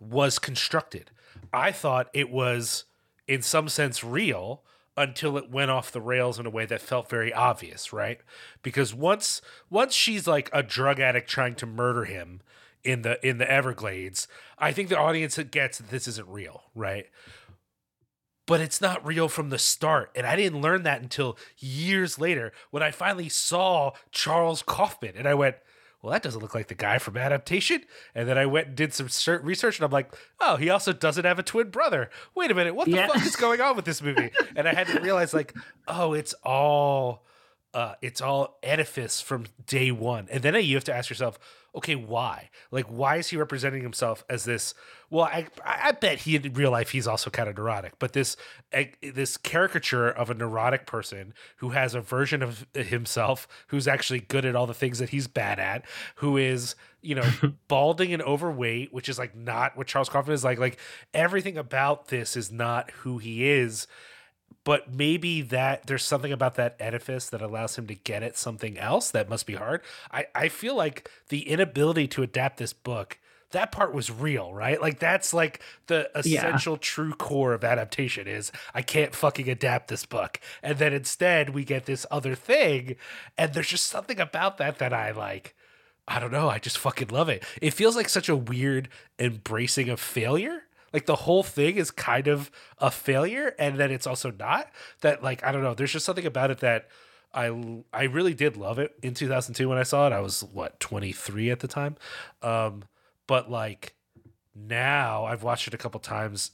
was 0.00 0.38
constructed. 0.38 1.10
I 1.52 1.72
thought 1.72 2.08
it 2.12 2.30
was, 2.30 2.84
in 3.26 3.42
some 3.42 3.68
sense, 3.68 4.04
real 4.04 4.62
until 4.98 5.36
it 5.36 5.50
went 5.50 5.70
off 5.70 5.92
the 5.92 6.00
rails 6.00 6.38
in 6.38 6.46
a 6.46 6.50
way 6.50 6.66
that 6.66 6.80
felt 6.80 7.08
very 7.08 7.32
obvious, 7.32 7.92
right? 7.92 8.20
Because 8.62 8.94
once 8.94 9.40
once 9.70 9.94
she's 9.94 10.26
like 10.26 10.50
a 10.52 10.62
drug 10.62 11.00
addict 11.00 11.30
trying 11.30 11.54
to 11.56 11.66
murder 11.66 12.04
him 12.04 12.40
in 12.84 13.02
the 13.02 13.24
in 13.26 13.38
the 13.38 13.50
Everglades, 13.50 14.28
I 14.58 14.72
think 14.72 14.88
the 14.88 14.98
audience 14.98 15.38
gets 15.50 15.78
that 15.78 15.90
this 15.90 16.08
isn't 16.08 16.28
real, 16.28 16.64
right? 16.74 17.06
But 18.46 18.60
it's 18.60 18.80
not 18.80 19.06
real 19.06 19.28
from 19.28 19.50
the 19.50 19.58
start. 19.58 20.10
And 20.16 20.26
I 20.26 20.34
didn't 20.34 20.62
learn 20.62 20.82
that 20.84 21.02
until 21.02 21.36
years 21.58 22.18
later 22.18 22.52
when 22.70 22.82
I 22.82 22.90
finally 22.90 23.28
saw 23.28 23.92
Charles 24.10 24.62
Kaufman. 24.62 25.16
And 25.16 25.28
I 25.28 25.34
went, 25.34 25.56
well, 26.02 26.12
that 26.12 26.22
doesn't 26.22 26.40
look 26.40 26.54
like 26.54 26.68
the 26.68 26.74
guy 26.74 26.98
from 26.98 27.16
Adaptation. 27.16 27.82
And 28.14 28.28
then 28.28 28.38
I 28.38 28.46
went 28.46 28.68
and 28.68 28.76
did 28.76 28.94
some 28.94 29.08
research, 29.42 29.78
and 29.78 29.84
I'm 29.84 29.90
like, 29.90 30.14
oh, 30.40 30.56
he 30.56 30.70
also 30.70 30.92
doesn't 30.92 31.24
have 31.24 31.38
a 31.38 31.42
twin 31.42 31.70
brother. 31.70 32.08
Wait 32.34 32.50
a 32.50 32.54
minute, 32.54 32.74
what 32.74 32.86
the 32.86 32.92
Yeah. 32.96 33.08
fuck 33.08 33.24
is 33.26 33.36
going 33.36 33.60
on 33.60 33.74
with 33.76 33.84
this 33.84 34.00
movie? 34.02 34.30
And 34.56 34.68
I 34.68 34.74
had 34.74 34.86
to 34.88 35.00
realize, 35.00 35.34
like, 35.34 35.54
oh, 35.86 36.12
it's 36.14 36.34
all 36.44 37.24
uh, 37.74 37.94
it's 38.00 38.20
all 38.20 38.58
edifice 38.62 39.20
from 39.20 39.44
day 39.66 39.90
one. 39.90 40.26
And 40.30 40.42
then 40.42 40.54
you 40.64 40.74
have 40.76 40.84
to 40.84 40.94
ask 40.94 41.10
yourself, 41.10 41.38
okay, 41.74 41.94
why? 41.94 42.48
Like, 42.70 42.86
why 42.86 43.16
is 43.16 43.28
he 43.28 43.36
representing 43.36 43.82
himself 43.82 44.24
as 44.30 44.44
this? 44.44 44.74
Well, 45.10 45.24
I 45.24 45.46
I 45.64 45.92
bet 45.92 46.20
he 46.20 46.36
in 46.36 46.52
real 46.52 46.70
life 46.70 46.90
he's 46.90 47.06
also 47.06 47.30
kind 47.30 47.48
of 47.48 47.56
neurotic, 47.56 47.98
but 47.98 48.12
this 48.12 48.36
eh, 48.72 48.88
this 49.00 49.38
caricature 49.38 50.08
of 50.08 50.28
a 50.28 50.34
neurotic 50.34 50.86
person 50.86 51.32
who 51.56 51.70
has 51.70 51.94
a 51.94 52.00
version 52.00 52.42
of 52.42 52.66
himself 52.74 53.48
who's 53.68 53.88
actually 53.88 54.20
good 54.20 54.44
at 54.44 54.54
all 54.54 54.66
the 54.66 54.74
things 54.74 54.98
that 54.98 55.08
he's 55.08 55.26
bad 55.26 55.58
at, 55.58 55.84
who 56.16 56.36
is 56.36 56.74
you 57.00 57.14
know 57.14 57.28
balding 57.68 58.12
and 58.12 58.22
overweight, 58.22 58.92
which 58.92 59.08
is 59.08 59.18
like 59.18 59.34
not 59.34 59.76
what 59.76 59.86
Charles 59.86 60.10
Kaufman 60.10 60.34
is 60.34 60.44
like. 60.44 60.58
Like 60.58 60.78
everything 61.14 61.56
about 61.56 62.08
this 62.08 62.36
is 62.36 62.52
not 62.52 62.90
who 62.90 63.18
he 63.18 63.48
is 63.48 63.86
but 64.64 64.92
maybe 64.92 65.40
that 65.40 65.86
there's 65.86 66.04
something 66.04 66.32
about 66.32 66.56
that 66.56 66.76
edifice 66.78 67.30
that 67.30 67.40
allows 67.40 67.78
him 67.78 67.86
to 67.86 67.94
get 67.94 68.22
at 68.22 68.36
something 68.36 68.76
else 68.78 69.10
that 69.10 69.26
must 69.26 69.46
be 69.46 69.54
hard. 69.54 69.80
I, 70.12 70.26
I 70.34 70.48
feel 70.48 70.74
like 70.74 71.10
the 71.30 71.48
inability 71.48 72.06
to 72.08 72.22
adapt 72.22 72.58
this 72.58 72.74
book, 72.74 73.18
that 73.52 73.72
part 73.72 73.94
was 73.94 74.10
real, 74.10 74.52
right? 74.52 74.80
Like 74.80 74.98
that's 74.98 75.32
like 75.32 75.60
the 75.86 76.10
Yeah. 76.24 76.38
essential 76.40 76.76
true 76.76 77.12
core 77.14 77.54
of 77.54 77.64
adaptation 77.64 78.26
is 78.26 78.52
I 78.74 78.82
can't 78.82 79.14
fucking 79.14 79.48
adapt 79.48 79.88
this 79.88 80.04
book. 80.04 80.38
And 80.62 80.78
then 80.78 80.92
instead 80.92 81.50
we 81.50 81.64
get 81.64 81.86
this 81.86 82.04
other 82.10 82.34
thing. 82.34 82.96
And 83.36 83.54
there's 83.54 83.68
just 83.68 83.86
something 83.86 84.20
about 84.20 84.58
that 84.58 84.78
that 84.78 84.92
I 84.92 85.10
like. 85.12 85.54
I 86.06 86.20
don't 86.20 86.32
know. 86.32 86.48
I 86.48 86.58
just 86.58 86.78
fucking 86.78 87.08
love 87.08 87.28
it. 87.28 87.44
It 87.60 87.74
feels 87.74 87.94
like 87.96 88.08
such 88.08 88.28
a 88.28 88.36
weird 88.36 88.88
embracing 89.18 89.88
of 89.90 90.00
failure. 90.00 90.62
Like 90.92 91.04
the 91.04 91.16
whole 91.16 91.42
thing 91.42 91.76
is 91.76 91.90
kind 91.90 92.28
of 92.28 92.50
a 92.78 92.90
failure, 92.90 93.54
and 93.58 93.76
then 93.78 93.90
it's 93.90 94.06
also 94.06 94.30
not. 94.30 94.70
That 95.02 95.22
like 95.22 95.44
I 95.44 95.52
don't 95.52 95.62
know. 95.62 95.74
There's 95.74 95.92
just 95.92 96.06
something 96.06 96.24
about 96.24 96.50
it 96.50 96.60
that 96.60 96.88
I 97.34 97.82
I 97.92 98.04
really 98.04 98.32
did 98.32 98.56
love 98.56 98.78
it 98.78 98.94
in 99.02 99.12
2002 99.12 99.68
when 99.68 99.76
I 99.76 99.82
saw 99.82 100.06
it. 100.06 100.14
I 100.14 100.20
was 100.20 100.42
what 100.44 100.80
23 100.80 101.50
at 101.50 101.60
the 101.60 101.68
time, 101.68 101.96
um, 102.42 102.84
but 103.28 103.48
like 103.48 103.94
now 104.56 105.24
I've 105.24 105.44
watched 105.44 105.68
it 105.68 105.74
a 105.74 105.78
couple 105.78 106.00
times 106.00 106.50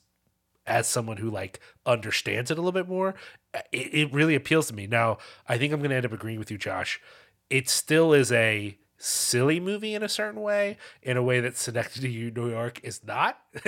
as 0.67 0.87
someone 0.87 1.17
who 1.17 1.31
like 1.31 1.61
understands 1.87 2.51
it 2.51 2.59
a 2.59 2.61
little 2.61 2.73
bit 2.73 2.89
more. 2.89 3.15
Uh, 3.55 3.61
it, 3.73 3.95
it 3.95 4.13
really 4.13 4.35
appeals 4.35 4.67
to 4.67 4.75
me. 4.75 4.87
Now 4.87 5.17
I 5.49 5.57
think 5.57 5.73
I'm 5.73 5.81
going 5.81 5.91
to 5.91 5.97
end 5.97 6.05
up 6.05 6.13
agreeing 6.13 6.39
with 6.39 6.51
you, 6.51 6.59
Josh. 6.59 7.01
It 7.49 7.71
still 7.71 8.13
is 8.13 8.31
a 8.31 8.77
silly 8.99 9.61
movie 9.61 9.95
in 9.95 10.03
a 10.03 10.09
certain 10.09 10.41
way, 10.41 10.79
in 11.03 11.17
a 11.17 11.23
way 11.23 11.41
that 11.41 11.57
Synecdoche, 11.57 12.35
New 12.35 12.51
York 12.51 12.81
is 12.83 13.05
not, 13.05 13.39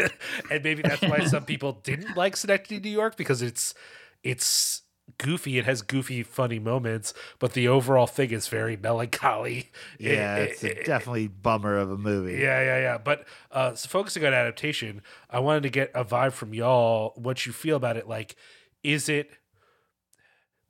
and 0.51 0.65
maybe 0.65 0.83
that's 0.83 1.03
why 1.03 1.25
some 1.25 1.45
people 1.47 1.73
didn't 1.83 2.17
like 2.17 2.37
Synecdoche, 2.37 2.83
New 2.83 2.91
York 2.91 3.17
because 3.17 3.43
it's 3.43 3.75
it's 4.23 4.83
goofy. 5.19 5.59
It 5.59 5.65
has 5.65 5.83
goofy, 5.83 6.23
funny 6.23 6.59
moments, 6.59 7.15
but 7.39 7.53
the 7.55 7.69
overall 7.69 8.07
thing 8.07 8.31
is 8.33 8.49
very 8.49 8.77
melancholy. 8.77 9.71
Yeah, 9.99 10.37
It- 10.37 10.51
it's 10.51 10.65
it- 10.65 10.79
a 10.79 10.85
definitely 10.85 11.29
bummer 11.29 11.77
of 11.79 11.91
a 11.91 11.97
movie. 11.97 12.35
yeah, 12.35 12.63
yeah, 12.63 12.79
yeah. 12.81 12.99
But 12.99 13.27
uh, 13.51 13.75
so 13.75 13.89
focusing 13.89 14.25
on 14.25 14.35
adaptation, 14.35 15.03
I 15.31 15.39
wanted 15.39 15.63
to 15.65 15.71
get 15.71 15.91
a 15.95 16.05
vibe 16.05 16.33
from 16.33 16.53
y'all. 16.55 17.13
What 17.17 17.47
you 17.47 17.53
feel 17.53 17.77
about 17.77 17.97
it? 17.97 18.09
Like, 18.09 18.37
is 18.83 19.09
it 19.09 19.31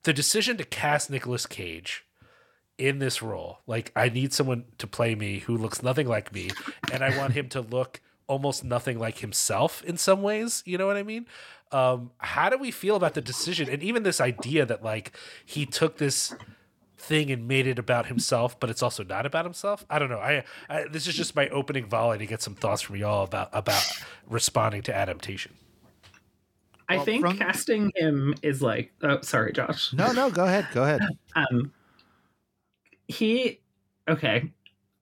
the 0.04 0.12
decision 0.12 0.56
to 0.58 0.64
cast 0.64 1.10
Nicolas 1.10 1.46
Cage 1.46 2.04
in 2.78 2.98
this 2.98 3.22
role? 3.22 3.58
Like, 3.66 3.90
I 3.96 4.08
need 4.08 4.32
someone 4.32 4.66
to 4.78 4.86
play 4.86 5.14
me 5.14 5.40
who 5.40 5.56
looks 5.56 5.82
nothing 5.82 6.06
like 6.06 6.32
me, 6.32 6.50
and 6.92 7.02
I 7.02 7.16
want 7.18 7.32
him 7.32 7.48
to 7.50 7.60
look 7.60 8.00
almost 8.28 8.64
nothing 8.64 8.98
like 8.98 9.18
himself 9.18 9.82
in 9.84 9.96
some 9.96 10.20
ways. 10.22 10.62
You 10.66 10.78
know 10.78 10.86
what 10.86 10.96
I 10.96 11.02
mean? 11.02 11.26
Um, 11.72 12.12
how 12.18 12.48
do 12.48 12.56
we 12.58 12.70
feel 12.70 12.94
about 12.96 13.14
the 13.14 13.20
decision 13.20 13.68
and 13.68 13.82
even 13.82 14.04
this 14.04 14.20
idea 14.20 14.64
that 14.66 14.84
like 14.84 15.16
he 15.44 15.66
took 15.66 15.98
this 15.98 16.34
thing 16.96 17.30
and 17.30 17.46
made 17.48 17.66
it 17.66 17.78
about 17.78 18.06
himself, 18.06 18.58
but 18.60 18.70
it's 18.70 18.82
also 18.82 19.02
not 19.04 19.26
about 19.26 19.44
himself. 19.44 19.84
I 19.90 19.98
don't 19.98 20.08
know. 20.08 20.18
I, 20.20 20.44
I 20.68 20.84
this 20.88 21.06
is 21.08 21.14
just 21.14 21.34
my 21.34 21.48
opening 21.48 21.86
volley 21.86 22.18
to 22.18 22.26
get 22.26 22.40
some 22.40 22.54
thoughts 22.54 22.82
from 22.82 22.96
y'all 22.96 23.24
about 23.24 23.50
about 23.52 23.82
responding 24.28 24.82
to 24.82 24.94
adaptation. 24.94 25.54
I 26.88 26.96
Well, 26.96 27.04
think 27.04 27.20
from- 27.22 27.36
casting 27.38 27.92
him 27.96 28.34
is 28.42 28.62
like. 28.62 28.92
Oh, 29.02 29.20
sorry, 29.22 29.52
Josh. 29.52 29.92
No, 29.92 30.12
no, 30.12 30.30
go 30.30 30.44
ahead. 30.44 30.68
Go 30.72 30.84
ahead. 30.84 31.00
Um, 31.34 31.72
he. 33.08 33.60
Okay, 34.08 34.52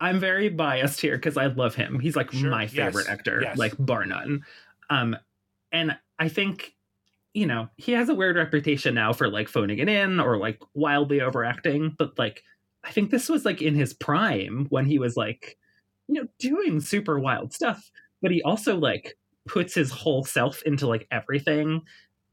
I'm 0.01 0.19
very 0.19 0.49
biased 0.49 1.01
here 1.01 1.17
because 1.17 1.37
I 1.37 1.47
love 1.47 1.75
him. 1.75 2.01
He's 2.01 2.17
like 2.17 2.33
Sure, 2.33 2.51
my 2.51 2.63
yes, 2.63 2.71
favorite 2.73 3.09
actor, 3.09 3.41
yes. 3.43 3.59
like 3.59 3.75
bar 3.79 4.07
none. 4.07 4.45
Um, 4.91 5.15
and 5.73 5.97
I 6.19 6.29
think 6.29 6.75
you 7.33 7.47
know 7.47 7.69
he 7.77 7.93
has 7.93 8.09
a 8.09 8.15
weird 8.15 8.37
reputation 8.37 8.95
now 8.95 9.13
for 9.13 9.29
like 9.29 9.49
phoning 9.49 9.79
it 9.79 9.89
in 9.89 10.21
or 10.21 10.39
like 10.39 10.61
wildly 10.75 11.21
overacting, 11.21 11.95
but 11.99 12.19
like 12.19 12.43
I 12.85 12.91
think 12.91 13.11
this 13.11 13.29
was 13.29 13.45
like 13.45 13.63
in 13.63 13.75
his 13.75 13.95
prime 13.95 14.67
when 14.71 14.87
he 14.87 14.99
was 14.99 15.17
like 15.17 15.57
you 16.09 16.15
know 16.21 16.29
doing 16.39 16.81
super 16.81 17.19
wild 17.19 17.53
stuff, 17.53 17.91
but 18.23 18.31
he 18.31 18.43
also 18.43 18.77
like 18.77 19.17
puts 19.47 19.75
his 19.75 19.91
whole 19.91 20.25
self 20.25 20.63
into 20.63 20.87
like 20.87 21.07
everything, 21.11 21.83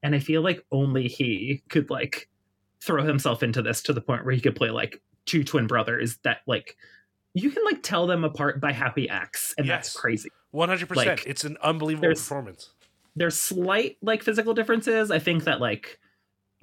and 0.03 0.15
I 0.15 0.19
feel 0.19 0.41
like 0.41 0.65
only 0.71 1.07
he 1.07 1.61
could 1.69 1.89
like 1.89 2.29
throw 2.81 3.03
himself 3.03 3.43
into 3.43 3.61
this 3.61 3.81
to 3.83 3.93
the 3.93 4.01
point 4.01 4.25
where 4.25 4.33
he 4.33 4.41
could 4.41 4.55
play 4.55 4.69
like 4.69 5.01
two 5.25 5.43
twin 5.43 5.67
brothers 5.67 6.17
that 6.23 6.39
like 6.47 6.75
you 7.33 7.51
can 7.51 7.63
like 7.63 7.83
tell 7.83 8.07
them 8.07 8.23
apart 8.23 8.59
by 8.59 8.73
how 8.73 8.91
he 8.95 9.07
acts 9.07 9.53
and 9.57 9.69
that's 9.69 9.95
crazy 9.95 10.29
One 10.51 10.67
hundred 10.69 10.89
percent. 10.89 11.07
Like, 11.07 11.23
It's 11.25 11.43
an 11.43 11.57
unbelievable 11.63 12.09
performance. 12.09 12.71
There's 13.15 13.39
slight 13.39 13.97
like 14.01 14.23
physical 14.23 14.53
differences. 14.53 15.11
I 15.11 15.19
think 15.19 15.43
that 15.45 15.59
like 15.61 15.99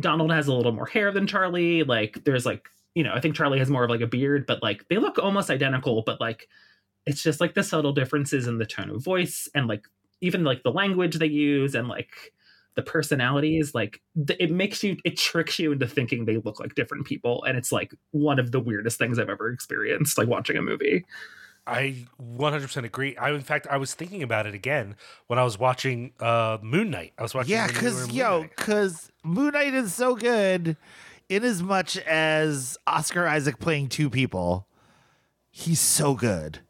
donald 0.01 0.31
has 0.31 0.47
a 0.47 0.55
little 0.55 0.73
more 0.73 0.87
hair 0.87 1.11
than 1.11 1.27
charlie. 1.27 1.83
Like 1.83 2.25
there's 2.25 2.47
like 2.47 2.69
you 2.95 3.03
know 3.03 3.13
i 3.15 3.21
think 3.21 3.35
charlie 3.35 3.59
has 3.59 3.71
more 3.71 3.85
of 3.85 3.91
like 3.91 4.01
a 4.01 4.07
beard 4.07 4.47
but 4.47 4.63
like 4.63 4.87
they 4.89 4.97
look 4.97 5.19
almost 5.19 5.51
identical 5.51 6.03
but 6.03 6.21
like 6.21 6.49
it's 7.07 7.23
just 7.23 7.41
like 7.41 7.55
the 7.55 7.63
subtle 7.63 7.93
differences 7.93 8.47
in 8.47 8.59
the 8.59 8.67
tone 8.67 8.91
of 8.91 9.03
voice 9.03 9.49
and 9.55 9.67
like 9.67 9.87
even 10.21 10.45
like 10.45 10.63
the 10.63 10.71
language 10.71 11.19
they 11.19 11.27
use 11.27 11.75
and 11.75 11.89
like 11.89 12.33
the 12.75 12.83
personalities 12.83 13.75
like 13.75 14.01
th- 14.27 14.39
it 14.39 14.53
makes 14.53 14.85
you 14.85 14.97
it 15.05 15.17
tricks 15.17 15.59
you 15.59 15.73
into 15.73 15.87
thinking 15.87 16.25
they 16.25 16.37
look 16.37 16.61
like 16.61 16.77
different 16.77 17.07
people. 17.07 17.43
And 17.43 17.59
it's 17.59 17.73
like 17.73 17.93
one 18.13 18.39
of 18.39 18.53
the 18.53 18.61
weirdest 18.61 18.99
things 18.99 19.19
i've 19.19 19.29
ever 19.29 19.49
experienced 19.49 20.17
like 20.17 20.29
watching 20.29 20.57
a 20.57 20.63
movie 20.63 21.05
I 21.69 22.07
one 22.17 22.53
hundred 22.53 22.67
percent 22.69 22.87
agree. 22.87 23.17
I 23.17 23.31
in 23.33 23.43
fact 23.43 23.67
I 23.71 23.77
was 23.77 23.95
thinking 23.95 24.23
about 24.23 24.47
it 24.47 24.55
again 24.55 24.97
when 25.27 25.39
I 25.39 25.45
was 25.45 25.59
watching 25.59 26.13
uh 26.21 26.59
Moon 26.63 26.91
Knight. 26.91 27.13
I 27.19 27.23
was 27.23 27.35
watching 27.35 27.53
Yeah, 27.53 27.67
because 27.67 28.11
yo, 28.11 28.43
because 28.43 29.11
Moon 29.23 29.53
Knight 29.53 29.75
is 29.75 29.95
so 29.95 30.17
good, 30.17 30.77
in 31.29 31.45
as 31.45 31.63
much 31.63 31.97
as 31.99 32.79
Oscar 32.87 33.27
Isaac 33.27 33.59
playing 33.59 33.89
two 33.89 34.09
people, 34.09 34.67
he's 35.51 35.81
so 35.81 36.15
good. 36.15 36.61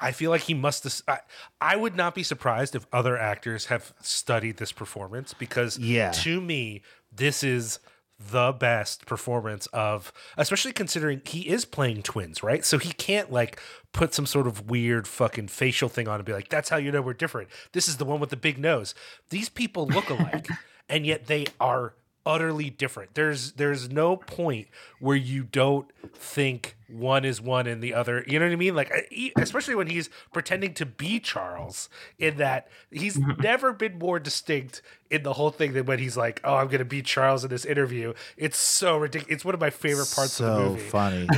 I 0.00 0.10
feel 0.12 0.30
like 0.30 0.42
he 0.42 0.54
must 0.54 0.84
have. 0.84 1.00
I, 1.06 1.18
I 1.60 1.76
would 1.76 1.94
not 1.96 2.14
be 2.14 2.24
surprised 2.24 2.74
if 2.74 2.86
other 2.92 3.16
actors 3.16 3.66
have 3.66 3.94
studied 4.02 4.56
this 4.56 4.72
performance 4.72 5.32
because, 5.32 5.78
Yeah. 5.78 6.10
to 6.10 6.40
me, 6.40 6.82
this 7.12 7.44
is 7.44 7.78
the 8.18 8.52
best 8.52 9.06
performance 9.06 9.66
of, 9.72 10.12
especially 10.36 10.72
considering 10.72 11.20
he 11.24 11.48
is 11.48 11.64
playing 11.64 12.02
twins, 12.02 12.42
right? 12.42 12.64
So 12.64 12.78
he 12.78 12.92
can't 12.92 13.32
like 13.32 13.60
put 13.92 14.14
some 14.14 14.26
sort 14.26 14.46
of 14.46 14.70
weird 14.70 15.06
fucking 15.08 15.48
facial 15.48 15.88
thing 15.88 16.08
on 16.08 16.16
and 16.16 16.24
be 16.24 16.32
like, 16.32 16.48
"That's 16.48 16.68
how 16.68 16.76
you 16.76 16.92
know 16.92 17.02
we're 17.02 17.14
different." 17.14 17.48
This 17.72 17.88
is 17.88 17.96
the 17.96 18.04
one 18.04 18.20
with 18.20 18.30
the 18.30 18.36
big 18.36 18.58
nose. 18.58 18.94
These 19.30 19.48
people 19.48 19.86
look 19.86 20.10
alike, 20.10 20.48
and 20.88 21.04
yet 21.04 21.26
they 21.26 21.46
are 21.60 21.94
utterly 22.26 22.70
different. 22.70 23.14
There's 23.14 23.52
there's 23.52 23.90
no 23.90 24.16
point 24.16 24.68
where 24.98 25.16
you 25.16 25.44
don't 25.44 25.90
think 26.14 26.76
one 26.88 27.24
is 27.24 27.40
one 27.40 27.66
and 27.66 27.82
the 27.82 27.94
other. 27.94 28.24
You 28.26 28.38
know 28.38 28.46
what 28.46 28.52
I 28.52 28.56
mean? 28.56 28.74
Like 28.74 28.92
especially 29.36 29.74
when 29.74 29.88
he's 29.88 30.08
pretending 30.32 30.74
to 30.74 30.86
be 30.86 31.20
Charles 31.20 31.88
in 32.18 32.36
that 32.38 32.68
he's 32.90 33.16
mm-hmm. 33.16 33.40
never 33.40 33.72
been 33.72 33.98
more 33.98 34.18
distinct 34.18 34.82
in 35.10 35.22
the 35.22 35.34
whole 35.34 35.50
thing 35.50 35.72
than 35.74 35.86
when 35.86 35.98
he's 35.98 36.16
like, 36.16 36.40
"Oh, 36.44 36.56
I'm 36.56 36.66
going 36.66 36.78
to 36.78 36.84
be 36.84 37.02
Charles 37.02 37.44
in 37.44 37.50
this 37.50 37.64
interview." 37.64 38.14
It's 38.36 38.58
so 38.58 38.96
ridiculous. 38.96 39.34
It's 39.34 39.44
one 39.44 39.54
of 39.54 39.60
my 39.60 39.70
favorite 39.70 40.10
parts 40.14 40.40
of 40.40 40.46
the 40.46 40.56
So 40.56 40.68
movie. 40.70 40.80
funny. 40.80 41.28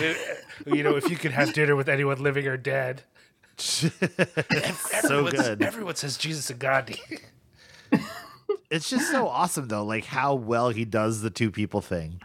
you 0.67 0.83
know, 0.83 0.97
if 0.97 1.11
you 1.11 1.17
could 1.17 1.33
have 1.33 1.53
dinner 1.53 1.77
with 1.77 1.89
anyone 1.89 2.23
living 2.23 2.47
or 2.47 2.57
dead. 2.57 3.03
so 3.59 3.89
Everyone- 4.93 5.33
good. 5.33 5.63
Everyone 5.63 5.95
says 5.97 6.17
Jesus 6.19 6.51
and 6.51 6.59
Gandhi. 6.59 7.01
It's 8.71 8.89
just 8.91 9.11
so 9.11 9.29
awesome 9.29 9.69
though, 9.69 9.85
like 9.85 10.05
how 10.05 10.35
well 10.35 10.71
he 10.71 10.85
does 10.85 11.21
the 11.23 11.31
two 11.31 11.51
people 11.51 11.81
thing. 11.81 12.21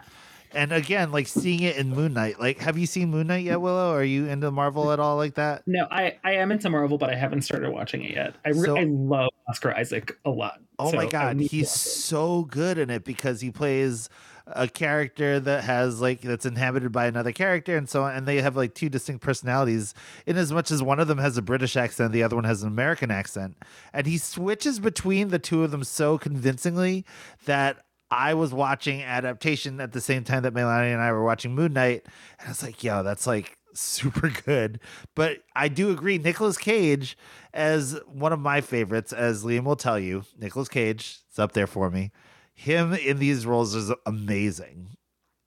And 0.54 0.74
again, 0.74 1.14
like 1.14 1.28
seeing 1.28 1.62
it 1.62 1.78
in 1.78 1.92
Moon 1.92 2.14
Knight. 2.14 2.38
Like, 2.38 2.60
have 2.60 2.78
you 2.78 2.86
seen 2.86 3.10
Moon 3.10 3.28
Knight 3.28 3.46
yet, 3.46 3.62
Willow? 3.62 3.94
Are 3.94 4.04
you 4.04 4.26
into 4.28 4.52
Marvel 4.52 4.92
at 4.92 5.00
all 5.00 5.16
like 5.16 5.36
that? 5.36 5.64
no 5.66 5.88
i 5.92 6.18
i 6.26 6.34
am 6.34 6.52
into 6.52 6.70
marvel 6.70 6.98
but 6.98 7.10
i 7.10 7.16
haven't 7.16 7.44
started 7.44 7.70
watching 7.72 8.04
it 8.04 8.12
yet 8.12 8.36
i, 8.46 8.50
re- 8.50 8.56
So- 8.66 8.78
I 8.78 8.84
love 8.84 9.30
oscar 9.48 9.74
isaac 9.74 10.18
a 10.26 10.30
lot 10.30 10.60
Oh 10.80 10.90
so 10.90 10.98
my 10.98 11.06
god, 11.06 11.40
he's 11.40 11.70
so 11.70 12.44
good 12.46 12.80
in 12.80 12.90
it 12.90 13.04
because 13.06 13.40
he 13.40 13.52
plays 13.52 14.10
a 14.56 14.68
character 14.68 15.40
that 15.40 15.64
has 15.64 16.02
like 16.02 16.22
that's 16.22 16.46
inhabited 16.46 16.92
by 16.92 17.06
another 17.06 17.32
character 17.32 17.78
and 17.78 17.90
so 17.90 18.04
on 18.04 18.16
and 18.16 18.28
they 18.28 18.42
have 18.42 18.56
like 18.56 18.74
two 18.74 18.90
distinct 18.90 19.24
personalities 19.24 19.94
in 20.26 20.38
as 20.38 20.52
much 20.52 20.72
as 20.72 20.84
one 20.84 21.00
of 21.00 21.08
them 21.08 21.18
has 21.18 21.38
a 21.38 21.42
British 21.42 21.76
accent, 21.76 22.12
the 22.12 22.24
other 22.24 22.36
one 22.36 22.46
has 22.46 22.64
an 22.64 22.68
American 22.68 23.12
accent. 23.12 23.58
And 23.94 24.08
he 24.08 24.18
switches 24.18 24.80
between 24.80 25.30
the 25.30 25.40
two 25.40 25.64
of 25.64 25.72
them 25.72 25.84
so 25.84 26.18
convincingly 26.18 27.06
that 27.46 27.84
I 28.10 28.34
was 28.34 28.54
watching 28.54 29.02
adaptation 29.02 29.80
at 29.80 29.94
the 29.94 30.02
same 30.02 30.26
time 30.26 30.44
that 30.44 30.54
Melanie 30.54 30.92
and 30.92 31.02
I 31.02 31.12
were 31.14 31.24
watching 31.24 31.56
Moon 31.56 31.74
Knight, 31.74 32.06
and 32.40 32.48
I 32.48 32.50
was 32.50 32.62
like, 32.62 32.84
yo, 32.84 33.04
that's 33.04 33.26
like 33.26 33.58
super 33.74 34.30
good. 34.46 34.82
But 35.16 35.44
I 35.56 35.70
do 35.70 35.92
agree, 35.92 36.18
Nicolas 36.18 36.58
Cage 36.58 37.18
as 37.54 38.00
one 38.08 38.34
of 38.34 38.40
my 38.40 38.62
favorites, 38.62 39.14
as 39.14 39.44
Liam 39.44 39.64
will 39.64 39.76
tell 39.76 40.00
you, 40.00 40.24
Nicolas 40.38 40.70
Cage 40.70 41.20
is 41.32 41.40
up 41.40 41.54
there 41.54 41.68
for 41.68 41.90
me. 41.90 42.12
Him 42.54 42.94
in 42.94 43.18
these 43.20 43.46
roles 43.46 43.74
is 43.76 43.92
amazing. 44.06 44.90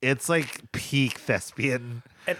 It's 0.03 0.29
like 0.29 0.71
peak 0.73 1.19
thespian. 1.19 2.03
And 2.27 2.37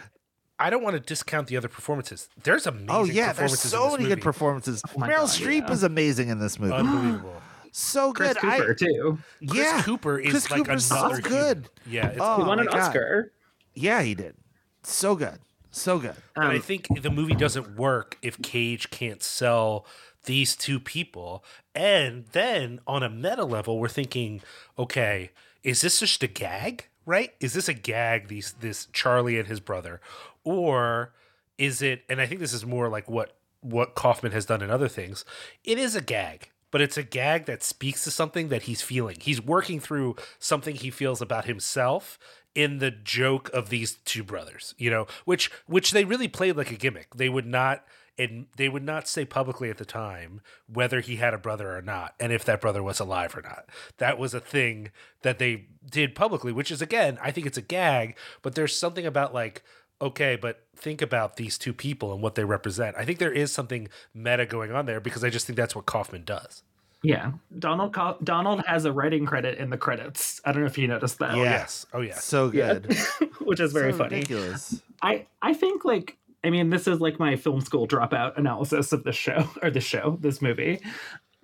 I 0.59 0.71
don't 0.71 0.83
want 0.83 0.95
to 0.95 1.01
discount 1.01 1.49
the 1.49 1.57
other 1.57 1.69
performances. 1.69 2.29
There's 2.43 2.67
amazing. 2.67 2.91
Oh 2.91 3.05
yeah, 3.05 3.33
there's 3.33 3.53
performances 3.53 3.65
in 3.65 3.71
so 3.71 3.85
many 3.91 4.03
movie. 4.05 4.15
good 4.17 4.23
performances. 4.23 4.83
my 4.97 5.09
Meryl 5.09 5.17
God, 5.17 5.29
Streep 5.29 5.67
yeah. 5.69 5.73
is 5.73 5.83
amazing 5.83 6.29
in 6.29 6.39
this 6.39 6.59
movie. 6.59 6.73
Unbelievable. 6.75 7.35
so 7.73 8.13
Chris 8.13 8.35
good. 8.35 8.41
Cooper 8.41 8.71
I, 8.73 8.75
too. 8.75 9.19
Chris 9.49 9.59
yeah, 9.63 9.83
Cooper 9.83 10.19
is 10.19 10.31
Chris 10.31 10.51
like 10.51 10.59
Cooper's 10.65 10.85
so 10.85 11.09
good. 11.21 11.23
human. 11.27 11.69
Yeah, 11.87 12.07
it's 12.09 12.19
Oh, 12.21 12.37
He 12.37 12.43
won 12.45 12.59
an 12.61 12.67
God. 12.67 12.77
Oscar. 12.79 13.33
Yeah, 13.75 14.03
he 14.03 14.15
did. 14.15 14.35
So 14.83 15.15
good. 15.17 15.39
So 15.71 15.99
good. 15.99 16.15
But 16.37 16.45
I 16.45 16.55
Um, 16.57 16.61
think 16.63 16.87
the 17.03 17.11
movie 17.11 17.35
doesn't 17.35 17.77
work 17.77 18.17
if 18.23 18.41
Cage 18.43 18.91
can't 18.91 19.23
sell 19.23 19.87
these 20.25 20.57
two 20.57 20.81
people. 20.81 21.45
And 21.75 22.27
then 22.33 22.81
on 22.87 23.03
a 23.03 23.11
meta 23.11 23.45
level, 23.45 23.79
we're 23.79 23.89
thinking, 23.89 24.43
okay, 24.79 25.31
is 25.63 25.81
this 25.81 26.01
just 26.01 26.23
a 26.23 26.29
gag? 26.29 26.87
Right? 27.07 27.35
Is 27.41 27.53
this 27.53 27.69
a 27.69 27.75
gag? 27.75 28.29
These 28.29 28.55
this 28.61 28.87
Charlie 28.93 29.39
and 29.39 29.47
his 29.47 29.61
brother, 29.61 30.01
or 30.43 31.13
is 31.59 31.83
it? 31.83 32.03
And 32.09 32.21
I 32.21 32.27
think 32.27 32.41
this 32.41 32.55
is 32.55 32.65
more 32.65 32.89
like 32.89 33.11
what 33.11 33.37
what 33.61 33.95
Kaufman 33.95 34.33
has 34.33 34.47
done 34.47 34.63
in 34.63 34.71
other 34.71 34.89
things. 34.89 35.25
It 35.65 35.79
is 35.79 35.95
a 35.95 36.01
gag, 36.01 36.51
but 36.71 36.81
it's 36.81 36.97
a 36.97 37.03
gag 37.03 37.45
that 37.45 37.63
speaks 37.63 38.05
to 38.05 38.11
something 38.11 38.49
that 38.49 38.63
he's 38.63 38.83
feeling. 38.83 39.17
He's 39.21 39.41
working 39.41 39.81
through 39.81 40.17
something 40.39 40.75
he 40.77 40.91
feels 40.91 41.21
about 41.21 41.45
himself 41.45 42.19
in 42.55 42.79
the 42.79 42.91
joke 42.91 43.51
of 43.53 43.69
these 43.69 43.97
two 44.05 44.23
brothers, 44.23 44.75
you 44.79 44.91
know, 44.91 45.07
which 45.25 45.51
which 45.67 45.91
they 45.91 46.05
really 46.05 46.29
played 46.29 46.57
like 46.57 46.71
a 46.71 46.77
gimmick. 46.77 47.15
They 47.15 47.29
would 47.29 47.47
not 47.47 47.85
and 48.19 48.47
they 48.57 48.69
would 48.69 48.83
not 48.85 49.09
say 49.09 49.25
publicly 49.25 49.71
at 49.71 49.79
the 49.79 49.85
time 49.85 50.41
whether 50.73 51.01
he 51.01 51.17
had 51.17 51.35
a 51.35 51.39
brother 51.39 51.77
or 51.77 51.83
not 51.83 52.15
and 52.21 52.33
if 52.33 52.45
that 52.45 52.61
brother 52.61 52.83
was 52.83 53.01
alive 53.01 53.37
or 53.37 53.43
not. 53.43 53.67
That 53.99 54.19
was 54.19 54.35
a 54.35 54.41
thing 54.41 54.91
that 55.23 55.39
they 55.39 55.67
did 55.89 56.15
publicly, 56.15 56.53
which 56.53 56.71
is 56.71 56.81
again, 56.81 57.19
I 57.23 57.31
think 57.31 57.47
it's 57.47 57.59
a 57.59 57.63
gag, 57.63 58.17
but 58.43 58.55
there's 58.55 58.77
something 58.79 59.07
about 59.07 59.35
like 59.35 59.63
okay, 60.03 60.37
but 60.37 60.65
think 60.77 61.01
about 61.01 61.37
these 61.37 61.57
two 61.57 61.73
people 61.73 62.13
and 62.13 62.21
what 62.23 62.35
they 62.35 62.45
represent. 62.45 62.97
I 62.99 63.05
think 63.05 63.19
there 63.19 63.33
is 63.33 63.53
something 63.53 63.89
meta 64.13 64.45
going 64.45 64.71
on 64.73 64.87
there 64.87 65.01
because 65.01 65.25
I 65.25 65.31
just 65.31 65.47
think 65.47 65.57
that's 65.57 65.75
what 65.75 65.87
Kaufman 65.87 66.25
does. 66.25 66.63
Yeah, 67.03 67.33
Donald 67.59 67.93
Co- 67.95 68.17
Donald 68.25 68.65
has 68.67 68.87
a 68.87 68.93
writing 68.93 69.27
credit 69.27 69.59
in 69.59 69.69
the 69.71 69.77
credits. 69.77 70.41
I 70.45 70.53
don't 70.53 70.63
know 70.63 70.67
if 70.67 70.79
you 70.79 70.89
noticed 70.89 71.19
that. 71.19 71.33
Oh, 71.35 71.43
yeah. 71.43 71.51
Yes. 71.51 71.87
Oh 71.93 72.01
yeah. 72.01 72.15
So 72.15 72.51
Yeah. 72.53 72.75
good. 72.75 72.97
which 73.41 73.61
is 73.61 73.73
very 73.73 73.93
So 73.93 73.99
funny. 73.99 74.17
Ridiculous. 74.17 74.83
I 75.03 75.27
I 75.43 75.53
think 75.55 75.85
like 75.85 76.17
I 76.45 76.51
mean 76.51 76.71
this 76.71 76.87
is 76.87 77.01
like 77.01 77.19
my 77.19 77.37
film 77.37 77.61
school 77.61 77.89
dropout 77.89 78.37
analysis 78.37 78.93
of 78.93 79.03
this 79.05 79.17
show 79.17 79.49
or 79.63 79.71
this 79.71 79.85
show 79.85 80.19
this 80.21 80.43
movie. 80.43 80.81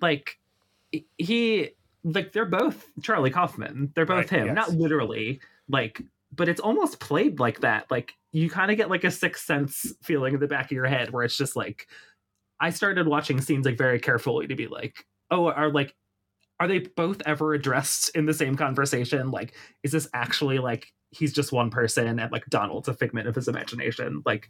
Like 0.01 0.39
he 1.18 1.70
like 2.05 2.32
they're 2.32 2.44
both 2.44 2.85
Charlie 3.02 3.31
Kaufman. 3.31 3.93
They're 3.94 4.06
both 4.06 4.31
Right, 4.31 4.40
him. 4.40 4.47
yes. 4.48 4.55
Not 4.56 4.72
literally 4.72 5.40
like 5.68 6.02
but 6.32 6.48
it's 6.48 6.60
almost 6.60 7.01
played 7.01 7.40
like 7.40 7.60
that. 7.60 7.90
Like 7.90 8.14
you 8.32 8.48
kind 8.48 8.70
of 8.70 8.77
get 8.77 8.89
like 8.90 9.02
a 9.05 9.10
sixth 9.10 9.44
sense 9.44 9.93
feeling 10.02 10.35
in 10.35 10.40
the 10.40 10.47
back 10.47 10.66
of 10.66 10.70
your 10.72 10.86
head 10.86 11.10
where 11.10 11.24
it's 11.24 11.36
just 11.36 11.56
like 11.56 11.89
I 12.60 12.70
started 12.70 13.09
watching 13.09 13.40
scenes 13.40 13.66
like 13.66 13.78
very 13.78 13.98
carefully 13.98 14.47
to 14.47 14.55
be 14.55 14.68
like, 14.68 15.05
oh, 15.31 15.48
are 15.51 15.70
like 15.70 15.94
are 16.60 16.68
they 16.68 16.81
both 16.81 17.22
ever 17.24 17.55
addressed 17.55 18.10
in 18.14 18.27
the 18.27 18.35
same 18.35 18.55
conversation? 18.55 19.31
Like, 19.31 19.55
is 19.82 19.93
this 19.93 20.06
actually 20.12 20.59
like 20.59 20.93
he's 21.11 21.32
just 21.32 21.53
one 21.53 21.70
person 21.70 22.19
and 22.20 22.32
like 22.32 22.47
Donald's 22.47 22.89
a 22.89 22.95
figment 22.95 23.28
of 23.28 23.35
his 23.35 23.49
imagination? 23.49 24.23
Like, 24.24 24.49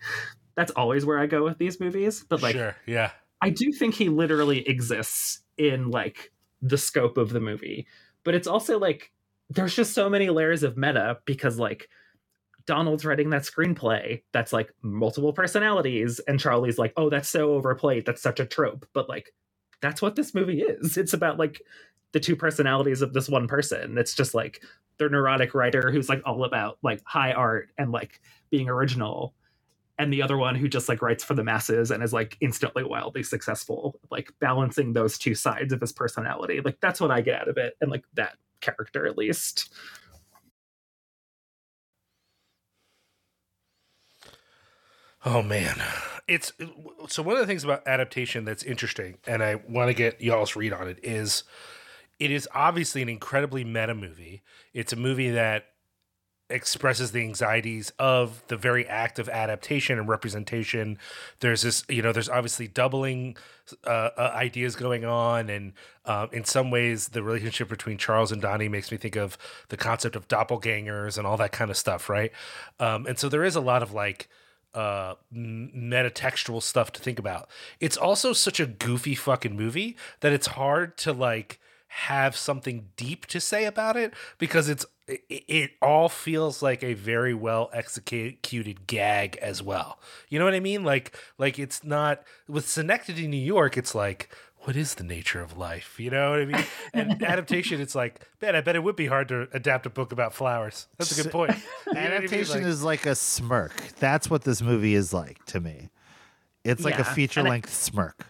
that's 0.55 0.73
always 0.73 1.05
where 1.05 1.19
I 1.19 1.27
go 1.27 1.43
with 1.45 1.59
these 1.59 1.81
movies. 1.81 2.24
But 2.28 2.43
like, 2.43 2.57
sure. 2.57 2.77
Yeah. 2.87 3.11
I 3.43 3.51
do 3.51 3.73
think 3.73 3.95
he 3.95 4.09
literally 4.09 4.69
exists 4.69 5.41
in 5.57 5.91
like 5.91 6.32
the 6.61 6.78
scope 6.78 7.16
of 7.16 7.31
the 7.31 7.41
movie. 7.41 7.87
But 8.24 8.35
it's 8.35 8.47
also 8.47 8.78
like 8.78 9.12
there's 9.49 9.74
just 9.74 9.95
so 9.95 10.09
many 10.09 10.31
layers 10.31 10.62
of 10.62 10.77
meta 10.77 11.19
because 11.24 11.59
like 11.59 11.89
Donald's 12.66 13.05
writing 13.05 13.31
that 13.31 13.43
screenplay 13.43 14.23
that's 14.32 14.53
like 14.53 14.73
multiple 14.82 15.32
personalities, 15.32 16.20
and 16.28 16.39
Charlie's 16.39 16.78
like, 16.78 16.93
oh, 16.97 17.11
that's 17.11 17.28
so 17.28 17.53
overplayed. 17.53 18.07
That's 18.07 18.23
such 18.23 18.39
a 18.39 18.47
trope. 18.47 18.87
But 18.93 19.09
like, 19.09 19.35
that's 19.81 20.03
what 20.03 20.15
this 20.15 20.35
movie 20.35 20.61
is. 20.61 20.97
It's 20.97 21.15
about 21.15 21.39
like 21.39 21.62
the 22.12 22.20
two 22.20 22.37
personalities 22.37 23.03
of 23.03 23.12
this 23.12 23.28
one 23.28 23.49
person. 23.49 23.97
It's 23.99 24.15
just 24.15 24.35
like 24.35 24.62
their 25.01 25.09
neurotic 25.09 25.55
writer 25.55 25.90
who's 25.90 26.09
like 26.09 26.22
all 26.24 26.44
about 26.44 26.78
like 26.82 27.02
high 27.05 27.32
art 27.32 27.70
and 27.77 27.90
like 27.90 28.20
being 28.51 28.68
original. 28.68 29.35
And 29.98 30.12
the 30.12 30.22
other 30.22 30.36
one 30.36 30.55
who 30.55 30.68
just 30.68 30.89
like 30.89 31.02
writes 31.02 31.24
for 31.24 31.35
the 31.35 31.43
masses 31.43 31.90
and 31.90 32.02
is 32.02 32.12
like 32.12 32.36
instantly 32.40 32.85
wildly 32.85 33.22
successful, 33.22 33.98
like 34.10 34.32
balancing 34.39 34.93
those 34.93 35.18
two 35.18 35.35
sides 35.35 35.72
of 35.72 35.81
his 35.81 35.93
personality. 35.93 36.60
Like 36.64 36.78
that's 36.81 37.01
what 37.01 37.10
I 37.10 37.22
get 37.22 37.40
out 37.40 37.48
of 37.48 37.56
it. 37.56 37.77
And 37.81 37.90
like 37.90 38.05
that 38.14 38.36
character 38.60 39.06
at 39.06 39.18
least. 39.18 39.72
Oh 45.24 45.43
man, 45.43 45.82
it's 46.28 46.52
so 47.09 47.22
one 47.22 47.36
of 47.36 47.40
the 47.40 47.47
things 47.47 47.62
about 47.62 47.86
adaptation 47.86 48.47
that's 48.47 48.62
interesting, 48.62 49.18
and 49.27 49.43
I 49.43 49.56
want 49.56 49.89
to 49.89 49.94
get 49.94 50.22
y'all's 50.22 50.56
read 50.56 50.72
on 50.72 50.89
it 50.89 50.98
is, 51.02 51.44
it 52.21 52.31
is 52.31 52.47
obviously 52.55 53.03
an 53.03 53.09
incredibly 53.09 53.65
meta 53.65 53.95
movie. 53.95 54.43
It's 54.75 54.93
a 54.93 54.97
movie 54.97 55.31
that 55.31 55.65
expresses 56.51 57.13
the 57.13 57.21
anxieties 57.21 57.93
of 57.99 58.43
the 58.49 58.57
very 58.57 58.87
act 58.87 59.19
of 59.19 59.29
adaptation 59.29 59.99
and 59.99 60.09
representation. 60.09 60.99
There's 61.39 61.63
this, 61.63 61.85
you 61.89 62.03
know, 62.03 62.13
there's 62.13 62.29
obviously 62.29 62.69
doubling 62.69 63.37
uh, 63.87 64.11
uh, 64.17 64.33
ideas 64.35 64.77
going 64.77 65.05
on, 65.05 65.49
and 65.49 65.73
uh, 66.05 66.27
in 66.33 66.45
some 66.45 66.71
ways, 66.71 67.09
the 67.09 67.23
relationship 67.23 67.69
between 67.69 67.99
Charles 67.99 68.33
and 68.33 68.43
Donnie 68.43 68.69
makes 68.69 68.91
me 68.91 68.99
think 68.99 69.17
of 69.17 69.39
the 69.69 69.77
concept 69.77 70.17
of 70.17 70.29
doppelgangers 70.29 71.17
and 71.17 71.27
all 71.27 71.37
that 71.37 71.53
kind 71.53 71.71
of 71.71 71.77
stuff, 71.77 72.09
right? 72.09 72.33
Um, 72.79 73.07
and 73.07 73.19
so 73.19 73.29
there 73.29 73.45
is 73.45 73.57
a 73.57 73.61
lot 73.61 73.83
of 73.83 73.93
like 73.93 74.29
uh 74.73 75.15
metatextual 75.35 76.63
stuff 76.63 76.93
to 76.93 77.01
think 77.01 77.19
about. 77.19 77.49
It's 77.81 77.97
also 77.97 78.33
such 78.33 78.61
a 78.61 78.67
goofy 78.67 79.17
fucking 79.17 79.57
movie 79.57 79.97
that 80.21 80.33
it's 80.33 80.49
hard 80.49 80.97
to 80.99 81.13
like 81.13 81.60
have 81.93 82.37
something 82.37 82.87
deep 82.97 83.27
to 83.27 83.41
say 83.41 83.65
about 83.65 83.97
it 83.97 84.15
because 84.39 84.69
it's 84.69 84.87
it, 85.09 85.23
it 85.29 85.71
all 85.83 86.09
feels 86.09 86.62
like 86.62 86.85
a 86.85 86.95
very 86.95 87.35
well 87.35 87.69
executed 87.73 88.87
gag 88.87 89.37
as 89.43 89.61
well. 89.61 89.99
You 90.29 90.39
know 90.39 90.45
what 90.45 90.55
I 90.55 90.61
mean? 90.61 90.85
Like 90.85 91.17
like 91.37 91.59
it's 91.59 91.83
not 91.83 92.23
with 92.49 92.69
Synecdoche, 92.69 93.27
New 93.27 93.37
York. 93.37 93.77
It's 93.77 93.95
like 93.95 94.29
what 94.65 94.77
is 94.77 94.95
the 94.97 95.05
nature 95.05 95.41
of 95.41 95.57
life? 95.57 95.99
You 95.99 96.11
know 96.11 96.31
what 96.31 96.41
I 96.41 96.45
mean? 96.45 96.65
And 96.95 97.23
adaptation, 97.25 97.81
it's 97.81 97.95
like, 97.95 98.21
man, 98.43 98.55
I 98.55 98.61
bet 98.61 98.77
it 98.77 98.83
would 98.83 98.95
be 98.95 99.07
hard 99.07 99.29
to 99.29 99.49
adapt 99.55 99.87
a 99.87 99.91
book 99.91 100.12
about 100.12 100.35
flowers. 100.35 100.87
That's 100.99 101.19
a 101.19 101.23
good 101.23 101.33
point. 101.33 101.53
You 101.87 101.93
I 101.93 101.95
mean? 101.95 102.12
Adaptation 102.12 102.57
Like- 102.57 102.65
is 102.65 102.83
like 102.85 103.07
a 103.07 103.15
smirk. 103.15 103.73
That's 103.99 104.29
what 104.31 104.45
this 104.45 104.61
movie 104.62 104.95
is 104.95 105.12
like 105.15 105.45
to 105.47 105.61
me. 105.61 105.89
It's 106.62 106.85
like 106.85 106.95
a 106.95 106.99
Yeah, 106.99 107.07
and 107.07 107.15
feature 107.17 107.43
length 107.43 107.73
smirk. 107.73 108.27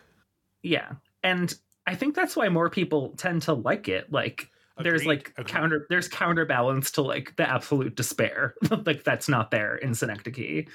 Yeah. 0.62 0.92
And 1.22 1.52
I 1.90 1.96
think 1.96 2.14
that's 2.14 2.36
why 2.36 2.48
more 2.48 2.70
people 2.70 3.14
tend 3.16 3.42
to 3.42 3.52
like 3.52 3.88
it. 3.88 4.12
Like 4.12 4.48
there's 4.78 5.04
like 5.04 5.32
agreed. 5.36 5.48
counter 5.48 5.86
there's 5.90 6.06
counterbalance 6.06 6.92
to 6.92 7.02
like 7.02 7.34
the 7.34 7.50
absolute 7.50 7.96
despair. 7.96 8.54
like 8.86 9.02
that's 9.02 9.28
not 9.28 9.50
there 9.50 9.74
in 9.74 9.92
Synecdoche. 9.92 10.68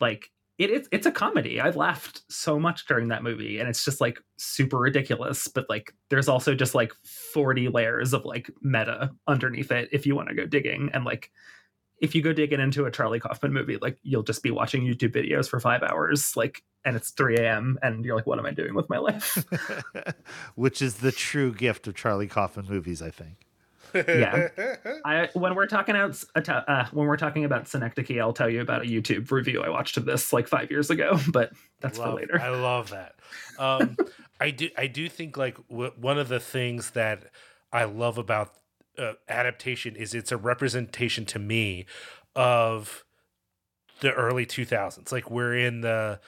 Like 0.00 0.28
it, 0.58 0.70
it's 0.70 0.88
it's 0.90 1.06
a 1.06 1.12
comedy. 1.12 1.60
I've 1.60 1.76
laughed 1.76 2.22
so 2.28 2.58
much 2.58 2.86
during 2.88 3.06
that 3.08 3.22
movie 3.22 3.60
and 3.60 3.68
it's 3.68 3.84
just 3.84 4.00
like 4.00 4.18
super 4.38 4.78
ridiculous. 4.78 5.46
But 5.46 5.66
like 5.70 5.94
there's 6.10 6.28
also 6.28 6.52
just 6.52 6.74
like 6.74 6.92
40 7.32 7.68
layers 7.68 8.12
of 8.12 8.24
like 8.24 8.50
meta 8.60 9.12
underneath 9.28 9.70
it 9.70 9.88
if 9.92 10.04
you 10.04 10.16
want 10.16 10.30
to 10.30 10.34
go 10.34 10.46
digging. 10.46 10.90
And 10.92 11.04
like 11.04 11.30
if 12.00 12.14
you 12.14 12.22
go 12.22 12.32
digging 12.32 12.60
into 12.60 12.84
a 12.84 12.90
Charlie 12.90 13.20
Kaufman 13.20 13.52
movie, 13.52 13.78
like 13.78 13.98
you'll 14.02 14.22
just 14.22 14.42
be 14.42 14.50
watching 14.50 14.82
YouTube 14.84 15.12
videos 15.12 15.48
for 15.48 15.60
five 15.60 15.82
hours, 15.82 16.36
like 16.36 16.62
and 16.84 16.94
it's 16.94 17.10
3 17.10 17.36
a.m. 17.36 17.78
and 17.82 18.04
you're 18.04 18.14
like, 18.14 18.26
what 18.26 18.38
am 18.38 18.46
I 18.46 18.52
doing 18.52 18.74
with 18.74 18.88
my 18.88 18.98
life? 18.98 19.44
Which 20.54 20.80
is 20.80 20.96
the 20.96 21.10
true 21.10 21.52
gift 21.52 21.88
of 21.88 21.94
Charlie 21.94 22.28
Kaufman 22.28 22.66
movies, 22.68 23.02
I 23.02 23.10
think. 23.10 23.46
yeah. 23.94 24.48
I 25.04 25.28
when 25.32 25.54
we're 25.54 25.66
talking 25.66 25.96
out 25.96 26.22
uh, 26.36 26.86
when 26.92 27.06
we're 27.06 27.16
talking 27.16 27.44
about 27.44 27.66
Synecdoche, 27.66 28.18
I'll 28.20 28.32
tell 28.32 28.50
you 28.50 28.60
about 28.60 28.82
a 28.82 28.84
YouTube 28.84 29.30
review 29.30 29.62
I 29.62 29.68
watched 29.68 29.96
of 29.96 30.04
this 30.04 30.32
like 30.32 30.48
five 30.48 30.70
years 30.70 30.90
ago, 30.90 31.18
but 31.32 31.52
that's 31.80 31.98
love, 31.98 32.10
for 32.10 32.16
later. 32.16 32.40
I 32.40 32.50
love 32.50 32.90
that. 32.90 33.14
Um, 33.58 33.96
I 34.40 34.50
do. 34.50 34.68
I 34.76 34.86
do 34.86 35.08
think 35.08 35.36
like 35.36 35.56
w- 35.68 35.92
one 35.96 36.18
of 36.18 36.28
the 36.28 36.40
things 36.40 36.90
that 36.90 37.30
I 37.72 37.84
love 37.84 38.18
about 38.18 38.52
uh, 38.98 39.12
adaptation 39.28 39.96
is 39.96 40.14
it's 40.14 40.32
a 40.32 40.36
representation 40.36 41.24
to 41.26 41.38
me 41.38 41.86
of 42.34 43.04
the 44.00 44.12
early 44.12 44.46
2000s. 44.46 45.10
Like 45.12 45.30
we're 45.30 45.56
in 45.56 45.80
the 45.80 46.20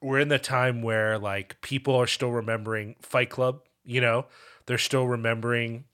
we're 0.00 0.20
in 0.20 0.28
the 0.28 0.38
time 0.38 0.82
where 0.82 1.18
like 1.18 1.60
people 1.60 1.96
are 1.96 2.06
still 2.06 2.30
remembering 2.30 2.96
Fight 3.00 3.30
Club. 3.30 3.60
You 3.84 4.00
know, 4.00 4.26
they're 4.66 4.78
still 4.78 5.06
remembering 5.06 5.84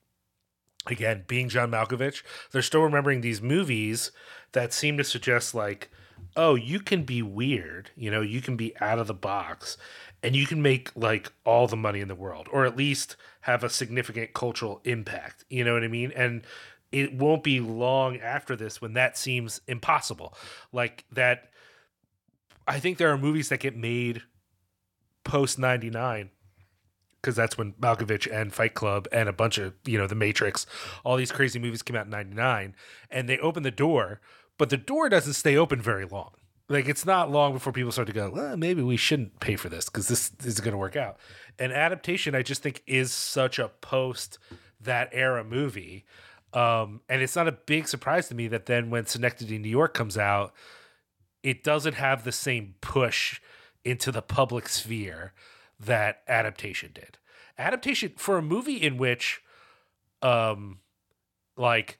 again, 0.87 1.25
being 1.27 1.49
John 1.49 1.71
Malkovich, 1.71 2.23
they're 2.53 2.63
still 2.63 2.83
remembering 2.83 3.21
these 3.21 3.41
movies 3.41 4.11
that 4.53 4.73
seem 4.73 4.97
to 4.99 5.05
suggest 5.05 5.55
like, 5.55 5.91
oh, 6.37 6.55
you 6.55 6.81
can 6.81 7.05
be 7.05 7.23
weird, 7.23 7.91
you 7.97 8.11
know, 8.11 8.21
you 8.21 8.41
can 8.41 8.57
be 8.57 8.77
out 8.81 8.99
of 8.99 9.07
the 9.07 9.15
box 9.15 9.77
and 10.25 10.35
you 10.35 10.47
can 10.47 10.63
make 10.63 10.91
like 10.97 11.31
all 11.45 11.69
the 11.69 11.77
money 11.77 12.01
in 12.01 12.09
the 12.09 12.15
world 12.15 12.49
or 12.51 12.65
at 12.65 12.77
least 12.77 13.15
have 13.43 13.63
a 13.63 13.69
significant 13.69 14.33
cultural 14.33 14.81
impact. 14.85 15.45
You 15.51 15.65
know 15.65 15.75
what 15.75 15.85
I 15.85 15.89
mean? 15.89 16.13
And 16.17 16.43
it 16.91 17.13
won't 17.13 17.45
be 17.45 17.61
long 17.61 18.17
after 18.17 18.57
this 18.57 18.81
when 18.81 18.95
that 18.95 19.19
seems 19.19 19.61
impossible. 19.69 20.35
Like 20.73 21.05
that 21.13 21.51
I 22.67 22.81
think 22.81 22.97
there 22.97 23.11
are 23.11 23.19
movies 23.19 23.51
that 23.51 23.61
get 23.61 23.77
made 23.77 24.23
post 25.25 25.59
99 25.59 26.31
because 27.21 27.37
that's 27.37 27.59
when 27.59 27.75
Malkovich 27.75 28.27
and 28.33 28.53
Fight 28.53 28.73
Club 28.73 29.07
and 29.13 29.29
a 29.29 29.33
bunch 29.33 29.59
of, 29.59 29.75
you 29.85 29.99
know, 29.99 30.07
The 30.07 30.15
Matrix, 30.15 30.67
all 31.05 31.17
these 31.17 31.33
crazy 31.33 31.59
movies 31.59 31.83
came 31.83 31.97
out 31.97 32.07
in 32.07 32.11
99 32.11 32.75
and 33.11 33.29
they 33.29 33.39
open 33.39 33.63
the 33.63 33.71
door, 33.71 34.23
but 34.57 34.71
the 34.71 34.79
door 34.79 35.11
doesn't 35.11 35.35
stay 35.35 35.55
open 35.55 35.83
very 35.83 36.07
long. 36.07 36.33
Like 36.69 36.89
it's 36.89 37.05
not 37.05 37.31
long 37.31 37.53
before 37.53 37.73
people 37.73 37.93
start 37.93 38.07
to 38.07 38.15
go, 38.15 38.31
well, 38.31 38.57
maybe 38.57 38.83
we 38.83 38.97
shouldn't 38.97 39.39
pay 39.41 39.57
for 39.57 39.69
this 39.69 39.87
because 39.87 40.09
this 40.09 40.33
is 40.45 40.61
going 40.61 40.73
to 40.73 40.79
work 40.79 40.97
out. 40.97 41.19
And 41.59 41.73
adaptation, 41.73 42.35
I 42.35 42.43
just 42.43 42.63
think, 42.63 42.83
is 42.87 43.13
such 43.13 43.59
a 43.59 43.69
post 43.69 44.39
that 44.81 45.11
era 45.13 45.45
movie. 45.45 46.05
Um, 46.55 47.01
and 47.09 47.21
it's 47.21 47.37
not 47.37 47.49
a 47.49 47.53
big 47.53 47.87
surprise 47.89 48.29
to 48.29 48.35
me 48.35 48.49
that 48.49 48.67
then 48.67 48.89
when 48.89 49.05
Synecdoche, 49.05 49.51
New 49.51 49.69
York 49.69 49.93
comes 49.93 50.17
out, 50.17 50.55
it 51.43 51.63
doesn't 51.63 51.95
have 51.95 52.25
the 52.25 52.33
same 52.33 52.77
push 52.81 53.41
into 53.85 54.11
the 54.11 54.23
public 54.23 54.69
sphere 54.69 55.35
that 55.79 56.23
adaptation 56.27 56.93
did. 56.95 57.19
Adaptation 57.59 58.13
for 58.17 58.39
a 58.39 58.43
movie 58.43 58.77
in 58.77 58.97
which 58.97 59.43
um 60.23 60.79
like 61.57 61.99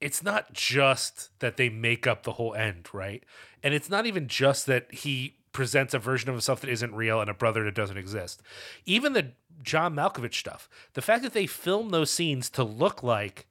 it's 0.00 0.22
not 0.22 0.52
just 0.52 1.30
that 1.40 1.56
they 1.56 1.68
make 1.68 2.06
up 2.06 2.22
the 2.22 2.32
whole 2.32 2.54
end, 2.54 2.88
right? 2.92 3.24
And 3.62 3.74
it's 3.74 3.90
not 3.90 4.06
even 4.06 4.28
just 4.28 4.66
that 4.66 4.92
he 4.92 5.36
presents 5.52 5.94
a 5.94 5.98
version 5.98 6.28
of 6.28 6.34
himself 6.34 6.60
that 6.60 6.70
isn't 6.70 6.94
real 6.94 7.20
and 7.20 7.30
a 7.30 7.34
brother 7.34 7.64
that 7.64 7.74
doesn't 7.74 7.96
exist. 7.96 8.42
Even 8.84 9.14
the 9.14 9.32
John 9.62 9.94
Malkovich 9.94 10.34
stuff, 10.34 10.68
the 10.92 11.00
fact 11.00 11.22
that 11.22 11.32
they 11.32 11.46
filmed 11.46 11.92
those 11.92 12.10
scenes 12.10 12.50
to 12.50 12.62
look 12.62 13.02
like 13.02 13.46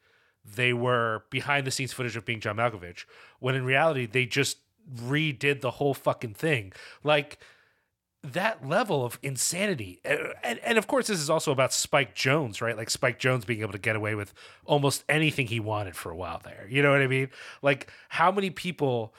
they 0.46 0.72
were 0.72 1.24
behind 1.32 1.66
the 1.66 1.72
scenes 1.72 1.94
footage 1.94 2.16
of 2.16 2.26
being 2.26 2.40
John 2.40 2.58
Malkovich, 2.58 3.06
when 3.40 3.56
in 3.56 3.66
reality 3.66 4.06
they 4.06 4.28
just 4.28 4.58
redid 4.96 5.62
the 5.62 5.72
whole 5.72 5.96
fucking 5.96 6.36
thing. 6.36 6.74
Like 7.04 7.40
that 8.34 8.68
level 8.68 9.06
of 9.06 9.20
insanity. 9.22 10.00
And, 10.04 10.60
and, 10.60 10.78
of 10.78 10.88
course, 10.88 11.08
this 11.08 11.20
is 11.20 11.30
also 11.30 11.52
about 11.52 11.74
Spike 11.74 12.16
Jonze, 12.16 12.62
right? 12.62 12.78
Like 12.78 12.90
Spike 12.90 13.20
Jonze 13.20 13.46
being 13.46 13.62
able 13.62 13.72
to 13.72 13.78
get 13.78 13.96
away 13.96 14.16
with 14.16 14.34
almost 14.66 15.04
anything 15.08 15.48
he 15.48 15.60
wanted 15.60 15.96
for 15.96 16.12
a 16.12 16.16
while 16.16 16.42
there. 16.44 16.68
You 16.70 16.82
know 16.84 16.92
what 16.92 17.02
I 17.02 17.08
mean? 17.08 17.30
Like, 17.62 17.92
how 18.10 18.32
many 18.32 18.50
people. 18.50 19.14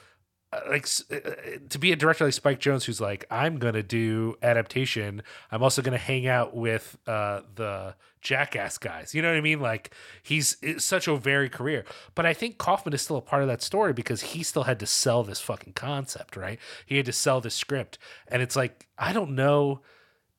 Uh, 0.53 0.59
Like 0.69 0.87
uh, 1.11 1.15
uh, 1.15 1.31
to 1.69 1.79
be 1.79 1.91
a 1.91 1.95
director 1.95 2.25
like 2.25 2.33
Spike 2.33 2.59
Jonze, 2.59 2.85
who's 2.85 3.01
like, 3.01 3.25
I'm 3.29 3.57
gonna 3.57 3.83
do 3.83 4.37
adaptation. 4.41 5.23
I'm 5.51 5.61
also 5.61 5.81
gonna 5.81 5.97
hang 5.97 6.27
out 6.27 6.55
with 6.55 6.97
uh, 7.05 7.41
the 7.55 7.95
Jackass 8.21 8.77
guys. 8.77 9.13
You 9.13 9.21
know 9.21 9.29
what 9.29 9.37
I 9.37 9.41
mean? 9.41 9.59
Like 9.59 9.93
he's 10.23 10.57
such 10.77 11.07
a 11.07 11.15
varied 11.17 11.51
career. 11.51 11.85
But 12.15 12.25
I 12.25 12.33
think 12.33 12.57
Kaufman 12.57 12.93
is 12.93 13.01
still 13.01 13.17
a 13.17 13.21
part 13.21 13.41
of 13.41 13.47
that 13.49 13.61
story 13.61 13.93
because 13.93 14.21
he 14.21 14.43
still 14.43 14.63
had 14.63 14.79
to 14.79 14.85
sell 14.85 15.23
this 15.23 15.39
fucking 15.41 15.73
concept, 15.73 16.35
right? 16.35 16.59
He 16.85 16.97
had 16.97 17.05
to 17.07 17.13
sell 17.13 17.41
this 17.41 17.55
script, 17.55 17.97
and 18.27 18.41
it's 18.41 18.55
like 18.55 18.87
I 18.97 19.13
don't 19.13 19.35
know 19.35 19.81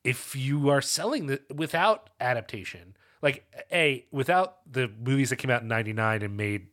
if 0.03 0.35
you 0.35 0.69
are 0.69 0.81
selling 0.81 1.27
the 1.27 1.41
without 1.53 2.09
adaptation. 2.19 2.95
Like 3.21 3.45
a 3.71 4.05
without 4.11 4.57
the 4.71 4.89
movies 5.03 5.29
that 5.29 5.35
came 5.37 5.51
out 5.51 5.61
in 5.61 5.67
'99 5.67 6.21
and 6.21 6.37
made 6.37 6.67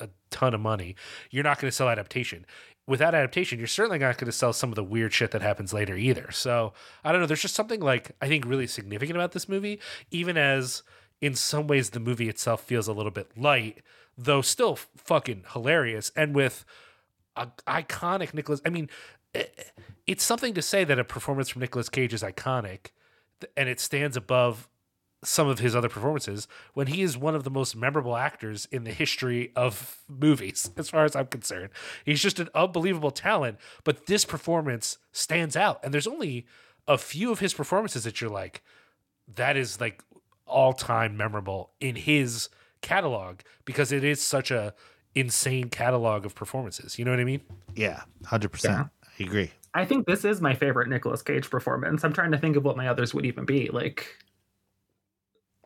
a 0.00 0.08
ton 0.30 0.54
of 0.54 0.60
money, 0.60 0.94
you're 1.30 1.44
not 1.44 1.58
going 1.58 1.70
to 1.70 1.74
sell 1.74 1.88
adaptation. 1.88 2.44
Without 2.88 3.14
adaptation, 3.14 3.58
you're 3.58 3.66
certainly 3.66 3.98
not 3.98 4.16
going 4.16 4.26
to 4.26 4.32
sell 4.32 4.52
some 4.52 4.70
of 4.70 4.76
the 4.76 4.84
weird 4.84 5.12
shit 5.12 5.32
that 5.32 5.42
happens 5.42 5.72
later 5.72 5.96
either. 5.96 6.30
So 6.30 6.72
I 7.02 7.10
don't 7.10 7.20
know. 7.20 7.26
There's 7.26 7.42
just 7.42 7.56
something 7.56 7.80
like 7.80 8.12
I 8.20 8.28
think 8.28 8.46
really 8.46 8.68
significant 8.68 9.16
about 9.16 9.32
this 9.32 9.48
movie, 9.48 9.80
even 10.10 10.36
as 10.36 10.82
in 11.20 11.34
some 11.34 11.66
ways 11.66 11.90
the 11.90 12.00
movie 12.00 12.28
itself 12.28 12.62
feels 12.62 12.86
a 12.86 12.92
little 12.92 13.10
bit 13.10 13.36
light, 13.36 13.78
though 14.16 14.40
still 14.40 14.76
fucking 14.76 15.44
hilarious. 15.52 16.12
And 16.14 16.34
with 16.34 16.64
a 17.34 17.48
iconic 17.66 18.32
Nicolas, 18.32 18.60
I 18.64 18.70
mean, 18.70 18.88
it's 20.06 20.24
something 20.24 20.54
to 20.54 20.62
say 20.62 20.84
that 20.84 20.98
a 20.98 21.04
performance 21.04 21.48
from 21.48 21.60
Nicolas 21.60 21.88
Cage 21.88 22.14
is 22.14 22.22
iconic, 22.22 22.90
and 23.56 23.68
it 23.68 23.80
stands 23.80 24.16
above 24.16 24.68
some 25.24 25.48
of 25.48 25.58
his 25.58 25.74
other 25.74 25.88
performances 25.88 26.46
when 26.74 26.86
he 26.86 27.02
is 27.02 27.16
one 27.16 27.34
of 27.34 27.44
the 27.44 27.50
most 27.50 27.74
memorable 27.74 28.16
actors 28.16 28.68
in 28.70 28.84
the 28.84 28.92
history 28.92 29.52
of 29.56 29.98
movies, 30.08 30.70
as 30.76 30.90
far 30.90 31.04
as 31.04 31.16
I'm 31.16 31.26
concerned. 31.26 31.70
He's 32.04 32.22
just 32.22 32.38
an 32.38 32.48
unbelievable 32.54 33.10
talent, 33.10 33.58
but 33.84 34.06
this 34.06 34.24
performance 34.24 34.98
stands 35.12 35.56
out. 35.56 35.80
And 35.82 35.92
there's 35.92 36.06
only 36.06 36.46
a 36.86 36.98
few 36.98 37.32
of 37.32 37.40
his 37.40 37.54
performances 37.54 38.04
that 38.04 38.20
you're 38.20 38.30
like, 38.30 38.62
that 39.34 39.56
is 39.56 39.80
like 39.80 40.02
all 40.46 40.72
time 40.72 41.16
memorable 41.16 41.72
in 41.80 41.96
his 41.96 42.48
catalog 42.80 43.40
because 43.64 43.90
it 43.90 44.04
is 44.04 44.20
such 44.20 44.50
a 44.50 44.74
insane 45.14 45.68
catalog 45.70 46.24
of 46.24 46.34
performances. 46.34 46.98
You 46.98 47.04
know 47.04 47.10
what 47.10 47.20
I 47.20 47.24
mean? 47.24 47.40
Yeah, 47.74 48.02
hundred 48.24 48.50
percent. 48.50 48.88
I 49.02 49.22
agree. 49.22 49.50
I 49.74 49.84
think 49.84 50.06
this 50.06 50.24
is 50.24 50.40
my 50.40 50.54
favorite 50.54 50.88
Nicolas 50.88 51.22
Cage 51.22 51.50
performance. 51.50 52.04
I'm 52.04 52.12
trying 52.12 52.32
to 52.32 52.38
think 52.38 52.56
of 52.56 52.64
what 52.64 52.76
my 52.76 52.88
others 52.88 53.12
would 53.12 53.26
even 53.26 53.44
be. 53.44 53.68
Like, 53.70 54.06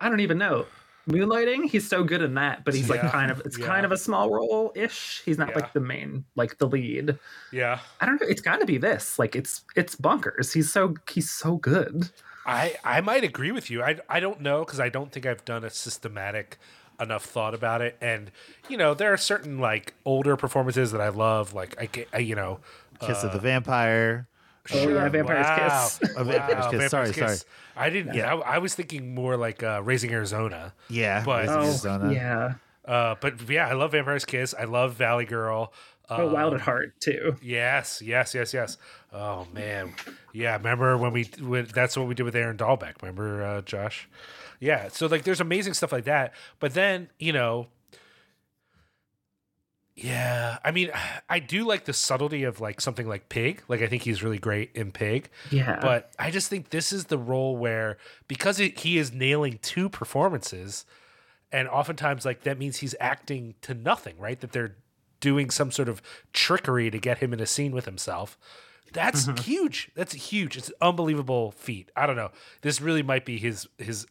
I 0.00 0.08
don't 0.08 0.20
even 0.20 0.38
know. 0.38 0.66
Moonlighting, 1.08 1.68
he's 1.70 1.88
so 1.88 2.04
good 2.04 2.22
in 2.22 2.34
that, 2.34 2.64
but 2.64 2.74
he's 2.74 2.88
Yeah, 2.88 2.96
like 3.02 3.10
kind 3.12 3.30
of 3.30 3.40
it's 3.44 3.58
yeah. 3.58 3.66
kind 3.66 3.84
of 3.86 3.90
a 3.92 3.96
small 3.96 4.30
role 4.30 4.70
ish. 4.76 5.22
He's 5.24 5.38
not 5.38 5.48
Yeah. 5.50 5.56
like 5.56 5.72
the 5.72 5.80
main, 5.80 6.24
like 6.36 6.58
the 6.58 6.68
lead. 6.68 7.18
Yeah. 7.52 7.80
I 8.00 8.06
don't 8.06 8.20
know. 8.20 8.26
It's 8.28 8.42
got 8.42 8.60
to 8.60 8.66
be 8.66 8.78
this. 8.78 9.18
Like 9.18 9.34
it's 9.34 9.62
it's 9.76 9.96
bonkers. 9.96 10.52
He's 10.52 10.70
so 10.72 10.94
he's 11.10 11.30
so 11.30 11.56
good. 11.56 12.10
I 12.46 12.76
I 12.84 13.00
might 13.00 13.24
agree 13.24 13.50
with 13.50 13.70
you. 13.70 13.82
I 13.82 13.98
I 14.08 14.20
don't 14.20 14.40
know 14.40 14.60
because 14.64 14.78
I 14.78 14.88
don't 14.88 15.10
think 15.10 15.26
I've 15.26 15.44
done 15.44 15.64
a 15.64 15.70
systematic 15.70 16.58
enough 17.00 17.24
thought 17.24 17.54
about 17.54 17.80
it. 17.80 17.96
And 18.00 18.30
you 18.68 18.76
know, 18.76 18.92
there 18.94 19.12
are 19.12 19.16
certain 19.16 19.58
like 19.58 19.94
older 20.04 20.36
performances 20.36 20.92
that 20.92 21.00
I 21.00 21.08
love. 21.08 21.54
Like 21.54 21.74
I, 21.80 21.86
get- 21.86 22.08
I 22.12 22.18
you 22.18 22.34
know, 22.34 22.60
Kiss 23.00 23.24
of 23.24 23.32
the 23.32 23.38
uh, 23.38 23.42
Vampire. 23.42 24.28
Oh, 24.72 24.88
yeah, 24.88 25.08
Vampire's 25.08 25.46
wow. 25.46 25.88
Kiss. 26.00 26.10
A 26.16 26.24
Vampire's 26.24 26.64
Wow, 26.66 26.70
Kiss. 26.70 26.90
Sorry, 26.90 27.12
sorry. 27.12 27.36
I 27.76 27.90
didn't. 27.90 28.14
Yeah. 28.14 28.34
I, 28.34 28.54
I 28.56 28.58
was 28.58 28.74
thinking 28.74 29.14
more 29.14 29.36
like 29.36 29.62
uh, 29.62 29.80
Raising 29.82 30.12
Arizona. 30.12 30.74
Yeah, 30.88 31.22
But- 31.24 31.48
Oh 31.48 31.62
Arizona. 31.62 32.12
yeah. 32.12 32.54
Uh, 32.84 33.14
but 33.20 33.48
yeah, 33.48 33.68
I 33.68 33.72
love 33.74 33.92
Vampire's 33.92 34.24
Kiss. 34.24 34.54
I 34.58 34.64
love 34.64 34.94
Valley 34.94 35.24
Girl. 35.24 35.72
Uh, 36.08 36.16
Oh, 36.22 36.32
Wild 36.32 36.54
at 36.54 36.60
Heart 36.60 37.00
too. 37.00 37.36
Yes, 37.40 38.02
yes, 38.04 38.34
yes, 38.34 38.52
yes. 38.52 38.76
Oh 39.12 39.46
man, 39.52 39.94
yeah. 40.32 40.56
Remember 40.56 40.96
when 40.98 41.12
we 41.12 41.30
when, 41.40 41.66
that's 41.72 41.96
what 41.96 42.08
we 42.08 42.14
did 42.14 42.24
with 42.24 42.34
Aaron 42.34 42.56
Dahlbeck? 42.56 43.00
Remember, 43.00 43.44
uh, 43.44 43.60
Josh? 43.62 44.08
Yeah. 44.58 44.88
So 44.88 45.06
like, 45.06 45.22
there's 45.22 45.40
amazing 45.40 45.74
stuff 45.74 45.92
like 45.92 46.04
that. 46.04 46.32
But 46.58 46.74
then 46.74 47.10
you 47.20 47.32
know, 47.32 47.68
yeah. 50.02 50.58
I 50.64 50.70
mean, 50.70 50.90
I 51.28 51.38
do 51.38 51.66
like 51.66 51.84
the 51.84 51.92
subtlety 51.92 52.44
of 52.44 52.60
like 52.60 52.80
something 52.80 53.08
like 53.08 53.28
Pig. 53.28 53.62
Like 53.68 53.82
I 53.82 53.86
think 53.86 54.02
he's 54.02 54.22
really 54.22 54.38
great 54.38 54.70
in 54.74 54.92
Pig. 54.92 55.30
Yeah. 55.50 55.78
But 55.80 56.12
I 56.18 56.30
just 56.30 56.48
think 56.48 56.70
this 56.70 56.92
is 56.92 57.06
the 57.06 57.18
role 57.18 57.56
where 57.56 57.98
because 58.28 58.60
it, 58.60 58.80
he 58.80 58.98
is 58.98 59.12
nailing 59.12 59.58
two 59.62 59.88
performances, 59.88 60.84
and 61.52 61.68
oftentimes 61.68 62.24
like 62.24 62.42
that 62.42 62.58
means 62.58 62.78
he's 62.78 62.94
acting 63.00 63.54
to 63.62 63.74
nothing, 63.74 64.18
right? 64.18 64.40
That 64.40 64.52
they're 64.52 64.76
doing 65.20 65.50
some 65.50 65.70
sort 65.70 65.88
of 65.88 66.00
trickery 66.32 66.90
to 66.90 66.98
get 66.98 67.18
him 67.18 67.32
in 67.32 67.40
a 67.40 67.46
scene 67.46 67.72
with 67.72 67.84
himself. 67.84 68.38
That's 68.92 69.26
mm-hmm. 69.26 69.42
huge. 69.42 69.90
That's 69.94 70.14
huge. 70.14 70.56
It's 70.56 70.68
an 70.68 70.74
unbelievable 70.80 71.52
feat. 71.52 71.90
I 71.94 72.06
don't 72.06 72.16
know. 72.16 72.30
This 72.62 72.80
really 72.80 73.02
might 73.02 73.24
be 73.24 73.38
his 73.38 73.68
his 73.78 74.06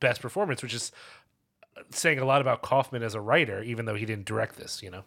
best 0.00 0.22
performance, 0.22 0.62
which 0.62 0.72
is 0.72 0.90
saying 1.90 2.18
a 2.18 2.24
lot 2.24 2.40
about 2.40 2.62
Kaufman 2.62 3.02
as 3.02 3.14
a 3.14 3.20
writer, 3.20 3.62
even 3.62 3.84
though 3.84 3.94
he 3.94 4.06
didn't 4.06 4.24
direct 4.24 4.56
this. 4.56 4.82
You 4.82 4.90
know. 4.90 5.02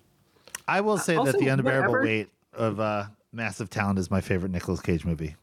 I 0.70 0.82
will 0.82 0.98
say 0.98 1.16
Also, 1.16 1.32
that 1.34 1.40
the 1.40 1.48
unbearable 1.48 1.92
whatever- 1.94 2.06
weight 2.06 2.30
of 2.54 2.80
uh, 2.80 3.06
massive 3.32 3.70
talent 3.70 4.00
is 4.00 4.10
my 4.12 4.22
favorite 4.22 4.52
Nicolas 4.52 4.80
Cage 4.82 5.06
movie. 5.06 5.36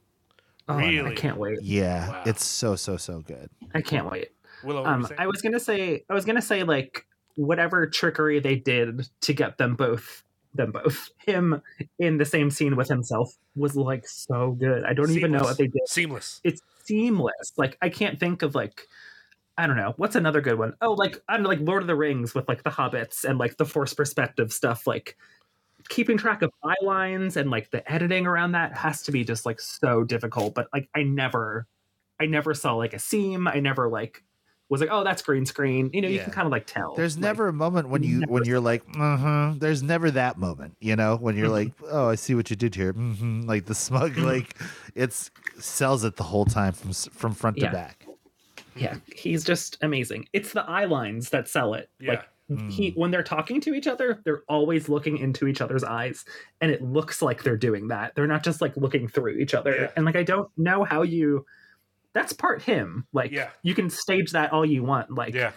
Oh, 0.68 0.76
I 0.78 1.14
can't 1.14 1.36
wait. 1.36 1.58
Yeah, 1.62 2.08
Wow. 2.08 2.22
it's 2.26 2.44
so 2.44 2.74
so 2.76 2.96
so 2.96 3.20
good. 3.20 3.48
I 3.74 3.80
can't 3.82 4.10
wait. 4.10 4.28
Willow, 4.64 4.82
what 4.82 4.90
were 4.90 4.98
you 5.00 5.06
Um. 5.06 5.12
I 5.18 5.26
was 5.26 5.40
gonna 5.42 5.60
say, 5.60 6.02
I 6.10 6.14
was 6.14 6.24
gonna 6.24 6.42
say, 6.42 6.62
like 6.64 7.06
whatever 7.36 7.86
trickery 7.86 8.40
they 8.40 8.56
did 8.56 9.08
to 9.20 9.32
get 9.32 9.58
them 9.58 9.76
both, 9.76 10.24
them 10.54 10.72
both, 10.72 11.10
him 11.26 11.62
in 12.00 12.18
the 12.18 12.24
same 12.24 12.50
scene 12.50 12.74
with 12.74 12.88
himself 12.88 13.32
was 13.54 13.76
like 13.76 14.08
so 14.08 14.52
good. 14.52 14.82
I 14.84 14.92
don't 14.92 15.10
even 15.10 15.30
know 15.30 15.42
what 15.42 15.56
they 15.58 15.68
did. 15.68 15.86
Seamless. 15.86 16.40
It's 16.42 16.62
seamless. 16.84 17.52
Like 17.56 17.78
I 17.80 17.88
can't 17.88 18.18
think 18.18 18.42
of 18.42 18.54
like. 18.54 18.88
I 19.58 19.66
don't 19.66 19.76
know. 19.76 19.94
What's 19.96 20.16
another 20.16 20.40
good 20.40 20.58
one? 20.58 20.74
Oh, 20.80 20.92
like 20.92 21.22
I 21.28 21.36
don't 21.36 21.46
like 21.46 21.60
Lord 21.60 21.82
of 21.82 21.86
the 21.86 21.96
Rings 21.96 22.34
with 22.34 22.48
like 22.48 22.62
the 22.62 22.70
hobbits 22.70 23.24
and 23.24 23.38
like 23.38 23.56
the 23.56 23.64
force 23.64 23.94
perspective 23.94 24.52
stuff. 24.52 24.86
Like 24.86 25.16
keeping 25.88 26.18
track 26.18 26.42
of 26.42 26.50
eye 26.64 26.74
lines 26.82 27.36
and 27.36 27.50
like 27.50 27.70
the 27.70 27.90
editing 27.90 28.26
around 28.26 28.52
that 28.52 28.76
has 28.76 29.02
to 29.04 29.12
be 29.12 29.24
just 29.24 29.46
like 29.46 29.60
so 29.60 30.04
difficult. 30.04 30.54
But 30.54 30.68
like 30.72 30.88
I 30.94 31.02
never, 31.04 31.66
I 32.20 32.26
never 32.26 32.54
saw 32.54 32.74
like 32.74 32.92
a 32.92 32.98
seam. 32.98 33.48
I 33.48 33.60
never 33.60 33.88
like 33.88 34.22
was 34.68 34.80
like, 34.80 34.90
oh, 34.92 35.04
that's 35.04 35.22
green 35.22 35.46
screen. 35.46 35.90
You 35.92 36.02
know, 36.02 36.08
you 36.08 36.18
can 36.18 36.32
kind 36.32 36.44
of 36.46 36.52
like 36.52 36.66
tell. 36.66 36.94
There's 36.96 37.16
Like, 37.16 37.22
never 37.22 37.48
a 37.48 37.52
moment 37.52 37.88
when 37.88 38.02
you 38.02 38.22
when 38.28 38.44
you're 38.44 38.60
like, 38.60 38.82
uh-huh. 38.94 39.54
There's 39.56 39.82
never 39.82 40.10
that 40.10 40.38
moment, 40.38 40.76
you 40.80 40.96
know, 40.96 41.16
when 41.16 41.36
you're 41.36 41.48
like, 41.48 41.72
oh, 41.90 42.08
I 42.08 42.16
see 42.16 42.34
what 42.34 42.50
you 42.50 42.56
did 42.56 42.74
here. 42.74 42.92
hmm 42.92 43.42
Like 43.42 43.66
the 43.66 43.74
smug, 43.74 44.18
like 44.18 44.54
it's 44.94 45.30
sells 45.58 46.04
it 46.04 46.16
the 46.16 46.24
whole 46.24 46.44
time 46.44 46.72
from 46.72 46.92
from 46.92 47.32
front 47.32 47.56
Yeah. 47.58 47.66
to 47.68 47.72
back. 47.72 48.05
Yeah, 48.76 48.96
he's 49.14 49.44
just 49.44 49.78
amazing. 49.82 50.28
It's 50.32 50.52
the 50.52 50.62
eye 50.62 50.84
lines 50.84 51.30
that 51.30 51.48
sell 51.48 51.74
it. 51.74 51.88
Yeah. 52.00 52.10
Like 52.48 52.70
he 52.70 52.90
when 52.90 53.10
they're 53.10 53.24
talking 53.24 53.60
to 53.62 53.74
each 53.74 53.86
other, 53.88 54.20
they're 54.24 54.42
always 54.48 54.88
looking 54.88 55.18
into 55.18 55.48
each 55.48 55.60
other's 55.60 55.82
eyes, 55.82 56.24
and 56.60 56.70
it 56.70 56.80
looks 56.82 57.20
like 57.20 57.42
they're 57.42 57.56
doing 57.56 57.88
that. 57.88 58.14
They're 58.14 58.26
not 58.28 58.44
just 58.44 58.60
like 58.60 58.76
looking 58.76 59.08
through 59.08 59.38
each 59.38 59.52
other. 59.54 59.74
Yeah. 59.74 59.90
And 59.96 60.04
like 60.06 60.16
I 60.16 60.22
don't 60.22 60.48
know 60.56 60.84
how 60.84 61.02
you. 61.02 61.44
That's 62.12 62.32
part 62.32 62.62
him. 62.62 63.06
Like 63.12 63.30
Yeah. 63.32 63.50
you 63.62 63.74
can 63.74 63.90
stage 63.90 64.30
that 64.32 64.52
all 64.52 64.64
you 64.64 64.84
want. 64.84 65.10
Like 65.10 65.34
Yeah. 65.34 65.52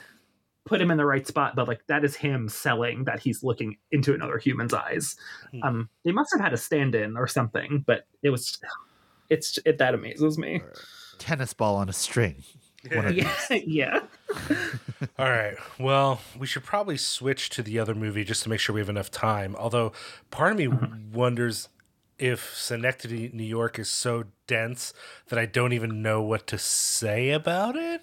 put 0.65 0.81
him 0.81 0.89
in 0.91 0.97
the 0.97 1.05
right 1.05 1.25
spot, 1.27 1.55
but 1.55 1.67
like 1.67 1.85
that 1.87 2.03
is 2.03 2.15
him 2.15 2.49
selling 2.49 3.03
that 3.05 3.19
he's 3.19 3.43
looking 3.43 3.77
into 3.91 4.13
another 4.13 4.37
human's 4.39 4.73
eyes. 4.73 5.15
Hmm. 5.51 5.63
Um, 5.63 5.89
they 6.03 6.11
must 6.11 6.31
have 6.33 6.41
had 6.41 6.53
a 6.53 6.57
stand-in 6.57 7.15
or 7.17 7.27
something, 7.27 7.83
but 7.85 8.07
it 8.23 8.29
was. 8.31 8.59
It's 9.29 9.59
it 9.63 9.77
that 9.77 9.93
amazes 9.93 10.39
me. 10.39 10.61
Tennis 11.19 11.53
ball 11.53 11.75
on 11.75 11.87
a 11.87 11.93
string. 11.93 12.43
One 12.91 13.05
of 13.07 13.15
Yeah, 13.15 13.33
yeah. 13.49 13.99
All 15.19 15.29
right. 15.29 15.55
Well, 15.79 16.21
we 16.37 16.47
should 16.47 16.63
probably 16.63 16.97
switch 16.97 17.49
to 17.51 17.63
the 17.63 17.79
other 17.79 17.95
movie 17.95 18.23
just 18.23 18.43
to 18.43 18.49
make 18.49 18.59
sure 18.59 18.73
we 18.73 18.81
have 18.81 18.89
enough 18.89 19.11
time. 19.11 19.55
Although 19.57 19.91
part 20.31 20.53
of 20.53 20.57
me 20.57 20.67
mm-hmm. 20.67 21.11
wonders 21.13 21.69
if 22.17 22.53
Synecdoche, 22.55 23.33
New 23.33 23.43
York 23.43 23.79
is 23.79 23.89
so 23.89 24.25
dense 24.45 24.93
that 25.29 25.39
I 25.39 25.45
don't 25.45 25.71
even 25.71 26.01
know 26.01 26.21
what 26.21 26.47
to 26.47 26.57
say 26.57 27.31
about 27.31 27.75
it. 27.75 28.01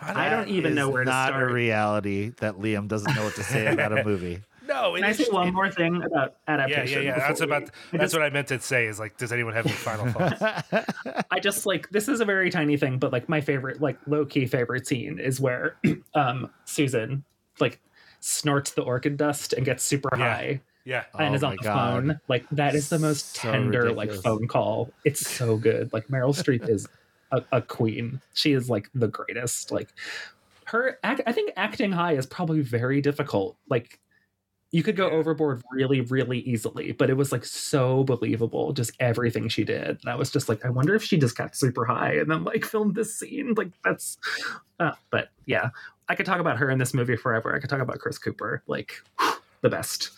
I 0.00 0.28
don't 0.28 0.48
even 0.48 0.74
know 0.74 0.88
where 0.88 1.04
to 1.04 1.10
start. 1.10 1.34
not 1.34 1.42
a 1.42 1.46
reality 1.46 2.30
that 2.38 2.56
Liam 2.56 2.88
doesn't 2.88 3.14
know 3.14 3.22
what 3.22 3.36
to 3.36 3.44
say 3.44 3.66
about 3.66 3.96
a 3.96 4.02
movie. 4.04 4.40
No, 4.66 4.94
it 4.94 5.00
Can 5.00 5.06
I 5.06 5.10
is 5.10 5.16
say 5.16 5.22
just- 5.24 5.32
one 5.32 5.52
more 5.52 5.70
thing 5.70 6.02
about 6.02 6.36
adaptation? 6.48 7.02
yeah, 7.02 7.08
yeah. 7.08 7.14
before 7.14 7.28
That's 7.28 7.40
we- 7.40 7.46
about. 7.46 7.62
I 7.62 7.66
That's 7.92 8.02
just, 8.04 8.14
what 8.14 8.22
I 8.22 8.30
meant 8.30 8.48
to 8.48 8.60
say. 8.60 8.86
Is 8.86 8.98
like, 9.00 9.16
does 9.16 9.32
anyone 9.32 9.54
have 9.54 9.66
any 9.66 9.74
final 9.74 10.06
thoughts? 10.12 10.42
I 11.30 11.40
just 11.40 11.66
like 11.66 11.88
this 11.90 12.08
is 12.08 12.20
a 12.20 12.24
very 12.24 12.50
tiny 12.50 12.76
thing, 12.76 12.98
but 12.98 13.12
like 13.12 13.28
my 13.28 13.40
favorite, 13.40 13.80
like 13.80 13.98
low 14.06 14.24
key 14.24 14.46
favorite 14.46 14.86
scene 14.86 15.18
is 15.18 15.40
where 15.40 15.76
um 16.14 16.50
Susan 16.64 17.24
like 17.60 17.80
snorts 18.20 18.72
the 18.72 18.82
orchid 18.82 19.16
dust 19.16 19.52
and 19.52 19.64
gets 19.64 19.82
super 19.84 20.08
Yeah. 20.16 20.34
high 20.34 20.60
Yeah. 20.84 21.04
and 21.18 21.32
Oh 21.32 21.34
is 21.34 21.42
on 21.44 21.56
the 21.56 21.62
God. 21.62 21.94
phone. 22.06 22.20
Like 22.28 22.44
that 22.52 22.74
is 22.74 22.88
the 22.88 22.98
most 22.98 23.36
So 23.36 23.50
tender 23.50 23.82
ridiculous. 23.82 24.14
like 24.16 24.22
phone 24.24 24.46
call. 24.48 24.90
It's 25.04 25.28
so 25.28 25.56
good. 25.56 25.92
Like 25.92 26.06
Meryl 26.08 26.34
Streep 26.34 26.68
is 26.68 26.86
a, 27.32 27.42
a 27.52 27.60
queen. 27.62 28.20
She 28.34 28.52
is 28.52 28.70
like 28.70 28.88
the 28.94 29.08
greatest. 29.08 29.70
Like 29.72 29.88
her 30.66 30.98
act, 31.02 31.20
I 31.26 31.32
think 31.32 31.52
acting 31.56 31.90
high 31.92 32.12
is 32.12 32.26
probably 32.26 32.60
very 32.60 33.00
difficult. 33.00 33.56
Like 33.68 33.98
you 34.72 34.82
could 34.82 34.96
go 34.96 35.10
overboard 35.10 35.62
really, 35.70 36.00
really 36.00 36.40
easily, 36.40 36.92
but 36.92 37.10
it 37.10 37.16
was 37.16 37.30
like 37.30 37.44
so 37.44 38.04
believable, 38.04 38.72
just 38.72 38.92
everything 38.98 39.48
she 39.48 39.64
did. 39.64 39.98
And 40.00 40.08
I 40.08 40.14
was 40.14 40.30
just 40.30 40.48
like, 40.48 40.64
I 40.64 40.70
wonder 40.70 40.94
if 40.94 41.04
she 41.04 41.18
just 41.18 41.36
got 41.36 41.54
super 41.54 41.84
high 41.84 42.14
and 42.14 42.30
then 42.30 42.42
like 42.42 42.64
filmed 42.64 42.94
this 42.94 43.14
scene. 43.14 43.52
Like 43.54 43.70
that's, 43.84 44.16
uh, 44.80 44.92
but 45.10 45.28
yeah, 45.44 45.70
I 46.08 46.14
could 46.14 46.24
talk 46.24 46.40
about 46.40 46.56
her 46.56 46.70
in 46.70 46.78
this 46.78 46.94
movie 46.94 47.16
forever. 47.16 47.54
I 47.54 47.58
could 47.58 47.68
talk 47.68 47.80
about 47.80 47.98
Chris 47.98 48.18
Cooper, 48.18 48.62
like 48.66 48.94
the 49.60 49.68
best. 49.68 50.10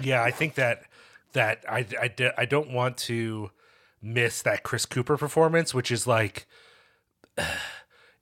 Yeah, 0.00 0.22
I 0.22 0.30
think 0.30 0.54
that 0.54 0.84
that 1.32 1.64
I, 1.68 1.86
I 2.00 2.32
i 2.38 2.44
don't 2.44 2.70
want 2.70 2.96
to 2.96 3.50
miss 4.00 4.42
that 4.42 4.62
Chris 4.62 4.86
Cooper 4.86 5.16
performance, 5.16 5.74
which 5.74 5.90
is 5.90 6.06
like 6.06 6.46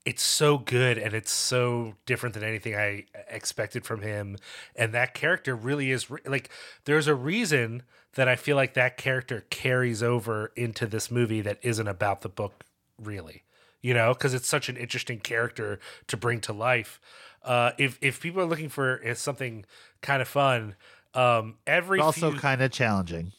it's 0.04 0.22
so 0.22 0.58
good 0.58 0.98
and 0.98 1.14
it's 1.14 1.30
so 1.32 1.94
different 2.06 2.34
than 2.34 2.42
anything 2.44 2.74
I 2.74 3.04
expected 3.28 3.84
from 3.84 4.02
him. 4.02 4.36
And 4.74 4.92
that 4.94 5.14
character 5.14 5.54
really 5.54 5.90
is 5.90 6.10
re- 6.10 6.20
like 6.26 6.50
there's 6.84 7.06
a 7.06 7.14
reason 7.14 7.82
that 8.14 8.28
I 8.28 8.36
feel 8.36 8.56
like 8.56 8.74
that 8.74 8.96
character 8.96 9.44
carries 9.50 10.02
over 10.02 10.52
into 10.56 10.86
this 10.86 11.10
movie 11.10 11.40
that 11.42 11.58
isn't 11.62 11.88
about 11.88 12.22
the 12.22 12.28
book 12.28 12.64
really. 13.00 13.44
You 13.80 13.94
know, 13.94 14.12
because 14.14 14.32
it's 14.32 14.48
such 14.48 14.68
an 14.68 14.76
interesting 14.76 15.18
character 15.18 15.80
to 16.06 16.16
bring 16.16 16.40
to 16.42 16.52
life. 16.52 17.00
Uh, 17.44 17.72
if 17.78 17.98
if 18.00 18.20
people 18.20 18.40
are 18.40 18.46
looking 18.46 18.68
for 18.68 19.00
uh, 19.04 19.14
something 19.14 19.64
kind 20.02 20.22
of 20.22 20.28
fun, 20.28 20.76
um, 21.14 21.56
every 21.66 21.98
Also 21.98 22.30
few- 22.30 22.38
kind 22.38 22.62
of 22.62 22.70
challenging. 22.70 23.32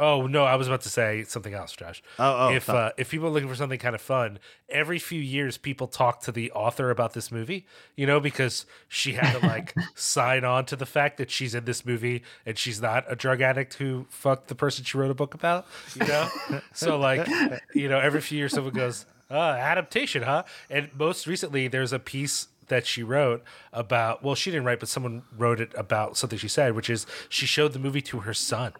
Oh 0.00 0.26
no, 0.26 0.44
I 0.44 0.54
was 0.54 0.66
about 0.66 0.80
to 0.82 0.88
say 0.88 1.24
something 1.24 1.52
else, 1.52 1.72
Josh. 1.72 2.02
Oh, 2.18 2.48
oh, 2.48 2.54
if 2.54 2.70
uh, 2.70 2.92
if 2.96 3.10
people 3.10 3.28
are 3.28 3.30
looking 3.30 3.50
for 3.50 3.54
something 3.54 3.78
kind 3.78 3.94
of 3.94 4.00
fun, 4.00 4.38
every 4.70 4.98
few 4.98 5.20
years 5.20 5.58
people 5.58 5.86
talk 5.86 6.22
to 6.22 6.32
the 6.32 6.50
author 6.52 6.90
about 6.90 7.12
this 7.12 7.30
movie, 7.30 7.66
you 7.96 8.06
know, 8.06 8.18
because 8.18 8.64
she 8.88 9.12
had 9.12 9.38
to 9.38 9.46
like 9.46 9.74
sign 9.94 10.42
on 10.42 10.64
to 10.64 10.76
the 10.76 10.86
fact 10.86 11.18
that 11.18 11.30
she's 11.30 11.54
in 11.54 11.66
this 11.66 11.84
movie 11.84 12.22
and 12.46 12.56
she's 12.56 12.80
not 12.80 13.04
a 13.08 13.14
drug 13.14 13.42
addict 13.42 13.74
who 13.74 14.06
fucked 14.08 14.48
the 14.48 14.54
person 14.54 14.84
she 14.84 14.96
wrote 14.96 15.10
a 15.10 15.14
book 15.14 15.34
about, 15.34 15.66
you 15.94 16.06
know. 16.06 16.30
so 16.72 16.98
like, 16.98 17.28
you 17.74 17.86
know, 17.86 18.00
every 18.00 18.22
few 18.22 18.38
years 18.38 18.54
someone 18.54 18.72
goes, 18.72 19.04
uh, 19.30 19.34
adaptation, 19.34 20.22
huh? 20.22 20.44
And 20.70 20.88
most 20.96 21.26
recently, 21.26 21.68
there's 21.68 21.92
a 21.92 21.98
piece 21.98 22.48
that 22.70 22.86
she 22.86 23.02
wrote 23.02 23.44
about 23.72 24.22
well 24.24 24.34
she 24.34 24.50
didn't 24.50 24.64
write 24.64 24.80
but 24.80 24.88
someone 24.88 25.22
wrote 25.36 25.60
it 25.60 25.70
about 25.76 26.16
something 26.16 26.38
she 26.38 26.48
said 26.48 26.74
which 26.74 26.88
is 26.88 27.04
she 27.28 27.44
showed 27.46 27.72
the 27.74 27.78
movie 27.78 28.00
to 28.02 28.20
her 28.20 28.32
son. 28.34 28.72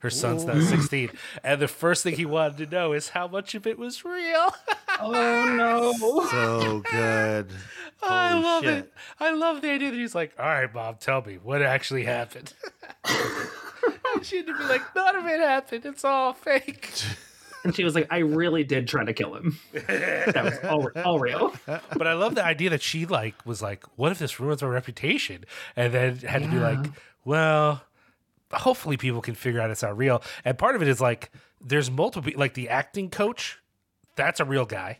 Her 0.00 0.10
son's 0.10 0.44
now 0.44 0.60
16 0.60 1.10
and 1.44 1.60
the 1.60 1.68
first 1.68 2.02
thing 2.04 2.14
he 2.16 2.24
wanted 2.26 2.56
to 2.58 2.66
know 2.66 2.92
is 2.92 3.10
how 3.10 3.26
much 3.28 3.54
of 3.54 3.66
it 3.66 3.76
was 3.78 4.04
real. 4.04 4.54
Oh 5.00 5.12
no. 5.56 5.92
So 6.28 6.80
good. 6.90 7.52
i 8.02 8.30
Holy 8.30 8.42
love 8.42 8.64
shit. 8.64 8.78
it 8.78 8.92
i 9.20 9.30
love 9.30 9.60
the 9.62 9.70
idea 9.70 9.92
that 9.92 9.96
he's 9.96 10.12
like 10.14 10.32
all 10.38 10.44
right 10.44 10.74
mom 10.74 10.96
tell 10.98 11.22
me 11.22 11.38
what 11.40 11.62
actually 11.62 12.02
happened? 12.04 12.52
And 13.04 14.24
she 14.26 14.38
had 14.38 14.46
to 14.48 14.58
be 14.58 14.64
like 14.64 14.82
none 14.96 15.14
of 15.14 15.24
it 15.26 15.38
happened. 15.40 15.86
It's 15.86 16.04
all 16.04 16.32
fake 16.32 16.90
And 17.64 17.74
she 17.74 17.84
was 17.84 17.94
like, 17.94 18.06
I 18.10 18.18
really 18.18 18.64
did 18.64 18.88
try 18.88 19.04
to 19.04 19.12
kill 19.12 19.34
him. 19.34 19.58
That 19.72 20.44
was 20.44 20.58
all, 20.64 20.90
all 21.04 21.18
real. 21.18 21.52
but 21.66 22.06
I 22.06 22.12
love 22.12 22.34
the 22.34 22.44
idea 22.44 22.70
that 22.70 22.82
she 22.82 23.06
like 23.06 23.34
was 23.46 23.62
like, 23.62 23.84
"What 23.96 24.12
if 24.12 24.18
this 24.18 24.38
ruins 24.38 24.62
my 24.62 24.68
reputation?" 24.68 25.44
And 25.74 25.92
then 25.92 26.16
had 26.18 26.42
to 26.42 26.48
be 26.48 26.58
like, 26.58 26.78
"Well, 27.24 27.82
hopefully 28.52 28.96
people 28.96 29.20
can 29.20 29.34
figure 29.34 29.60
out 29.60 29.70
it's 29.70 29.82
not 29.82 29.96
real." 29.96 30.22
And 30.44 30.58
part 30.58 30.76
of 30.76 30.82
it 30.82 30.88
is 30.88 31.00
like, 31.00 31.30
there's 31.60 31.90
multiple 31.90 32.32
like 32.36 32.54
the 32.54 32.68
acting 32.68 33.10
coach, 33.10 33.58
that's 34.16 34.40
a 34.40 34.44
real 34.44 34.66
guy. 34.66 34.98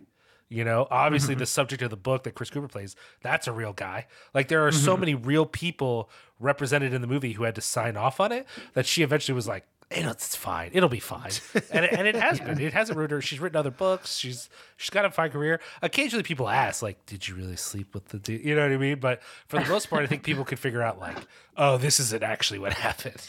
You 0.48 0.64
know, 0.64 0.88
obviously 0.90 1.34
mm-hmm. 1.34 1.40
the 1.40 1.46
subject 1.46 1.82
of 1.82 1.90
the 1.90 1.96
book 1.96 2.24
that 2.24 2.34
Chris 2.34 2.48
Cooper 2.48 2.68
plays, 2.68 2.96
that's 3.22 3.46
a 3.46 3.52
real 3.52 3.74
guy. 3.74 4.06
Like 4.32 4.48
there 4.48 4.66
are 4.66 4.72
so 4.72 4.92
mm-hmm. 4.92 5.00
many 5.00 5.14
real 5.14 5.44
people 5.44 6.08
represented 6.40 6.94
in 6.94 7.02
the 7.02 7.06
movie 7.06 7.34
who 7.34 7.42
had 7.42 7.54
to 7.56 7.60
sign 7.60 7.98
off 7.98 8.18
on 8.18 8.32
it 8.32 8.46
that 8.72 8.86
she 8.86 9.02
eventually 9.02 9.34
was 9.34 9.46
like, 9.46 9.66
"Hey, 9.77 9.77
no, 9.77 9.77
it's 9.90 10.36
fine. 10.36 10.70
It'll 10.74 10.88
be 10.88 11.00
fine." 11.00 11.30
And 11.70 11.84
it, 11.84 11.92
and 11.92 12.06
it 12.06 12.14
has 12.16 12.40
been. 12.40 12.60
It 12.60 12.72
hasn't 12.72 12.96
ruined 12.96 13.10
her. 13.12 13.20
She's 13.20 13.40
written 13.40 13.56
other 13.56 13.70
books. 13.70 14.16
She's 14.16 14.48
she's 14.76 14.90
got 14.90 15.04
a 15.04 15.10
fine 15.10 15.30
career. 15.30 15.60
Occasionally, 15.82 16.22
people 16.22 16.48
ask 16.48 16.82
like, 16.82 17.04
"Did 17.06 17.26
you 17.28 17.34
really 17.34 17.56
sleep 17.56 17.94
with 17.94 18.06
the 18.08 18.18
dude?" 18.18 18.44
You 18.44 18.54
know 18.54 18.62
what 18.62 18.72
I 18.72 18.76
mean? 18.76 18.98
But 19.00 19.22
for 19.48 19.60
the 19.62 19.68
most 19.68 19.88
part, 19.90 20.02
I 20.02 20.06
think 20.06 20.22
people 20.22 20.44
could 20.44 20.58
figure 20.58 20.82
out 20.82 20.98
like, 20.98 21.16
"Oh, 21.56 21.76
this 21.78 22.00
isn't 22.00 22.22
actually 22.22 22.58
what 22.58 22.72
happened." 22.88 23.22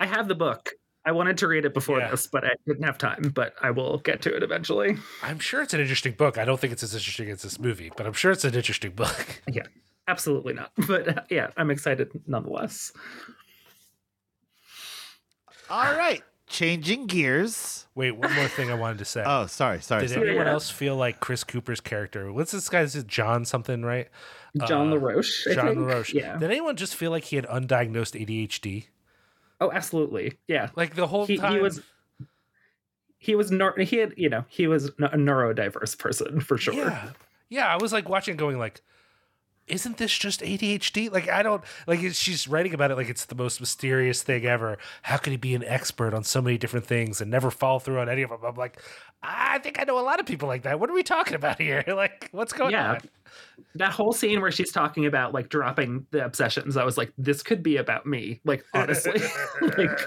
I 0.00 0.06
have 0.06 0.28
the 0.28 0.34
book. 0.34 0.70
I 1.04 1.12
wanted 1.12 1.38
to 1.38 1.48
read 1.48 1.64
it 1.64 1.72
before 1.74 1.98
Yeah. 2.00 2.10
this, 2.10 2.26
but 2.26 2.44
I 2.44 2.50
didn't 2.66 2.82
have 2.84 2.98
time. 2.98 3.32
But 3.34 3.54
I 3.62 3.70
will 3.70 3.98
get 3.98 4.20
to 4.22 4.34
it 4.36 4.42
eventually. 4.42 4.96
I'm 5.22 5.38
sure 5.38 5.62
it's 5.62 5.72
an 5.74 5.80
interesting 5.80 6.12
book. 6.12 6.36
I 6.38 6.44
don't 6.44 6.60
think 6.60 6.72
it's 6.72 6.82
as 6.82 6.94
interesting 6.94 7.30
as 7.30 7.42
this 7.42 7.58
movie, 7.58 7.90
but 7.96 8.06
I'm 8.06 8.12
sure 8.12 8.30
it's 8.30 8.44
an 8.44 8.54
interesting 8.54 8.92
book. 8.92 9.42
Yeah, 9.50 9.62
absolutely 10.06 10.52
not. 10.54 10.70
But 10.86 11.08
uh, 11.08 11.22
yeah, 11.30 11.48
I'm 11.56 11.70
excited 11.70 12.10
nonetheless. 12.26 12.92
All 15.70 15.94
right. 15.96 16.22
Changing 16.46 17.06
gears. 17.06 17.86
Wait, 17.94 18.12
one 18.12 18.32
more 18.34 18.48
thing 18.48 18.70
I 18.70 18.74
wanted 18.74 18.98
to 18.98 19.04
say. 19.04 19.22
Oh, 19.26 19.46
sorry, 19.46 19.82
sorry. 19.82 20.02
Did 20.02 20.10
sorry. 20.10 20.28
anyone 20.30 20.46
Yeah. 20.46 20.52
else 20.54 20.70
feel 20.70 20.96
like 20.96 21.20
Chris 21.20 21.44
Cooper's 21.44 21.80
character? 21.80 22.32
What's 22.32 22.52
this 22.52 22.68
guy's 22.70 22.94
John 23.04 23.44
something, 23.44 23.82
right? 23.82 24.08
John 24.66 24.88
Uh, 24.90 24.94
LaRoche. 24.96 25.46
I 25.50 25.54
John 25.54 25.66
think? 25.66 25.78
LaRoche. 25.80 26.14
Yeah. 26.14 26.38
Did 26.38 26.50
anyone 26.50 26.76
just 26.76 26.94
feel 26.96 27.10
like 27.10 27.24
he 27.24 27.36
had 27.36 27.46
undiagnosed 27.46 28.18
ADHD? 28.18 28.86
Oh, 29.60 29.70
absolutely. 29.70 30.38
Yeah. 30.46 30.70
Like 30.74 30.94
the 30.94 31.06
whole 31.06 31.26
He, 31.26 31.36
time. 31.36 31.52
he 31.52 31.58
was. 31.60 31.82
He 33.18 33.34
was 33.34 33.50
nor- 33.50 33.76
he 33.76 33.96
had 33.96 34.14
you 34.16 34.28
know 34.28 34.44
he 34.48 34.68
was 34.68 34.86
a 34.86 34.90
neurodiverse 34.92 35.98
person 35.98 36.40
for 36.40 36.56
sure. 36.56 36.74
Yeah. 36.74 37.10
Yeah, 37.50 37.66
I 37.66 37.76
was 37.76 37.92
like 37.92 38.08
watching 38.08 38.36
going 38.36 38.58
like 38.58 38.80
isn't 39.70 39.96
this 39.98 40.16
just 40.16 40.40
ADHD? 40.40 41.10
Like 41.12 41.28
I 41.28 41.42
don't 41.42 41.62
like 41.86 42.00
she's 42.12 42.48
writing 42.48 42.74
about 42.74 42.90
it 42.90 42.96
like 42.96 43.08
it's 43.08 43.24
the 43.26 43.34
most 43.34 43.60
mysterious 43.60 44.22
thing 44.22 44.44
ever. 44.46 44.78
How 45.02 45.16
can 45.16 45.32
he 45.32 45.36
be 45.36 45.54
an 45.54 45.64
expert 45.64 46.14
on 46.14 46.24
so 46.24 46.40
many 46.42 46.58
different 46.58 46.86
things 46.86 47.20
and 47.20 47.30
never 47.30 47.50
follow 47.50 47.78
through 47.78 48.00
on 48.00 48.08
any 48.08 48.22
of 48.22 48.30
them? 48.30 48.40
I'm 48.44 48.54
like, 48.54 48.80
I 49.22 49.58
think 49.58 49.80
I 49.80 49.84
know 49.84 49.98
a 49.98 50.02
lot 50.02 50.20
of 50.20 50.26
people 50.26 50.48
like 50.48 50.62
that. 50.62 50.78
What 50.80 50.90
are 50.90 50.94
we 50.94 51.02
talking 51.02 51.34
about 51.34 51.60
here? 51.60 51.84
Like, 51.98 52.28
what's 52.32 52.52
going 52.52 52.70
Yeah. 52.72 52.92
on? 52.92 52.98
That 53.74 53.90
whole 53.92 54.12
scene 54.12 54.40
where 54.40 54.52
she's 54.52 54.70
talking 54.70 55.06
about 55.06 55.34
like 55.34 55.48
dropping 55.48 56.06
the 56.12 56.24
obsessions, 56.24 56.76
I 56.76 56.84
was 56.84 56.96
like, 56.96 57.12
this 57.18 57.42
could 57.42 57.62
be 57.62 57.76
about 57.78 58.06
me. 58.06 58.40
Like 58.44 58.64
honestly, 58.72 59.20
like, 59.60 60.00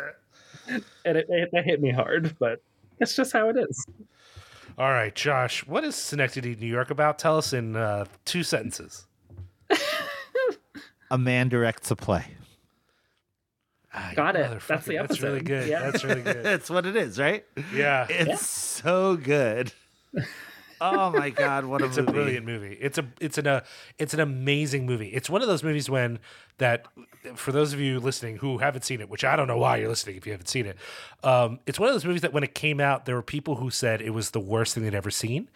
and 1.06 1.18
it, 1.18 1.26
it, 1.30 1.50
that 1.52 1.66
hit 1.66 1.82
me 1.82 1.92
hard. 1.92 2.36
But 2.40 2.62
that's 2.98 3.16
just 3.16 3.34
how 3.34 3.50
it 3.50 3.58
is. 3.58 3.86
All 4.78 4.90
right, 4.90 5.14
Josh, 5.14 5.68
what 5.68 5.84
is 5.84 5.96
Schenectady, 5.96 6.56
New 6.56 6.66
York 6.68 6.92
about? 6.92 7.20
Tell 7.20 7.38
us 7.38 7.52
in 7.52 7.76
uh, 7.76 8.06
two 8.24 8.42
sentences. 8.42 9.06
A 11.12 11.18
man 11.18 11.50
directs 11.50 11.92
a 11.92 11.96
play. 11.96 12.26
Ah, 13.94 14.14
Got 14.16 14.36
it. 14.38 14.62
That's 14.68 14.86
the 14.86 14.94
motherfucker. 14.96 15.08
That's 15.08 15.22
really 15.22 15.42
good. 15.42 15.68
Yeah. 15.68 15.92
That's 15.92 16.04
really 16.04 16.22
good. 16.22 16.44
That's 16.44 16.70
what 16.70 16.86
it 16.86 16.96
is, 16.96 17.20
right? 17.20 17.46
Yeah. 17.76 18.08
It's 18.10 18.28
Yeah. 18.30 18.36
so 18.38 19.16
good. 19.18 19.74
Oh 20.84 21.12
my 21.12 21.30
god, 21.30 21.66
what 21.66 21.84
a 21.84 21.86
It's 21.86 21.98
a 21.98 22.02
movie. 22.02 22.12
brilliant 22.12 22.44
movie. 22.48 22.76
It's 22.82 22.98
a 22.98 23.06
it's 23.20 23.38
an 23.38 23.46
uh, 23.46 23.62
it's 24.00 24.16
an 24.16 24.20
amazing 24.20 24.88
movie. 24.88 25.10
It's 25.10 25.30
one 25.30 25.44
of 25.44 25.48
those 25.48 25.62
movies 25.62 25.92
when 25.92 26.18
that 26.58 26.88
for 27.36 27.52
those 27.52 27.72
of 27.72 27.80
you 27.80 28.00
listening 28.00 28.38
who 28.38 28.58
haven't 28.58 28.84
seen 28.84 29.00
it, 29.00 29.08
which 29.08 29.24
I 29.24 29.36
don't 29.36 29.48
know 29.48 29.60
why 29.60 29.78
you're 29.78 29.90
listening 29.90 30.16
if 30.16 30.26
you 30.26 30.32
haven't 30.32 30.48
seen 30.48 30.66
it. 30.66 30.78
Um, 31.24 31.60
it's 31.68 31.80
one 31.80 31.88
of 31.88 31.94
those 31.94 32.04
movies 32.04 32.24
that 32.24 32.34
when 32.34 32.44
it 32.44 32.56
came 32.56 32.80
out, 32.80 33.06
there 33.06 33.14
were 33.14 33.22
people 33.22 33.58
who 33.58 33.70
said 33.70 34.02
it 34.02 34.10
was 34.10 34.32
the 34.32 34.40
worst 34.40 34.74
thing 34.74 34.84
they'd 34.84 34.96
ever 34.96 35.12
seen, 35.12 35.52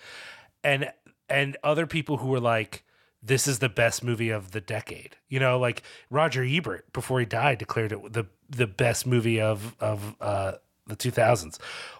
and 0.63 0.91
and 1.27 1.57
other 1.63 1.87
people 1.87 2.17
who 2.17 2.27
were 2.27 2.39
like, 2.39 2.83
"This 3.25 3.47
is 3.47 3.59
the 3.59 3.69
best 3.69 4.03
movie 4.03 4.29
of 4.29 4.51
the 4.51 4.61
decade." 4.61 5.17
You 5.27 5.39
know, 5.39 5.59
like 5.59 5.83
Roger 6.09 6.43
Ebert 6.43 6.91
before 6.93 7.19
he 7.19 7.25
died 7.25 7.57
declared 7.57 7.91
it 7.91 8.13
the 8.13 8.25
the 8.49 8.67
best 8.67 9.05
movie 9.05 9.41
of 9.41 9.75
of 9.79 10.15
uh, 10.21 10.53
the 10.87 10.95
2000s. 10.95 11.57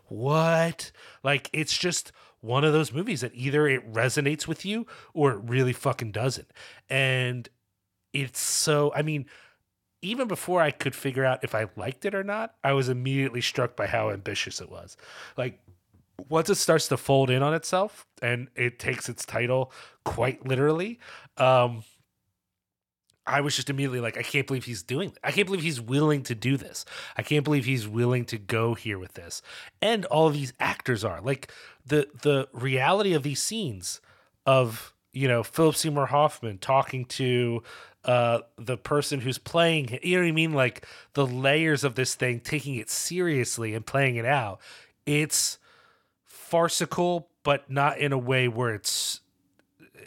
What? 0.07 0.91
Like 1.23 1.49
it's 1.53 1.77
just 1.77 2.11
one 2.41 2.64
of 2.64 2.73
those 2.73 2.93
movies 2.93 3.22
that 3.22 3.31
either 3.34 3.68
it 3.68 3.91
resonates 3.91 4.47
with 4.47 4.65
you 4.65 4.85
or 5.14 5.34
it 5.34 5.39
really 5.43 5.73
fucking 5.73 6.11
doesn't. 6.11 6.52
And 6.89 7.49
it's 8.14 8.39
so 8.39 8.91
I 8.95 9.02
mean, 9.02 9.26
even 10.02 10.27
before 10.27 10.61
I 10.61 10.72
could 10.72 10.95
figure 10.95 11.26
out 11.26 11.43
if 11.43 11.56
I 11.56 11.68
liked 11.76 12.06
it 12.06 12.14
or 12.14 12.23
not, 12.23 12.56
I 12.64 12.73
was 12.73 12.89
immediately 12.89 13.41
struck 13.41 13.76
by 13.76 13.88
how 13.88 14.11
ambitious 14.11 14.61
it 14.61 14.69
was. 14.69 14.95
Like 15.38 15.60
once 16.29 16.49
it 16.49 16.55
starts 16.55 16.87
to 16.89 16.97
fold 16.97 17.29
in 17.29 17.43
on 17.43 17.53
itself 17.53 18.05
and 18.21 18.47
it 18.55 18.79
takes 18.79 19.09
its 19.09 19.25
title 19.25 19.71
quite 20.03 20.47
literally, 20.47 20.99
um, 21.37 21.83
I 23.27 23.41
was 23.41 23.55
just 23.55 23.69
immediately 23.69 23.99
like, 23.99 24.17
I 24.17 24.21
can't 24.21 24.45
believe 24.45 24.65
he's 24.65 24.83
doing 24.83 25.09
This. 25.09 25.19
I 25.23 25.31
can't 25.31 25.47
believe 25.47 25.63
he's 25.63 25.81
willing 25.81 26.23
to 26.23 26.35
do 26.35 26.57
this. 26.57 26.85
I 27.17 27.23
can't 27.23 27.43
believe 27.43 27.65
he's 27.65 27.87
willing 27.87 28.25
to 28.25 28.37
go 28.37 28.75
here 28.75 28.99
with 28.99 29.13
this. 29.13 29.41
And 29.81 30.05
all 30.05 30.27
of 30.27 30.33
these 30.33 30.53
actors 30.59 31.03
are 31.03 31.21
like 31.21 31.51
the 31.85 32.07
the 32.21 32.47
reality 32.53 33.13
of 33.13 33.23
these 33.23 33.41
scenes 33.41 33.99
of 34.45 34.93
you 35.11 35.27
know 35.27 35.43
Philip 35.43 35.75
Seymour 35.75 36.07
Hoffman 36.07 36.59
talking 36.59 37.05
to 37.05 37.63
uh 38.03 38.39
the 38.57 38.77
person 38.77 39.21
who's 39.21 39.39
playing. 39.39 39.99
You 40.03 40.17
know 40.17 40.23
what 40.23 40.29
I 40.29 40.31
mean? 40.31 40.53
Like 40.53 40.85
the 41.13 41.25
layers 41.25 41.83
of 41.83 41.95
this 41.95 42.13
thing, 42.13 42.39
taking 42.41 42.75
it 42.75 42.91
seriously 42.91 43.73
and 43.73 43.85
playing 43.85 44.17
it 44.17 44.25
out. 44.25 44.59
It's 45.07 45.57
farcical, 46.45 47.27
but 47.43 47.69
not 47.69 47.97
in 47.97 48.11
a 48.11 48.17
way 48.17 48.47
where 48.47 48.73
it's 48.73 49.22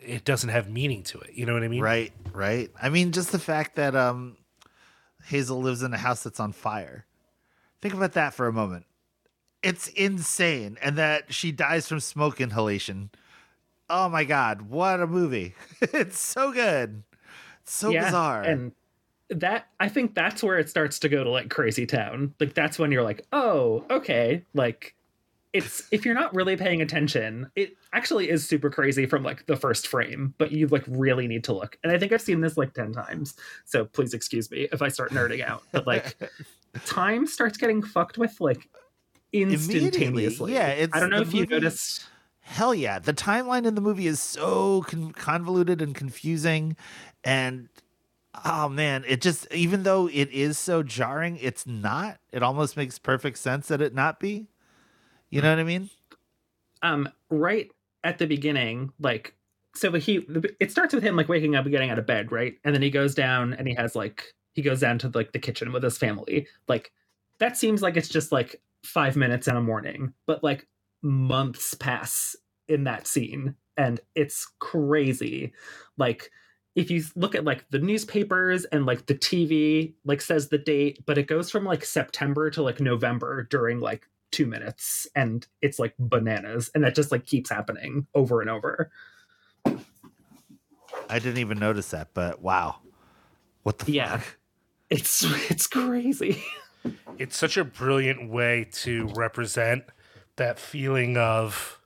it 0.02 0.24
doesn't 0.24 0.48
have 0.48 0.70
meaning 0.70 1.02
to 1.04 1.18
it. 1.18 1.32
You 1.34 1.44
know 1.46 1.52
what 1.52 1.62
I 1.62 1.68
mean? 1.68 1.82
Right, 1.82 2.12
right. 2.32 2.70
I 2.80 2.88
mean, 2.88 3.12
just 3.12 3.32
the 3.32 3.38
fact 3.38 3.76
that 3.76 3.94
um, 3.94 4.36
Hazel 5.26 5.60
lives 5.60 5.82
in 5.82 5.92
a 5.92 5.98
house 5.98 6.22
that's 6.22 6.40
on 6.40 6.52
fire. 6.52 7.06
Think 7.82 7.94
about 7.94 8.12
that 8.12 8.34
for 8.34 8.46
a 8.46 8.52
moment. 8.52 8.86
It's 9.62 9.88
insane, 9.88 10.78
and 10.80 10.96
that 10.96 11.32
she 11.32 11.50
dies 11.50 11.88
from 11.88 12.00
smoke 12.00 12.40
inhalation. 12.40 13.10
Oh 13.90 14.08
my 14.08 14.24
god, 14.24 14.62
what 14.62 15.00
a 15.00 15.06
movie! 15.06 15.54
it's 15.80 16.18
so 16.18 16.52
good, 16.52 17.02
it's 17.62 17.74
so 17.74 17.92
bizarre. 17.92 18.42
And 18.42 18.72
that 19.30 19.66
I 19.80 19.88
think 19.88 20.14
that's 20.14 20.42
where 20.42 20.58
it 20.58 20.68
starts 20.68 21.00
to 21.00 21.08
go 21.08 21.24
to 21.24 21.30
like 21.30 21.50
crazy 21.50 21.86
town. 21.86 22.34
Like 22.38 22.54
that's 22.54 22.78
when 22.78 22.92
you're 22.92 23.02
like, 23.02 23.26
oh, 23.32 23.84
okay. 23.90 24.44
Like 24.54 24.94
it's 25.52 25.88
if 25.90 26.04
you're 26.04 26.14
not 26.14 26.34
really 26.34 26.56
paying 26.56 26.82
attention, 26.82 27.50
it 27.56 27.76
actually 27.92 28.28
is 28.28 28.46
super 28.46 28.68
crazy 28.70 29.06
from 29.06 29.22
like 29.22 29.46
the 29.46 29.56
first 29.56 29.86
frame, 29.86 30.34
but 30.38 30.52
you 30.52 30.66
like 30.66 30.84
really 30.86 31.26
need 31.26 31.44
to 31.44 31.52
look. 31.52 31.78
And 31.82 31.90
I 31.90 31.98
think 31.98 32.12
I've 32.12 32.20
seen 32.20 32.40
this 32.40 32.56
like 32.56 32.74
10 32.74 32.92
times. 32.92 33.34
So 33.64 33.86
please 33.86 34.12
excuse 34.14 34.50
me 34.50 34.68
if 34.72 34.82
I 34.82 34.88
start 34.88 35.10
nerding 35.10 35.42
out. 35.42 35.62
But 35.72 35.86
like 35.86 36.16
time 36.84 37.26
starts 37.26 37.56
getting 37.56 37.82
fucked 37.82 38.18
with 38.18 38.40
like 38.40 38.68
instantaneously. 39.32 40.52
Yeah, 40.52 40.68
it's 40.68 40.94
I 40.94 41.00
don't 41.00 41.10
know 41.10 41.20
if 41.20 41.32
you 41.32 41.40
movie- 41.40 41.54
noticed 41.54 42.06
Hell 42.40 42.74
yeah. 42.74 42.98
The 42.98 43.12
timeline 43.12 43.66
in 43.66 43.74
the 43.74 43.82
movie 43.82 44.06
is 44.06 44.20
so 44.20 44.80
con- 44.82 45.12
convoluted 45.12 45.82
and 45.82 45.94
confusing. 45.94 46.76
And 47.22 47.68
oh 48.42 48.70
man, 48.70 49.04
it 49.06 49.20
just, 49.20 49.52
even 49.52 49.82
though 49.82 50.08
it 50.08 50.30
is 50.30 50.58
so 50.58 50.82
jarring, 50.82 51.36
it's 51.42 51.66
not. 51.66 52.20
It 52.32 52.42
almost 52.42 52.74
makes 52.74 52.98
perfect 52.98 53.36
sense 53.36 53.68
that 53.68 53.82
it 53.82 53.94
not 53.94 54.18
be. 54.18 54.48
You 55.30 55.42
know 55.42 55.50
what 55.50 55.58
I 55.58 55.64
mean? 55.64 55.90
um 56.82 57.08
right 57.30 57.70
at 58.04 58.18
the 58.18 58.26
beginning 58.26 58.92
like 59.00 59.34
so 59.74 59.92
he 59.92 60.26
it 60.60 60.70
starts 60.70 60.94
with 60.94 61.02
him 61.02 61.16
like 61.16 61.28
waking 61.28 61.54
up 61.54 61.64
and 61.64 61.72
getting 61.72 61.90
out 61.90 61.98
of 61.98 62.06
bed 62.06 62.32
right? 62.32 62.54
And 62.64 62.74
then 62.74 62.82
he 62.82 62.90
goes 62.90 63.14
down 63.14 63.52
and 63.54 63.66
he 63.68 63.74
has 63.74 63.94
like 63.94 64.34
he 64.54 64.62
goes 64.62 64.80
down 64.80 64.98
to 65.00 65.10
like 65.14 65.32
the 65.32 65.38
kitchen 65.38 65.72
with 65.72 65.82
his 65.82 65.98
family. 65.98 66.46
Like 66.66 66.92
that 67.38 67.56
seems 67.56 67.82
like 67.82 67.96
it's 67.96 68.08
just 68.08 68.32
like 68.32 68.60
five 68.84 69.16
minutes 69.16 69.48
in 69.48 69.56
a 69.56 69.60
morning 69.60 70.12
but 70.26 70.42
like 70.42 70.66
months 71.02 71.74
pass 71.74 72.34
in 72.68 72.84
that 72.84 73.06
scene 73.06 73.54
and 73.76 74.00
it's 74.14 74.46
crazy. 74.58 75.52
Like 75.96 76.30
if 76.74 76.90
you 76.90 77.02
look 77.16 77.34
at 77.34 77.44
like 77.44 77.68
the 77.70 77.78
newspapers 77.78 78.64
and 78.66 78.86
like 78.86 79.06
the 79.06 79.14
tv 79.14 79.94
like 80.04 80.20
says 80.20 80.48
the 80.48 80.58
date 80.58 81.04
but 81.06 81.18
it 81.18 81.26
goes 81.26 81.50
from 81.50 81.64
like 81.64 81.84
september 81.84 82.50
to 82.50 82.62
like 82.62 82.80
november 82.80 83.42
during 83.50 83.80
like 83.80 84.08
two 84.30 84.46
minutes 84.46 85.06
and 85.14 85.46
it's 85.62 85.78
like 85.78 85.94
bananas 85.98 86.70
and 86.74 86.84
that 86.84 86.94
just 86.94 87.10
like 87.12 87.26
keeps 87.26 87.50
happening 87.50 88.06
over 88.14 88.40
and 88.40 88.50
over 88.50 88.90
I 91.10 91.18
didn't 91.18 91.38
even 91.38 91.58
notice 91.58 91.90
that, 91.90 92.08
but 92.12 92.42
wow. 92.42 92.76
What 93.62 93.78
the 93.78 93.90
Yeah. 93.92 94.18
fuck? 94.18 94.38
it's 94.90 95.22
it's 95.50 95.66
crazy 95.66 96.42
it's 97.18 97.36
such 97.36 97.58
a 97.58 97.64
brilliant 97.64 98.30
way 98.30 98.66
to 98.72 99.06
represent 99.16 99.84
that 100.36 100.58
feeling 100.58 101.16
of 101.18 101.78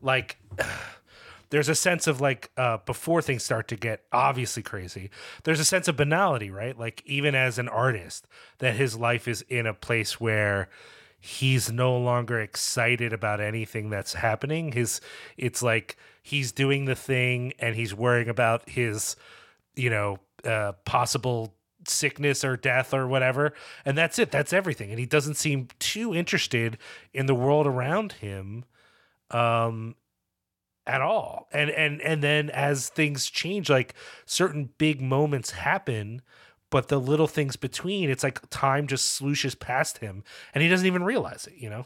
like 0.00 0.38
there's 1.50 1.68
a 1.68 1.74
sense 1.74 2.06
of 2.06 2.22
like 2.22 2.50
uh 2.56 2.78
before 2.86 3.20
things 3.20 3.42
start 3.42 3.68
to 3.68 3.76
get 3.76 4.02
obviously 4.12 4.62
crazy 4.62 5.10
there's 5.44 5.60
a 5.60 5.64
sense 5.64 5.88
of 5.88 5.96
banality 5.96 6.50
right 6.50 6.78
like 6.78 7.02
even 7.04 7.34
as 7.34 7.58
an 7.58 7.68
artist 7.68 8.26
that 8.58 8.74
his 8.76 8.96
life 8.96 9.28
is 9.28 9.42
in 9.50 9.66
a 9.66 9.74
place 9.74 10.18
where 10.18 10.70
he's 11.24 11.70
no 11.70 11.96
longer 11.96 12.40
excited 12.40 13.12
about 13.12 13.40
anything 13.40 13.90
that's 13.90 14.14
happening. 14.14 14.72
His 14.72 15.00
it's 15.36 15.62
like 15.62 15.96
he's 16.20 16.50
doing 16.50 16.84
the 16.84 16.96
thing 16.96 17.52
and 17.60 17.76
he's 17.76 17.94
worrying 17.94 18.28
about 18.28 18.68
his 18.68 19.14
you 19.76 19.88
know 19.88 20.18
uh 20.44 20.72
possible 20.84 21.54
sickness 21.86 22.44
or 22.44 22.56
death 22.56 22.92
or 22.92 23.06
whatever. 23.06 23.54
And 23.84 23.96
that's 23.96 24.18
it. 24.18 24.32
That's 24.32 24.52
everything. 24.52 24.90
And 24.90 24.98
he 24.98 25.06
doesn't 25.06 25.36
seem 25.36 25.68
too 25.78 26.12
interested 26.12 26.76
in 27.14 27.26
the 27.26 27.36
world 27.36 27.68
around 27.68 28.14
him 28.14 28.64
um 29.30 29.94
at 30.88 31.00
all. 31.00 31.46
And 31.52 31.70
and 31.70 32.02
and 32.02 32.20
then 32.20 32.50
as 32.50 32.88
things 32.88 33.30
change 33.30 33.70
like 33.70 33.94
certain 34.26 34.70
big 34.76 35.00
moments 35.00 35.52
happen 35.52 36.20
but 36.72 36.88
the 36.88 36.98
little 36.98 37.28
things 37.28 37.54
between 37.54 38.10
it's 38.10 38.24
like 38.24 38.40
time 38.50 38.88
just 38.88 39.20
slooshes 39.20 39.56
past 39.56 39.98
him 39.98 40.24
and 40.54 40.62
he 40.64 40.68
doesn't 40.68 40.86
even 40.88 41.04
realize 41.04 41.46
it 41.46 41.54
you 41.56 41.70
know? 41.70 41.84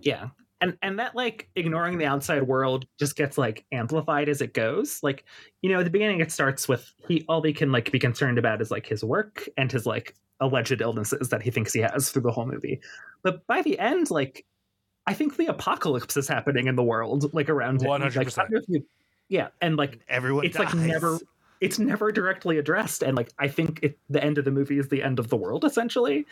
Yeah. 0.00 0.28
And 0.62 0.76
and 0.82 0.98
that 0.98 1.14
like 1.14 1.48
ignoring 1.56 1.98
the 1.98 2.06
outside 2.06 2.42
world 2.44 2.86
just 2.98 3.16
gets 3.16 3.36
like 3.36 3.64
amplified 3.72 4.28
as 4.28 4.40
it 4.40 4.54
goes. 4.54 5.02
Like 5.02 5.24
you 5.62 5.70
know 5.70 5.80
at 5.80 5.84
the 5.84 5.90
beginning 5.90 6.20
it 6.20 6.30
starts 6.32 6.68
with 6.68 6.92
he 7.08 7.24
all 7.28 7.42
he 7.42 7.52
can 7.52 7.72
like 7.72 7.90
be 7.92 7.98
concerned 7.98 8.38
about 8.38 8.60
is 8.62 8.70
like 8.70 8.86
his 8.86 9.02
work 9.02 9.48
and 9.58 9.70
his 9.72 9.84
like 9.84 10.14
alleged 10.40 10.80
illnesses 10.80 11.28
that 11.30 11.42
he 11.42 11.50
thinks 11.50 11.72
he 11.72 11.80
has 11.80 12.10
through 12.10 12.22
the 12.22 12.30
whole 12.30 12.46
movie. 12.46 12.80
But 13.22 13.46
by 13.46 13.60
the 13.62 13.78
end 13.78 14.10
like 14.10 14.46
i 15.06 15.14
think 15.14 15.36
the 15.38 15.46
apocalypse 15.46 16.16
is 16.16 16.28
happening 16.28 16.66
in 16.66 16.76
the 16.76 16.82
world 16.82 17.32
like 17.34 17.48
around 17.48 17.82
him. 17.82 17.88
Like, 17.88 18.02
I 18.02 18.08
100%. 18.08 18.36
don't 18.36 18.50
know 18.52 18.58
if 18.58 18.64
you- 18.68 18.86
yeah 19.28 19.48
and 19.62 19.76
like 19.76 19.98
Everyone 20.08 20.44
it's 20.44 20.58
like 20.58 20.74
never 20.74 21.18
it's 21.60 21.78
never 21.78 22.10
directly 22.10 22.58
addressed. 22.58 23.02
And 23.02 23.16
like 23.16 23.32
i 23.38 23.48
think 23.48 23.80
it, 23.82 23.98
the 24.08 24.22
end 24.22 24.38
of 24.38 24.44
the 24.44 24.50
movie 24.50 24.78
is 24.78 24.88
the 24.88 25.02
end 25.02 25.18
of 25.18 25.28
the 25.28 25.36
world 25.36 25.64
essentially. 25.64 26.26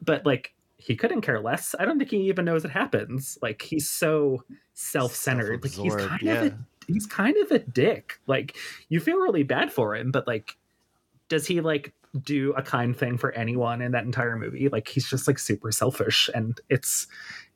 But 0.00 0.26
like 0.26 0.54
he 0.76 0.96
couldn't 0.96 1.22
care 1.22 1.40
less. 1.40 1.74
I 1.78 1.84
don't 1.84 1.98
think 1.98 2.10
he 2.10 2.28
even 2.28 2.44
knows 2.44 2.64
it 2.64 2.70
happens. 2.70 3.38
Like 3.40 3.62
he's 3.62 3.88
so 3.88 4.44
self-centered. 4.74 5.62
Like 5.62 5.72
he's 5.72 5.94
kind 5.94 6.28
of 6.28 6.42
a, 6.52 6.58
he's 6.86 7.06
kind 7.06 7.36
of 7.38 7.50
a 7.50 7.60
dick. 7.60 8.20
Like 8.26 8.56
you 8.88 9.00
feel 9.00 9.18
really 9.18 9.44
bad 9.44 9.72
for 9.72 9.94
him 9.94 10.10
but 10.10 10.26
like 10.26 10.56
does 11.28 11.46
he 11.46 11.60
like 11.60 11.92
do 12.22 12.52
a 12.52 12.62
kind 12.62 12.96
thing 12.96 13.18
for 13.18 13.32
anyone 13.32 13.82
in 13.82 13.92
that 13.92 14.04
entire 14.04 14.36
movie? 14.36 14.68
Like 14.68 14.88
he's 14.88 15.08
just 15.08 15.26
like 15.26 15.38
super 15.38 15.72
selfish 15.72 16.30
and 16.34 16.60
it's 16.68 17.06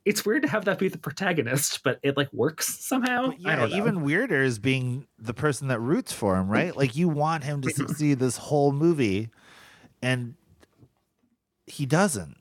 it's 0.08 0.24
weird 0.24 0.40
to 0.42 0.48
have 0.48 0.64
that 0.64 0.78
be 0.78 0.88
the 0.88 0.98
protagonist 0.98 1.82
but 1.84 2.00
it 2.02 2.16
like 2.16 2.32
works 2.32 2.82
somehow 2.82 3.28
But 3.28 3.40
yeah, 3.40 3.66
even 3.66 4.02
weirder 4.02 4.42
is 4.42 4.58
being 4.58 5.06
the 5.18 5.34
person 5.34 5.68
that 5.68 5.80
roots 5.80 6.12
for 6.12 6.36
him, 6.36 6.48
right? 6.48 6.76
Like 6.76 6.96
you 6.96 7.08
want 7.08 7.44
him 7.44 7.60
to 7.62 7.70
succeed 7.74 8.18
this 8.18 8.36
whole 8.36 8.72
movie, 8.72 9.30
and 10.02 10.34
he 11.66 11.86
doesn't. 11.86 12.36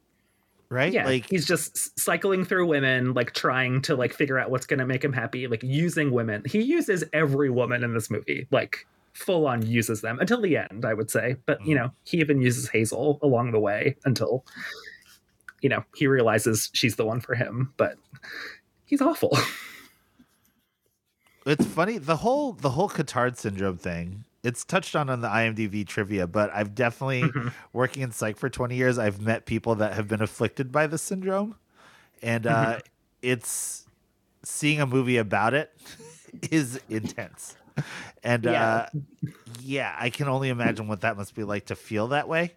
right? 0.70 0.92
Yeah, 0.92 1.06
like 1.06 1.30
he's 1.30 1.46
just 1.46 2.00
cycling 2.00 2.46
through 2.46 2.68
women, 2.68 3.14
like 3.14 3.34
trying 3.34 3.82
to 3.84 3.96
like 3.96 4.14
figure 4.14 4.40
out 4.40 4.50
what's 4.50 4.66
going 4.66 4.80
to 4.80 4.86
make 4.86 5.04
him 5.04 5.14
happy, 5.14 5.48
like 5.48 5.64
using 5.64 6.12
women. 6.12 6.44
He 6.46 6.62
uses 6.62 7.04
every 7.14 7.50
woman 7.50 7.84
in 7.84 7.94
this 7.94 8.10
movie, 8.10 8.48
like 8.52 8.86
full 9.14 9.48
on 9.48 9.66
uses 9.66 10.02
them 10.02 10.20
until 10.20 10.42
the 10.42 10.58
end, 10.58 10.86
I 10.86 10.94
would 10.94 11.10
say. 11.10 11.36
But 11.46 11.66
you 11.66 11.76
mm. 11.76 11.80
know, 11.80 11.92
he 12.04 12.20
even 12.20 12.42
uses 12.42 12.70
Hazel 12.70 13.20
along 13.22 13.52
the 13.52 13.60
way 13.60 13.98
until 14.06 14.46
you 15.62 15.70
know 15.70 15.84
he 15.96 16.08
realizes 16.08 16.70
she's 16.74 16.96
the 16.96 17.06
one 17.06 17.20
for 17.22 17.36
him. 17.36 17.74
But 17.78 17.98
he's 18.86 19.02
awful. 19.02 19.38
it's 21.46 21.66
funny 21.66 21.98
the 21.98 22.18
whole 22.18 22.54
the 22.54 22.72
whole 22.72 22.90
Cotard 22.90 23.38
syndrome 23.38 23.78
thing. 23.78 24.26
It's 24.44 24.64
touched 24.64 24.96
on 24.96 25.10
on 25.10 25.22
the 25.22 25.28
IMDb 25.28 25.86
trivia, 25.86 26.28
but 26.28 26.52
I've 26.54 26.76
definitely 26.76 27.24
Mhm. 27.24 27.54
working 27.74 28.04
in 28.04 28.12
psych 28.12 28.38
for 28.38 28.50
20 28.50 28.76
years. 28.76 28.98
I've 28.98 29.20
met 29.20 29.46
people 29.46 29.76
that 29.76 29.94
have 29.94 30.08
been 30.08 30.22
afflicted 30.22 30.72
by 30.72 30.88
this 30.88 31.02
syndrome, 31.02 31.56
and 32.22 32.46
uh, 32.48 32.80
it's 33.22 33.86
seeing 34.44 34.80
a 34.80 34.86
movie 34.86 35.18
about 35.18 35.54
it 35.54 35.72
is 36.52 36.80
intense. 36.90 37.56
And 38.24 38.46
Yeah. 38.46 38.64
uh, 38.64 38.86
yeah, 39.62 39.96
I 40.00 40.10
can 40.10 40.28
only 40.28 40.50
imagine 40.50 40.88
what 40.88 41.02
that 41.02 41.18
must 41.18 41.36
be 41.36 41.44
like 41.44 41.66
to 41.66 41.76
feel 41.76 42.08
that 42.10 42.28
way, 42.28 42.54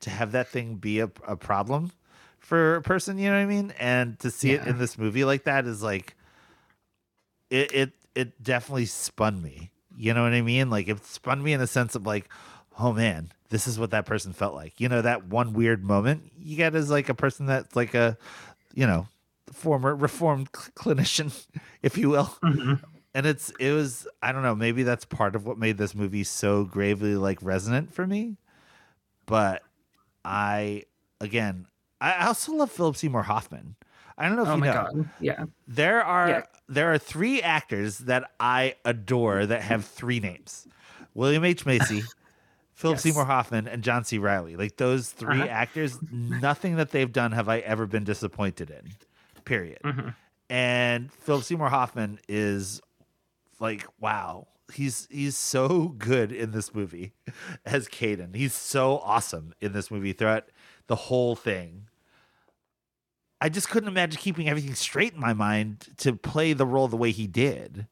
to 0.00 0.10
have 0.10 0.32
that 0.32 0.48
thing 0.48 0.76
be 0.76 1.00
a, 1.00 1.10
a 1.26 1.36
problem 1.36 1.92
for 2.52 2.76
a 2.76 2.82
person. 2.82 3.16
You 3.16 3.30
know 3.30 3.36
what 3.36 3.42
I 3.42 3.46
mean? 3.46 3.72
And 3.78 4.18
to 4.18 4.30
see 4.30 4.52
it 4.52 4.66
in 4.66 4.76
this 4.78 4.98
movie 4.98 5.24
like 5.24 5.44
that 5.44 5.64
is 5.66 5.82
like, 5.82 6.14
it 7.48 7.72
it 7.72 7.92
it 8.14 8.42
definitely 8.42 8.84
spun 8.86 9.40
me. 9.40 9.70
You 9.96 10.12
know 10.12 10.22
what 10.22 10.34
I 10.34 10.42
mean? 10.42 10.68
Like 10.68 10.86
it 10.88 11.02
spun 11.04 11.42
me 11.42 11.54
in 11.54 11.60
the 11.60 11.66
sense 11.66 11.94
of 11.94 12.06
like, 12.06 12.28
oh 12.78 12.92
man, 12.92 13.32
this 13.48 13.66
is 13.66 13.78
what 13.78 13.90
that 13.92 14.04
person 14.04 14.34
felt 14.34 14.54
like. 14.54 14.80
You 14.80 14.90
know, 14.90 15.00
that 15.00 15.26
one 15.28 15.54
weird 15.54 15.82
moment 15.82 16.30
you 16.38 16.56
get 16.56 16.74
as 16.74 16.90
like 16.90 17.08
a 17.08 17.14
person 17.14 17.46
that's 17.46 17.74
like 17.74 17.94
a, 17.94 18.18
you 18.74 18.86
know, 18.86 19.06
former 19.50 19.94
reformed 19.96 20.48
cl- 20.54 20.94
clinician, 20.94 21.46
if 21.82 21.96
you 21.96 22.10
will 22.10 22.36
Mhm. 22.42 22.80
and 23.14 23.26
it's 23.26 23.50
it 23.60 23.72
was 23.72 24.06
i 24.22 24.30
don't 24.32 24.42
know 24.42 24.54
maybe 24.54 24.82
that's 24.82 25.04
part 25.04 25.34
of 25.36 25.46
what 25.46 25.58
made 25.58 25.76
this 25.78 25.94
movie 25.94 26.24
so 26.24 26.64
gravely 26.64 27.14
like 27.14 27.38
resonant 27.42 27.92
for 27.94 28.06
me 28.06 28.36
but 29.26 29.62
i 30.24 30.84
again 31.20 31.66
i 32.02 32.26
also 32.26 32.52
love 32.52 32.70
philip 32.70 32.96
seymour 32.96 33.22
hoffman 33.22 33.74
i 34.18 34.26
don't 34.26 34.36
know 34.36 34.42
if 34.42 34.48
Oh 34.48 34.54
you 34.56 34.60
my 34.60 34.66
know 34.66 34.72
god. 34.72 35.10
Yeah. 35.20 35.44
there 35.68 36.02
are 36.04 36.28
Yeah. 36.28 36.42
there 36.68 36.92
are 36.92 36.98
three 36.98 37.40
actors 37.42 37.98
that 37.98 38.30
i 38.40 38.74
adore 38.84 39.46
that 39.46 39.62
have 39.62 39.84
three 39.84 40.20
names 40.20 40.66
william 41.14 41.44
h 41.44 41.64
macy 41.66 42.04
philip 42.74 42.96
Yes. 42.96 43.02
seymour 43.04 43.24
hoffman 43.24 43.68
and 43.68 43.82
john 43.84 44.04
c 44.04 44.18
reilly 44.18 44.56
like 44.56 44.76
those 44.76 45.10
3 45.10 45.42
Uh-huh. 45.42 45.52
actors 45.52 46.00
nothing 46.10 46.76
that 46.76 46.90
they've 46.90 47.12
done 47.12 47.32
have 47.32 47.48
i 47.48 47.58
ever 47.60 47.86
been 47.86 48.04
disappointed 48.04 48.70
in 48.70 48.90
period 49.44 49.80
Mhm. 49.84 50.14
and 50.50 51.12
Philip 51.12 51.44
Seymour 51.44 51.68
Hoffman 51.70 52.18
is 52.28 52.80
like 53.60 53.86
wow 54.00 54.46
he's 54.72 55.06
he's 55.10 55.36
so 55.36 55.88
good 55.98 56.32
in 56.32 56.50
this 56.52 56.74
movie 56.74 57.12
as 57.66 57.88
Caden 57.88 58.34
he's 58.34 58.54
so 58.54 58.98
awesome 58.98 59.52
in 59.60 59.72
this 59.72 59.90
movie 59.90 60.12
throughout 60.12 60.44
the 60.86 60.96
whole 60.96 61.36
thing 61.36 61.88
I 63.42 63.48
just 63.48 63.68
couldn't 63.68 63.88
imagine 63.88 64.20
keeping 64.20 64.48
everything 64.48 64.74
straight 64.76 65.14
in 65.14 65.20
my 65.20 65.32
mind 65.32 65.88
to 65.98 66.14
play 66.14 66.52
the 66.52 66.64
role 66.64 66.86
the 66.86 66.96
way 66.96 67.10
he 67.10 67.26
did 67.26 67.88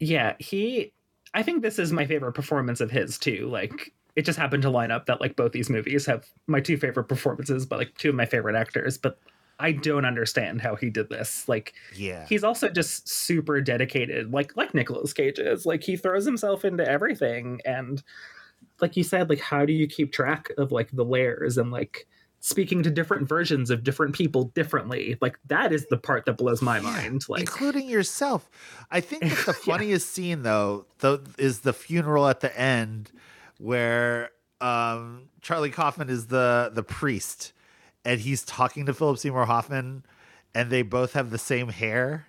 Yeah, 0.00 0.34
he 0.40 0.92
I 1.32 1.44
think 1.44 1.62
this 1.62 1.78
is 1.78 1.92
my 1.92 2.04
favorite 2.04 2.32
performance 2.32 2.80
of 2.80 2.90
his 2.90 3.18
too. 3.18 3.48
Like 3.48 3.94
it 4.16 4.24
just 4.24 4.38
happened 4.38 4.64
to 4.64 4.70
line 4.70 4.90
up 4.90 5.06
that 5.06 5.20
like 5.20 5.36
both 5.36 5.52
these 5.52 5.70
movies 5.70 6.04
have 6.06 6.26
my 6.48 6.60
two 6.60 6.76
favorite 6.76 7.04
performances, 7.04 7.64
but 7.64 7.78
like 7.78 7.96
two 7.98 8.08
of 8.08 8.16
my 8.16 8.26
favorite 8.26 8.56
actors. 8.56 8.98
But 8.98 9.18
I 9.60 9.70
don't 9.70 10.04
understand 10.04 10.60
how 10.60 10.74
he 10.74 10.90
did 10.90 11.08
this. 11.08 11.48
Like 11.48 11.72
yeah 11.94 12.26
he's 12.28 12.42
also 12.42 12.68
just 12.68 13.08
super 13.08 13.60
dedicated, 13.60 14.32
like 14.32 14.56
like 14.56 14.74
Nicolas 14.74 15.12
Cage 15.12 15.38
is. 15.38 15.64
Like 15.66 15.84
he 15.84 15.96
throws 15.96 16.24
himself 16.24 16.64
into 16.64 16.86
everything 16.88 17.60
and 17.64 18.02
like 18.80 18.96
you 18.96 19.04
said, 19.04 19.30
like 19.30 19.40
how 19.40 19.64
do 19.64 19.72
you 19.72 19.86
keep 19.86 20.12
track 20.12 20.50
of 20.58 20.72
like 20.72 20.90
the 20.90 21.04
layers 21.04 21.58
and 21.58 21.70
like 21.70 22.08
speaking 22.44 22.82
to 22.82 22.90
different 22.90 23.28
versions 23.28 23.70
of 23.70 23.84
different 23.84 24.14
people 24.14 24.44
differently? 24.54 25.16
Like 25.20 25.38
that 25.46 25.72
is 25.72 25.86
the 25.86 25.96
part 25.96 26.26
that 26.26 26.34
blows 26.36 26.60
my 26.60 26.76
Yeah, 26.76 26.82
mind. 26.82 27.22
Like 27.28 27.40
including 27.40 27.88
yourself. 27.88 28.50
I 28.90 29.00
think 29.00 29.22
that 29.22 29.46
the 29.46 29.56
Yeah. 29.66 29.74
funniest 29.76 30.10
scene 30.10 30.42
though, 30.42 30.84
though, 30.98 31.20
is 31.38 31.60
the 31.60 31.72
funeral 31.72 32.28
at 32.28 32.40
the 32.40 32.54
end, 32.58 33.10
where 33.58 34.30
um, 34.60 35.28
Charlie 35.40 35.70
Kaufman 35.70 36.10
is 36.10 36.26
the 36.26 36.70
the 36.74 36.82
priest, 36.82 37.52
and 38.04 38.20
he's 38.20 38.42
talking 38.44 38.86
to 38.86 38.92
Philip 38.94 39.18
Seymour 39.18 39.46
Hoffman, 39.46 40.04
and 40.54 40.68
they 40.70 40.82
both 40.82 41.12
have 41.14 41.30
the 41.30 41.38
same 41.38 41.68
hair. 41.68 42.26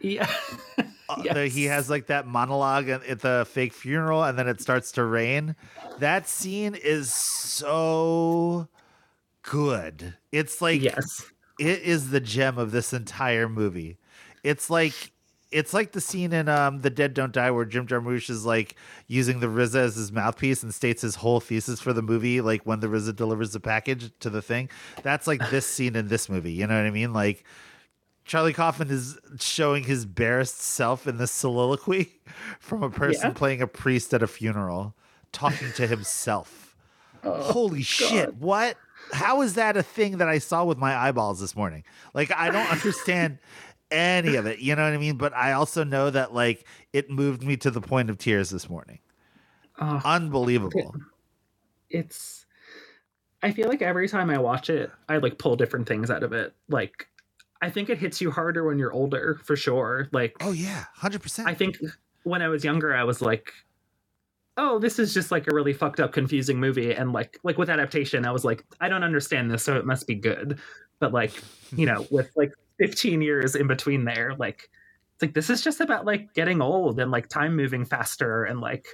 yeah. 0.00 0.30
Uh, 1.08 1.44
he 1.44 1.66
has 1.66 1.88
like 1.88 2.06
that 2.08 2.26
monologue 2.26 2.88
at 2.88 3.20
the 3.20 3.46
fake 3.48 3.72
funeral, 3.72 4.24
and 4.24 4.36
then 4.36 4.48
it 4.48 4.60
starts 4.60 4.90
to 4.90 5.04
rain. 5.04 5.54
That 6.00 6.28
scene 6.28 6.74
is 6.74 7.14
so 7.14 8.66
good. 9.50 10.14
It's 10.32 10.60
like 10.60 10.82
yes. 10.82 11.24
it 11.58 11.82
is 11.82 12.10
the 12.10 12.20
gem 12.20 12.58
of 12.58 12.70
this 12.72 12.92
entire 12.92 13.48
movie. 13.48 13.98
It's 14.44 14.68
like 14.70 15.12
it's 15.52 15.72
like 15.72 15.92
the 15.92 16.00
scene 16.00 16.32
in 16.32 16.48
um 16.48 16.80
The 16.82 16.90
Dead 16.90 17.14
Don't 17.14 17.32
Die 17.32 17.50
where 17.50 17.64
Jim 17.64 17.86
Jarmusch 17.86 18.28
is 18.28 18.44
like 18.44 18.74
using 19.06 19.40
the 19.40 19.46
RZA 19.46 19.76
as 19.76 19.96
his 19.96 20.12
mouthpiece 20.12 20.62
and 20.62 20.74
states 20.74 21.02
his 21.02 21.14
whole 21.16 21.40
thesis 21.40 21.80
for 21.80 21.92
the 21.92 22.02
movie, 22.02 22.40
like 22.40 22.62
when 22.66 22.80
the 22.80 22.88
RZA 22.88 23.14
delivers 23.16 23.52
the 23.52 23.60
package 23.60 24.10
to 24.20 24.28
the 24.30 24.42
thing. 24.42 24.68
That's 25.02 25.26
like 25.26 25.50
this 25.50 25.66
scene 25.66 25.96
in 25.96 26.08
this 26.08 26.28
movie. 26.28 26.52
You 26.52 26.66
know 26.66 26.76
what 26.76 26.86
I 26.86 26.90
mean? 26.90 27.12
Like 27.12 27.44
Charlie 28.24 28.52
Kaufman 28.52 28.90
is 28.90 29.18
showing 29.38 29.84
his 29.84 30.04
barest 30.04 30.60
self 30.60 31.06
in 31.06 31.16
this 31.18 31.30
soliloquy 31.30 32.12
from 32.58 32.82
a 32.82 32.90
person 32.90 33.28
Yeah. 33.30 33.34
playing 33.34 33.62
a 33.62 33.68
priest 33.68 34.12
at 34.12 34.22
a 34.22 34.26
funeral, 34.26 34.96
talking 35.32 35.72
to 35.76 35.86
himself. 35.86 36.74
Oh, 37.22 37.42
Holy 37.52 37.82
shit! 37.82 38.34
What? 38.34 38.76
How 39.12 39.42
is 39.42 39.54
that 39.54 39.76
a 39.76 39.82
thing 39.82 40.18
that 40.18 40.28
I 40.28 40.38
saw 40.38 40.64
with 40.64 40.78
my 40.78 40.96
eyeballs 40.96 41.40
this 41.40 41.54
morning? 41.56 41.84
Like 42.14 42.32
I 42.34 42.50
don't 42.50 42.70
understand 42.70 43.38
any 43.90 44.36
of 44.36 44.46
it. 44.46 44.58
You 44.58 44.74
know 44.74 44.82
what 44.84 44.92
I 44.92 44.98
mean? 44.98 45.16
But 45.16 45.34
I 45.34 45.52
also 45.52 45.84
know 45.84 46.10
that 46.10 46.34
like 46.34 46.66
it 46.92 47.10
moved 47.10 47.42
me 47.42 47.56
to 47.58 47.70
the 47.70 47.80
point 47.80 48.10
of 48.10 48.18
tears 48.18 48.50
this 48.50 48.68
morning. 48.68 48.98
Oh, 49.80 50.00
Unbelievable. 50.04 50.94
it's 51.90 52.46
I 53.42 53.52
feel 53.52 53.68
like 53.68 53.82
every 53.82 54.08
time 54.08 54.30
I 54.30 54.38
watch 54.38 54.70
it, 54.70 54.90
I 55.08 55.18
like 55.18 55.38
pull 55.38 55.56
different 55.56 55.86
things 55.86 56.10
out 56.10 56.22
of 56.22 56.32
it. 56.32 56.54
Like 56.68 57.08
I 57.62 57.70
think 57.70 57.90
it 57.90 57.98
hits 57.98 58.20
you 58.20 58.30
harder 58.30 58.64
when 58.64 58.78
you're 58.78 58.92
older, 58.92 59.40
for 59.44 59.56
sure. 59.56 60.08
Like 60.12 60.36
Oh 60.40 60.52
yeah, 60.52 60.84
hundred 60.94 61.22
percent. 61.22 61.48
I 61.48 61.54
think 61.54 61.78
when 62.24 62.42
I 62.42 62.48
was 62.48 62.64
younger, 62.64 62.94
I 62.94 63.04
was 63.04 63.22
like, 63.22 63.52
"Oh, 64.56 64.78
this 64.78 64.98
is 64.98 65.14
just 65.14 65.30
like 65.30 65.46
a 65.50 65.54
really 65.54 65.72
fucked 65.72 66.00
up, 66.00 66.12
confusing 66.12 66.58
movie." 66.58 66.94
And 66.94 67.12
like, 67.12 67.38
like 67.42 67.58
with 67.58 67.70
adaptation, 67.70 68.26
I 68.26 68.32
was 68.32 68.44
like, 68.44 68.64
"I 68.80 68.88
don't 68.88 69.04
understand 69.04 69.50
this, 69.50 69.62
so 69.62 69.76
it 69.76 69.86
must 69.86 70.06
be 70.06 70.14
good." 70.14 70.58
But 70.98 71.12
like, 71.12 71.32
you 71.74 71.86
know, 71.86 72.06
with 72.10 72.30
like 72.36 72.52
15 72.78 73.22
years 73.22 73.54
in 73.54 73.66
between 73.66 74.04
there, 74.04 74.34
like, 74.38 74.68
it's 75.14 75.22
like 75.22 75.34
this 75.34 75.50
is 75.50 75.62
just 75.62 75.80
about 75.80 76.04
like 76.04 76.34
getting 76.34 76.60
old 76.60 77.00
and 77.00 77.10
like 77.10 77.28
time 77.28 77.56
moving 77.56 77.84
faster 77.84 78.44
and 78.44 78.60
like 78.60 78.86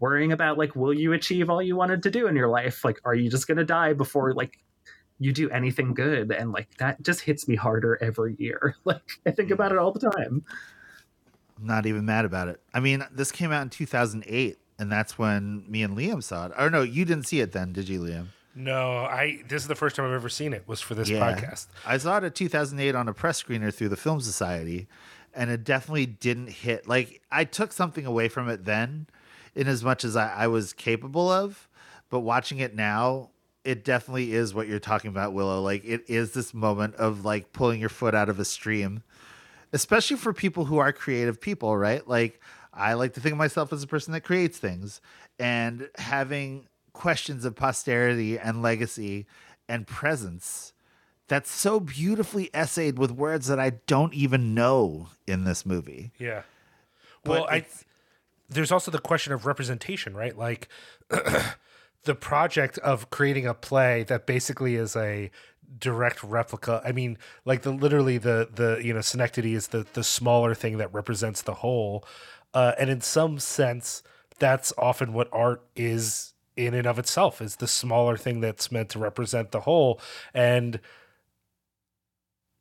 worrying 0.00 0.32
about 0.32 0.58
like, 0.58 0.74
will 0.76 0.94
you 0.94 1.12
achieve 1.12 1.50
all 1.50 1.62
you 1.62 1.76
wanted 1.76 2.02
to 2.02 2.10
do 2.10 2.26
in 2.26 2.36
your 2.36 2.48
life? 2.48 2.84
Like, 2.84 3.00
are 3.04 3.14
you 3.14 3.30
just 3.30 3.46
gonna 3.46 3.64
die 3.64 3.92
before 3.92 4.32
like 4.32 4.58
you 5.18 5.32
do 5.32 5.50
anything 5.50 5.94
good? 5.94 6.32
And 6.32 6.52
like 6.52 6.68
that 6.78 7.02
just 7.02 7.20
hits 7.20 7.48
me 7.48 7.56
harder 7.56 7.98
every 8.02 8.36
year. 8.38 8.76
Like, 8.84 9.02
I 9.26 9.30
think 9.30 9.50
about 9.50 9.70
mm. 9.70 9.74
it 9.74 9.78
all 9.78 9.92
the 9.92 10.10
time. 10.10 10.44
I'm 11.58 11.66
not 11.66 11.86
even 11.86 12.04
mad 12.04 12.24
about 12.24 12.48
it. 12.48 12.60
I 12.72 12.80
mean, 12.80 13.04
this 13.10 13.32
came 13.32 13.50
out 13.50 13.62
in 13.62 13.70
2008, 13.70 14.58
and 14.78 14.90
that's 14.90 15.18
when 15.18 15.64
me 15.68 15.82
and 15.82 15.96
Liam 15.96 16.22
saw 16.22 16.46
it. 16.46 16.52
Or 16.58 16.70
no, 16.70 16.82
you 16.82 17.04
didn't 17.04 17.26
see 17.26 17.40
it 17.40 17.52
then, 17.52 17.72
did 17.72 17.88
you, 17.88 18.00
Liam? 18.00 18.26
No, 18.54 19.04
I. 19.04 19.42
This 19.48 19.62
is 19.62 19.68
the 19.68 19.74
first 19.76 19.94
time 19.96 20.06
I've 20.06 20.12
ever 20.12 20.28
seen 20.28 20.52
it. 20.52 20.64
Was 20.66 20.80
for 20.80 20.94
this 20.94 21.08
Yeah. 21.08 21.20
podcast. 21.34 21.66
I 21.86 21.96
saw 21.98 22.18
it 22.18 22.24
in 22.24 22.32
2008 22.32 22.94
on 22.94 23.08
a 23.08 23.14
press 23.14 23.42
screener 23.42 23.72
through 23.72 23.90
the 23.90 23.96
Film 23.96 24.20
Society, 24.20 24.88
and 25.34 25.50
it 25.50 25.62
definitely 25.64 26.06
didn't 26.06 26.48
hit. 26.48 26.88
Like, 26.88 27.20
I 27.30 27.44
took 27.44 27.72
something 27.72 28.04
away 28.06 28.28
from 28.28 28.48
it 28.48 28.64
then, 28.64 29.06
in 29.54 29.68
as 29.68 29.84
much 29.84 30.04
as 30.04 30.16
I, 30.16 30.32
I 30.34 30.46
was 30.48 30.72
capable 30.72 31.30
of, 31.30 31.68
but 32.10 32.20
watching 32.20 32.58
it 32.58 32.74
now, 32.74 33.30
it 33.64 33.84
definitely 33.84 34.32
is 34.32 34.54
what 34.54 34.66
you're 34.66 34.78
talking 34.80 35.10
about, 35.10 35.34
Willow. 35.34 35.60
Like, 35.60 35.84
it 35.84 36.02
is 36.08 36.32
this 36.32 36.52
moment 36.54 36.94
of 36.96 37.24
like 37.24 37.52
pulling 37.52 37.78
your 37.80 37.90
foot 37.90 38.14
out 38.14 38.28
of 38.28 38.40
a 38.40 38.44
stream, 38.44 39.02
especially 39.72 40.16
for 40.16 40.32
people 40.32 40.64
who 40.64 40.78
are 40.78 40.92
creative 40.92 41.40
people, 41.40 41.76
right? 41.76 42.06
Like, 42.08 42.40
I 42.78 42.94
like 42.94 43.14
to 43.14 43.20
think 43.20 43.32
of 43.32 43.38
myself 43.38 43.72
as 43.72 43.82
a 43.82 43.86
person 43.86 44.12
that 44.12 44.22
creates 44.22 44.58
things, 44.58 45.00
and 45.38 45.90
having 45.96 46.68
questions 46.92 47.44
of 47.44 47.54
posterity 47.54 48.38
and 48.38 48.62
legacy 48.62 49.26
and 49.68 49.86
presence 49.86 50.72
that's 51.28 51.50
so 51.50 51.78
beautifully 51.78 52.50
essayed 52.54 52.98
with 52.98 53.10
words 53.10 53.46
that 53.46 53.60
I 53.60 53.70
don't 53.86 54.14
even 54.14 54.54
know 54.54 55.08
in 55.26 55.44
this 55.44 55.64
movie. 55.64 56.12
Yeah. 56.18 56.42
Well, 57.24 57.46
I. 57.48 57.66
There's 58.48 58.72
also 58.72 58.90
the 58.90 58.98
question 58.98 59.34
of 59.34 59.44
representation, 59.44 60.16
right? 60.16 60.36
Like, 60.36 60.68
the 61.10 62.14
project 62.14 62.78
of 62.78 63.10
creating 63.10 63.46
a 63.46 63.52
play 63.52 64.04
that 64.04 64.26
basically 64.26 64.76
is 64.76 64.96
a 64.96 65.30
direct 65.78 66.24
replica. 66.24 66.80
I 66.82 66.92
mean, 66.92 67.18
like 67.44 67.60
the 67.62 67.70
literally 67.70 68.16
the 68.16 68.48
the 68.52 68.80
you 68.82 68.94
know 68.94 69.02
synecdoche 69.02 69.44
is 69.44 69.68
the 69.68 69.86
the 69.92 70.02
smaller 70.02 70.54
thing 70.54 70.78
that 70.78 70.92
represents 70.94 71.42
the 71.42 71.54
whole, 71.54 72.04
uh, 72.54 72.72
and 72.78 72.90
in 72.90 73.00
some 73.00 73.38
sense, 73.38 74.02
that's 74.38 74.72
often 74.78 75.12
what 75.12 75.28
art 75.32 75.64
is 75.76 76.34
in 76.56 76.74
and 76.74 76.86
of 76.86 76.98
itself 76.98 77.40
is 77.40 77.56
the 77.56 77.68
smaller 77.68 78.16
thing 78.16 78.40
that's 78.40 78.72
meant 78.72 78.88
to 78.90 78.98
represent 78.98 79.52
the 79.52 79.60
whole. 79.60 80.00
And 80.34 80.80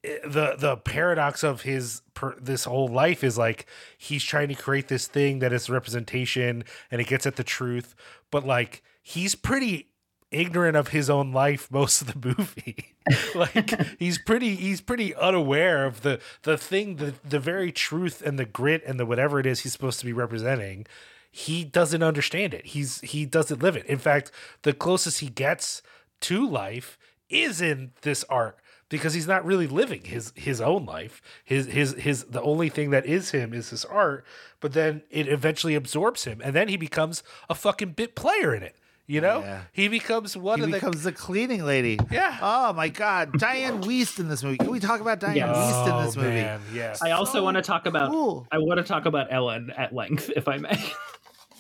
the 0.04 0.56
the 0.58 0.78
paradox 0.78 1.44
of 1.44 1.64
his 1.64 2.02
per, 2.14 2.36
this 2.40 2.66
whole 2.66 2.88
life 2.88 3.24
is 3.24 3.38
like 3.38 3.66
he's 3.98 4.24
trying 4.24 4.48
to 4.48 4.56
create 4.56 4.88
this 4.88 5.08
thing 5.08 5.40
that 5.40 5.52
is 5.52 5.70
representation 5.70 6.64
and 6.92 7.02
it 7.02 7.08
gets 7.08 7.26
at 7.26 7.36
the 7.36 7.44
truth 7.44 7.96
but 8.32 8.46
like 8.46 8.84
he's 9.02 9.36
pretty 9.36 9.90
ignorant 10.32 10.76
of 10.76 10.90
his 10.90 11.10
own 11.10 11.32
life 11.32 11.72
most 11.72 12.02
of 12.02 12.08
the 12.08 12.36
movie 12.38 12.96
like 13.36 13.98
he's 13.98 14.18
pretty 14.18 14.56
he's 14.56 14.82
pretty 14.82 15.16
unaware 15.16 15.86
of 15.86 16.02
the 16.02 16.20
the 16.44 16.58
thing 16.58 16.98
the 16.98 17.14
the 17.24 17.40
very 17.40 17.72
truth 17.72 18.22
and 18.22 18.38
the 18.38 18.46
grit 18.46 18.84
and 18.86 19.00
the 19.00 19.06
whatever 19.06 19.40
it 19.40 19.46
is 19.46 19.62
he's 19.62 19.72
supposed 19.72 20.00
to 20.00 20.06
be 20.06 20.14
representing 20.14 20.86
he 21.32 21.64
doesn't 21.64 22.04
understand 22.04 22.54
it 22.54 22.66
he's 22.68 23.00
he 23.02 23.26
doesn't 23.26 23.62
live 23.62 23.76
it 23.76 23.86
in 23.86 23.98
fact 23.98 24.32
the 24.64 24.74
closest 24.74 25.20
he 25.20 25.30
gets 25.30 25.82
to 26.20 26.48
life 26.48 26.98
is 27.30 27.62
in 27.62 27.92
this 28.02 28.24
art 28.26 28.58
because 28.90 29.14
he's 29.14 29.28
not 29.28 29.46
really 29.46 29.68
living 29.68 30.04
his 30.04 30.32
his 30.36 30.62
own 30.62 30.86
life. 30.86 31.22
His 31.44 31.68
his 31.68 31.94
his 31.94 32.24
the 32.26 32.42
only 32.42 32.70
thing 32.70 32.90
that 32.92 33.06
is 33.06 33.32
him 33.32 33.54
is 33.54 33.70
his 33.70 33.86
art, 33.86 34.26
but 34.60 34.74
then 34.74 35.04
it 35.10 35.28
eventually 35.28 35.76
absorbs 35.76 36.24
him 36.24 36.42
and 36.44 36.56
then 36.56 36.68
he 36.70 36.78
becomes 36.78 37.24
a 37.50 37.56
fucking 37.56 37.92
bit 37.92 38.16
player 38.16 38.54
in 38.54 38.64
it. 38.64 38.76
You 39.10 39.22
know? 39.22 39.40
Yeah. 39.40 39.62
He 39.72 39.88
becomes 39.88 40.36
one 40.36 40.60
He 40.60 40.66
of 40.66 40.70
the 40.72 40.76
becomes 40.78 41.04
the 41.04 41.14
cleaning 41.14 41.64
lady. 41.64 41.98
Yeah. 42.12 42.38
Oh 42.42 42.74
my 42.74 42.90
God, 42.90 43.32
Dianne 43.34 43.84
Wiest 43.84 44.20
in 44.20 44.28
this 44.28 44.44
movie. 44.44 44.58
Can 44.58 44.70
we 44.70 44.82
talk 44.82 45.00
about 45.00 45.22
Dianne 45.22 45.36
Yes. 45.38 45.56
Wiest 45.56 45.86
in 45.88 45.94
Oh, 45.94 46.04
this 46.06 46.16
movie? 46.18 46.30
man, 46.30 46.60
yes. 46.74 47.02
I 47.02 47.12
also 47.12 47.40
So 47.40 47.44
want 47.44 47.56
to 47.56 47.64
talk 47.64 47.86
about. 47.86 48.12
cool. 48.12 48.46
I 48.52 48.58
want 48.58 48.80
to 48.80 48.84
talk 48.84 49.06
about 49.06 49.28
Ellen 49.32 49.72
at 49.78 49.94
length, 49.94 50.30
if 50.36 50.48
I 50.50 50.58
may. 50.58 50.78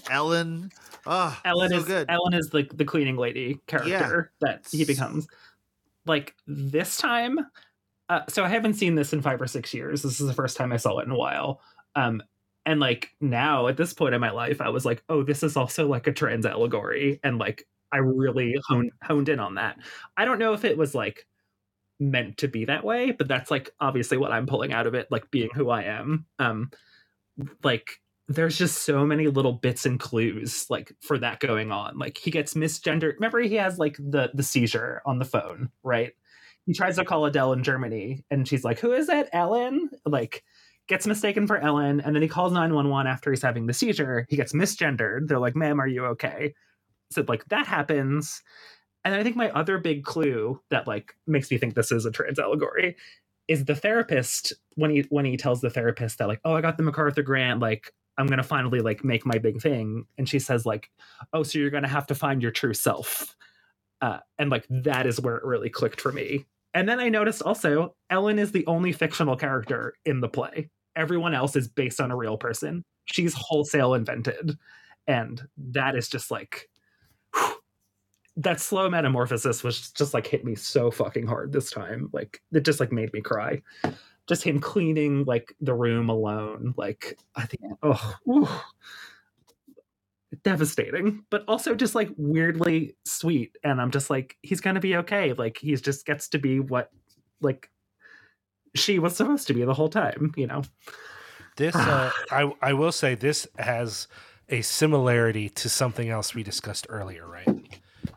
Ellen. 0.09 0.71
Oh, 1.05 1.39
Ellen 1.45 1.69
so 1.69 1.77
is 1.77 1.85
good. 1.85 2.07
Ellen 2.09 2.33
is 2.33 2.49
the 2.49 2.67
the 2.73 2.83
cleaning 2.85 3.15
lady 3.15 3.59
character 3.67 4.31
that 4.41 4.65
he 4.69 4.83
becomes. 4.83 5.27
Like 6.05 6.35
this 6.47 6.97
time, 6.97 7.39
uh, 8.09 8.21
so 8.27 8.43
I 8.43 8.49
haven't 8.49 8.73
seen 8.75 8.95
this 8.95 9.13
in 9.13 9.21
five 9.21 9.41
or 9.41 9.47
six 9.47 9.73
years. 9.73 10.01
This 10.01 10.19
is 10.19 10.27
the 10.27 10.33
first 10.33 10.57
time 10.57 10.71
I 10.73 10.77
saw 10.77 10.97
it 10.99 11.05
in 11.05 11.11
a 11.11 11.17
while. 11.17 11.61
Um, 11.95 12.21
and 12.67 12.81
like 12.81 13.15
now 13.21 13.67
at 13.67 13.77
this 13.77 13.93
point 13.93 14.13
in 14.13 14.19
my 14.21 14.31
life, 14.31 14.59
I 14.59 14.69
was 14.69 14.85
like, 14.85 15.01
oh, 15.07 15.23
this 15.23 15.41
is 15.41 15.55
also 15.55 15.87
like 15.87 16.05
a 16.05 16.11
trans 16.11 16.45
allegory, 16.45 17.19
and 17.23 17.39
like 17.39 17.65
I 17.93 17.97
really 17.99 18.57
honed 18.67 18.91
honed 19.01 19.29
in 19.29 19.39
on 19.39 19.55
that. 19.55 19.77
I 20.17 20.25
don't 20.25 20.37
know 20.37 20.51
if 20.53 20.65
it 20.65 20.77
was 20.77 20.93
like 20.93 21.25
meant 21.99 22.37
to 22.39 22.49
be 22.49 22.65
that 22.65 22.83
way, 22.83 23.11
but 23.11 23.29
that's 23.29 23.49
like 23.49 23.71
obviously 23.79 24.17
what 24.17 24.33
I'm 24.33 24.45
pulling 24.47 24.73
out 24.73 24.85
of 24.85 24.95
it, 24.95 25.07
like 25.09 25.31
being 25.31 25.49
who 25.55 25.69
I 25.69 25.83
am. 25.83 26.25
Um, 26.39 26.69
like 27.63 28.01
there's 28.27 28.57
just 28.57 28.83
so 28.83 29.05
many 29.05 29.27
little 29.27 29.53
bits 29.53 29.85
and 29.85 29.97
clues 29.97 30.65
like 30.69 30.91
for 30.99 31.17
that 31.19 31.39
going 31.39 31.71
on. 31.71 31.97
Like 31.97 32.17
he 32.17 32.31
gets 32.31 32.53
misgendered. 32.53 33.15
Remember 33.15 33.39
he 33.39 33.55
has 33.55 33.79
like 33.79 33.95
the 33.97 34.29
the 34.33 34.43
seizure 34.43 35.01
on 35.05 35.19
the 35.19 35.25
phone 35.25 35.69
right? 35.83 36.11
He 36.65 36.73
tries 36.73 36.97
to 36.97 37.05
call 37.05 37.25
adele 37.25 37.53
in 37.53 37.63
germany 37.63 38.25
and 38.29 38.45
she's 38.45 38.65
like 38.65 38.79
who 38.79 38.91
is 38.91 39.07
it? 39.07 39.29
Ellen? 39.31 39.89
Like 40.05 40.43
gets 40.87 41.05
mistaken 41.07 41.47
for 41.47 41.57
ellen 41.57 42.01
and 42.01 42.15
then 42.15 42.21
he 42.21 42.27
calls 42.27 42.51
911 42.53 43.11
after 43.11 43.31
he's 43.31 43.41
having 43.41 43.67
the 43.67 43.73
seizure. 43.73 44.25
He 44.29 44.35
gets 44.35 44.53
misgendered. 44.53 45.27
They're 45.27 45.39
like 45.39 45.55
ma'am 45.55 45.79
are 45.81 45.87
you 45.87 46.05
okay? 46.05 46.53
So 47.11 47.23
like 47.27 47.45
that 47.49 47.67
happens. 47.67 48.41
And 49.05 49.15
i 49.15 49.23
think 49.23 49.35
my 49.35 49.49
other 49.51 49.77
big 49.77 50.03
clue 50.03 50.61
that 50.69 50.87
like 50.87 51.13
makes 51.25 51.49
me 51.51 51.57
think 51.57 51.75
this 51.75 51.91
is 51.91 52.05
a 52.05 52.11
trans 52.11 52.39
allegory 52.39 52.95
is 53.47 53.65
the 53.65 53.75
therapist 53.75 54.53
when 54.75 54.91
he 54.91 55.05
when 55.09 55.25
he 55.25 55.37
tells 55.37 55.61
the 55.61 55.69
therapist 55.69 56.17
that 56.17 56.27
like 56.27 56.41
oh 56.43 56.53
i 56.53 56.61
got 56.61 56.77
the 56.77 56.83
macarthur 56.83 57.21
grant 57.21 57.59
like 57.61 57.93
i'm 58.17 58.27
gonna 58.27 58.43
finally 58.43 58.79
like 58.79 59.03
make 59.03 59.25
my 59.25 59.37
big 59.37 59.61
thing 59.61 60.05
and 60.17 60.27
she 60.27 60.39
says 60.39 60.65
like 60.65 60.89
oh 61.33 61.43
so 61.43 61.57
you're 61.57 61.69
gonna 61.69 61.87
have 61.87 62.07
to 62.07 62.15
find 62.15 62.41
your 62.41 62.51
true 62.51 62.73
self. 62.73 63.35
Uh, 63.99 64.19
and 64.37 64.51
like 64.51 64.63
that 64.69 65.07
is 65.07 65.19
where 65.19 65.37
it 65.37 65.43
really 65.43 65.71
clicked 65.71 65.99
for 65.99 66.11
me. 66.11 66.45
And 66.73 66.87
then 66.87 66.99
i 66.99 67.09
noticed 67.09 67.41
also 67.41 67.95
ellen 68.09 68.37
is 68.37 68.51
the 68.51 68.67
only 68.67 68.91
fictional 68.91 69.35
character 69.35 69.93
in 70.05 70.19
the 70.21 70.29
play 70.29 70.69
everyone 70.97 71.33
else 71.33 71.55
is 71.55 71.67
based 71.67 72.01
on 72.01 72.11
a 72.11 72.15
real 72.17 72.37
person. 72.37 72.83
She's 73.05 73.33
wholesale 73.33 73.93
invented. 73.93 74.57
And 75.07 75.41
that 75.57 75.95
is 75.95 76.09
just 76.09 76.31
like 76.31 76.69
whew, 77.33 77.55
that 78.35 78.59
slow 78.59 78.89
metamorphosis 78.89 79.63
was 79.63 79.91
just 79.91 80.13
like 80.13 80.27
hit 80.27 80.43
me 80.43 80.55
so 80.55 80.91
fucking 80.91 81.27
hard 81.27 81.53
this 81.53 81.71
time. 81.71 82.09
Like 82.11 82.41
it 82.51 82.65
just 82.65 82.79
like 82.79 82.91
made 82.91 83.13
me 83.13 83.21
cry. 83.21 83.61
Just 84.27 84.43
him 84.43 84.59
cleaning 84.59 85.23
like 85.23 85.55
the 85.61 85.73
room 85.73 86.09
alone. 86.09 86.73
Like 86.75 87.17
i 87.35 87.45
think 87.45 87.61
oh 87.83 88.15
ooh. 88.29 88.47
devastating 90.43 91.23
but 91.29 91.43
also 91.47 91.73
just 91.73 91.95
like 91.95 92.09
weirdly 92.17 92.95
sweet. 93.05 93.55
And 93.63 93.79
i'm 93.79 93.91
just 93.91 94.09
like 94.09 94.35
he's 94.41 94.61
gonna 94.61 94.81
be 94.81 94.97
okay. 94.97 95.31
Like 95.33 95.57
he's 95.57 95.81
just 95.81 96.05
gets 96.05 96.27
to 96.29 96.39
be 96.39 96.59
what 96.59 96.89
like 97.39 97.69
she 98.75 98.99
was 98.99 99.15
supposed 99.15 99.47
to 99.47 99.53
be 99.53 99.63
the 99.63 99.73
whole 99.73 99.89
time 99.89 100.33
you 100.35 100.47
know 100.47 100.61
This 101.55 101.75
uh, 101.75 102.11
I 102.31 102.51
I 102.61 102.73
will 102.73 102.91
say 102.91 103.15
this 103.15 103.47
has 103.57 104.07
a 104.49 104.61
similarity 104.61 105.49
to 105.49 105.69
something 105.69 106.09
else 106.09 106.33
we 106.33 106.41
discussed 106.43 106.87
earlier, 106.89 107.27
right? 107.27 107.49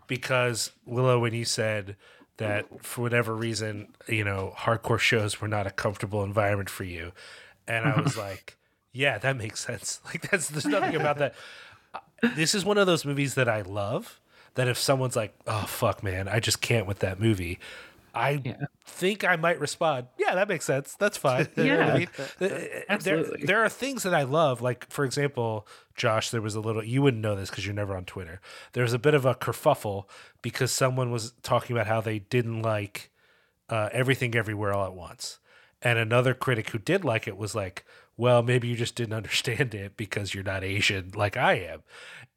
Because 0.07 0.71
Willow, 0.87 1.19
when 1.19 1.35
you 1.35 1.45
said 1.45 1.97
that 2.37 2.67
for 2.85 3.03
whatever 3.03 3.35
reason, 3.35 3.89
you 4.09 4.25
know, 4.25 4.55
hardcore 4.57 4.99
shows 4.99 5.41
were 5.41 5.49
not 5.49 5.67
a 5.67 5.71
comfortable 5.71 6.23
environment 6.23 6.71
for 6.71 6.85
you, 6.85 7.13
and 7.67 7.85
I 7.85 8.01
was 8.01 8.17
like, 8.29 8.57
yeah, 8.93 9.19
that 9.19 9.37
makes 9.37 9.61
sense. 9.65 10.01
Like 10.07 10.31
that's 10.31 10.49
there's 10.49 10.67
nothing 10.67 10.95
about 10.97 11.19
that. 11.19 11.35
This 12.37 12.55
is 12.55 12.65
one 12.65 12.79
of 12.79 12.87
those 12.87 13.05
movies 13.05 13.35
that 13.35 13.49
I 13.49 13.63
love. 13.63 14.21
That 14.55 14.69
if 14.69 14.79
someone's 14.79 15.17
like, 15.17 15.35
"Oh 15.47 15.65
fuck, 15.67 16.03
man, 16.03 16.29
I 16.29 16.41
just 16.41 16.61
can't 16.61 16.87
with 16.87 16.99
that 17.01 17.21
movie," 17.21 17.59
I 18.15 18.41
Yeah. 18.45 18.57
think 18.87 19.25
I 19.25 19.37
might 19.37 19.61
respond, 19.61 20.09
"Yeah, 20.19 20.35
that 20.35 20.49
makes 20.49 20.65
sense. 20.65 20.95
That's 20.99 21.17
fine." 21.29 21.49
You 21.57 21.65
know 21.65 21.81
I 21.81 21.87
Yeah. 21.87 21.99
mean? 21.99 22.09
there, 22.39 22.85
Absolutely. 22.89 23.45
there 23.47 23.63
are 23.65 23.69
things 23.69 24.03
that 24.03 24.15
I 24.15 24.23
love. 24.23 24.61
Like, 24.61 24.91
for 24.91 25.05
example, 25.05 25.67
Josh, 25.95 26.31
there 26.31 26.41
was 26.43 26.55
a 26.55 26.61
little, 26.61 26.83
you 26.85 27.03
wouldn't 27.03 27.23
know 27.23 27.37
this 27.37 27.51
because 27.51 27.67
you're 27.67 27.75
never 27.75 27.97
on 27.97 28.05
Twitter. 28.05 28.41
There 28.73 28.83
was 28.83 28.93
a 28.93 28.99
bit 28.99 29.15
of 29.15 29.25
a 29.27 29.35
kerfuffle 29.35 30.05
because 30.43 30.73
someone 30.73 31.11
was 31.11 31.33
talking 31.43 31.77
about 31.77 31.87
how 31.87 32.01
they 32.01 32.19
didn't 32.21 32.63
like 32.63 33.11
uh, 33.69 33.89
everything 33.93 34.35
everywhere 34.35 34.73
all 34.73 34.87
at 34.87 34.95
once. 34.95 35.39
And 35.83 35.99
another 35.99 36.35
critic 36.35 36.71
who 36.71 36.79
did 36.79 37.05
like 37.05 37.29
it 37.29 37.37
was 37.37 37.55
like, 37.55 37.85
well, 38.17 38.43
maybe 38.43 38.69
you 38.69 38.77
just 38.77 38.95
didn't 38.97 39.13
understand 39.23 39.75
it 39.75 39.97
because 39.97 40.35
you're 40.35 40.45
not 40.45 40.65
Asian 40.65 41.13
like 41.15 41.37
I 41.37 41.55
am. 41.55 41.83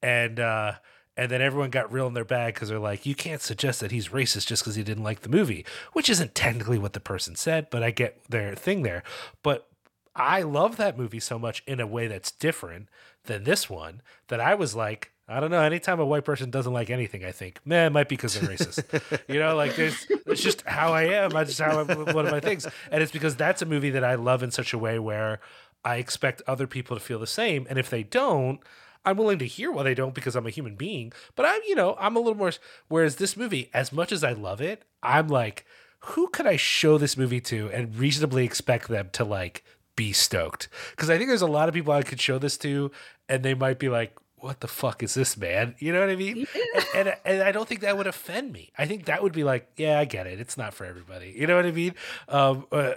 And, 0.01 0.39
uh, 0.39 0.73
and 1.15 1.29
then 1.29 1.41
everyone 1.41 1.69
got 1.69 1.91
real 1.91 2.07
in 2.07 2.13
their 2.13 2.25
bag 2.25 2.55
because 2.55 2.69
they're 2.69 2.79
like, 2.79 3.05
you 3.05 3.15
can't 3.15 3.41
suggest 3.41 3.79
that 3.81 3.91
he's 3.91 4.09
racist 4.09 4.47
just 4.47 4.63
because 4.63 4.75
he 4.75 4.83
didn't 4.83 5.03
like 5.03 5.21
the 5.21 5.29
movie, 5.29 5.65
which 5.93 6.09
isn't 6.09 6.33
technically 6.33 6.79
what 6.79 6.93
the 6.93 6.99
person 6.99 7.35
said, 7.35 7.69
but 7.69 7.83
I 7.83 7.91
get 7.91 8.23
their 8.29 8.55
thing 8.55 8.81
there. 8.81 9.03
But 9.43 9.67
I 10.15 10.41
love 10.41 10.77
that 10.77 10.97
movie 10.97 11.19
so 11.19 11.37
much 11.37 11.63
in 11.67 11.79
a 11.79 11.87
way 11.87 12.07
that's 12.07 12.31
different 12.31 12.89
than 13.25 13.43
this 13.43 13.69
one 13.69 14.01
that 14.27 14.39
I 14.39 14.55
was 14.55 14.75
like, 14.75 15.11
I 15.27 15.39
don't 15.39 15.51
know. 15.51 15.61
Anytime 15.61 15.99
a 15.99 16.05
white 16.05 16.25
person 16.25 16.49
doesn't 16.49 16.73
like 16.73 16.89
anything, 16.89 17.23
I 17.23 17.31
think, 17.31 17.59
man, 17.65 17.87
it 17.87 17.89
might 17.91 18.09
be 18.09 18.15
because 18.15 18.37
they're 18.37 18.49
racist. 18.49 19.21
you 19.33 19.39
know, 19.39 19.55
like 19.55 19.75
there's, 19.75 20.05
it's 20.27 20.41
just 20.41 20.63
how 20.63 20.93
I 20.93 21.03
am. 21.03 21.35
I 21.35 21.45
just 21.45 21.61
how 21.61 21.79
I'm, 21.79 21.87
one 22.13 22.25
of 22.25 22.31
my 22.31 22.41
things, 22.41 22.67
and 22.91 23.01
it's 23.01 23.11
because 23.11 23.35
that's 23.35 23.61
a 23.61 23.65
movie 23.65 23.91
that 23.91 24.03
I 24.03 24.15
love 24.15 24.43
in 24.43 24.51
such 24.51 24.73
a 24.73 24.77
way 24.77 24.99
where 24.99 25.39
I 25.85 25.95
expect 25.95 26.41
other 26.45 26.67
people 26.67 26.97
to 26.97 27.01
feel 27.01 27.19
the 27.19 27.27
same, 27.27 27.65
and 27.69 27.79
if 27.79 27.89
they 27.89 28.03
don't, 28.03 28.59
I'm 29.05 29.17
willing 29.17 29.39
to 29.39 29.47
hear 29.47 29.71
why 29.71 29.83
they 29.83 29.93
don't 29.93 30.13
because 30.13 30.35
I'm 30.35 30.47
a 30.47 30.51
human 30.51 30.75
being. 30.75 31.11
But 31.35 31.45
I'm, 31.45 31.61
you 31.67 31.75
know, 31.75 31.95
I'm 31.99 32.15
a 32.15 32.19
little 32.19 32.35
more. 32.37 32.51
Whereas 32.87 33.17
this 33.17 33.35
movie, 33.35 33.69
as 33.73 33.91
much 33.91 34.11
as 34.11 34.23
I 34.23 34.33
love 34.33 34.61
it, 34.61 34.83
I'm 35.01 35.27
like, 35.27 35.65
who 35.99 36.27
could 36.29 36.45
I 36.45 36.57
show 36.57 36.97
this 36.97 37.17
movie 37.17 37.41
to 37.41 37.69
and 37.71 37.95
reasonably 37.95 38.45
expect 38.45 38.87
them 38.87 39.09
to 39.13 39.23
like 39.23 39.63
be 39.95 40.11
stoked? 40.13 40.67
Because 40.91 41.09
I 41.09 41.17
think 41.17 41.29
there's 41.29 41.41
a 41.41 41.47
lot 41.47 41.69
of 41.69 41.75
people 41.75 41.93
I 41.93 42.03
could 42.03 42.19
show 42.19 42.39
this 42.39 42.57
to, 42.59 42.91
and 43.29 43.43
they 43.43 43.53
might 43.53 43.79
be 43.79 43.89
like, 43.89 44.13
"What 44.37 44.59
the 44.59 44.67
fuck 44.67 45.01
is 45.01 45.13
this, 45.13 45.37
man?" 45.37 45.75
You 45.79 45.93
know 45.93 46.01
what 46.01 46.09
I 46.09 46.15
mean? 46.15 46.45
And, 46.75 47.07
and 47.07 47.17
and 47.25 47.41
I 47.43 47.51
don't 47.51 47.67
think 47.67 47.81
that 47.81 47.97
would 47.97 48.07
offend 48.07 48.51
me. 48.51 48.71
I 48.77 48.85
think 48.85 49.05
that 49.05 49.23
would 49.23 49.33
be 49.33 49.43
like, 49.43 49.69
"Yeah, 49.77 49.99
I 49.99 50.05
get 50.05 50.27
it. 50.27 50.39
It's 50.39 50.57
not 50.57 50.73
for 50.73 50.85
everybody." 50.85 51.33
You 51.37 51.47
know 51.47 51.55
what 51.55 51.65
I 51.65 51.71
mean? 51.71 51.95
Um, 52.27 52.65
uh, 52.71 52.91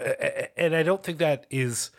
and 0.57 0.75
I 0.75 0.83
don't 0.83 1.03
think 1.03 1.19
that 1.19 1.47
is 1.51 1.91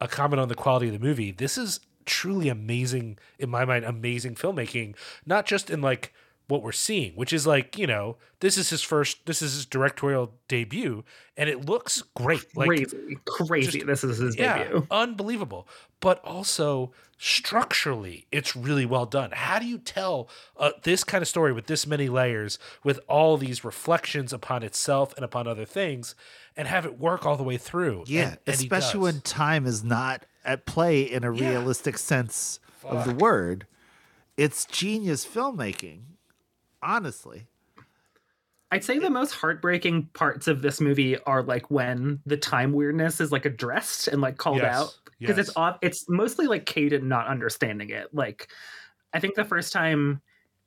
a 0.00 0.08
comment 0.08 0.40
on 0.40 0.48
the 0.48 0.54
quality 0.54 0.86
of 0.86 0.92
the 0.92 1.06
movie. 1.06 1.30
This 1.30 1.58
is 1.58 1.80
truly 2.06 2.48
amazing 2.48 3.18
in 3.38 3.50
my 3.50 3.64
mind, 3.64 3.84
amazing 3.84 4.34
filmmaking, 4.34 4.96
not 5.26 5.46
just 5.46 5.70
in 5.70 5.80
like 5.80 6.12
what 6.46 6.62
we're 6.62 6.72
seeing, 6.72 7.12
which 7.14 7.32
is 7.32 7.46
like, 7.46 7.78
you 7.78 7.86
know, 7.86 8.16
this 8.40 8.58
is 8.58 8.68
his 8.68 8.82
first, 8.82 9.24
this 9.24 9.40
is 9.40 9.54
his 9.54 9.64
directorial 9.66 10.34
debut, 10.46 11.02
and 11.36 11.48
it 11.48 11.64
looks 11.64 12.02
great. 12.14 12.44
Like, 12.54 12.68
crazy, 12.68 13.18
crazy. 13.26 13.78
just- 13.78 13.86
this 13.86 14.04
is 14.04 14.18
his 14.18 14.36
yeah, 14.36 14.64
debut. 14.64 14.86
unbelievable. 14.90 15.66
But 16.00 16.22
also 16.22 16.92
structurally, 17.16 18.26
it's 18.30 18.54
really 18.54 18.84
well 18.84 19.06
done. 19.06 19.30
How 19.32 19.58
do 19.58 19.64
you 19.64 19.78
tell 19.78 20.28
uh, 20.58 20.72
this 20.82 21.02
kind 21.02 21.22
of 21.22 21.28
story 21.28 21.52
with 21.54 21.66
this 21.66 21.86
many 21.86 22.10
layers, 22.10 22.58
with 22.82 23.00
all 23.08 23.38
these 23.38 23.64
reflections 23.64 24.30
upon 24.32 24.62
itself 24.62 25.14
and 25.16 25.24
upon 25.24 25.46
other 25.46 25.64
things, 25.64 26.14
and 26.56 26.68
have 26.68 26.84
it 26.86 26.98
work 26.98 27.26
all 27.26 27.36
the 27.36 27.42
way 27.42 27.56
through? 27.56 28.04
Yeah, 28.06 28.22
And- 28.30 28.38
and 28.46 28.54
especially 28.54 29.00
when 29.00 29.20
time 29.20 29.66
is 29.66 29.82
not 29.84 30.24
at 30.44 30.66
play 30.66 31.02
in 31.02 31.24
a 31.24 31.32
Yeah. 31.34 31.48
realistic 31.50 31.98
sense 31.98 32.60
of 32.84 33.04
the 33.06 33.14
word. 33.14 33.66
It's 34.36 34.64
genius 34.64 35.24
filmmaking, 35.24 36.02
honestly. 36.82 37.46
I'd 38.70 38.82
say 38.84 38.98
the 38.98 39.10
most 39.10 39.32
heartbreaking 39.32 40.06
parts 40.14 40.48
of 40.48 40.60
this 40.60 40.80
movie 40.80 41.16
are 41.20 41.42
like 41.42 41.70
when 41.70 42.20
the 42.26 42.36
time 42.36 42.72
weirdness 42.72 43.20
is 43.20 43.30
like 43.30 43.44
addressed 43.44 44.08
and 44.08 44.20
like 44.20 44.36
called 44.36 44.58
Yes, 44.58 44.74
out 44.74 44.94
because 45.20 45.36
yes. 45.36 45.48
it's 45.48 45.56
off. 45.56 45.78
It's 45.80 46.08
mostly 46.08 46.46
like 46.48 46.66
Caden 46.66 47.04
not 47.04 47.28
understanding 47.28 47.90
it. 47.90 48.12
Like, 48.12 48.48
I 49.12 49.20
think 49.20 49.36
the 49.36 49.44
first 49.44 49.72
time 49.72 50.20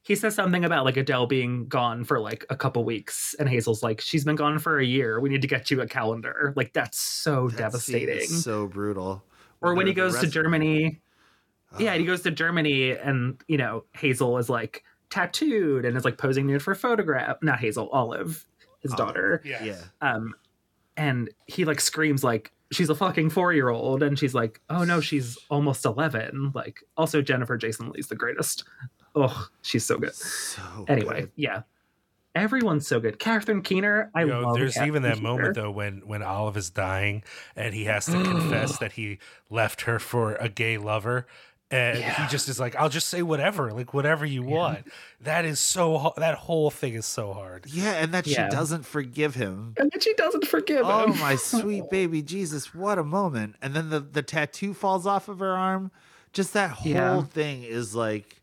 he 0.08 0.16
says 0.16 0.34
something 0.36 0.64
about 0.64 0.86
like 0.86 0.96
Adele 0.98 1.28
being 1.28 1.68
gone 1.68 2.04
for 2.06 2.20
like 2.20 2.46
a 2.50 2.56
couple 2.56 2.84
weeks, 2.86 3.36
and 3.40 3.50
Hazel's 3.50 3.84
like, 3.84 4.00
"She's 4.02 4.24
been 4.24 4.38
gone 4.38 4.58
for 4.58 4.80
a 4.80 4.86
year. 4.86 5.20
We 5.20 5.30
need 5.30 5.42
to 5.42 5.48
get 5.48 5.70
you 5.70 5.82
a 5.82 5.88
calendar." 5.88 6.54
Like 6.56 6.72
that's 6.74 6.98
so 7.00 7.50
That 7.50 7.58
devastating. 7.58 8.28
so 8.28 8.68
brutal. 8.68 9.24
or 9.62 9.76
when 9.76 9.86
he 9.88 9.94
they're 9.94 10.06
at 10.06 10.08
goes 10.08 10.14
to 10.14 10.26
restaurant. 10.28 10.34
Germany. 10.34 11.02
Yeah, 11.78 11.94
Oh. 11.94 11.98
he 12.00 12.06
goes 12.06 12.22
to 12.22 12.32
Germany 12.32 12.92
and, 12.92 13.42
you 13.50 13.58
know, 13.58 13.84
Hazel 13.94 14.38
is 14.38 14.50
like 14.50 14.84
tattooed 15.10 15.84
and 15.84 15.98
is 15.98 16.06
like 16.06 16.18
posing 16.18 16.48
nude 16.48 16.62
for 16.64 16.72
a 16.72 16.76
photograph. 16.76 17.38
Not 17.42 17.60
Hazel, 17.60 17.90
Olive, 17.90 18.46
his 18.80 18.94
Olive. 18.94 18.98
daughter. 19.08 19.42
Yeah. 19.44 19.64
Yeah. 19.64 19.82
Um 20.02 20.34
and 20.96 21.30
he 21.48 21.66
like 21.66 21.82
screams 21.82 22.24
like 22.24 22.52
she's 22.72 22.90
a 22.90 22.96
fucking 22.96 23.30
4-year-old 23.32 24.02
and 24.04 24.18
she's 24.18 24.34
like, 24.34 24.62
"Oh 24.70 24.84
no, 24.86 25.02
she's 25.02 25.38
almost 25.50 25.86
11." 25.86 26.52
Like 26.56 26.80
also 26.96 27.22
Jennifer 27.22 27.58
Jason 27.58 27.92
Leigh's 27.92 28.08
the 28.08 28.16
greatest. 28.16 28.64
Oh, 29.19 29.48
she's 29.61 29.85
so 29.85 29.98
good. 29.98 30.14
So 30.14 30.61
Anyway, 30.88 31.22
good. 31.22 31.31
yeah. 31.35 31.61
Everyone's 32.35 32.88
so 32.88 32.99
good. 32.99 33.18
Catherine 33.18 33.64
Keener, 33.64 34.11
I 34.14 34.22
You 34.22 34.27
know, 34.27 34.41
love 34.41 34.56
there's 34.57 34.73
Catherine 34.76 34.88
even 34.89 35.02
that 35.03 35.15
Keener. 35.15 35.27
moment 35.30 35.56
though 35.56 35.72
when 35.72 36.02
when 36.06 36.22
Olive 36.22 36.56
is 36.56 36.69
dying 36.69 37.23
and 37.56 37.73
he 37.73 37.85
has 37.85 38.06
to 38.06 38.11
confess 38.23 38.77
that 38.77 38.91
he 38.91 39.18
left 39.49 39.81
her 39.81 39.98
for 39.98 40.35
a 40.35 40.48
gay 40.49 40.77
lover. 40.77 41.26
And 41.72 41.98
Yeah. 41.99 42.14
he 42.23 42.30
just 42.30 42.48
is 42.48 42.60
like, 42.61 42.76
I'll 42.77 42.88
just 42.89 43.10
say 43.10 43.22
whatever, 43.23 43.73
like 43.73 43.94
whatever 43.94 44.26
you 44.26 44.41
want. 44.44 44.88
That 45.19 45.44
is 45.45 45.60
so. 45.60 46.14
That 46.15 46.35
whole 46.35 46.69
thing 46.69 46.94
is 46.94 47.06
so 47.06 47.34
hard. 47.34 47.65
Yeah, 47.68 47.91
and 47.94 48.14
that 48.14 48.26
Yeah. 48.27 48.48
she 48.49 48.56
doesn't 48.56 48.85
forgive 48.85 49.34
him. 49.35 49.73
And 49.77 49.89
then 49.91 49.99
she 49.99 50.14
doesn't 50.14 50.45
forgive 50.48 50.84
Oh 50.85 51.11
him. 51.11 51.19
my 51.19 51.35
sweet 51.38 51.89
baby 51.89 52.22
Jesus, 52.22 52.73
what 52.73 52.98
a 52.99 53.03
moment. 53.03 53.56
And 53.64 53.73
then 53.73 53.89
the, 53.89 53.99
the 53.99 54.22
tattoo 54.22 54.73
falls 54.76 55.06
off 55.07 55.27
of 55.27 55.39
her 55.39 55.57
arm. 55.57 55.91
Just 56.34 56.53
that 56.53 56.69
whole 56.69 56.91
Yeah. 56.91 57.23
thing 57.23 57.64
is 57.64 57.95
like 57.95 58.36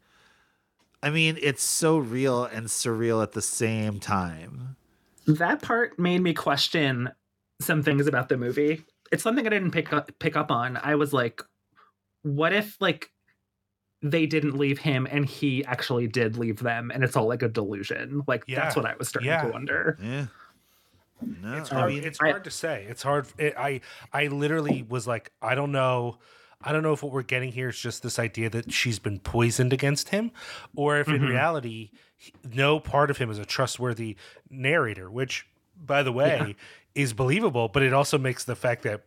I 1.05 1.11
mean, 1.11 1.39
it's 1.43 1.63
so 1.63 1.99
real 1.99 2.45
and 2.45 2.67
surreal 2.67 3.23
at 3.23 3.33
the 3.33 3.43
same 3.43 4.01
time. 4.01 4.77
that 5.27 5.61
part 5.63 5.99
made 5.99 6.21
me 6.23 6.33
question 6.35 7.11
some 7.61 7.83
things 7.83 8.07
about 8.07 8.29
the 8.31 8.37
movie. 8.39 8.83
It's 9.13 9.23
something 9.23 9.47
I 9.47 9.51
didn't 9.51 9.71
pick 9.73 9.93
up 9.93 10.11
pick 10.19 10.35
up 10.37 10.51
on. 10.51 10.79
I 10.83 10.95
was 10.95 11.13
like, 11.13 11.43
what 12.23 12.53
if 12.55 12.77
like 12.81 13.11
they 14.03 14.27
didn't 14.27 14.57
leave 14.57 14.79
him 14.79 15.07
and 15.11 15.27
he 15.27 15.65
actually 15.67 16.07
did 16.09 16.37
leave 16.39 16.59
them 16.59 16.91
and 16.93 17.05
it's 17.05 17.17
all 17.17 17.29
like 17.29 17.43
a 17.43 17.49
delusion? 17.49 18.23
Like 18.27 18.45
that's 18.47 18.75
what 18.75 18.87
I 18.87 18.95
was 18.99 19.09
starting 19.09 19.29
Yeah. 19.31 19.43
to 19.45 19.51
wonder. 19.51 19.99
Yeah. 20.03 20.27
No, 21.43 21.55
It's 21.59 21.71
I 21.71 21.75
hard. 21.81 21.93
mean, 21.93 22.05
it's 22.05 22.21
I- 22.21 22.31
hard 22.31 22.45
to 22.45 22.51
say. 22.51 22.87
It's 22.89 23.03
hard. 23.03 23.27
It, 23.39 23.55
I 23.59 23.83
I 24.13 24.27
literally 24.29 24.85
was 24.89 25.07
like, 25.07 25.31
I 25.43 25.55
don't 25.55 25.71
know. 25.73 26.19
I 26.67 26.73
don't 26.73 26.83
know 26.83 26.93
if 26.95 27.03
what 27.03 27.13
we're 27.13 27.23
getting 27.23 27.53
here 27.53 27.69
is 27.69 27.79
just 27.79 28.03
this 28.03 28.19
idea 28.19 28.49
that 28.51 28.73
she's 28.73 28.99
been 28.99 29.19
poisoned 29.21 29.73
against 29.73 30.09
him, 30.09 30.31
or 30.75 30.99
if 30.99 31.09
in 31.09 31.21
Mhm. 31.21 31.29
reality, 31.29 31.91
no 32.43 32.81
part 32.81 33.11
of 33.11 33.19
him 33.19 33.31
is 33.31 33.39
a 33.39 33.45
trustworthy 33.45 34.17
narrator. 34.51 35.11
Which, 35.11 35.47
by 35.77 36.03
the 36.03 36.13
way, 36.13 36.57
is 36.95 37.13
believable. 37.13 37.69
But 37.69 37.83
it 37.83 37.93
also 37.93 38.17
makes 38.19 38.45
the 38.45 38.57
fact 38.57 38.83
that 38.85 39.03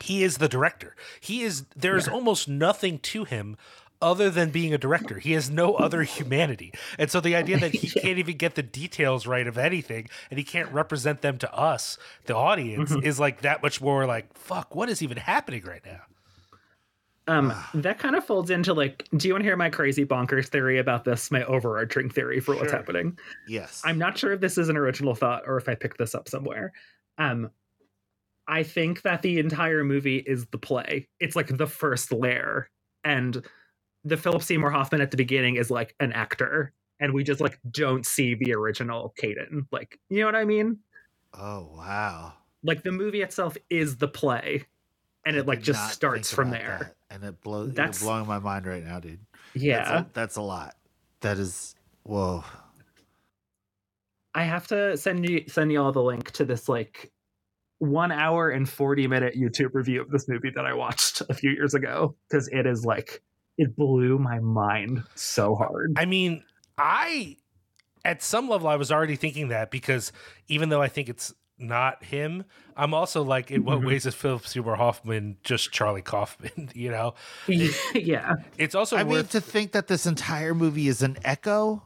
he 0.00 0.24
is 0.24 0.38
the 0.38 0.48
director. 0.48 0.96
He 1.20 1.42
is. 1.42 1.64
There's 1.76 2.08
almost 2.08 2.48
nothing 2.48 2.98
to 3.00 3.24
him. 3.24 3.56
Other 4.02 4.28
than 4.28 4.50
being 4.50 4.74
a 4.74 4.78
director, 4.78 5.18
he 5.18 5.32
has 5.32 5.48
no 5.48 5.76
other 5.76 6.02
humanity. 6.02 6.72
And 6.98 7.10
so 7.10 7.20
the 7.20 7.34
idea 7.36 7.58
that 7.58 7.72
he 7.76 7.88
can't 8.00 8.18
even 8.18 8.36
get 8.36 8.54
the 8.54 8.62
details 8.62 9.26
right 9.26 9.46
of 9.46 9.56
anything 9.56 10.08
and 10.30 10.36
he 10.38 10.44
can't 10.44 10.70
represent 10.72 11.22
them 11.22 11.38
to 11.38 11.54
us, 11.54 11.96
the 12.26 12.36
audience, 12.36 12.90
is 13.02 13.18
like 13.18 13.40
that 13.42 13.62
much 13.62 13.80
more 13.80 14.04
like, 14.04 14.36
fuck, 14.36 14.74
what 14.74 14.90
is 14.90 15.00
even 15.02 15.16
happening 15.16 15.62
right 15.64 15.80
now? 15.86 16.00
Um, 17.26 17.54
that 17.74 17.98
kind 17.98 18.14
of 18.16 18.24
folds 18.24 18.50
into 18.50 18.74
like, 18.74 19.08
do 19.16 19.26
you 19.28 19.34
want 19.34 19.42
to 19.42 19.48
hear 19.48 19.56
my 19.56 19.70
crazy 19.70 20.04
bonkers 20.04 20.48
theory 20.48 20.78
about 20.78 21.04
this? 21.04 21.30
My 21.30 21.42
overarching 21.44 22.10
theory 22.10 22.38
for 22.40 22.54
what's 22.54 22.68
Sure. 22.70 22.78
happening. 22.78 23.18
yes. 23.48 23.80
I'm 23.84 23.96
not 23.98 24.18
sure 24.18 24.32
if 24.32 24.40
this 24.40 24.58
is 24.58 24.68
an 24.68 24.76
original 24.76 25.14
thought 25.14 25.42
or 25.46 25.56
if 25.56 25.68
I 25.68 25.74
picked 25.74 25.96
this 25.98 26.14
up 26.14 26.28
somewhere. 26.28 26.72
Um, 27.16 27.50
I 28.46 28.62
think 28.62 29.02
that 29.02 29.22
the 29.22 29.38
entire 29.38 29.84
movie 29.84 30.18
is 30.18 30.44
the 30.46 30.58
play. 30.58 31.08
It's 31.18 31.34
like 31.34 31.56
the 31.56 31.66
first 31.66 32.12
layer, 32.12 32.68
and 33.02 33.42
the 34.04 34.18
Philip 34.18 34.42
Seymour 34.42 34.70
Hoffman 34.70 35.00
at 35.00 35.10
the 35.10 35.16
beginning 35.16 35.56
is 35.56 35.70
like 35.70 35.94
an 36.00 36.12
actor, 36.12 36.74
and 37.00 37.14
we 37.14 37.24
just 37.24 37.40
like 37.40 37.58
don't 37.70 38.04
see 38.04 38.34
the 38.34 38.52
original 38.54 39.14
Caden. 39.18 39.66
Like, 39.72 39.98
you 40.10 40.20
know 40.20 40.26
what 40.26 40.34
I 40.34 40.44
mean? 40.44 40.78
Oh 41.32 41.70
wow. 41.74 42.34
Like 42.62 42.82
the 42.82 42.92
movie 42.92 43.22
itself 43.22 43.56
is 43.70 43.96
the 43.96 44.08
play, 44.08 44.64
and 45.26 45.36
I 45.36 45.40
it 45.40 45.46
like 45.46 45.62
just 45.62 45.92
starts 45.92 46.32
from 46.32 46.50
there. 46.50 46.94
that, 47.08 47.14
and 47.14 47.24
it 47.24 47.40
blows. 47.42 47.74
That's- 47.74 48.02
blowing 48.02 48.26
my 48.26 48.38
mind 48.38 48.66
right 48.66 48.84
now, 48.84 49.00
dude. 49.00 49.20
Yeah. 49.54 49.78
That's 49.78 49.90
a, 49.90 50.06
that's 50.12 50.36
a 50.36 50.42
lot. 50.42 50.74
That 51.20 51.38
is 51.38 51.74
whoa. 52.02 52.44
I 54.34 54.44
have 54.44 54.66
to 54.68 54.96
send 54.96 55.28
you 55.28 55.44
send 55.48 55.70
you 55.70 55.80
all 55.80 55.92
the 55.92 56.02
link 56.02 56.30
to 56.32 56.44
this 56.44 56.68
like 56.68 57.12
one 57.78 58.10
hour 58.10 58.50
and 58.50 58.68
40 58.68 59.06
minute 59.06 59.34
YouTube 59.36 59.70
review 59.74 60.00
of 60.00 60.10
this 60.10 60.28
movie 60.28 60.50
that 60.54 60.66
I 60.66 60.74
watched 60.74 61.22
a 61.28 61.34
few 61.34 61.50
years 61.50 61.74
ago 61.74 62.16
because 62.28 62.48
it 62.48 62.66
is 62.66 62.84
like 62.84 63.22
it 63.58 63.76
blew 63.76 64.18
my 64.18 64.40
mind 64.40 65.04
so 65.14 65.54
hard. 65.54 65.94
I 65.96 66.06
mean, 66.06 66.42
I, 66.76 67.36
at 68.04 68.22
some 68.22 68.48
level, 68.48 68.68
I 68.68 68.76
was 68.76 68.90
already 68.90 69.14
thinking 69.16 69.48
that 69.48 69.70
because 69.70 70.10
even 70.48 70.68
though 70.68 70.82
I 70.82 70.88
think 70.88 71.08
it's 71.08 71.32
not 71.66 72.04
him, 72.04 72.44
I'm 72.76 72.92
also 72.94 73.22
like, 73.22 73.50
in 73.50 73.64
what 73.64 73.80
Mhm. 73.80 73.86
ways 73.86 74.06
is 74.06 74.14
Philip 74.14 74.46
Seymour 74.46 74.76
Hoffman 74.76 75.36
just 75.44 75.72
Charlie 75.72 76.02
Kaufman? 76.02 76.70
You 76.74 76.90
know, 76.90 77.14
yeah. 77.94 78.34
it's 78.58 78.74
also 78.74 78.96
I 78.96 79.04
mean, 79.04 79.24
to 79.26 79.40
think 79.40 79.72
that 79.72 79.86
this 79.88 80.06
entire 80.06 80.54
movie 80.54 80.88
is 80.88 81.02
an 81.02 81.16
echo 81.24 81.82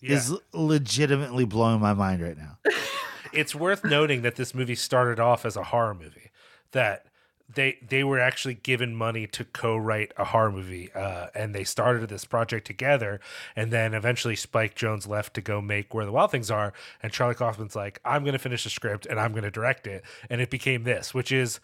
yeah. 0.00 0.12
is 0.16 0.34
legitimately 0.52 1.44
blowing 1.44 1.80
my 1.80 1.92
mind 1.94 2.22
right 2.22 2.36
now. 2.36 2.58
it's 3.32 3.54
worth 3.54 3.84
noting 3.84 4.22
that 4.22 4.36
this 4.36 4.54
movie 4.54 4.74
started 4.76 5.18
off 5.20 5.44
as 5.44 5.56
a 5.56 5.64
horror 5.64 5.94
movie 5.94 6.30
that 6.72 7.06
they 7.54 7.78
they 7.86 8.04
were 8.04 8.18
actually 8.20 8.54
given 8.54 8.94
money 8.94 9.26
to 9.26 9.44
co-write 9.44 10.12
a 10.16 10.24
horror 10.26 10.52
movie 10.52 10.92
uh, 10.94 11.28
and 11.34 11.54
they 11.54 11.64
started 11.64 12.08
this 12.08 12.24
project 12.24 12.66
together 12.66 13.20
and 13.56 13.70
then 13.72 13.94
eventually 13.94 14.36
spike 14.36 14.74
jonze 14.74 15.08
left 15.08 15.32
to 15.34 15.40
go 15.40 15.60
make 15.60 15.94
where 15.94 16.04
the 16.04 16.12
wild 16.12 16.30
things 16.30 16.50
are 16.50 16.72
and 17.02 17.12
charlie 17.12 17.34
kaufman's 17.34 17.74
like 17.74 18.00
i'm 18.04 18.22
going 18.22 18.34
to 18.34 18.38
finish 18.38 18.64
the 18.64 18.70
script 18.70 19.06
and 19.06 19.18
i'm 19.18 19.32
going 19.32 19.44
to 19.44 19.50
direct 19.50 19.86
it 19.86 20.04
and 20.28 20.40
it 20.42 20.50
became 20.50 20.84
this 20.84 21.14
which 21.14 21.32
is 21.32 21.58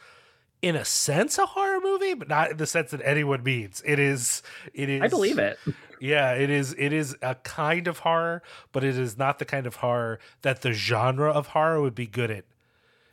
in 0.63 0.75
a 0.75 0.85
sense 0.87 1.37
a 1.37 1.45
horror 1.45 1.81
movie 1.83 2.15
but 2.15 2.29
not 2.29 2.51
in 2.53 2.57
the 2.57 2.67
sense 2.67 2.91
that 2.91 3.03
anyone 3.05 3.43
means 3.43 3.83
it 3.85 3.99
is 3.99 4.43
it 4.73 4.89
is 4.89 5.03
I 5.03 5.09
believe 5.09 5.39
it. 5.39 5.59
yeah, 6.01 6.33
it 6.33 6.49
is. 6.51 6.75
It 6.79 6.93
is 6.93 7.17
a 7.23 7.35
kind 7.37 7.87
of 7.87 7.99
horror, 8.01 8.43
but 8.73 8.83
it 8.85 8.97
is 8.99 9.17
not 9.19 9.39
the 9.39 9.45
kind 9.45 9.67
of 9.67 9.77
horror 9.77 10.19
that 10.43 10.63
the 10.63 10.73
genre 10.73 11.31
of 11.31 11.49
horror 11.49 11.81
would 11.83 11.95
be 11.95 12.07
good 12.07 12.31
at. 12.31 12.45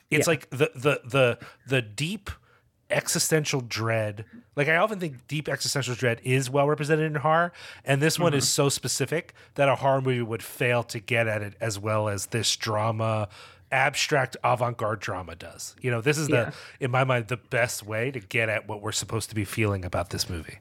It's 0.09 0.27
Yeah. 0.27 0.31
like 0.31 0.49
the 0.49 0.71
the 0.75 1.01
the 1.05 1.39
the 1.67 1.81
deep 1.81 2.29
existential 2.91 3.61
dread. 3.61 4.25
Like 4.55 4.67
I 4.67 4.75
often 4.77 4.99
think 4.99 5.27
deep 5.27 5.47
existential 5.49 5.95
dread 5.95 6.19
is 6.23 6.49
well 6.49 6.67
represented 6.67 7.05
in 7.05 7.15
horror, 7.15 7.51
and 7.85 8.01
this 8.01 8.19
one 8.19 8.33
is 8.33 8.43
Mm-hmm. 8.43 8.49
so 8.63 8.69
specific 8.69 9.33
that 9.55 9.69
a 9.69 9.75
horror 9.75 10.01
movie 10.01 10.21
would 10.21 10.43
fail 10.43 10.83
to 10.83 10.99
get 10.99 11.27
at 11.27 11.41
it 11.41 11.55
as 11.61 11.79
well 11.79 12.09
as 12.09 12.27
this 12.27 12.55
drama 12.55 13.29
abstract 13.71 14.35
avant-garde 14.43 14.99
drama 14.99 15.35
does. 15.35 15.75
You 15.81 15.91
know, 15.91 16.01
this 16.01 16.17
is 16.17 16.29
Yeah. 16.29 16.51
the 16.79 16.85
in 16.85 16.91
my 16.91 17.03
mind 17.03 17.27
the 17.29 17.37
best 17.37 17.85
way 17.85 18.11
to 18.11 18.19
get 18.19 18.49
at 18.49 18.67
what 18.67 18.81
we're 18.81 18.91
supposed 18.91 19.29
to 19.29 19.35
be 19.35 19.45
feeling 19.45 19.85
about 19.85 20.09
this 20.09 20.29
movie. 20.29 20.59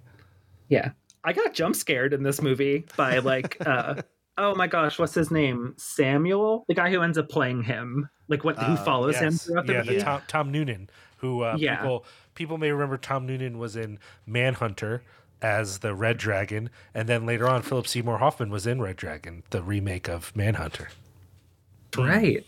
Yeah. 0.69 0.91
I 1.25 1.33
got 1.33 1.53
jump 1.53 1.77
scared 1.77 2.15
in 2.15 2.23
this 2.23 2.41
movie 2.41 2.87
by 2.97 3.19
like 3.19 3.57
uh 3.67 4.03
oh 4.39 4.55
my 4.55 4.67
gosh, 4.69 4.99
what's 4.99 5.13
his 5.15 5.31
name? 5.31 5.75
Samuel? 5.77 6.65
The 6.69 6.75
guy 6.75 6.91
who 6.91 7.03
ends 7.03 7.19
up 7.19 7.29
playing 7.29 7.63
him. 7.65 8.09
Like 8.29 8.45
what 8.45 8.57
who 8.59 8.73
Uh, 8.75 8.85
follows 8.85 9.17
him 9.17 9.33
throughout 9.33 9.67
the 9.67 9.73
yeah, 9.73 9.79
movie. 9.83 9.99
the 9.99 10.05
Tom, 10.05 10.23
Tom 10.29 10.53
Noonan, 10.53 10.89
who 11.17 11.43
uh, 11.43 11.57
Yeah. 11.59 11.77
people 11.77 12.07
people 12.41 12.57
may 12.57 12.73
remember. 12.73 12.97
Tom 12.97 13.27
Noonan 13.27 13.59
was 13.59 13.77
in 13.77 13.99
Manhunter, 14.27 15.03
as 15.43 15.81
the 15.81 15.95
Red 15.95 16.17
Dragon, 16.17 16.71
and 16.95 17.07
then 17.07 17.27
later 17.27 17.47
on, 17.47 17.61
Philip 17.61 17.87
Seymour 17.87 18.17
Hoffman 18.17 18.49
was 18.49 18.67
in 18.67 18.81
Red 18.81 18.97
Dragon, 18.97 19.43
the 19.51 19.63
remake 19.63 20.09
of 20.09 20.35
Manhunter. 20.35 20.89
Right. 21.99 22.47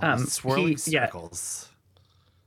Um, 0.00 0.24
swirling 0.24 0.78
he- 0.84 0.92
yeah. 0.92 1.06
circles. 1.06 1.68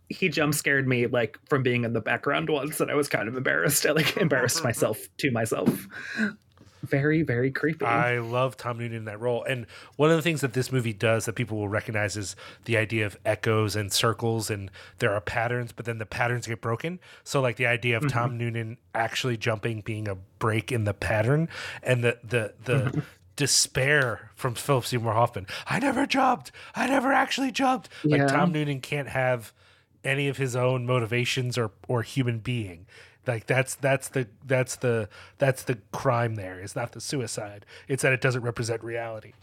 he 0.07 0.29
jump 0.29 0.53
scared 0.53 0.87
me 0.87 1.07
like 1.07 1.37
from 1.49 1.61
being 1.61 1.83
in 1.83 1.91
the 1.91 1.99
background 1.99 2.49
once 2.49 2.79
and 2.79 2.89
I 2.89 2.95
was 2.95 3.09
kind 3.09 3.27
of 3.27 3.35
embarrassed. 3.35 3.85
I 3.85 3.91
like 3.91 4.15
embarrassed 4.15 4.63
myself 4.63 4.99
to 5.17 5.29
myself. 5.29 5.87
Very, 6.83 7.21
very 7.21 7.49
creepy. 7.49 7.85
I 7.85 8.19
love 8.19 8.57
Tom 8.57 8.77
Noonan 8.77 8.97
in 8.97 9.05
that 9.05 9.19
role. 9.19 9.43
And 9.43 9.65
one 9.95 10.09
of 10.09 10.17
the 10.17 10.21
things 10.21 10.41
that 10.41 10.51
this 10.51 10.69
movie 10.69 10.91
does 10.91 11.25
that 11.25 11.33
people 11.33 11.57
will 11.57 11.69
recognize 11.69 12.17
is 12.17 12.35
the 12.65 12.75
idea 12.75 13.05
of 13.05 13.17
echoes 13.25 13.75
and 13.75 13.91
circles, 13.91 14.49
and 14.49 14.69
there 14.99 15.13
are 15.13 15.21
patterns, 15.21 15.71
but 15.71 15.85
then 15.85 15.97
the 15.97 16.05
patterns 16.05 16.45
get 16.45 16.59
broken. 16.59 16.99
So, 17.23 17.39
like 17.39 17.55
the 17.55 17.67
idea 17.67 17.95
of 17.95 18.09
Tom 18.09 18.31
mm-hmm. 18.31 18.37
Noonan 18.37 18.77
actually 18.93 19.37
jumping 19.37 19.79
being 19.81 20.09
a 20.09 20.15
break 20.15 20.73
in 20.73 20.83
the 20.83 20.93
pattern, 20.93 21.49
and 21.81 22.03
the 22.03 22.19
the 22.23 22.53
the. 22.65 22.73
Mm-hmm. 22.73 22.99
Despair 23.35 24.29
from 24.35 24.53
Philip 24.53 24.85
Seymour 24.85 25.13
Hoffman. 25.13 25.47
I 25.65 25.79
never 25.79 26.05
jumped. 26.05 26.51
I 26.75 26.85
never 26.85 27.11
actually 27.11 27.51
jumped. 27.51 27.89
Like 28.03 28.27
Tom 28.27 28.51
Noonan 28.51 28.79
can't 28.79 29.07
have 29.07 29.51
any 30.03 30.27
of 30.27 30.37
his 30.37 30.55
own 30.55 30.85
motivations 30.85 31.57
or 31.57 31.71
or 31.87 32.03
human 32.03 32.37
being 32.37 32.85
like 33.27 33.45
that's 33.47 33.75
that's 33.75 34.09
the 34.09 34.27
that's 34.45 34.75
the 34.77 35.07
that's 35.37 35.63
the 35.63 35.77
crime 35.91 36.35
there 36.35 36.59
it's 36.59 36.75
not 36.75 36.91
the 36.91 37.01
suicide 37.01 37.65
it's 37.87 38.03
that 38.03 38.13
it 38.13 38.21
doesn't 38.21 38.41
represent 38.41 38.83
reality 38.83 39.33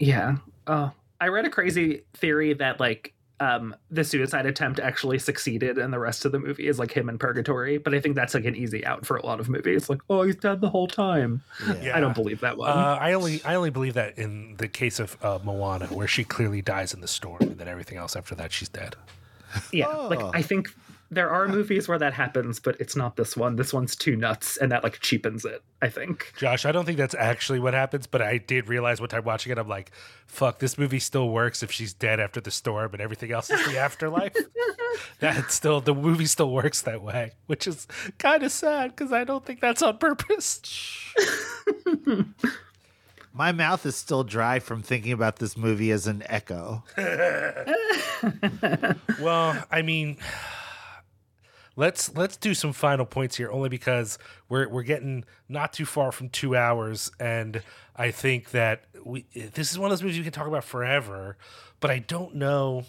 yeah. 0.00 0.36
Oh, 0.66 0.90
I 1.20 1.28
read 1.28 1.44
a 1.44 1.50
crazy 1.50 2.02
theory 2.14 2.52
that 2.54 2.80
like 2.80 3.12
um 3.40 3.74
the 3.90 4.04
suicide 4.04 4.46
attempt 4.46 4.78
actually 4.80 5.18
succeeded 5.18 5.76
and 5.78 5.92
the 5.92 5.98
rest 5.98 6.24
of 6.24 6.32
the 6.32 6.38
movie 6.38 6.66
is 6.66 6.78
like 6.78 6.92
him 6.92 7.08
in 7.08 7.16
purgatory, 7.18 7.78
but 7.78 7.94
I 7.94 8.00
think 8.00 8.16
that's 8.16 8.34
like 8.34 8.44
an 8.44 8.56
easy 8.56 8.84
out 8.84 9.06
for 9.06 9.16
a 9.16 9.24
lot 9.24 9.38
of 9.40 9.48
movies. 9.48 9.88
Like, 9.88 10.00
oh, 10.10 10.22
he's 10.22 10.36
dead 10.36 10.60
the 10.60 10.68
whole 10.68 10.88
time. 10.88 11.42
Yeah. 11.80 11.96
I 11.96 12.00
don't 12.00 12.14
believe 12.14 12.40
that 12.40 12.56
one. 12.56 12.70
uh, 12.70 12.98
i 13.00 13.12
only 13.12 13.40
i 13.44 13.54
only 13.54 13.70
believe 13.70 13.94
that 13.94 14.18
in 14.18 14.56
the 14.56 14.68
case 14.68 14.98
of 14.98 15.16
uh, 15.24 15.38
moana 15.44 15.86
where 15.86 16.08
she 16.08 16.24
clearly 16.24 16.60
dies 16.60 16.92
in 16.92 17.00
the 17.00 17.08
storm 17.08 17.38
and 17.42 17.58
then 17.58 17.68
everything 17.68 17.98
else 17.98 18.16
after 18.16 18.34
that 18.34 18.50
she's 18.52 18.68
dead 18.68 18.96
yeah. 19.72 19.86
Like 19.86 20.20
Oh. 20.20 20.32
I 20.34 20.42
think 20.42 20.68
there 21.14 21.30
are 21.30 21.48
movies 21.48 21.88
where 21.88 21.98
that 21.98 22.14
happens, 22.14 22.58
but 22.60 22.80
it's 22.80 22.96
not 22.96 23.16
this 23.16 23.36
one. 23.36 23.56
This 23.56 23.72
one's 23.72 23.96
too 23.96 24.16
nuts 24.16 24.56
and 24.56 24.70
that 24.72 24.82
like 24.84 25.00
cheapens 25.00 25.44
it, 25.44 25.62
I 25.82 25.88
think. 25.88 26.32
josh 26.36 26.64
i 26.64 26.72
don't 26.72 26.84
think 26.84 26.96
that's 26.98 27.14
actually 27.14 27.58
what 27.58 27.74
happens 27.74 28.06
but 28.06 28.22
i 28.22 28.38
did 28.38 28.68
realize 28.68 29.00
one 29.00 29.08
time 29.10 29.24
watching 29.24 29.52
it 29.52 29.58
i'm 29.58 29.68
like 29.68 29.90
fuck 30.26 30.58
this 30.58 30.78
movie 30.78 30.98
still 30.98 31.28
works 31.28 31.62
if 31.62 31.70
she's 31.70 31.92
dead 31.92 32.20
after 32.20 32.40
the 32.40 32.50
storm 32.50 32.92
and 32.92 33.02
everything 33.02 33.30
else 33.32 33.50
is 33.50 33.64
the 33.66 33.78
afterlife 33.78 34.34
that 35.20 35.50
still 35.50 35.80
the 35.80 35.94
movie 35.94 36.24
still 36.26 36.50
works 36.50 36.80
that 36.82 37.02
way 37.02 37.32
which 37.46 37.66
is 37.66 37.86
kind 38.18 38.42
of 38.42 38.50
sad 38.50 38.90
because 38.90 39.12
i 39.12 39.24
don't 39.24 39.44
think 39.44 39.60
that's 39.60 39.82
on 39.82 39.98
purpose 39.98 40.60
My 43.36 43.50
mouth 43.50 43.84
is 43.84 43.96
still 43.96 44.22
dry 44.22 44.60
from 44.60 44.82
thinking 44.82 45.10
about 45.10 45.40
this 45.40 45.56
movie 45.56 45.90
as 45.90 46.06
an 46.06 46.22
echo. 46.26 46.84
Well, 49.20 49.64
I 49.70 49.82
mean, 49.82 50.18
let's 51.76 52.14
let's 52.16 52.36
do 52.36 52.54
some 52.54 52.72
final 52.72 53.04
points 53.06 53.36
here, 53.36 53.50
only 53.50 53.68
because 53.68 54.18
we're 54.48 54.68
we're 54.68 54.82
getting 54.82 55.24
not 55.48 55.72
too 55.72 55.84
far 55.86 56.12
from 56.12 56.28
two 56.28 56.56
hours, 56.56 57.10
and 57.18 57.62
I 57.96 58.10
think 58.10 58.50
that 58.50 58.84
we 59.04 59.24
this 59.32 59.70
is 59.72 59.78
one 59.78 59.90
of 59.90 59.98
those 59.98 60.02
movies 60.02 60.18
we 60.18 60.24
can 60.24 60.32
talk 60.32 60.46
about 60.46 60.64
forever, 60.64 61.36
but 61.80 61.90
I 61.90 61.98
don't 61.98 62.34
know. 62.36 62.84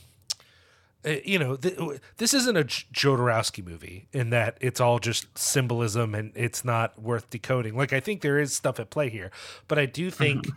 uh, 1.05 1.15
You 1.23 1.39
know, 1.39 1.55
th- 1.55 1.77
this 2.17 2.33
isn't 2.33 2.57
a 2.57 2.63
Jodorowsky 2.63 3.65
movie 3.65 4.07
in 4.13 4.29
that 4.31 4.57
it's 4.61 4.79
all 4.79 4.99
just 4.99 5.37
symbolism 5.37 6.15
and 6.15 6.31
it's 6.35 6.63
not 6.65 7.01
worth 7.01 7.29
decoding. 7.29 7.75
Like 7.75 7.93
I 7.93 7.99
think 7.99 8.21
there 8.21 8.39
is 8.39 8.53
stuff 8.53 8.79
at 8.79 8.89
play 8.89 9.09
here, 9.09 9.31
but 9.67 9.77
I 9.77 9.85
do 9.85 10.09
think 10.09 10.47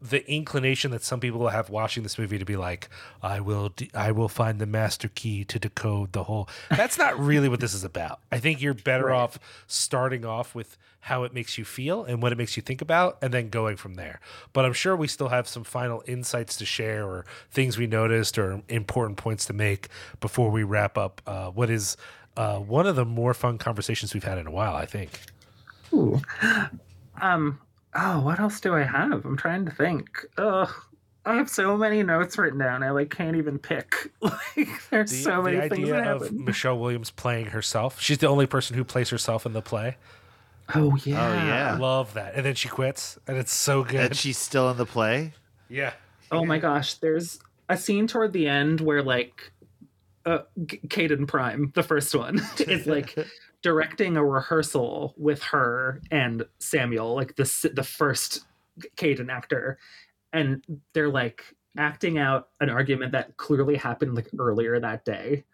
the 0.00 0.28
inclination 0.30 0.90
that 0.92 1.02
some 1.02 1.20
people 1.20 1.48
have 1.48 1.70
watching 1.70 2.02
this 2.02 2.18
movie 2.18 2.38
to 2.38 2.44
be 2.44 2.56
like, 2.56 2.88
I 3.22 3.40
will, 3.40 3.70
de- 3.70 3.90
I 3.94 4.12
will 4.12 4.28
find 4.28 4.60
the 4.60 4.66
master 4.66 5.08
key 5.08 5.44
to 5.46 5.58
decode 5.58 6.12
the 6.12 6.24
whole. 6.24 6.48
That's 6.70 6.98
not 6.98 7.18
really 7.18 7.48
what 7.48 7.60
this 7.60 7.74
is 7.74 7.84
about. 7.84 8.20
I 8.30 8.38
think 8.38 8.62
you're 8.62 8.74
better 8.74 9.10
off 9.10 9.38
starting 9.66 10.24
off 10.24 10.54
with 10.54 10.78
how 11.00 11.24
it 11.24 11.32
makes 11.32 11.58
you 11.58 11.64
feel 11.64 12.04
and 12.04 12.22
what 12.22 12.32
it 12.32 12.38
makes 12.38 12.56
you 12.56 12.62
think 12.62 12.82
about, 12.82 13.18
and 13.22 13.32
then 13.32 13.48
going 13.48 13.76
from 13.76 13.94
there. 13.94 14.20
But 14.52 14.64
I'm 14.64 14.72
sure 14.72 14.94
we 14.96 15.08
still 15.08 15.28
have 15.28 15.48
some 15.48 15.64
final 15.64 16.02
insights 16.06 16.56
to 16.58 16.66
share, 16.66 17.06
or 17.06 17.24
things 17.50 17.78
we 17.78 17.86
noticed, 17.86 18.36
or 18.38 18.62
important 18.68 19.16
points 19.16 19.46
to 19.46 19.52
make 19.52 19.88
before 20.20 20.50
we 20.50 20.64
wrap 20.64 20.98
up. 20.98 21.22
Uh, 21.26 21.50
what 21.50 21.70
is 21.70 21.96
uh, 22.36 22.58
one 22.58 22.86
of 22.86 22.96
the 22.96 23.04
more 23.04 23.32
fun 23.32 23.58
conversations 23.58 24.12
we've 24.12 24.24
had 24.24 24.38
in 24.38 24.46
a 24.46 24.50
while? 24.50 24.74
I 24.74 24.86
think. 24.86 25.10
Ooh. 25.92 26.20
Um. 27.20 27.60
Oh, 28.00 28.20
what 28.20 28.38
else 28.38 28.60
do 28.60 28.74
I 28.74 28.82
have? 28.82 29.24
I'm 29.24 29.36
trying 29.36 29.64
to 29.64 29.72
think. 29.72 30.24
Ugh. 30.36 30.70
I 31.26 31.34
have 31.34 31.50
so 31.50 31.76
many 31.76 32.02
notes 32.02 32.38
written 32.38 32.58
down. 32.58 32.82
I 32.82 32.90
like 32.90 33.10
can't 33.10 33.36
even 33.36 33.58
pick. 33.58 33.94
Like 34.22 34.68
there's 34.90 35.10
The, 35.10 35.16
so 35.16 35.42
many 35.42 35.56
the 35.56 35.68
things 35.68 35.88
idea 35.90 35.92
that 35.94 36.06
of 36.08 36.22
happen. 36.22 36.44
Michelle 36.44 36.78
Williams 36.78 37.10
playing 37.10 37.46
herself. 37.46 38.00
She's 38.00 38.18
the 38.18 38.28
only 38.28 38.46
person 38.46 38.76
who 38.76 38.84
plays 38.84 39.10
herself 39.10 39.44
in 39.46 39.52
the 39.52 39.62
play. 39.62 39.96
Oh 40.74 40.96
yeah. 41.04 41.28
Oh 41.28 41.34
yeah. 41.34 41.74
I 41.74 41.78
Love 41.78 42.14
that. 42.14 42.34
And 42.34 42.44
then 42.46 42.54
she 42.54 42.68
quits, 42.68 43.18
and 43.26 43.36
it's 43.36 43.52
so 43.52 43.84
good. 43.84 43.96
And 44.06 44.16
she's 44.16 44.38
still 44.38 44.70
in 44.70 44.76
the 44.76 44.86
play. 44.86 45.32
yeah. 45.68 45.92
Oh 46.30 46.44
my 46.44 46.58
gosh. 46.58 46.94
There's 46.94 47.38
a 47.68 47.76
scene 47.76 48.06
toward 48.06 48.32
the 48.34 48.46
end 48.48 48.80
where 48.80 49.02
like, 49.02 49.50
uh, 50.26 50.40
G- 50.66 50.80
Caden 50.86 51.26
Prime, 51.26 51.72
the 51.74 51.82
first 51.82 52.14
one, 52.14 52.40
is 52.58 52.86
like 52.86 53.16
directing 53.62 54.16
a 54.16 54.24
rehearsal 54.24 55.14
with 55.16 55.42
her 55.42 56.00
and 56.10 56.44
Samuel, 56.58 57.14
like 57.14 57.36
the 57.36 57.70
the 57.74 57.82
first 57.82 58.44
Caden 58.96 59.30
actor, 59.30 59.78
and 60.32 60.64
they're 60.92 61.08
like 61.08 61.44
acting 61.76 62.18
out 62.18 62.48
an 62.60 62.70
argument 62.70 63.12
that 63.12 63.36
clearly 63.36 63.76
happened 63.76 64.14
like 64.14 64.28
earlier 64.38 64.78
that 64.80 65.04
day. 65.04 65.44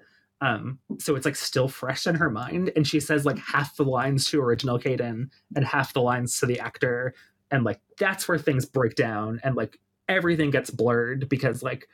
Um, 0.40 0.78
so 0.98 1.16
it's 1.16 1.24
like 1.24 1.36
still 1.36 1.68
fresh 1.68 2.06
in 2.06 2.16
her 2.16 2.30
mind, 2.30 2.70
and 2.76 2.86
she 2.86 3.00
says 3.00 3.24
like 3.24 3.38
half 3.38 3.76
the 3.76 3.84
lines 3.84 4.28
to 4.30 4.42
original 4.42 4.78
Caden 4.78 5.30
and 5.56 5.64
half 5.64 5.94
the 5.94 6.02
lines 6.02 6.38
to 6.40 6.46
the 6.46 6.60
actor, 6.60 7.14
and 7.50 7.64
like 7.64 7.80
that's 7.98 8.28
where 8.28 8.38
things 8.38 8.66
break 8.66 8.94
down, 8.94 9.40
and 9.42 9.54
like 9.54 9.78
everything 10.08 10.50
gets 10.50 10.70
blurred 10.70 11.28
because 11.30 11.62
like 11.62 11.88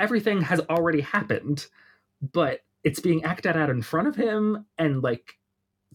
everything 0.00 0.40
has 0.42 0.60
already 0.68 1.02
happened, 1.02 1.66
but 2.32 2.60
it's 2.82 3.00
being 3.00 3.22
acted 3.22 3.56
out 3.56 3.70
in 3.70 3.80
front 3.82 4.08
of 4.08 4.16
him, 4.16 4.66
and 4.76 5.02
like 5.02 5.38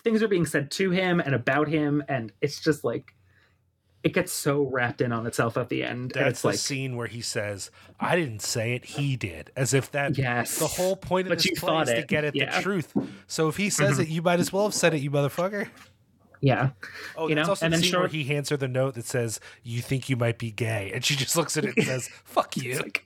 things 0.04 0.22
are 0.24 0.28
being 0.28 0.46
said 0.46 0.72
to 0.72 0.92
him 0.92 1.20
and 1.20 1.34
about 1.36 1.68
him, 1.68 2.04
and 2.08 2.32
it's 2.42 2.60
just 2.60 2.84
like 2.84 3.14
it 4.02 4.14
gets 4.14 4.32
so 4.32 4.62
wrapped 4.64 5.02
in 5.02 5.12
on 5.12 5.28
itself 5.28 5.58
at 5.58 5.68
the 5.68 5.84
end, 5.84 6.12
That's 6.16 6.30
it's 6.30 6.42
the 6.44 6.48
like 6.50 6.58
scene 6.58 6.96
where 6.96 7.08
he 7.08 7.20
says, 7.20 7.70
I 8.00 8.16
didn't 8.16 8.42
say 8.42 8.74
it, 8.74 8.86
he 8.86 9.18
did. 9.18 9.52
As 9.58 9.74
if 9.74 9.92
that 9.92 10.18
Yes. 10.18 10.58
the 10.58 10.68
whole 10.68 10.96
point 10.96 11.28
of 11.30 11.38
this 11.38 11.48
play 11.60 11.68
thought 11.70 11.90
is 11.90 11.96
to 11.96 12.06
get 12.08 12.24
at 12.24 12.34
Yeah. 12.34 12.56
the 12.56 12.62
truth. 12.64 12.94
So 13.28 13.50
if 13.50 13.58
he 13.58 13.70
says 13.70 13.98
Mhm. 13.98 14.04
it, 14.04 14.08
you 14.08 14.22
might 14.22 14.40
as 14.40 14.54
well 14.54 14.64
have 14.64 14.74
said 14.74 14.94
it, 14.94 15.00
you 15.00 15.12
motherfucker. 15.12 15.68
yeah, 16.40 16.70
Oh, 17.18 17.28
You 17.28 17.36
that's 17.36 17.48
know, 17.48 17.52
also 17.52 17.66
and 17.66 17.74
the 17.74 17.78
then 17.78 17.84
scene 17.84 17.92
short- 17.92 18.02
where 18.04 18.10
he 18.10 18.24
hands 18.24 18.48
her 18.50 18.56
the 18.58 18.70
note 18.70 18.94
that 18.94 19.06
says, 19.06 19.42
You 19.64 19.82
think 19.82 20.08
you 20.10 20.16
might 20.16 20.38
be 20.38 20.52
gay. 20.52 20.92
And 20.94 21.04
she 21.04 21.18
just 21.18 21.36
looks 21.36 21.58
at 21.58 21.66
it 21.66 21.76
and 21.76 21.86
says, 21.86 22.08
Fuck 22.24 22.56
you. 22.56 22.78
Like 22.78 23.04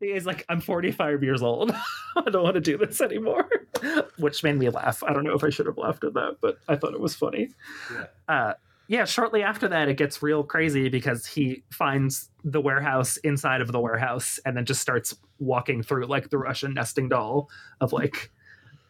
he's 0.00 0.26
like, 0.26 0.44
I'm 0.48 0.60
45 0.60 1.22
years 1.22 1.42
old. 1.42 1.72
I 2.16 2.30
don't 2.30 2.42
want 2.42 2.54
to 2.54 2.60
do 2.60 2.76
this 2.76 3.00
anymore. 3.00 3.48
Which 4.18 4.42
made 4.42 4.56
me 4.56 4.68
laugh. 4.68 5.02
I 5.02 5.12
don't 5.12 5.24
know 5.24 5.34
if 5.34 5.44
I 5.44 5.50
should 5.50 5.66
have 5.66 5.78
laughed 5.78 6.04
at 6.04 6.14
that, 6.14 6.36
but 6.40 6.58
I 6.68 6.76
thought 6.76 6.94
it 6.94 7.00
was 7.00 7.14
funny. 7.14 7.50
Yeah. 7.92 8.04
Uh, 8.28 8.54
yeah, 8.88 9.04
shortly 9.04 9.42
after 9.42 9.68
that, 9.68 9.88
it 9.88 9.96
gets 9.96 10.22
real 10.22 10.44
crazy 10.44 10.88
because 10.88 11.26
he 11.26 11.64
finds 11.70 12.30
the 12.44 12.60
warehouse 12.60 13.16
inside 13.18 13.60
of 13.60 13.72
the 13.72 13.80
warehouse 13.80 14.38
and 14.46 14.56
then 14.56 14.64
just 14.64 14.80
starts 14.80 15.16
walking 15.40 15.82
through 15.82 16.06
like 16.06 16.30
the 16.30 16.38
Russian 16.38 16.72
nesting 16.74 17.08
doll 17.08 17.50
of 17.80 17.92
like, 17.92 18.30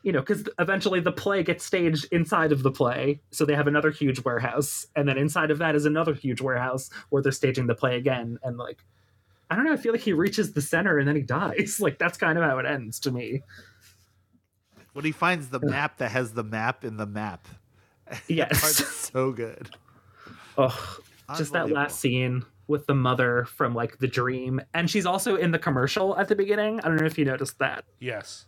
you 0.03 0.13
know, 0.13 0.21
because 0.21 0.45
eventually 0.59 1.01
the 1.01 1.13
play 1.13 1.43
gets 1.43 1.65
staged 1.65 2.07
inside 2.13 2.53
of 2.53 2.63
the 2.63 2.71
play. 2.71 3.21
So 3.31 3.47
they 3.47 3.55
have 3.55 3.67
another 3.67 3.91
huge 3.91 4.23
warehouse. 4.23 4.87
And 4.95 5.09
then 5.09 5.17
inside 5.17 5.51
of 5.51 5.59
that 5.59 5.75
is 5.75 5.87
another 5.87 6.13
huge 6.13 6.43
warehouse 6.43 6.91
where 7.09 7.23
they're 7.23 7.33
staging 7.33 7.67
the 7.67 7.75
play 7.75 7.97
again. 7.97 8.39
And 8.43 8.59
like, 8.59 8.85
I 9.51 9.57
don't 9.57 9.65
know. 9.65 9.73
I 9.73 9.77
feel 9.77 9.93
like 9.93 10.01
he 10.01 10.13
reaches 10.13 10.53
the 10.53 10.63
center 10.63 10.99
and 10.99 11.07
then 11.07 11.17
he 11.17 11.23
dies. 11.39 11.79
Like 11.81 11.99
that's 11.99 12.19
kind 12.19 12.39
of 12.39 12.45
how 12.45 12.59
it 12.59 12.67
ends 12.67 13.01
to 13.01 13.11
me. 13.11 13.43
When 14.93 15.05
he 15.05 15.13
finds 15.13 15.49
the 15.49 15.61
map 15.61 15.99
that 15.99 16.11
has 16.11 16.33
the 16.33 16.45
map 16.45 16.85
in 16.85 16.97
the 16.97 17.07
map. 17.07 17.47
Yes. 18.29 18.61
Part's 18.61 19.11
so 19.13 19.33
good. 19.33 19.69
Oh, 20.57 20.99
just 21.37 21.53
that 21.55 21.71
last 21.71 21.99
scene 21.99 22.45
with 22.69 22.87
the 22.87 22.95
mother 22.95 23.47
from 23.47 23.75
like 23.75 23.99
the 23.99 24.07
dream, 24.07 24.61
and 24.75 24.89
she's 24.89 25.07
also 25.07 25.35
in 25.35 25.51
the 25.51 25.59
commercial 25.59 26.17
at 26.17 26.29
the 26.29 26.37
beginning. 26.37 26.81
I 26.81 26.89
don't 26.89 26.97
know 27.01 27.07
if 27.07 27.19
you 27.19 27.25
noticed 27.25 27.59
that. 27.59 27.85
Yes. 27.99 28.47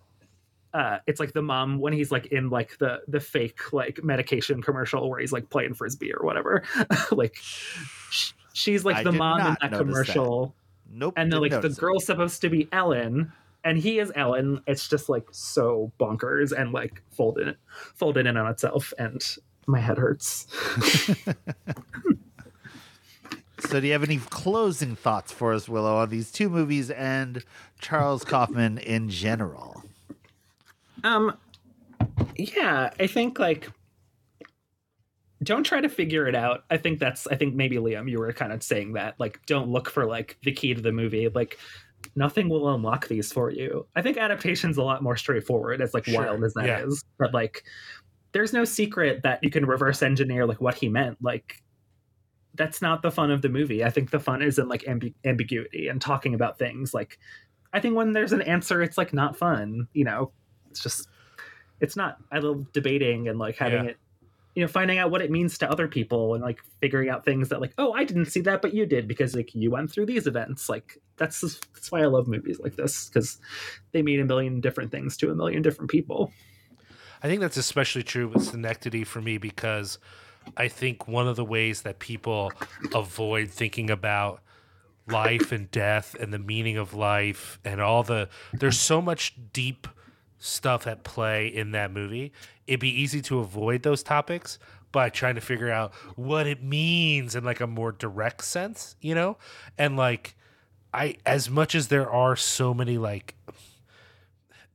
Uh, 0.72 0.98
it's 1.06 1.18
like 1.18 1.32
the 1.32 1.42
mom 1.42 1.78
when 1.78 1.92
he's 1.92 2.12
like 2.12 2.26
in 2.26 2.50
like 2.50 2.76
the 2.78 3.00
the 3.08 3.20
fake 3.20 3.72
like 3.72 4.04
medication 4.04 4.62
commercial 4.62 5.08
where 5.08 5.18
he's 5.18 5.32
like 5.32 5.48
playing 5.50 5.74
frisbee 5.74 6.12
or 6.12 6.24
whatever. 6.24 6.62
like 7.10 7.34
sh- 7.36 8.32
she's 8.52 8.84
like 8.84 8.96
I 8.98 9.02
the 9.02 9.12
mom 9.12 9.40
in 9.40 9.56
that 9.60 9.72
commercial. 9.72 10.46
that. 10.46 10.52
Commercial. 10.88 11.06
Nope. 11.06 11.14
and 11.16 11.32
then 11.32 11.40
like 11.40 11.50
the 11.50 11.56
notice 11.58 11.78
it. 11.78 11.80
girl's 11.80 12.06
supposed 12.06 12.40
to 12.42 12.48
be 12.48 12.68
Ellen, 12.72 13.32
and 13.64 13.78
he 13.78 13.98
is 13.98 14.12
Ellen. 14.14 14.60
It's 14.66 14.88
just 14.88 15.08
like 15.08 15.26
so 15.30 15.92
bonkers 16.00 16.52
and 16.52 16.72
like 16.72 17.02
folded 17.10 17.56
folded 17.94 18.26
in 18.26 18.36
on 18.36 18.50
itself. 18.50 18.92
And 18.98 19.22
my 19.66 19.80
head 19.80 19.98
hurts. 19.98 20.46
So, 23.60 23.80
do 23.80 23.86
you 23.88 23.92
have 23.92 24.04
any 24.04 24.18
closing 24.18 24.94
thoughts 24.94 25.32
for 25.32 25.52
us, 25.52 25.68
Willow, 25.68 25.96
on 25.96 26.10
these 26.10 26.30
two 26.30 26.48
movies 26.48 26.90
and 26.90 27.44
Charles 27.80 28.24
Kaufman 28.24 28.78
in 28.78 29.10
general? 29.10 29.82
Um, 31.02 31.36
yeah, 32.36 32.90
I 33.00 33.08
think 33.08 33.38
like 33.38 33.68
don't 35.42 35.64
try 35.64 35.80
to 35.80 35.88
figure 35.88 36.26
it 36.26 36.34
out. 36.34 36.64
I 36.70 36.76
think 36.78 36.98
that's 36.98 37.26
I 37.28 37.36
think 37.36 37.54
maybe 37.54 37.76
Liam, 37.76 38.10
you 38.10 38.18
were 38.18 38.32
kind 38.32 38.52
of 38.52 38.62
saying 38.62 38.94
that 38.94 39.14
like 39.18 39.40
don't 39.46 39.68
look 39.68 39.88
for 39.88 40.04
like 40.06 40.36
the 40.42 40.52
key 40.52 40.74
to 40.74 40.80
the 40.80 40.92
movie. 40.92 41.28
Like 41.28 41.58
nothing 42.16 42.48
will 42.48 42.72
unlock 42.74 43.08
these 43.08 43.32
for 43.32 43.50
you. 43.50 43.86
I 43.96 44.02
think 44.02 44.16
adaptation's 44.16 44.76
a 44.76 44.82
lot 44.82 45.02
more 45.02 45.16
straightforward, 45.16 45.80
as 45.80 45.94
like 45.94 46.04
Sure, 46.06 46.22
wild 46.22 46.44
as 46.44 46.54
that 46.54 46.82
is. 46.86 47.04
yeah. 47.04 47.14
But 47.18 47.34
like 47.34 47.64
there's 48.32 48.52
no 48.52 48.64
secret 48.64 49.22
that 49.22 49.42
you 49.42 49.50
can 49.50 49.64
reverse 49.64 50.02
engineer 50.02 50.44
like 50.46 50.60
what 50.60 50.74
he 50.74 50.88
meant. 50.88 51.18
Like 51.22 51.62
that's 52.54 52.82
not 52.82 53.02
the 53.02 53.10
fun 53.10 53.30
of 53.30 53.40
the 53.42 53.48
movie. 53.48 53.84
I 53.84 53.90
think 53.90 54.10
the 54.10 54.18
fun 54.20 54.42
is 54.42 54.58
in 54.58 54.68
like 54.68 54.82
ambi- 54.82 55.14
ambiguity 55.24 55.88
and 55.88 56.00
talking 56.00 56.34
about 56.34 56.58
things. 56.58 56.92
Like 56.92 57.18
I 57.72 57.80
think 57.80 57.94
when 57.94 58.12
there's 58.12 58.32
an 58.32 58.42
answer, 58.42 58.82
it's 58.82 58.98
like 58.98 59.12
not 59.12 59.36
fun. 59.36 59.86
You 59.92 60.04
know, 60.04 60.32
it's 60.70 60.82
just 60.82 61.08
it's 61.80 61.94
not. 61.94 62.18
I 62.32 62.40
love 62.40 62.72
debating 62.72 63.28
and 63.28 63.38
like 63.38 63.56
having 63.56 63.84
Yeah. 63.84 63.90
it. 63.90 63.96
You 64.54 64.62
know, 64.62 64.68
finding 64.68 64.98
out 64.98 65.10
what 65.10 65.22
it 65.22 65.30
means 65.30 65.58
to 65.58 65.70
other 65.70 65.86
people 65.86 66.34
and 66.34 66.42
like 66.42 66.60
figuring 66.80 67.08
out 67.08 67.24
things 67.24 67.48
that 67.50 67.60
like, 67.60 67.74
oh, 67.78 67.92
I 67.92 68.04
didn't 68.04 68.26
see 68.26 68.40
that, 68.40 68.60
but 68.60 68.74
you 68.74 68.86
did 68.86 69.06
because 69.06 69.34
like 69.34 69.54
you 69.54 69.70
went 69.70 69.90
through 69.90 70.06
these 70.06 70.26
events. 70.26 70.68
Like 70.68 70.98
that's 71.16 71.40
just, 71.40 71.72
that's 71.74 71.92
why 71.92 72.00
I 72.00 72.06
love 72.06 72.26
movies 72.26 72.58
like 72.58 72.74
this 72.74 73.08
because 73.08 73.38
they 73.92 74.02
mean 74.02 74.20
a 74.20 74.24
million 74.24 74.60
different 74.60 74.90
things 74.90 75.16
to 75.18 75.30
a 75.30 75.34
million 75.34 75.62
different 75.62 75.90
people. 75.90 76.32
I 77.22 77.28
think 77.28 77.40
that's 77.40 77.56
especially 77.56 78.02
true 78.02 78.28
with 78.28 78.44
Synecdoche 78.44 79.06
for 79.06 79.20
me 79.20 79.38
because 79.38 79.98
I 80.56 80.68
think 80.68 81.06
one 81.06 81.28
of 81.28 81.36
the 81.36 81.44
ways 81.44 81.82
that 81.82 81.98
people 81.98 82.52
avoid 82.94 83.50
thinking 83.50 83.90
about 83.90 84.40
life 85.08 85.52
and 85.52 85.70
death 85.70 86.14
and 86.18 86.32
the 86.32 86.38
meaning 86.38 86.76
of 86.76 86.94
life 86.94 87.58
and 87.64 87.80
all 87.80 88.02
the 88.02 88.28
there's 88.52 88.78
so 88.78 89.00
much 89.00 89.34
deep 89.52 89.88
stuff 90.38 90.86
at 90.86 91.04
play 91.04 91.46
in 91.48 91.72
that 91.72 91.90
movie. 91.92 92.32
It'd 92.66 92.80
be 92.80 93.00
easy 93.00 93.20
to 93.22 93.40
avoid 93.40 93.82
those 93.82 94.02
topics 94.02 94.58
by 94.92 95.10
trying 95.10 95.34
to 95.34 95.40
figure 95.40 95.70
out 95.70 95.92
what 96.16 96.46
it 96.46 96.62
means 96.62 97.34
in 97.34 97.44
like 97.44 97.60
a 97.60 97.66
more 97.66 97.92
direct 97.92 98.44
sense, 98.44 98.96
you 99.00 99.14
know? 99.14 99.36
And 99.76 99.96
like 99.96 100.34
I 100.94 101.16
as 101.26 101.50
much 101.50 101.74
as 101.74 101.88
there 101.88 102.10
are 102.10 102.36
so 102.36 102.72
many 102.72 102.96
like 102.96 103.34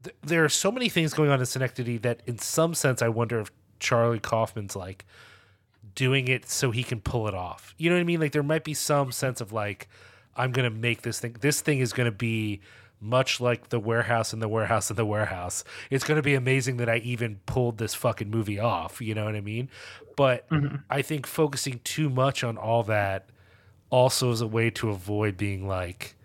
th- 0.04 0.16
there 0.22 0.44
are 0.44 0.50
so 0.50 0.72
many 0.72 0.90
things 0.90 1.14
going 1.14 1.30
on 1.30 1.40
in 1.40 1.46
Synecdoche 1.46 2.02
that, 2.02 2.22
in 2.28 2.38
some 2.38 2.74
sense, 2.74 3.02
I 3.02 3.08
wonder 3.08 3.40
if 3.40 3.52
Charlie 3.80 4.20
Kaufman's 4.20 4.76
like 4.76 5.06
doing 5.96 6.28
it 6.28 6.50
so 6.50 6.72
he 6.72 6.84
can 6.84 7.02
pull 7.02 7.28
it 7.28 7.34
off. 7.34 7.74
You 7.78 7.90
know 7.90 7.96
what 7.96 8.02
I 8.02 8.06
mean? 8.06 8.20
Like 8.20 8.32
there 8.32 8.44
might 8.44 8.64
be 8.64 8.74
some 8.74 9.12
sense 9.12 9.42
of 9.42 9.52
like, 9.52 9.88
I'm 10.36 10.52
gonna 10.52 10.70
make 10.70 11.02
this 11.02 11.20
thing. 11.20 11.36
This 11.40 11.62
thing 11.62 11.80
is 11.80 11.94
gonna 11.94 12.12
be 12.12 12.62
much 13.04 13.42
like 13.42 13.70
the 13.70 13.80
warehouse 13.80 14.34
and 14.34 14.42
the 14.42 14.48
warehouse 14.48 14.90
and 14.90 14.98
the 14.98 15.06
warehouse. 15.06 15.64
It's 15.90 16.04
gonna 16.04 16.22
be 16.22 16.36
amazing 16.36 16.78
that 16.78 16.90
I 16.90 16.98
even 16.98 17.42
pulled 17.46 17.78
this 17.78 17.94
fucking 17.94 18.30
movie 18.30 18.60
off. 18.60 19.02
You 19.02 19.14
know 19.14 19.26
what 19.26 19.36
I 19.36 19.42
mean? 19.42 19.70
But 20.16 20.50
mm-hmm. 20.50 20.78
I 20.90 21.02
think 21.02 21.28
focusing 21.28 21.82
too 21.84 22.10
much 22.10 22.44
on 22.44 22.58
all 22.58 22.84
that 22.84 23.30
also 23.90 24.32
is 24.32 24.42
a 24.42 24.48
way 24.48 24.70
to 24.72 24.90
avoid 24.90 25.38
being 25.38 25.68
like 25.68 26.16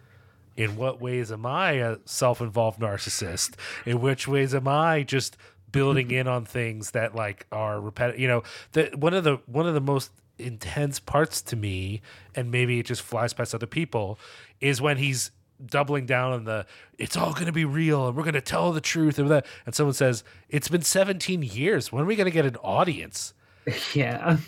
in 0.56 0.76
what 0.76 1.00
ways 1.00 1.30
am 1.30 1.46
I 1.46 1.72
a 1.72 1.98
self-involved 2.04 2.80
narcissist? 2.80 3.54
In 3.86 4.00
which 4.00 4.26
ways 4.26 4.54
am 4.54 4.66
I 4.66 5.04
just 5.04 5.36
building 5.70 6.08
mm-hmm. 6.08 6.16
in 6.16 6.28
on 6.28 6.44
things 6.44 6.90
that 6.90 7.14
like 7.14 7.46
are 7.52 7.80
repetitive? 7.80 8.20
You 8.20 8.28
know, 8.28 8.42
the 8.72 8.90
one 8.94 9.14
of 9.14 9.24
the 9.24 9.36
one 9.46 9.66
of 9.66 9.74
the 9.74 9.80
most 9.80 10.10
intense 10.38 11.00
parts 11.00 11.42
to 11.42 11.56
me, 11.56 12.02
and 12.34 12.50
maybe 12.50 12.78
it 12.78 12.86
just 12.86 13.02
flies 13.02 13.32
past 13.32 13.54
other 13.54 13.66
people, 13.66 14.18
is 14.60 14.80
when 14.80 14.96
he's 14.96 15.30
doubling 15.64 16.06
down 16.06 16.32
on 16.32 16.44
the 16.44 16.64
it's 16.98 17.16
all 17.16 17.32
going 17.32 17.46
to 17.46 17.52
be 17.52 17.64
real 17.64 18.06
and 18.06 18.16
we're 18.16 18.22
going 18.22 18.34
to 18.34 18.40
tell 18.40 18.72
the 18.72 18.80
truth 18.80 19.18
and 19.18 19.30
that 19.30 19.44
and 19.66 19.74
someone 19.74 19.94
says 19.94 20.22
it's 20.48 20.68
been 20.68 20.82
17 20.82 21.42
years 21.42 21.90
when 21.90 22.02
are 22.02 22.06
we 22.06 22.14
going 22.16 22.26
to 22.26 22.30
get 22.30 22.46
an 22.46 22.56
audience 22.56 23.34
Yeah. 23.94 24.38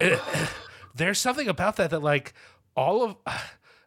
there's 0.94 1.18
something 1.18 1.48
about 1.48 1.76
that 1.76 1.90
that 1.90 2.02
like 2.02 2.32
all 2.76 3.02
of 3.02 3.16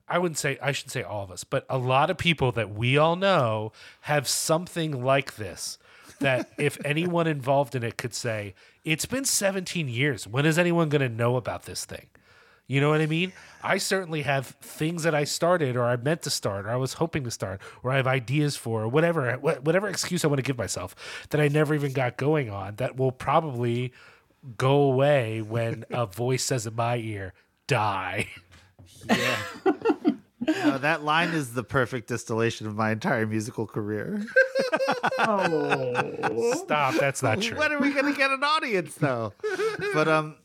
I 0.10 0.20
wouldn't 0.20 0.38
say 0.38 0.58
I 0.62 0.72
should 0.72 0.90
say 0.90 1.04
all 1.04 1.26
of 1.26 1.32
us, 1.32 1.44
but 1.44 1.66
a 1.70 1.78
lot 1.78 2.10
of 2.10 2.18
people 2.18 2.54
that 2.54 2.74
we 2.74 2.98
all 2.98 3.18
know 3.18 3.74
have 4.02 4.26
something 4.26 5.04
like 5.04 5.36
this 5.36 5.78
that 6.20 6.50
if 6.58 6.78
anyone 6.86 7.28
involved 7.28 7.76
in 7.76 7.84
it 7.84 7.98
could 7.98 8.14
say, 8.14 8.56
it's 8.86 9.06
been 9.06 9.26
17 9.26 9.90
years. 9.90 10.26
When 10.26 10.46
is 10.46 10.58
anyone 10.58 10.88
going 10.88 11.02
to 11.02 11.10
know 11.10 11.36
about 11.36 11.64
this 11.64 11.84
thing? 11.84 12.08
You 12.68 12.82
know 12.82 12.90
what 12.90 13.00
I 13.00 13.06
mean? 13.06 13.32
I 13.64 13.78
certainly 13.78 14.24
have 14.24 14.48
things 14.62 15.04
that 15.04 15.16
I 15.16 15.24
started 15.24 15.78
or 15.78 15.86
I 15.86 15.96
meant 15.96 16.22
to 16.24 16.30
start 16.30 16.66
or 16.66 16.70
I 16.70 16.76
was 16.76 16.94
hoping 16.94 17.24
to 17.24 17.32
start 17.32 17.62
or 17.82 17.92
I 17.92 17.96
have 17.96 18.08
ideas 18.08 18.58
for 18.58 18.84
or 18.84 18.88
whatever 18.90 19.32
whatever 19.36 19.88
excuse 19.88 20.26
I 20.26 20.28
want 20.28 20.40
to 20.40 20.44
give 20.44 20.58
myself 20.58 20.94
that 21.30 21.40
I 21.40 21.48
never 21.48 21.74
even 21.74 21.94
got 21.94 22.18
going 22.18 22.50
on 22.50 22.76
that 22.76 22.98
will 22.98 23.14
probably 23.14 23.94
go 24.58 24.82
away 24.82 25.42
when 25.42 25.86
a 25.92 26.06
voice 26.06 26.44
says 26.44 26.68
in 26.68 26.76
my 26.76 26.98
ear, 26.98 27.34
die. 27.68 28.28
Yeah. 29.10 29.38
no, 30.42 30.78
that 30.78 31.04
line 31.04 31.30
is 31.30 31.54
the 31.54 31.64
perfect 31.64 32.08
distillation 32.08 32.68
of 32.68 32.76
my 32.76 32.92
entire 32.92 33.26
musical 33.26 33.66
career. 33.66 34.26
Oh. 35.20 36.54
Stop. 36.64 36.96
That's 36.96 37.24
not 37.24 37.42
true. 37.42 37.58
when 37.58 37.72
are 37.72 37.80
we 37.80 37.94
going 37.94 38.12
to 38.12 38.18
get 38.18 38.32
an 38.32 38.44
audience, 38.44 38.96
though? 38.96 39.34
But 39.94 40.08
um, 40.08 40.36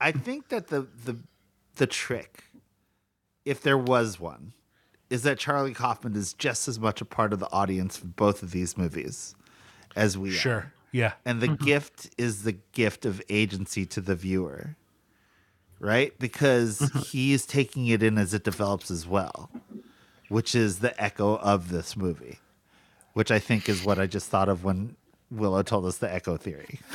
I 0.00 0.12
think 0.12 0.48
that 0.48 0.68
the 0.68 0.86
the 1.04 1.16
the 1.80 1.86
trick, 1.86 2.44
if 3.46 3.62
there 3.62 3.78
was 3.78 4.20
one, 4.20 4.52
is 5.08 5.22
that 5.22 5.38
Charlie 5.38 5.72
Kaufman 5.72 6.14
is 6.14 6.34
just 6.34 6.68
as 6.68 6.78
much 6.78 7.00
a 7.00 7.06
part 7.06 7.32
of 7.32 7.40
the 7.40 7.50
audience 7.50 7.96
for 7.96 8.06
both 8.06 8.42
of 8.42 8.50
these 8.50 8.76
movies 8.76 9.34
as 9.96 10.18
we 10.18 10.28
are. 10.28 10.32
Sure. 10.32 10.72
Yeah. 10.92 11.14
And 11.24 11.40
the 11.40 11.48
mm-hmm. 11.48 11.64
gift 11.64 12.10
is 12.18 12.42
the 12.42 12.52
gift 12.72 13.06
of 13.06 13.22
agency 13.30 13.86
to 13.86 14.02
the 14.02 14.14
viewer, 14.14 14.76
right? 15.78 16.16
Because 16.18 16.80
mm-hmm. 16.80 16.98
he 16.98 17.32
is 17.32 17.46
taking 17.46 17.86
it 17.86 18.02
in 18.02 18.18
as 18.18 18.34
it 18.34 18.44
develops 18.44 18.90
as 18.90 19.06
well, 19.06 19.50
which 20.28 20.54
is 20.54 20.80
the 20.80 21.02
echo 21.02 21.38
of 21.38 21.70
this 21.70 21.96
movie, 21.96 22.40
which 23.14 23.30
I 23.30 23.38
think 23.38 23.70
is 23.70 23.82
what 23.82 23.98
I 23.98 24.06
just 24.06 24.28
thought 24.28 24.50
of 24.50 24.64
when 24.64 24.96
Willow 25.30 25.62
told 25.62 25.86
us 25.86 25.96
the 25.96 26.12
echo 26.12 26.36
theory. 26.36 26.78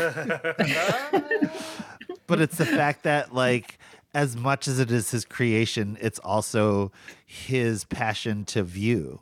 but 2.27 2.39
it's 2.39 2.57
the 2.57 2.65
fact 2.67 3.01
that, 3.03 3.33
like, 3.33 3.79
as 4.15 4.35
much 4.35 4.67
as 4.67 4.79
it 4.79 4.89
is 4.89 5.11
his 5.11 5.25
creation, 5.25 5.97
it's 6.01 6.17
also 6.19 6.91
his 7.25 7.83
passion 7.83 8.45
to 8.45 8.63
view 8.63 9.19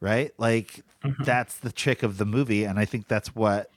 right? 0.00 0.32
Like 0.38 0.82
mm-hmm. 1.04 1.22
that's 1.22 1.58
the 1.58 1.70
trick 1.70 2.02
of 2.02 2.18
the 2.18 2.24
movie, 2.24 2.64
and 2.64 2.78
I 2.78 2.84
think 2.84 3.08
that's 3.08 3.34
what 3.34 3.70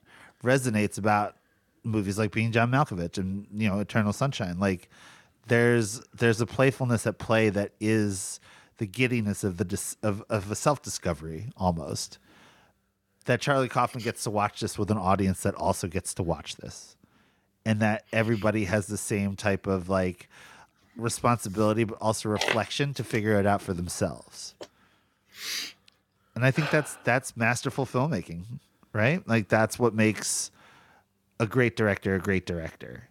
resonates 0.43 0.97
about 0.97 1.35
movies 1.83 2.17
like 2.17 2.31
Being 2.31 2.51
John 2.51 2.71
Malkovich 2.71 3.17
and 3.17 3.45
you 3.53 3.69
know 3.69 3.79
Eternal 3.79 4.13
Sunshine. 4.13 4.59
Like 4.59 4.89
there's 5.47 6.01
there's 6.13 6.41
a 6.41 6.45
playfulness 6.45 7.05
at 7.05 7.19
play 7.19 7.49
that 7.49 7.73
is 7.79 8.39
the 8.77 8.87
giddiness 8.87 9.43
of 9.43 9.57
the 9.57 9.65
dis- 9.65 9.97
of 10.01 10.23
of 10.29 10.49
a 10.49 10.55
self 10.55 10.81
discovery 10.81 11.47
almost. 11.57 12.17
That 13.25 13.39
Charlie 13.39 13.69
Kaufman 13.69 14.03
gets 14.03 14.25
to 14.25 14.29
watch 14.29 14.59
this 14.59 14.77
with 14.77 14.91
an 14.91 14.97
audience 14.97 15.43
that 15.43 15.55
also 15.55 15.87
gets 15.87 16.13
to 16.15 16.23
watch 16.23 16.57
this, 16.57 16.97
and 17.65 17.79
that 17.79 18.03
everybody 18.11 18.65
has 18.65 18.87
the 18.87 18.97
same 18.97 19.35
type 19.35 19.67
of 19.67 19.89
like 19.89 20.29
responsibility, 20.95 21.83
but 21.83 21.97
also 22.01 22.29
reflection 22.29 22.93
to 22.93 23.03
figure 23.03 23.39
it 23.39 23.45
out 23.45 23.61
for 23.61 23.73
themselves 23.73 24.55
and 26.35 26.45
I 26.45 26.51
think 26.51 26.69
that's 26.71 26.97
that's 27.03 27.37
masterful 27.37 27.85
filmmaking, 27.85 28.43
right? 28.91 29.25
Like 29.27 29.49
that's 29.49 29.77
what 29.77 29.93
makes 29.93 30.51
a 31.39 31.45
great 31.45 31.75
director 31.75 32.15
a 32.15 32.19
great 32.19 32.45
director. 32.45 33.07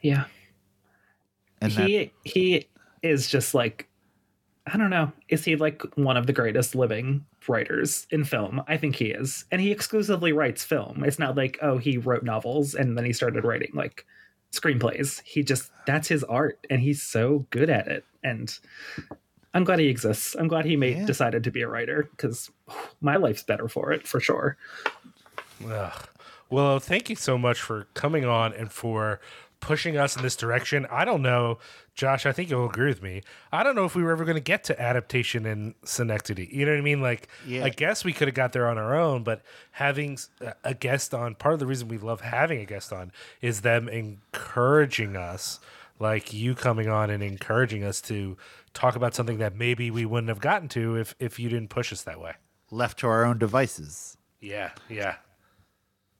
Yeah. 0.00 0.24
And 1.60 1.72
that, 1.72 1.88
he 1.88 2.12
he 2.24 2.68
is 3.02 3.28
just 3.28 3.54
like 3.54 3.88
I 4.66 4.76
don't 4.76 4.90
know. 4.90 5.12
Is 5.28 5.44
he 5.44 5.56
like 5.56 5.82
one 5.96 6.16
of 6.16 6.26
the 6.26 6.32
greatest 6.32 6.74
living 6.74 7.24
writers 7.48 8.06
in 8.10 8.24
film? 8.24 8.62
I 8.68 8.76
think 8.76 8.96
he 8.96 9.06
is. 9.06 9.44
And 9.50 9.60
he 9.60 9.70
exclusively 9.72 10.32
writes 10.32 10.64
film. 10.64 11.04
It's 11.04 11.18
not 11.18 11.36
like, 11.36 11.58
oh, 11.62 11.78
he 11.78 11.98
wrote 11.98 12.22
novels 12.24 12.74
and 12.74 12.96
then 12.96 13.04
he 13.04 13.12
started 13.12 13.44
writing 13.44 13.70
like 13.74 14.04
screenplays. 14.52 15.22
He 15.24 15.42
just 15.42 15.70
that's 15.86 16.08
his 16.08 16.22
art 16.24 16.58
and 16.70 16.80
he's 16.80 17.02
so 17.02 17.46
good 17.50 17.70
at 17.70 17.88
it. 17.88 18.04
And 18.22 18.56
I'm 19.54 19.64
glad 19.64 19.78
he 19.78 19.88
exists. 19.88 20.34
I'm 20.38 20.48
glad 20.48 20.64
he 20.64 20.76
made 20.76 20.98
Yeah. 20.98 21.04
decided 21.06 21.44
to 21.44 21.50
be 21.50 21.62
a 21.62 21.68
writer 21.68 22.08
because 22.10 22.50
my 23.00 23.16
life's 23.16 23.42
better 23.42 23.68
for 23.68 23.92
it, 23.92 24.06
for 24.06 24.20
sure. 24.20 24.56
Ugh. 25.68 26.08
Well, 26.50 26.78
thank 26.80 27.08
you 27.08 27.16
so 27.16 27.38
much 27.38 27.60
for 27.60 27.86
coming 27.94 28.24
on 28.24 28.52
and 28.52 28.70
for 28.70 29.20
pushing 29.62 29.96
us 29.96 30.14
in 30.16 30.22
this 30.22 30.36
direction. 30.36 30.86
I 30.90 31.06
don't 31.06 31.22
know, 31.22 31.58
Josh. 31.94 32.26
I 32.26 32.32
think 32.32 32.50
you'll 32.50 32.66
agree 32.66 32.88
with 32.88 33.02
me. 33.02 33.22
I 33.50 33.62
don't 33.62 33.74
know 33.74 33.86
if 33.86 33.94
we 33.94 34.02
were 34.02 34.12
ever 34.12 34.24
going 34.26 34.34
to 34.36 34.40
get 34.42 34.64
to 34.64 34.78
adaptation 34.78 35.46
and 35.46 35.74
Synecdoche. 35.84 36.50
You 36.52 36.66
know 36.66 36.72
what 36.72 36.78
I 36.78 36.82
mean? 36.82 37.00
Like, 37.00 37.28
Yeah. 37.46 37.64
I 37.64 37.70
guess 37.70 38.04
we 38.04 38.12
could 38.12 38.28
have 38.28 38.34
got 38.34 38.52
there 38.52 38.68
on 38.68 38.76
our 38.76 38.94
own, 38.94 39.22
but 39.22 39.40
having 39.70 40.18
a 40.64 40.74
guest 40.74 41.14
on, 41.14 41.34
part 41.36 41.54
of 41.54 41.60
the 41.60 41.66
reason 41.66 41.88
we 41.88 41.96
love 41.96 42.20
having 42.20 42.60
a 42.60 42.66
guest 42.66 42.92
on 42.92 43.12
is 43.40 43.62
them 43.62 43.88
encouraging 43.88 45.16
us, 45.16 45.60
like 45.98 46.32
you 46.32 46.54
coming 46.54 46.88
on 46.88 47.08
and 47.08 47.22
encouraging 47.22 47.84
us 47.84 48.00
to 48.02 48.36
talk 48.74 48.96
about 48.96 49.14
something 49.14 49.38
that 49.38 49.54
maybe 49.54 49.90
we 49.90 50.04
wouldn't 50.04 50.28
have 50.28 50.40
gotten 50.40 50.68
to 50.68 50.96
if 50.96 51.14
if 51.20 51.38
you 51.38 51.48
didn't 51.48 51.68
push 51.70 51.92
us 51.92 52.02
that 52.02 52.20
way. 52.20 52.34
Left 52.70 52.98
to 53.00 53.06
our 53.06 53.24
own 53.24 53.38
devices. 53.38 54.16
Yeah, 54.40 54.70
yeah. 54.88 55.16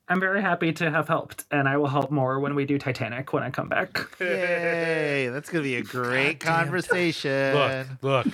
I'm 0.09 0.21
very 0.21 0.43
happy 0.43 0.73
to 0.75 0.91
have 0.91 1.09
helped, 1.09 1.45
and 1.51 1.69
I 1.69 1.77
will 1.77 1.87
help 1.89 2.11
more 2.11 2.41
when 2.41 2.55
we 2.55 2.65
do 2.67 2.79
Titanic 2.79 3.33
when 3.33 3.43
I 3.43 3.51
come 3.51 3.69
back. 3.69 3.99
Yay! 4.21 5.29
That's 5.29 5.49
gonna 5.49 5.63
be 5.65 5.77
a 5.77 5.83
great 5.83 6.41
conversation. 6.41 7.55
Look, 7.55 7.87
look, 8.03 8.27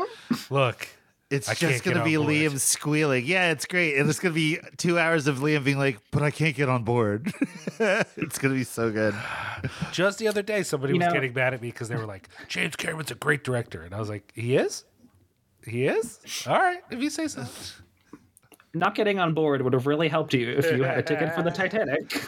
look. 0.50 0.88
It's 1.30 1.48
I 1.48 1.54
just 1.54 1.82
gonna 1.82 2.04
be. 2.04 2.12
Liam 2.12 2.58
squealing. 2.60 3.24
Yeah, 3.24 3.50
it's 3.50 3.64
great. 3.66 3.96
And 3.96 4.08
it's 4.08 4.20
gonna 4.20 4.34
be 4.34 4.58
two 4.76 4.98
hours 4.98 5.26
of 5.26 5.38
Liam 5.38 5.64
being 5.64 5.78
like, 5.78 5.98
"But 6.12 6.22
I 6.22 6.30
can't 6.30 6.54
get 6.54 6.68
on 6.68 6.84
board." 6.84 7.32
it's 7.80 8.38
gonna 8.38 8.54
be 8.54 8.62
so 8.62 8.92
good. 8.92 9.14
Just 9.92 10.18
the 10.18 10.28
other 10.28 10.42
day, 10.42 10.62
somebody 10.62 10.92
You 10.92 10.98
was 11.00 11.08
know- 11.08 11.14
getting 11.14 11.32
mad 11.32 11.54
at 11.54 11.62
me 11.62 11.68
because 11.68 11.88
they 11.88 11.96
were 11.96 12.06
like, 12.06 12.28
"James 12.46 12.76
Cameron's 12.76 13.10
a 13.10 13.14
great 13.16 13.42
director," 13.42 13.82
and 13.82 13.94
I 13.94 13.98
was 13.98 14.10
like, 14.10 14.30
"He 14.36 14.54
is, 14.54 14.84
he 15.66 15.86
is. 15.86 16.20
All 16.46 16.58
right, 16.58 16.82
if 16.90 17.00
you 17.00 17.10
say 17.10 17.26
so." 17.26 17.44
Not 18.74 18.94
getting 18.94 19.18
on 19.20 19.34
board 19.34 19.62
would 19.62 19.72
have 19.72 19.86
really 19.86 20.08
helped 20.08 20.34
you 20.34 20.50
if 20.50 20.70
you 20.76 20.82
had 20.82 20.98
a 20.98 21.02
ticket 21.02 21.34
for 21.34 21.42
the 21.42 21.50
Titanic. 21.50 22.12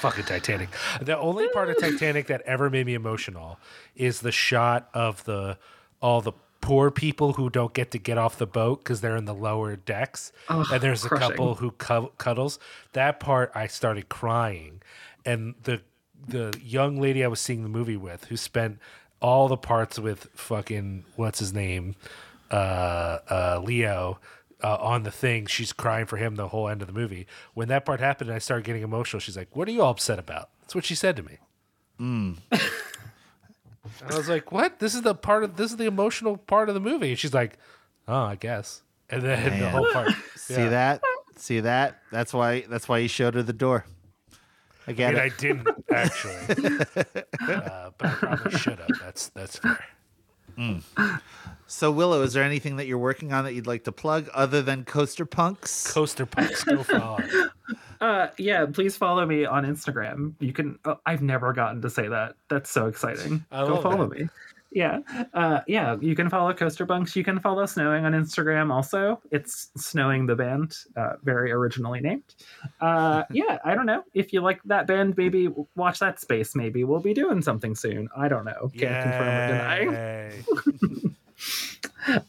Fucking 0.00 0.24
Titanic. 0.24 0.68
The 1.00 1.16
only 1.16 1.48
part 1.50 1.70
of 1.70 1.78
Titanic 1.78 2.26
that 2.26 2.42
ever 2.42 2.68
made 2.70 2.86
me 2.86 2.94
emotional 2.94 3.58
is 3.94 4.20
the 4.20 4.32
shot 4.32 4.88
of 4.92 5.24
the 5.24 5.58
all 6.00 6.20
the 6.20 6.32
poor 6.60 6.90
people 6.90 7.34
who 7.34 7.48
don't 7.50 7.72
get 7.74 7.90
to 7.92 7.98
get 7.98 8.18
off 8.18 8.38
the 8.38 8.46
boat 8.46 8.82
because 8.82 9.00
they're 9.00 9.16
in 9.16 9.24
the 9.26 9.34
lower 9.34 9.76
decks, 9.76 10.32
Ugh, 10.48 10.66
and 10.72 10.80
there's 10.82 11.04
a 11.04 11.08
couple 11.08 11.54
who 11.56 11.70
cu- 11.72 12.10
cuddles. 12.18 12.58
That 12.94 13.20
part 13.20 13.52
I 13.54 13.66
started 13.68 14.08
crying, 14.08 14.82
and 15.24 15.54
the 15.62 15.82
the 16.26 16.56
young 16.62 17.00
lady 17.00 17.24
I 17.24 17.28
was 17.28 17.40
seeing 17.40 17.62
the 17.62 17.68
movie 17.68 17.96
with 17.96 18.24
who 18.26 18.36
spent 18.36 18.78
all 19.20 19.46
the 19.48 19.56
parts 19.56 19.98
with 19.98 20.28
fucking 20.34 21.04
what's 21.16 21.38
his 21.38 21.52
name, 21.52 21.94
uh, 22.52 23.18
uh, 23.30 23.62
Leo. 23.64 24.20
Uh, 24.64 24.76
on 24.80 25.02
the 25.02 25.10
thing, 25.10 25.46
she's 25.46 25.72
crying 25.72 26.06
for 26.06 26.18
him 26.18 26.36
the 26.36 26.46
whole 26.46 26.68
end 26.68 26.82
of 26.82 26.86
the 26.86 26.94
movie. 26.94 27.26
When 27.52 27.66
that 27.66 27.84
part 27.84 27.98
happened, 27.98 28.30
and 28.30 28.36
I 28.36 28.38
started 28.38 28.64
getting 28.64 28.82
emotional. 28.84 29.18
She's 29.18 29.36
like, 29.36 29.56
"What 29.56 29.66
are 29.66 29.72
you 29.72 29.82
all 29.82 29.90
upset 29.90 30.20
about?" 30.20 30.50
That's 30.60 30.72
what 30.72 30.84
she 30.84 30.94
said 30.94 31.16
to 31.16 31.22
me. 31.24 31.38
I 34.08 34.16
was 34.16 34.28
like, 34.28 34.52
"What? 34.52 34.78
This 34.78 34.94
is 34.94 35.02
the 35.02 35.16
part 35.16 35.42
of 35.42 35.56
this 35.56 35.72
is 35.72 35.78
the 35.78 35.86
emotional 35.86 36.36
part 36.36 36.68
of 36.68 36.74
the 36.76 36.80
movie." 36.80 37.10
And 37.10 37.18
she's 37.18 37.34
like, 37.34 37.58
"Oh, 38.06 38.22
I 38.22 38.36
guess." 38.36 38.82
And 39.10 39.22
then 39.22 39.58
the 39.58 39.68
whole 39.68 39.90
part. 39.92 40.12
See 40.36 40.54
that? 40.54 41.02
See 41.36 41.60
that? 41.60 41.98
That's 42.10 42.32
why. 42.32 42.60
That's 42.68 42.88
why 42.88 43.00
he 43.00 43.08
showed 43.08 43.34
her 43.34 43.42
the 43.42 43.52
door. 43.52 43.84
I 44.86 44.90
I 44.90 44.94
mean, 44.94 45.16
I 45.16 45.28
didn't 45.28 45.68
actually, 45.92 46.34
uh, 47.48 47.90
but 47.98 48.06
I 48.06 48.14
probably 48.14 48.52
should 48.58 48.78
have. 48.78 48.88
That's 49.00 49.28
that's 49.28 49.58
fair. 49.58 49.84
So 51.66 51.90
Willow, 51.90 52.20
is 52.22 52.34
there 52.34 52.42
anything 52.42 52.76
that 52.76 52.86
you're 52.86 52.98
working 52.98 53.32
on 53.32 53.44
that 53.44 53.54
you'd 53.54 53.66
like 53.66 53.84
to 53.84 53.92
plug 53.92 54.28
other 54.34 54.60
than 54.60 54.84
Coaster 54.84 55.24
Punks? 55.24 55.90
Coaster 55.90 56.26
punks, 56.26 56.64
go 56.64 56.82
follow. 56.82 57.18
Uh, 58.00 58.26
yeah, 58.36 58.66
please 58.66 58.96
follow 58.96 59.24
me 59.24 59.46
on 59.46 59.64
Instagram. 59.64 60.34
You 60.38 60.52
can. 60.52 60.78
Oh, 60.84 60.98
I've 61.06 61.22
never 61.22 61.52
gotten 61.52 61.80
to 61.82 61.88
say 61.88 62.08
that. 62.08 62.34
That's 62.50 62.70
so 62.70 62.88
exciting. 62.88 63.44
I 63.50 63.64
Go 63.64 63.80
follow 63.80 64.08
that. 64.08 64.18
me. 64.20 64.28
Yeah, 64.74 65.00
uh, 65.34 65.60
yeah. 65.66 65.96
You 66.00 66.14
can 66.14 66.30
follow 66.30 66.52
Coaster 66.54 66.86
Punks. 66.86 67.14
You 67.14 67.24
can 67.24 67.38
follow 67.40 67.66
Snowing 67.66 68.06
on 68.06 68.12
Instagram. 68.12 68.72
Also, 68.72 69.20
it's 69.30 69.70
Snowing 69.76 70.26
the 70.26 70.34
band, 70.34 70.76
uh, 70.96 71.14
very 71.22 71.52
originally 71.52 72.00
named. 72.00 72.34
Uh, 72.80 73.24
yeah, 73.30 73.58
I 73.64 73.74
don't 73.74 73.86
know 73.86 74.02
if 74.14 74.32
you 74.32 74.40
like 74.40 74.62
that 74.64 74.86
band. 74.86 75.16
Maybe 75.16 75.50
watch 75.76 75.98
that 75.98 76.20
space. 76.20 76.54
Maybe 76.54 76.84
we'll 76.84 77.00
be 77.00 77.14
doing 77.14 77.42
something 77.42 77.74
soon. 77.74 78.08
I 78.16 78.28
don't 78.28 78.44
know. 78.44 78.70
Can't 78.76 79.02
confirm 79.02 79.28
or 79.28 79.46
deny. 79.48 79.80
Yay. 79.82 80.44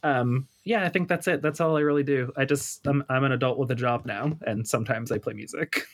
Um, 0.04 0.48
yeah, 0.64 0.84
I 0.84 0.90
think 0.90 1.08
that's 1.08 1.28
it. 1.28 1.42
That's 1.42 1.60
all 1.60 1.78
I 1.78 1.82
really 1.82 2.04
do. 2.04 2.32
I 2.38 2.46
just 2.46 2.86
I'm 2.86 3.04
I'm 3.10 3.24
an 3.24 3.32
adult 3.32 3.58
with 3.58 3.72
a 3.72 3.76
job 3.76 4.06
now, 4.06 4.38
and 4.46 4.68
sometimes 4.68 5.12
I 5.12 5.18
play 5.18 5.34
music. 5.34 5.88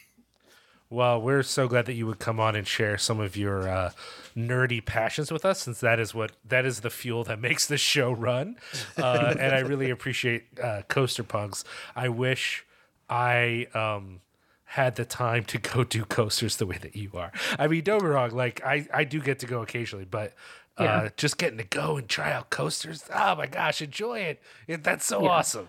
Well, 0.91 1.22
we're 1.22 1.44
so 1.44 1.68
glad 1.68 1.86
that 1.86 1.94
you 1.94 2.07
would 2.07 2.18
come 2.18 2.40
on 2.40 2.56
and 2.56 2.66
share 2.66 2.98
some 2.98 3.20
of 3.20 3.38
your 3.38 3.70
uh, 3.70 3.91
nerdy 4.36 4.84
passions 4.84 5.32
with 5.32 5.45
us, 5.45 5.60
since 5.61 5.80
that 5.82 5.99
is 5.99 6.16
what 6.16 6.32
that 6.44 6.66
is 6.66 6.80
the 6.82 6.90
fuel 6.90 7.24
that 7.26 7.40
makes 7.48 7.68
this 7.68 7.82
show 7.82 8.11
run. 8.11 8.57
Uh, 8.98 9.36
and 9.40 9.53
I 9.53 9.60
really 9.60 9.91
appreciate 9.91 10.45
uh, 10.61 10.82
Coaster 10.88 11.24
Punks. 11.24 11.64
I 11.95 12.10
wish 12.10 12.66
I 13.07 13.68
um, 13.76 14.22
had 14.64 14.95
the 14.95 15.06
time 15.06 15.44
to 15.45 15.60
go 15.60 15.84
do 15.84 16.06
coasters 16.06 16.57
the 16.57 16.66
way 16.66 16.78
that 16.80 16.95
you 16.95 17.11
are. 17.14 17.32
I 17.60 17.68
mean, 17.68 17.84
don't 17.84 18.02
be 18.02 18.07
wrong, 18.07 18.32
like 18.32 18.61
I 18.66 18.88
I 18.91 19.03
do 19.03 19.22
get 19.22 19.40
to 19.40 19.45
go 19.45 19.61
occasionally, 19.61 20.06
but. 20.06 20.34
Uh, 20.78 20.84
Yeah. 20.86 21.10
just 21.18 21.38
getting 21.38 21.57
to 21.57 21.66
go 21.66 21.98
and 21.98 22.07
try 22.07 22.32
out 22.32 22.49
coasters. 22.52 23.03
Oh 23.14 23.36
my 23.36 23.48
gosh, 23.48 23.82
enjoy 23.82 24.20
it. 24.20 24.41
it 24.66 24.82
that's 24.82 25.06
so 25.06 25.22
Yeah. 25.24 25.28
awesome. 25.32 25.68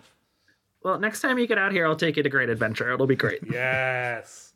Well, 0.85 0.97
next 0.99 1.19
time 1.19 1.37
you 1.37 1.47
get 1.47 1.57
out 1.57 1.73
here, 1.73 1.85
I'll 1.85 1.97
take 1.97 2.15
you 2.15 2.23
to 2.23 2.29
Great 2.29 2.47
Adventure. 2.49 2.93
It'll 2.93 3.05
be 3.07 3.17
great. 3.17 3.41
Yes. 3.51 4.50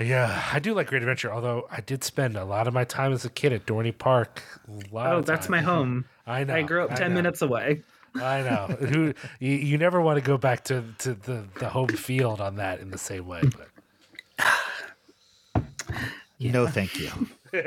Yeah, 0.00 0.42
I 0.52 0.58
do 0.58 0.74
like 0.74 0.88
Great 0.88 1.02
Adventure, 1.02 1.32
although 1.32 1.66
I 1.70 1.80
did 1.80 2.04
spend 2.04 2.36
a 2.36 2.44
lot 2.44 2.66
of 2.66 2.74
my 2.74 2.84
time 2.84 3.12
as 3.12 3.24
a 3.24 3.30
kid 3.30 3.52
at 3.52 3.66
Dorney 3.66 3.96
Park. 3.96 4.42
A 4.68 4.94
lot 4.94 5.12
Oh, 5.12 5.18
of 5.18 5.26
that's 5.26 5.48
my 5.48 5.60
home. 5.60 6.04
I 6.26 6.44
know. 6.44 6.54
I 6.54 6.62
grew 6.62 6.84
up 6.84 6.92
I 6.92 6.96
10 6.96 7.10
know, 7.10 7.14
minutes 7.14 7.42
away. 7.42 7.82
I 8.14 8.42
know. 8.42 8.66
Who 8.86 9.14
you, 9.38 9.52
you 9.52 9.78
never 9.78 10.00
want 10.00 10.18
to 10.18 10.24
go 10.24 10.36
back 10.36 10.64
to, 10.64 10.84
to 10.98 11.14
the, 11.14 11.44
the 11.58 11.68
home 11.68 11.88
field 11.88 12.40
on 12.40 12.56
that 12.56 12.80
in 12.80 12.90
the 12.90 12.98
same 12.98 13.26
way. 13.26 13.42
But 13.42 14.46
No, 16.40 16.66
thank 16.66 16.98
you. 16.98 17.10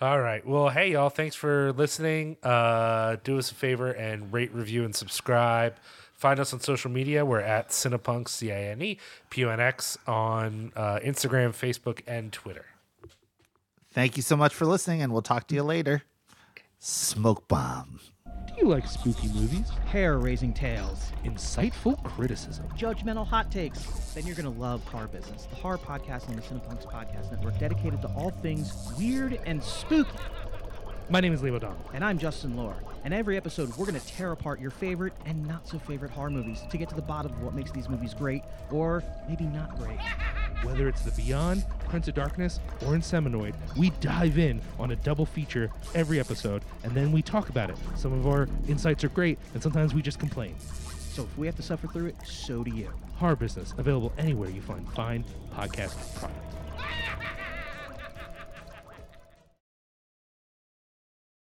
all 0.00 0.20
right. 0.20 0.46
Well, 0.46 0.68
hey 0.68 0.92
y'all, 0.92 1.08
thanks 1.10 1.34
for 1.34 1.72
listening. 1.72 2.36
Uh, 2.42 3.16
do 3.24 3.38
us 3.38 3.50
a 3.50 3.54
favor 3.54 3.90
and 3.90 4.32
rate, 4.32 4.52
review, 4.54 4.84
and 4.84 4.94
subscribe. 4.94 5.74
Find 6.24 6.40
us 6.40 6.54
on 6.54 6.60
social 6.60 6.90
media. 6.90 7.22
We're 7.22 7.42
at 7.42 7.68
Cinepunx, 7.68 8.28
C 8.28 8.50
I 8.50 8.56
N 8.56 8.80
E 8.80 8.98
P 9.28 9.42
U 9.42 9.50
N 9.50 9.60
X, 9.60 9.98
on 10.06 10.72
uh, 10.74 10.98
Instagram, 11.04 11.50
Facebook, 11.50 12.00
and 12.06 12.32
Twitter. 12.32 12.64
Thank 13.92 14.16
you 14.16 14.22
so 14.22 14.34
much 14.34 14.54
for 14.54 14.64
listening, 14.64 15.02
and 15.02 15.12
we'll 15.12 15.20
talk 15.20 15.46
to 15.48 15.54
you 15.54 15.62
later. 15.62 16.04
Smoke 16.78 17.46
bomb. 17.46 18.00
Do 18.24 18.54
you 18.56 18.68
like 18.68 18.86
spooky 18.86 19.28
movies? 19.28 19.68
hair 19.84 20.16
raising 20.16 20.54
tales, 20.54 21.12
Insightful 21.24 22.02
criticism? 22.04 22.64
judgmental 22.74 23.26
hot 23.26 23.52
takes, 23.52 23.80
then 24.14 24.26
you're 24.26 24.34
going 24.34 24.50
to 24.50 24.60
love 24.60 24.82
Horror 24.84 25.08
Business, 25.08 25.44
the 25.44 25.56
horror 25.56 25.76
podcast 25.76 26.30
on 26.30 26.36
the 26.36 26.42
Cinepunx 26.42 26.90
Podcast 26.90 27.32
Network 27.32 27.58
dedicated 27.58 28.00
to 28.00 28.08
all 28.08 28.30
things 28.30 28.72
weird 28.98 29.38
and 29.44 29.62
spooky. 29.62 30.10
My 31.10 31.20
name 31.20 31.34
is 31.34 31.42
Leo 31.42 31.56
O'Donnell. 31.56 31.76
And 31.92 32.02
I'm 32.02 32.18
Justin 32.18 32.56
Lohr. 32.56 32.74
And 33.04 33.12
every 33.12 33.36
episode, 33.36 33.68
we're 33.76 33.84
going 33.84 34.00
to 34.00 34.06
tear 34.06 34.32
apart 34.32 34.58
your 34.58 34.70
favorite 34.70 35.12
and 35.26 35.46
not 35.46 35.68
so 35.68 35.78
favorite 35.78 36.10
horror 36.10 36.30
movies 36.30 36.62
to 36.70 36.78
get 36.78 36.88
to 36.88 36.94
the 36.94 37.02
bottom 37.02 37.30
of 37.30 37.42
what 37.42 37.52
makes 37.52 37.70
these 37.70 37.90
movies 37.90 38.14
great 38.14 38.42
or 38.70 39.02
maybe 39.28 39.44
not 39.44 39.78
great. 39.78 39.98
Whether 40.62 40.88
it's 40.88 41.02
The 41.02 41.10
Beyond, 41.10 41.64
Prince 41.90 42.08
of 42.08 42.14
Darkness, 42.14 42.58
or 42.86 42.94
*In 42.94 43.02
Inseminoid, 43.02 43.54
we 43.76 43.90
dive 44.00 44.38
in 44.38 44.62
on 44.78 44.92
a 44.92 44.96
double 44.96 45.26
feature 45.26 45.70
every 45.94 46.18
episode, 46.18 46.62
and 46.84 46.92
then 46.92 47.12
we 47.12 47.20
talk 47.20 47.50
about 47.50 47.68
it. 47.68 47.76
Some 47.96 48.14
of 48.14 48.26
our 48.26 48.48
insights 48.66 49.04
are 49.04 49.10
great, 49.10 49.38
and 49.52 49.62
sometimes 49.62 49.92
we 49.92 50.00
just 50.00 50.18
complain. 50.18 50.54
So 51.12 51.24
if 51.24 51.36
we 51.36 51.46
have 51.46 51.56
to 51.56 51.62
suffer 51.62 51.86
through 51.86 52.06
it, 52.06 52.16
so 52.24 52.64
do 52.64 52.74
you. 52.74 52.88
Horror 53.16 53.36
Business, 53.36 53.74
available 53.76 54.14
anywhere 54.16 54.48
you 54.48 54.62
find 54.62 54.90
fine 54.94 55.22
podcast 55.54 56.18
products. 56.18 56.54